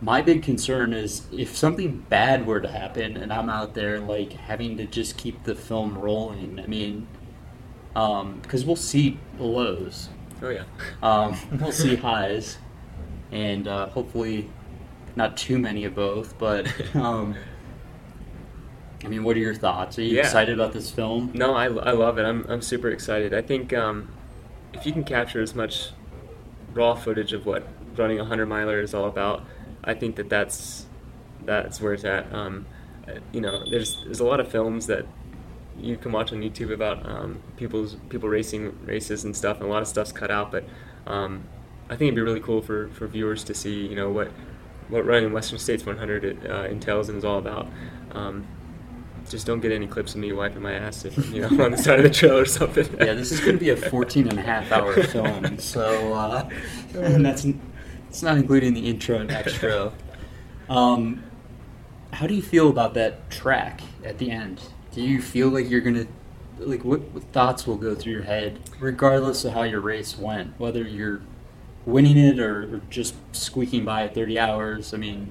My 0.00 0.22
big 0.22 0.44
concern 0.44 0.92
is 0.92 1.26
if 1.32 1.56
something 1.56 2.06
bad 2.08 2.46
were 2.46 2.60
to 2.60 2.68
happen 2.68 3.16
and 3.16 3.32
I'm 3.32 3.50
out 3.50 3.74
there 3.74 3.98
like 3.98 4.34
having 4.34 4.76
to 4.76 4.86
just 4.86 5.16
keep 5.16 5.42
the 5.42 5.56
film 5.56 5.98
rolling. 5.98 6.60
I 6.60 6.68
mean, 6.68 7.08
because 8.42 8.64
we'll 8.64 8.76
see 8.76 9.18
lows. 9.38 10.08
Oh, 10.42 10.50
yeah. 10.50 10.64
Um, 11.02 11.36
we'll 11.60 11.72
see 11.72 11.96
highs, 11.96 12.58
and 13.32 13.66
uh, 13.66 13.86
hopefully 13.88 14.48
not 15.16 15.36
too 15.36 15.58
many 15.58 15.84
of 15.84 15.94
both. 15.94 16.38
But 16.38 16.72
um, 16.94 17.34
I 19.04 19.08
mean, 19.08 19.24
what 19.24 19.36
are 19.36 19.40
your 19.40 19.54
thoughts? 19.54 19.98
Are 19.98 20.02
you 20.02 20.16
Yeah. 20.16 20.22
excited 20.22 20.54
about 20.54 20.72
this 20.72 20.90
film? 20.90 21.32
No, 21.34 21.54
I, 21.54 21.64
I 21.64 21.92
love 21.92 22.18
it. 22.18 22.22
I'm, 22.24 22.44
I'm 22.48 22.62
super 22.62 22.88
excited. 22.88 23.34
I 23.34 23.42
think 23.42 23.72
um, 23.72 24.08
if 24.72 24.86
you 24.86 24.92
can 24.92 25.04
capture 25.04 25.40
as 25.42 25.54
much 25.54 25.90
raw 26.74 26.94
footage 26.94 27.32
of 27.32 27.46
what 27.46 27.66
running 27.96 28.18
a 28.18 28.22
100 28.22 28.46
miler 28.46 28.80
is 28.80 28.94
all 28.94 29.06
about, 29.06 29.44
I 29.82 29.94
think 29.94 30.16
that 30.16 30.28
that's 30.28 30.86
that's 31.44 31.80
where 31.80 31.94
it's 31.94 32.04
at. 32.04 32.32
Um, 32.32 32.66
you 33.32 33.40
know, 33.40 33.64
there's 33.70 34.02
there's 34.04 34.20
a 34.20 34.24
lot 34.24 34.38
of 34.38 34.48
films 34.48 34.86
that 34.86 35.06
you 35.80 35.96
can 35.96 36.12
watch 36.12 36.32
on 36.32 36.40
YouTube 36.40 36.72
about 36.72 37.04
um, 37.06 37.42
people's 37.56 37.96
people 38.08 38.28
racing 38.28 38.76
races 38.84 39.24
and 39.24 39.36
stuff, 39.36 39.58
and 39.58 39.66
a 39.66 39.72
lot 39.72 39.82
of 39.82 39.88
stuff's 39.88 40.12
cut 40.12 40.30
out. 40.30 40.50
But 40.50 40.64
um, 41.06 41.44
I 41.86 41.96
think 41.96 42.08
it'd 42.08 42.16
be 42.16 42.22
really 42.22 42.40
cool 42.40 42.60
for, 42.60 42.88
for 42.88 43.06
viewers 43.06 43.44
to 43.44 43.54
see, 43.54 43.86
you 43.86 43.96
know, 43.96 44.10
what 44.10 44.30
what 44.88 45.04
running 45.04 45.32
Western 45.32 45.58
States 45.58 45.84
100 45.84 46.46
uh, 46.50 46.62
entails 46.64 47.08
and 47.08 47.18
is 47.18 47.24
all 47.24 47.38
about. 47.38 47.68
Um, 48.12 48.46
just 49.28 49.46
don't 49.46 49.60
get 49.60 49.72
any 49.72 49.86
clips 49.86 50.14
of 50.14 50.20
me 50.20 50.32
wiping 50.32 50.62
my 50.62 50.72
ass, 50.72 51.04
if, 51.04 51.30
you 51.30 51.42
know, 51.42 51.48
on 51.64 51.72
the 51.72 51.78
side 51.78 51.98
of 51.98 52.02
the 52.02 52.10
trail 52.10 52.38
or 52.38 52.46
something. 52.46 52.86
yeah, 52.98 53.14
this 53.14 53.30
is 53.30 53.40
going 53.40 53.52
to 53.52 53.58
be 53.58 53.70
a 53.70 53.76
14 53.76 54.28
and 54.28 54.38
a 54.38 54.42
half 54.42 54.72
hour 54.72 55.02
film, 55.02 55.58
so 55.58 56.14
uh, 56.14 56.48
and 56.94 57.24
that's 57.26 57.46
it's 58.08 58.22
not 58.22 58.38
including 58.38 58.74
the 58.74 58.88
intro 58.88 59.18
and 59.18 59.30
extra. 59.30 59.92
Um, 60.68 61.22
how 62.12 62.26
do 62.26 62.34
you 62.34 62.42
feel 62.42 62.70
about 62.70 62.94
that 62.94 63.30
track 63.30 63.82
at 64.04 64.18
the 64.18 64.30
end? 64.30 64.62
Do 64.92 65.02
you 65.02 65.20
feel 65.22 65.48
like 65.48 65.68
you're 65.70 65.80
gonna 65.80 66.06
like 66.58 66.84
what, 66.84 67.00
what 67.12 67.22
thoughts 67.32 67.66
will 67.66 67.76
go 67.76 67.94
through 67.94 68.12
your 68.12 68.22
head, 68.22 68.58
regardless 68.80 69.44
of 69.44 69.52
how 69.52 69.62
your 69.62 69.80
race 69.80 70.18
went, 70.18 70.58
whether 70.58 70.82
you're 70.82 71.20
winning 71.86 72.18
it 72.18 72.38
or, 72.40 72.76
or 72.76 72.80
just 72.90 73.14
squeaking 73.32 73.84
by 73.84 74.04
at 74.04 74.14
30 74.14 74.38
hours? 74.38 74.92
I 74.92 74.96
mean, 74.96 75.30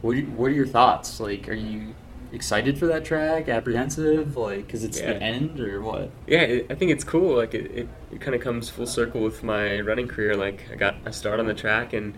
what 0.00 0.16
are, 0.16 0.20
what 0.22 0.46
are 0.46 0.54
your 0.54 0.66
thoughts? 0.66 1.20
Like, 1.20 1.48
are 1.48 1.54
you 1.54 1.94
excited 2.32 2.78
for 2.78 2.86
that 2.86 3.04
track? 3.04 3.48
Apprehensive? 3.48 4.36
Like, 4.36 4.66
because 4.66 4.84
it's 4.84 4.98
Yeah. 4.98 5.12
the 5.14 5.22
end 5.22 5.60
or 5.60 5.82
what? 5.82 6.10
yeah, 6.26 6.40
it, 6.40 6.66
I 6.70 6.74
think 6.76 6.90
it's 6.92 7.04
cool. 7.04 7.36
Like 7.36 7.52
it, 7.54 7.70
it, 7.72 7.88
it 8.10 8.20
kind 8.20 8.34
of 8.34 8.40
comes 8.40 8.70
full 8.70 8.86
circle 8.86 9.20
with 9.22 9.42
my 9.42 9.80
running 9.80 10.08
career. 10.08 10.34
Like 10.34 10.64
I 10.72 10.76
got 10.76 10.94
a 11.04 11.12
start 11.12 11.40
on 11.40 11.46
the 11.46 11.54
track, 11.54 11.92
and 11.92 12.14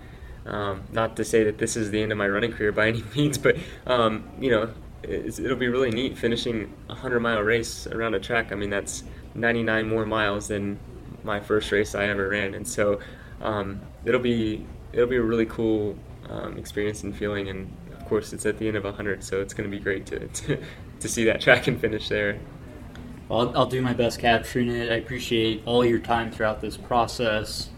um, 0.46 0.82
not 0.92 1.16
to 1.16 1.24
say 1.24 1.42
that 1.44 1.58
this 1.58 1.76
is 1.76 1.90
the 1.90 2.00
end 2.00 2.12
of 2.12 2.18
my 2.18 2.28
running 2.28 2.52
career 2.52 2.70
by 2.70 2.88
any 2.88 3.02
means, 3.16 3.38
but 3.38 3.56
um, 3.88 4.28
you 4.38 4.50
know, 4.50 4.70
it'll 5.08 5.56
be 5.56 5.68
really 5.68 5.90
neat 5.90 6.16
finishing 6.16 6.72
a 6.88 6.94
hundred 6.94 7.20
mile 7.20 7.40
race 7.42 7.86
around 7.86 8.14
a 8.14 8.20
track. 8.20 8.52
I 8.52 8.54
mean, 8.54 8.70
that's 8.70 9.04
99 9.34 9.88
more 9.88 10.06
miles 10.06 10.48
than 10.48 10.78
my 11.22 11.40
first 11.40 11.72
race 11.72 11.94
I 11.94 12.06
ever 12.06 12.28
ran, 12.28 12.54
and 12.54 12.66
so 12.66 13.00
um, 13.40 13.80
it'll 14.04 14.20
be 14.20 14.66
it'll 14.92 15.08
be 15.08 15.16
a 15.16 15.22
really 15.22 15.46
cool 15.46 15.96
um, 16.28 16.56
experience 16.58 17.02
and 17.02 17.16
feeling. 17.16 17.48
And 17.48 17.74
of 17.92 18.04
course, 18.06 18.32
it's 18.32 18.46
at 18.46 18.58
the 18.58 18.68
end 18.68 18.76
of 18.76 18.84
hundred, 18.84 19.24
so 19.24 19.40
it's 19.40 19.54
going 19.54 19.70
to 19.70 19.76
be 19.76 19.82
great 19.82 20.06
to, 20.06 20.26
to 20.28 20.62
to 21.00 21.08
see 21.08 21.24
that 21.24 21.40
track 21.40 21.66
and 21.66 21.80
finish 21.80 22.08
there. 22.08 22.38
I'll, 23.30 23.56
I'll 23.56 23.66
do 23.66 23.80
my 23.80 23.94
best 23.94 24.18
capturing 24.18 24.70
it. 24.70 24.92
I 24.92 24.96
appreciate 24.96 25.62
all 25.64 25.84
your 25.84 25.98
time 25.98 26.30
throughout 26.30 26.60
this 26.60 26.76
process. 26.76 27.70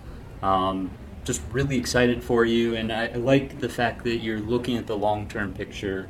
Um, 0.42 0.90
just 1.24 1.42
really 1.50 1.76
excited 1.76 2.22
for 2.22 2.44
you, 2.44 2.76
and 2.76 2.92
I 2.92 3.08
like 3.14 3.60
the 3.60 3.68
fact 3.68 4.04
that 4.04 4.18
you're 4.18 4.40
looking 4.40 4.76
at 4.76 4.86
the 4.86 4.96
long 4.96 5.28
term 5.28 5.52
picture. 5.52 6.08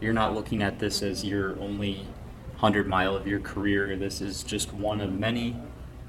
You're 0.00 0.12
not 0.12 0.34
looking 0.34 0.62
at 0.62 0.78
this 0.78 1.02
as 1.02 1.24
your 1.24 1.58
only 1.60 2.06
100 2.58 2.86
mile 2.86 3.16
of 3.16 3.26
your 3.26 3.40
career. 3.40 3.96
This 3.96 4.20
is 4.20 4.42
just 4.42 4.72
one 4.72 5.00
of 5.00 5.12
many. 5.12 5.56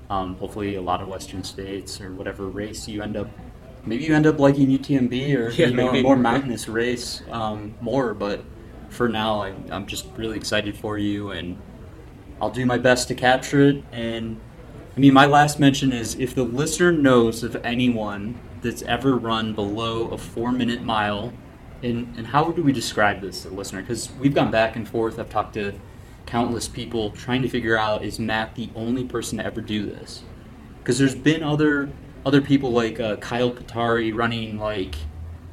Um, 0.10 0.36
hopefully, 0.38 0.76
a 0.76 0.82
lot 0.82 1.02
of 1.02 1.08
Western 1.08 1.44
states 1.44 2.02
or 2.02 2.12
whatever 2.14 2.48
race 2.48 2.88
you 2.88 3.02
end 3.02 3.16
up. 3.18 3.28
Maybe 3.86 4.04
you 4.04 4.14
end 4.16 4.26
up 4.28 4.40
liking 4.40 4.68
UTMB 4.68 5.36
or 5.38 5.50
Yeah, 5.52 5.68
you 5.68 5.74
know 5.76 5.86
maybe. 5.88 6.00
a 6.00 6.04
more 6.04 6.16
mountainous 6.16 6.68
race 6.68 7.22
um, 7.32 7.76
more. 7.82 8.14
But 8.14 8.44
for 8.90 9.08
now, 9.08 9.42
I, 9.42 9.54
I'm 9.72 9.86
just 9.86 10.06
really 10.18 10.38
excited 10.38 10.76
for 10.78 10.98
you, 10.98 11.32
and 11.32 11.58
I'll 12.42 12.50
do 12.50 12.66
my 12.66 12.78
best 12.78 13.08
to 13.10 13.16
capture 13.16 13.62
it. 13.62 13.84
And 13.92 14.40
I 14.96 15.00
mean, 15.00 15.14
my 15.14 15.26
last 15.26 15.60
mention 15.60 15.92
is 15.92 16.16
if 16.16 16.36
the 16.36 16.44
listener 16.44 16.92
knows 16.92 17.44
of 17.44 17.56
anyone 17.64 18.40
that's 18.62 18.82
ever 18.84 19.16
run 19.16 19.54
below 19.54 20.10
a 20.10 20.18
four 20.18 20.52
minute 20.52 20.82
mile, 20.84 21.32
and, 21.84 22.16
and 22.18 22.28
how 22.28 22.52
do 22.52 22.62
we 22.64 22.72
describe 22.72 23.22
this 23.22 23.42
to 23.44 23.50
the 23.50 23.56
listener? 23.56 23.82
Because 23.82 24.12
we've 24.20 24.34
gone 24.36 24.52
back 24.52 24.76
and 24.76 24.88
forth. 24.88 25.20
I've 25.20 25.30
talked 25.30 25.54
to 25.56 25.74
countless 26.26 26.68
people 26.68 27.10
trying 27.12 27.42
to 27.42 27.50
figure 27.50 27.78
out 27.78 28.04
is 28.04 28.20
Matt 28.20 28.56
the 28.56 28.70
only 28.76 29.04
person 29.04 29.40
to 29.40 29.46
ever 29.46 29.62
do 29.62 29.86
this? 29.86 30.24
Because 30.80 30.98
there's 31.00 31.16
been 31.16 31.44
other 31.44 31.90
other 32.26 32.42
people 32.42 32.72
like 32.72 33.00
uh, 33.00 33.16
Kyle 33.18 33.52
Katari 33.52 34.14
running 34.16 34.58
like 34.60 34.96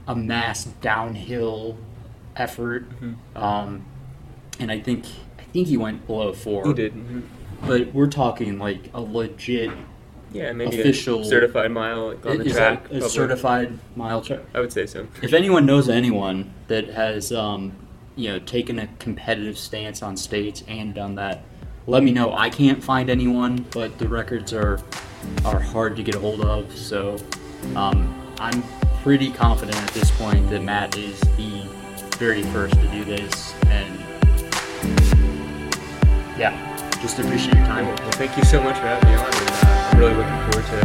a 0.06 0.14
mass 0.14 0.64
downhill 0.64 1.78
effort, 2.36 2.86
um, 3.34 3.84
and 4.58 4.70
I 4.70 4.80
think 4.80 5.04
I 5.38 5.42
think 5.44 5.68
he 5.68 5.76
went 5.76 6.06
below 6.06 6.32
four. 6.32 6.66
He 6.66 6.74
did. 6.74 6.94
mhm. 6.94 7.22
But 7.66 7.94
we're 7.94 8.08
talking 8.08 8.58
like 8.58 8.90
a 8.92 9.00
legit 9.00 9.70
Yeah, 10.32 10.52
maybe 10.52 10.80
official 10.80 11.20
a 11.20 11.24
certified 11.24 11.70
mile 11.70 12.08
like, 12.08 12.26
on 12.26 12.38
the 12.38 12.44
is 12.44 12.52
track. 12.52 12.88
that 12.88 13.02
a 13.02 13.08
certified 13.08 13.78
mile 13.94 14.20
track. 14.20 14.40
I 14.54 14.60
would 14.60 14.72
say 14.72 14.86
so. 14.86 15.06
If 15.22 15.32
anyone 15.32 15.66
knows 15.66 15.88
anyone 15.88 16.52
that 16.68 16.88
has, 16.88 17.32
um, 17.32 17.72
you 18.16 18.30
know, 18.30 18.38
taken 18.40 18.78
a 18.78 18.88
competitive 18.98 19.56
stance 19.56 20.02
on 20.02 20.16
states 20.16 20.62
and 20.68 20.94
done 20.94 21.14
that, 21.14 21.42
let 21.86 22.02
me 22.02 22.12
know. 22.12 22.32
I 22.32 22.50
can't 22.50 22.82
find 22.82 23.08
anyone, 23.08 23.66
but 23.70 23.98
the 23.98 24.08
records 24.08 24.52
are 24.52 24.80
are 25.44 25.60
hard 25.60 25.96
to 25.96 26.02
get 26.02 26.14
a 26.14 26.18
hold 26.18 26.40
of. 26.42 26.76
So 26.76 27.16
um, 27.74 28.14
I'm 28.38 28.62
pretty 29.02 29.30
confident 29.30 29.76
at 29.76 29.90
this 29.90 30.10
point 30.12 30.50
that 30.50 30.62
Matt 30.62 30.96
is 30.96 31.18
the 31.20 31.62
very 32.18 32.42
first 32.44 32.74
to 32.74 32.88
do 32.88 33.04
this, 33.04 33.54
and 33.66 33.98
yeah, 36.38 36.98
just 37.00 37.18
appreciate 37.18 37.54
your 37.54 37.66
time. 37.66 37.86
Well, 37.86 38.10
thank 38.12 38.36
you 38.36 38.44
so 38.44 38.62
much 38.62 38.76
for 38.76 38.86
having 38.86 39.08
me 39.10 39.14
on, 39.16 39.24
uh, 39.24 39.75
really 39.96 40.14
looking 40.14 40.38
forward 40.50 40.66
to, 40.66 40.80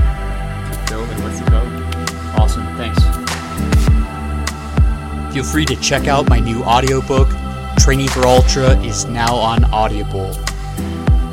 to 0.88 1.03
and 1.03 1.24
what's 1.24 1.39
to 1.39 1.45
come. 1.45 1.68
Awesome, 2.39 2.66
thanks. 2.78 3.01
Feel 5.34 5.43
free 5.43 5.66
to 5.66 5.76
check 5.78 6.07
out 6.07 6.30
my 6.30 6.39
new 6.39 6.64
audiobook, 6.64 7.30
Training 7.80 8.07
for 8.07 8.26
Ultra, 8.26 8.78
is 8.80 9.05
now 9.05 9.36
on 9.36 9.66
Audible. 9.66 10.34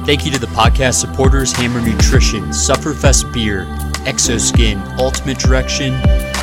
Thank 0.05 0.25
you 0.25 0.33
to 0.33 0.39
the 0.39 0.47
podcast 0.49 0.95
supporters 0.95 1.53
Hammer 1.53 1.81
Nutrition, 1.81 2.45
Sufferfest 2.49 3.33
Beer, 3.33 3.67
Xoskin, 4.07 4.81
Ultimate 4.99 5.39
Direction, 5.39 5.93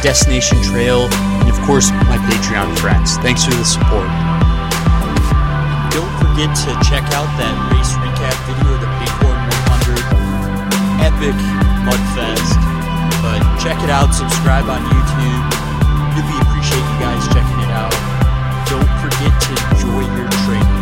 Destination 0.04 0.62
Trail, 0.64 1.08
and 1.12 1.50
of 1.50 1.60
course 1.66 1.90
my 1.92 2.18
Patreon 2.30 2.78
friends. 2.78 3.18
Thanks 3.18 3.44
for 3.44 3.52
the 3.52 3.66
support. 3.66 4.08
Don't 5.92 6.12
forget 6.20 6.56
to 6.56 6.72
check 6.88 7.04
out 7.16 7.28
that 7.40 7.56
race 7.74 7.94
recap 7.98 8.36
video 8.46 8.85
100 11.16 11.32
epic 11.32 11.36
mudfest. 11.86 12.60
But 13.22 13.40
check 13.62 13.82
it 13.84 13.90
out, 13.90 14.14
subscribe 14.14 14.66
on 14.66 14.82
YouTube. 14.84 15.44
Really 16.16 16.42
appreciate 16.42 16.80
you 16.80 17.00
guys 17.00 17.28
checking 17.28 17.60
it 17.60 17.72
out. 17.72 17.94
Don't 18.68 18.90
forget 19.02 19.34
to 19.42 19.54
enjoy 19.72 20.02
your 20.16 20.30
training. 20.46 20.75